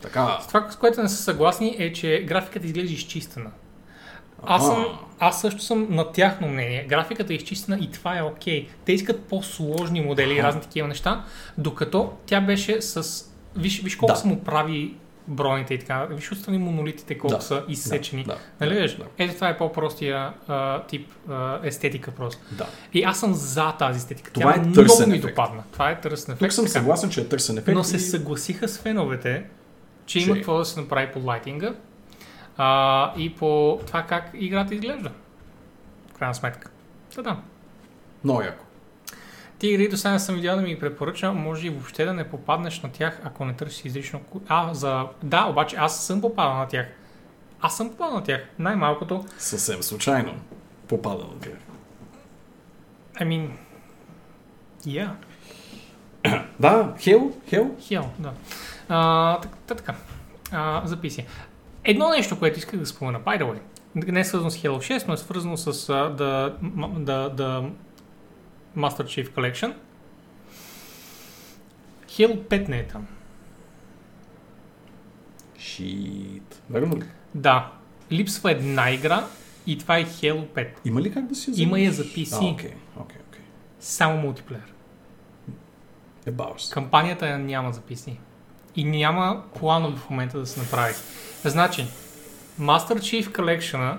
[0.02, 0.38] Така.
[0.48, 3.50] Това, с което не са съгласни е, че графиката изглежда изчистена.
[4.42, 4.86] Аз, съм,
[5.18, 6.86] аз също съм на тяхно мнение.
[6.88, 8.68] Графиката е изчистена и това е окей.
[8.84, 11.24] Те искат по-сложни модели и разни такива неща,
[11.58, 13.24] докато тя беше с...
[13.56, 14.18] Виж, виж колко Да.
[14.18, 14.94] са му прави
[15.28, 16.04] броните и така.
[16.04, 17.42] Виж отстрани монолитите колко Да.
[17.42, 18.24] са изсечени.
[18.24, 18.94] Да, да, нали виж?
[18.94, 19.04] да.
[19.18, 22.40] Ето това е по-простия а, тип а, естетика просто.
[22.52, 22.66] Да.
[22.94, 24.32] И аз съм за тази естетика.
[24.32, 25.34] Това Тя е много търсен ми ефект.
[25.34, 25.62] допадна.
[25.72, 26.40] Това е търсен ефект.
[26.40, 26.72] Тук съм така.
[26.72, 27.74] съгласен, че е търсен ефект.
[27.74, 29.44] Но се и- съгласиха с феновете,
[30.06, 30.26] че Че?
[30.26, 31.74] има какво да се направи по лайтинга
[32.58, 35.10] а, и по това как играта изглежда.
[36.10, 36.70] В крайна сметка.
[37.14, 37.36] Та да.
[38.24, 38.64] Много яко.
[39.58, 42.28] Ти игри до сега не съм видял да ми препоръча, може и въобще да не
[42.30, 44.20] попаднеш на тях, ако не търсиш изрично.
[44.48, 45.06] А, за...
[45.22, 46.86] Да, обаче аз съм попадал на тях.
[47.60, 48.40] Аз съм попадал на тях.
[48.58, 49.24] Най-малкото.
[49.38, 50.34] Съвсем случайно
[50.88, 51.58] попада на тях.
[53.14, 53.50] I mean...
[54.86, 55.10] Yeah.
[56.60, 57.76] Да, Хел, Хел.
[57.80, 58.32] Хел, да.
[58.88, 59.94] А, так- та- така.
[60.52, 61.26] А, записи.
[61.90, 63.60] Едно нещо, което исках да спомена, by the way,
[64.12, 66.54] не е свързано с Halo 6, но е свързано с uh, the,
[67.04, 67.70] the, the
[68.76, 69.74] Master Chief Collection.
[72.08, 73.06] Halo 5 не е там.
[75.58, 76.62] Шит.
[76.70, 77.02] Верно ли?
[77.34, 77.72] Да.
[78.12, 79.26] Липсва една игра
[79.66, 80.68] и това е Halo 5.
[80.84, 82.32] Има ли как да си я Има я за PC.
[82.32, 83.42] А, окей, окей, окей.
[83.80, 84.74] Само мултиплеер.
[86.26, 86.70] Е баус.
[86.70, 88.16] Кампанията няма за PC.
[88.76, 90.94] И няма планове в момента да се направи.
[91.44, 91.86] Значи,
[92.60, 93.98] Master Chief Collection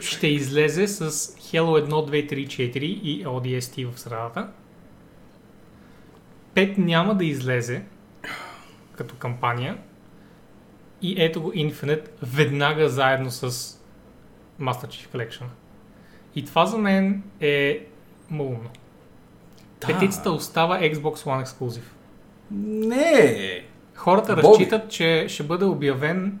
[0.00, 4.48] ще излезе с Halo 1, 2, 3, 4 и ODST в средата.
[6.54, 7.82] 5 няма да излезе
[8.96, 9.78] като кампания.
[11.02, 13.50] И ето го Infinite веднага заедно с
[14.60, 15.44] Master Chief Collection.
[16.34, 17.86] И това за мен е
[18.30, 18.70] малумно.
[19.80, 19.86] Да.
[19.86, 21.94] Петицата остава Xbox One ексклюзив.
[22.50, 23.64] Не.
[23.94, 24.48] Хората Боби.
[24.48, 26.38] разчитат, че ще бъде обявен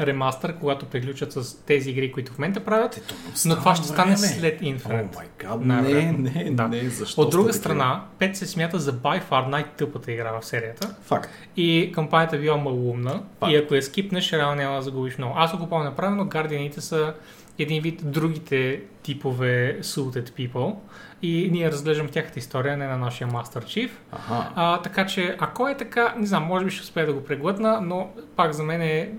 [0.00, 2.96] ремастър, когато приключат с тези игри, които в момента правят.
[2.96, 3.14] Ето,
[3.46, 4.16] Но това ще стане време.
[4.18, 5.16] след О Infinite.
[5.16, 6.68] май гад, не, не, Да.
[6.68, 10.94] не, защо От друга страна, 5 се смята за by far най-тъпата игра в серията.
[11.02, 11.30] Факт.
[11.56, 13.22] И кампанията е била малумна.
[13.40, 13.52] Факт.
[13.52, 15.34] И ако я скипнеш, реално няма да загубиш много.
[15.36, 17.14] Аз го помня направено, гардианите са
[17.58, 20.74] един вид другите типове suited people.
[21.22, 23.90] И ние разглеждам тяхната история, не на нашия Master Chief.
[24.12, 24.50] Аха.
[24.54, 27.80] А, така че, ако е така, не знам, може би ще успея да го преглътна,
[27.80, 29.12] но пак за мен е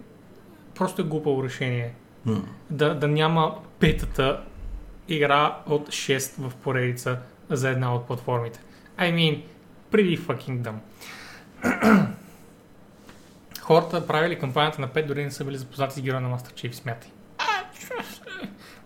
[0.76, 1.94] просто е глупаво решение
[2.26, 2.42] М.
[2.70, 4.42] да, да няма петата
[5.08, 8.60] игра от 6 в поредица за една от платформите.
[9.00, 9.44] I mean,
[9.92, 10.78] pretty fucking dumb.
[13.62, 16.72] Хората правили кампанията на 5, дори не са били запознати с героя на Master Chief,
[16.72, 17.10] смятай.
[17.38, 17.46] А,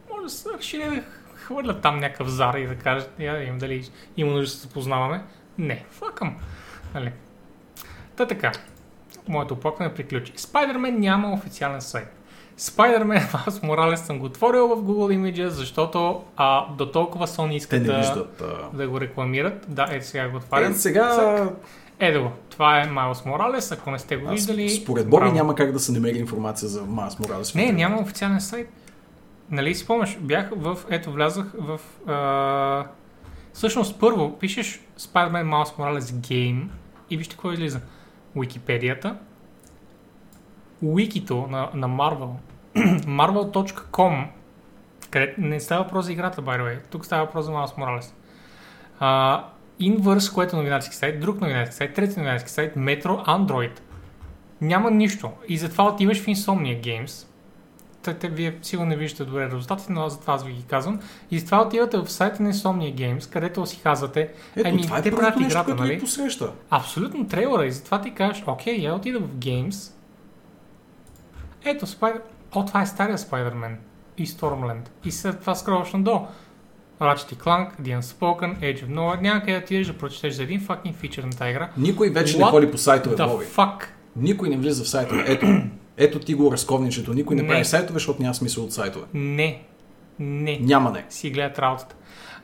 [0.09, 1.03] може да са решили да
[1.35, 4.57] хвърлят там някакъв зар и да кажат, я да видим дали има нужда да се
[4.57, 5.23] запознаваме.
[5.57, 6.37] Не, факъм.
[6.93, 7.11] Нали?
[8.15, 8.51] Та така,
[9.29, 10.33] моето оплакване приключи.
[10.33, 12.07] Spider-Man няма официален сайт.
[12.59, 17.79] Spider-Man аз Моралес съм го отворил в Google Images, защото а, до толкова Sony не
[17.79, 18.41] да, виждат.
[18.41, 19.65] а, да го рекламират.
[19.67, 20.71] Да, ето сега го отварям.
[20.71, 21.57] Е, сега, Цък.
[21.99, 22.31] Ето го.
[22.49, 24.69] Това е Майлз Моралес, ако не сте го виждали.
[24.69, 27.55] според Боби няма как да се намери информация за Мас Моралес.
[27.55, 28.69] Не, няма официален сайт.
[29.51, 30.17] Нали си спомняш?
[30.21, 30.77] Бях в...
[30.89, 31.79] Ето, влязах в...
[32.07, 32.85] А...
[33.53, 36.63] Всъщност, първо пишеш Spider-Man Miles Morales Game
[37.09, 37.79] и вижте какво излиза.
[38.35, 39.17] Википедията,
[40.83, 42.31] Wikито на, на Marvel,
[43.05, 44.25] marvel.com,
[45.09, 46.79] където не става въпрос за играта, by the way.
[46.89, 48.13] Тук става въпрос за Miles Morales.
[48.99, 49.45] А,
[49.81, 53.79] Inverse, което е новинарски сайт, друг новинарски сайт, трети новинарски сайт, Metro, Android.
[54.61, 55.31] Няма нищо.
[55.47, 57.28] И затова отиваш в Insomnia Games.
[58.13, 60.99] Те, те вие сигурно не виждате добре резултатите, но затова аз ви ги казвам.
[61.31, 65.01] И затова отивате в сайта на Insomnia Games, където си казвате, Ето, ами, това е
[65.01, 65.99] те правят нещо, играта, нали?
[65.99, 66.51] посреща.
[66.69, 69.91] абсолютно трейлера и затова ти кажеш, окей, я отида в Games.
[71.65, 72.21] Ето, Spider...
[72.51, 73.75] О, това е стария Spider-Man
[74.17, 74.89] и Stormland.
[75.05, 76.27] И след това скроваш надолу.
[76.99, 79.21] Ratchet Clank, The Unspoken, Age of Nowhere.
[79.21, 81.69] Няма къде да отидеш да прочетеш за един fucking фичър на тази игра.
[81.77, 83.45] Никой вече не What ходи по сайтове, Боби.
[83.45, 83.83] fuck?
[84.15, 85.23] Никой не влиза в сайтове.
[85.27, 85.45] Ето,
[85.99, 87.13] ето ти го разковничето.
[87.13, 87.47] Никой не, Не.
[87.47, 89.05] прави сайтове, защото няма смисъл от сайтове.
[89.13, 89.63] Не.
[90.19, 90.57] Не.
[90.61, 91.05] Няма не.
[91.09, 91.95] Си гледат работата.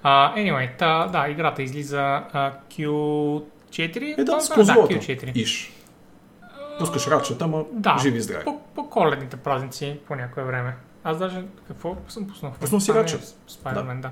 [0.04, 4.20] Uh, anyway, та, да, играта излиза uh, Q4.
[4.20, 4.94] Е, да, с конзолата.
[4.94, 5.38] Да, Q4.
[5.38, 5.72] Иш.
[6.80, 8.44] Пускаш рачета, ама Да, живи и здрави.
[8.44, 10.76] По, по коледните празници по някое време.
[11.04, 12.54] Аз даже какво съм пуснал?
[12.60, 13.36] Пуснал си А, не, Ratchet.
[13.50, 14.10] Spider-Man, да.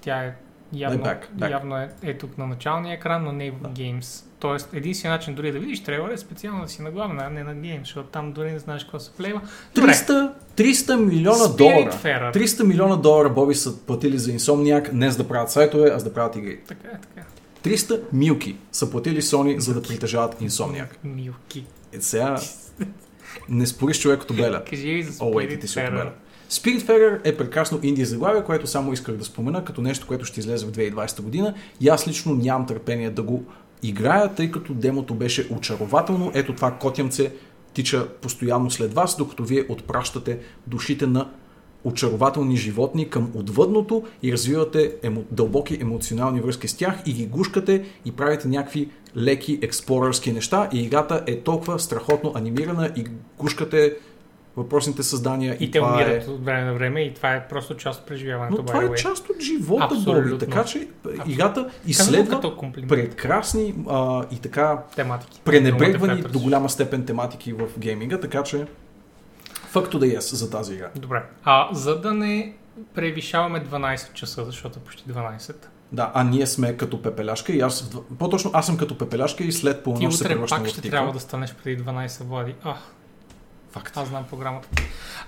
[0.00, 0.34] Тя е
[0.72, 1.50] явно, Back, back.
[1.50, 4.27] явно е, е тук на началния екран, но не в Games.
[4.40, 7.44] Тоест, единственият начин дори да видиш трейлър е специално да си на главна, а не
[7.44, 9.10] на Games, защото там дори не знаеш какво се.
[9.74, 11.92] Добре, 300, 300 милиона Spirit долара.
[11.92, 12.36] Farer.
[12.36, 16.04] 300 милиона долара Боби са платили за Insomniac не за да правят сайтове, а за
[16.04, 16.60] да правят игри.
[16.68, 17.26] Така е, така.
[17.64, 20.88] 300 милки са платили Sony за да притежават Insomniac.
[21.04, 21.64] Милки.
[21.92, 22.40] Е, сега
[23.48, 24.64] не спориш човек като Беля.
[24.64, 25.90] Кажи ми за О, Spirit wait, ти си от.
[25.90, 26.12] Беля.
[26.50, 30.66] Spiritfarer е прекрасно инди заглавие, което само исках да спомена като нещо, което ще излезе
[30.66, 31.54] в 2020 година.
[31.80, 33.44] И аз лично нямам търпение да го
[33.82, 36.30] играя, тъй като демото беше очарователно.
[36.34, 37.32] Ето това котямце
[37.74, 41.30] тича постоянно след вас, докато вие отпращате душите на
[41.84, 47.84] очарователни животни към отвъдното и развивате емо, дълбоки емоционални връзки с тях и ги гушкате
[48.04, 53.06] и правите някакви леки експлорърски неща и играта е толкова страхотно анимирана и
[53.38, 53.96] гушкате
[54.58, 56.30] въпросните създания И те това умират е...
[56.30, 58.56] от време на време и това е просто част от преживяването.
[58.58, 60.30] Но това е част от живота, Абсолютно.
[60.30, 60.38] Боби.
[60.38, 60.88] Така че
[61.26, 62.40] играта Казвам го изследва
[62.88, 65.40] прекрасни а, и така тематики.
[65.44, 68.66] пренебрегвани до голяма степен тематики в гейминга, така че
[69.74, 70.90] to the yes за тази игра.
[70.96, 71.22] Добре.
[71.44, 72.54] А за да не
[72.94, 75.54] превишаваме 12 часа, защото е почти 12.
[75.92, 79.76] Да, а ние сме като пепеляшка и аз, по-точно аз съм като пепеляшка и след
[79.76, 80.96] Ти полунощ се утре превръщам пак в ще тиква.
[80.96, 82.54] трябва да станеш преди 12, Влади.
[82.64, 82.78] Ах,
[83.70, 83.96] Факт.
[83.96, 84.68] аз знам програмата.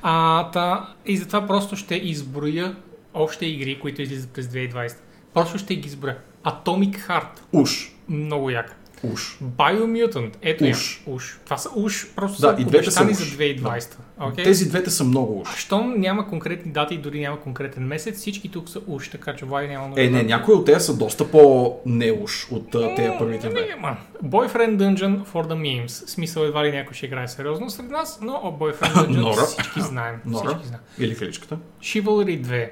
[0.03, 2.77] А, та, и затова просто ще изброя
[3.15, 4.97] още игри, които излизат през 2020.
[5.35, 6.19] Просто ще ги изброя.
[6.45, 7.41] Atomic Heart.
[7.53, 7.93] Уж.
[8.09, 8.75] Много яка.
[9.03, 9.39] Уж.
[9.43, 10.35] Biomutant.
[10.43, 10.71] Ето я.
[10.71, 11.03] Уж.
[11.07, 11.39] Уж.
[11.45, 12.07] Това са уж.
[12.17, 13.37] Просто Да, са и двете са за уж.
[13.37, 13.95] 2020.
[14.21, 14.45] Окей?
[14.45, 15.49] Тези двете са много уж.
[15.55, 19.37] А щом няма конкретни дати и дори няма конкретен месец, всички тук са уж, така
[19.37, 20.03] че Влади няма нужда.
[20.05, 23.77] Е, не, някои от тези са доста по-не уж от а, тези първите две.
[24.25, 25.89] Boyfriend Dungeon for the memes.
[25.89, 29.43] Смисъл едва ли някой ще играе сериозно сред нас, но о, Boyfriend Dungeon Нора.
[29.43, 30.17] всички знаем.
[30.27, 30.49] Нора.
[30.49, 30.83] Всички знаем.
[30.99, 31.59] Или кличката.
[31.81, 32.71] Chivalry 2.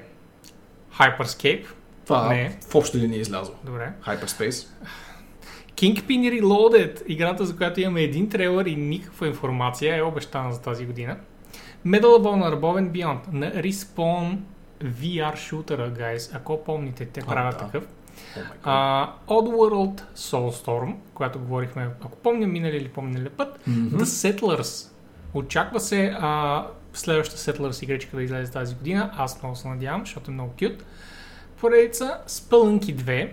[0.99, 1.65] Hyperscape.
[2.05, 2.57] Това Не.
[2.69, 3.55] в общи линии е излязло.
[3.63, 3.91] Добре.
[4.05, 4.67] Hyperspace.
[5.75, 7.01] Kingpin Reloaded.
[7.07, 11.17] Играта, за която имаме един трейлър и никаква информация, е обещана за тази година.
[11.85, 12.19] Medal
[12.59, 14.37] Above and Beyond на Respawn
[14.83, 16.35] VR шутера, guys.
[16.35, 17.65] Ако помните, те правят да.
[17.65, 17.83] такъв.
[17.83, 18.43] Oh.
[18.63, 23.67] А, Oddworld Soulstorm, която говорихме, ако помня минали или помнили път.
[23.67, 23.97] Мгм.
[23.97, 24.91] The Settlers.
[25.33, 29.11] Очаква се а, следващата Settlers игричка да излезе тази година.
[29.17, 30.85] Аз много се надявам, защото е много кют.
[31.59, 33.31] Поредица Spelunky 2.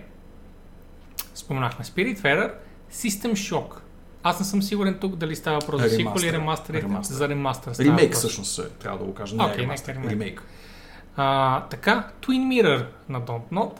[1.35, 2.53] Споменахме Spiritfarer.
[2.91, 3.86] System Shock.
[4.29, 6.81] Аз не съм сигурен тук дали става въпрос за сиквел или Ремастър.
[7.01, 7.73] За ремастър.
[7.73, 8.17] става Ремейк въпрос.
[8.17, 9.35] всъщност е, трябва да го кажа.
[9.35, 9.93] Не е ремастър.
[9.93, 10.11] ремейк.
[10.11, 10.43] Ремейк.
[11.15, 13.71] А, така, Twin Mirror на Don't Not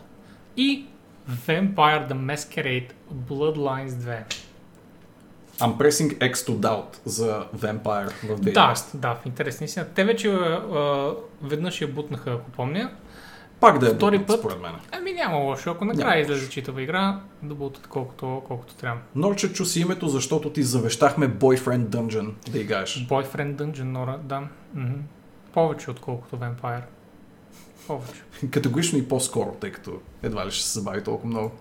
[0.58, 0.85] и
[1.48, 2.90] Vampire the Masquerade
[3.30, 4.24] Bloodlines 2.
[5.59, 8.53] I'm pressing X to doubt за Vampire в 2020.
[8.53, 9.85] Да, да, в интересни истина.
[9.95, 12.92] Те вече а, веднъж я бутнаха, ако помня.
[13.60, 14.40] Пак да е Втори път.
[14.40, 14.72] според мен.
[14.92, 19.02] Ами няма лошо, ако накрая излезе читава игра, да бутат колкото, колкото трябва.
[19.16, 23.08] Норче чу си името, защото ти завещахме Boyfriend Dungeon да играеш.
[23.10, 24.44] Boyfriend Dungeon, Нора, да.
[24.76, 24.94] Мгм.
[25.53, 26.82] Повече отколкото Vampire.
[27.88, 28.22] Повече.
[28.52, 31.52] Категорично и по-скоро, тъй като едва ли ще се забави толкова много.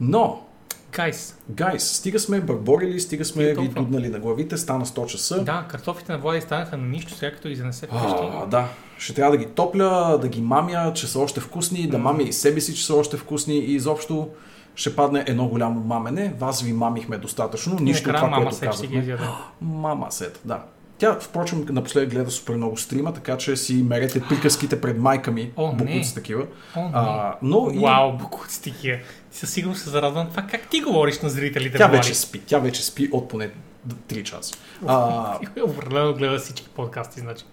[0.00, 0.46] Но,
[0.92, 5.44] Гайс, гайс, стига сме бърборили, стига сме И ви дуднали на главите, стана 100 часа.
[5.44, 8.22] да, картофите на Влади станаха на нищо, сега като ги занесе вкъщи.
[8.32, 11.98] А, да, ще трябва да ги топля, да ги мамя, че са още вкусни, да
[11.98, 14.28] мамя и себе си, че са още вкусни и изобщо
[14.74, 16.34] ще падне едно голямо мамене.
[16.38, 19.18] Вас ви мамихме достатъчно, И нищо това, мама което казахме.
[19.60, 20.62] Мама сет, да.
[21.02, 25.52] Тя, впрочем, напоследък гледа супер много стрима, така че си мерете приказките пред майка ми,
[25.56, 26.46] О, букуци такива.
[26.76, 26.90] О, не.
[26.92, 28.98] А, но и Вау, букуци такива.
[29.30, 31.78] Със сигурност се зарадвам това как ти говориш на зрителите.
[31.78, 32.40] тя вече спи.
[32.46, 33.50] Тя вече спи от поне
[33.88, 34.54] 3 часа.
[34.86, 37.44] А, Определено гледа всички подкасти, значи.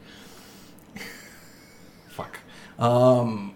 [2.15, 2.39] фак.
[2.77, 3.53] Ам,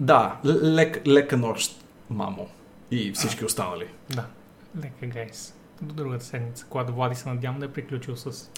[0.00, 2.48] да, лек, лека нощ, мамо.
[2.90, 3.86] И всички останали.
[4.10, 4.24] Да.
[4.82, 5.54] Лека, гайс.
[5.82, 8.50] До другата седмица, когато Влади се надявам да е приключил с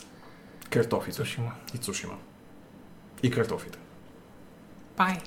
[0.70, 1.53] Картофите Сушима.
[1.75, 2.19] и цушима.
[3.23, 3.78] И картофите.
[4.97, 5.20] Бай!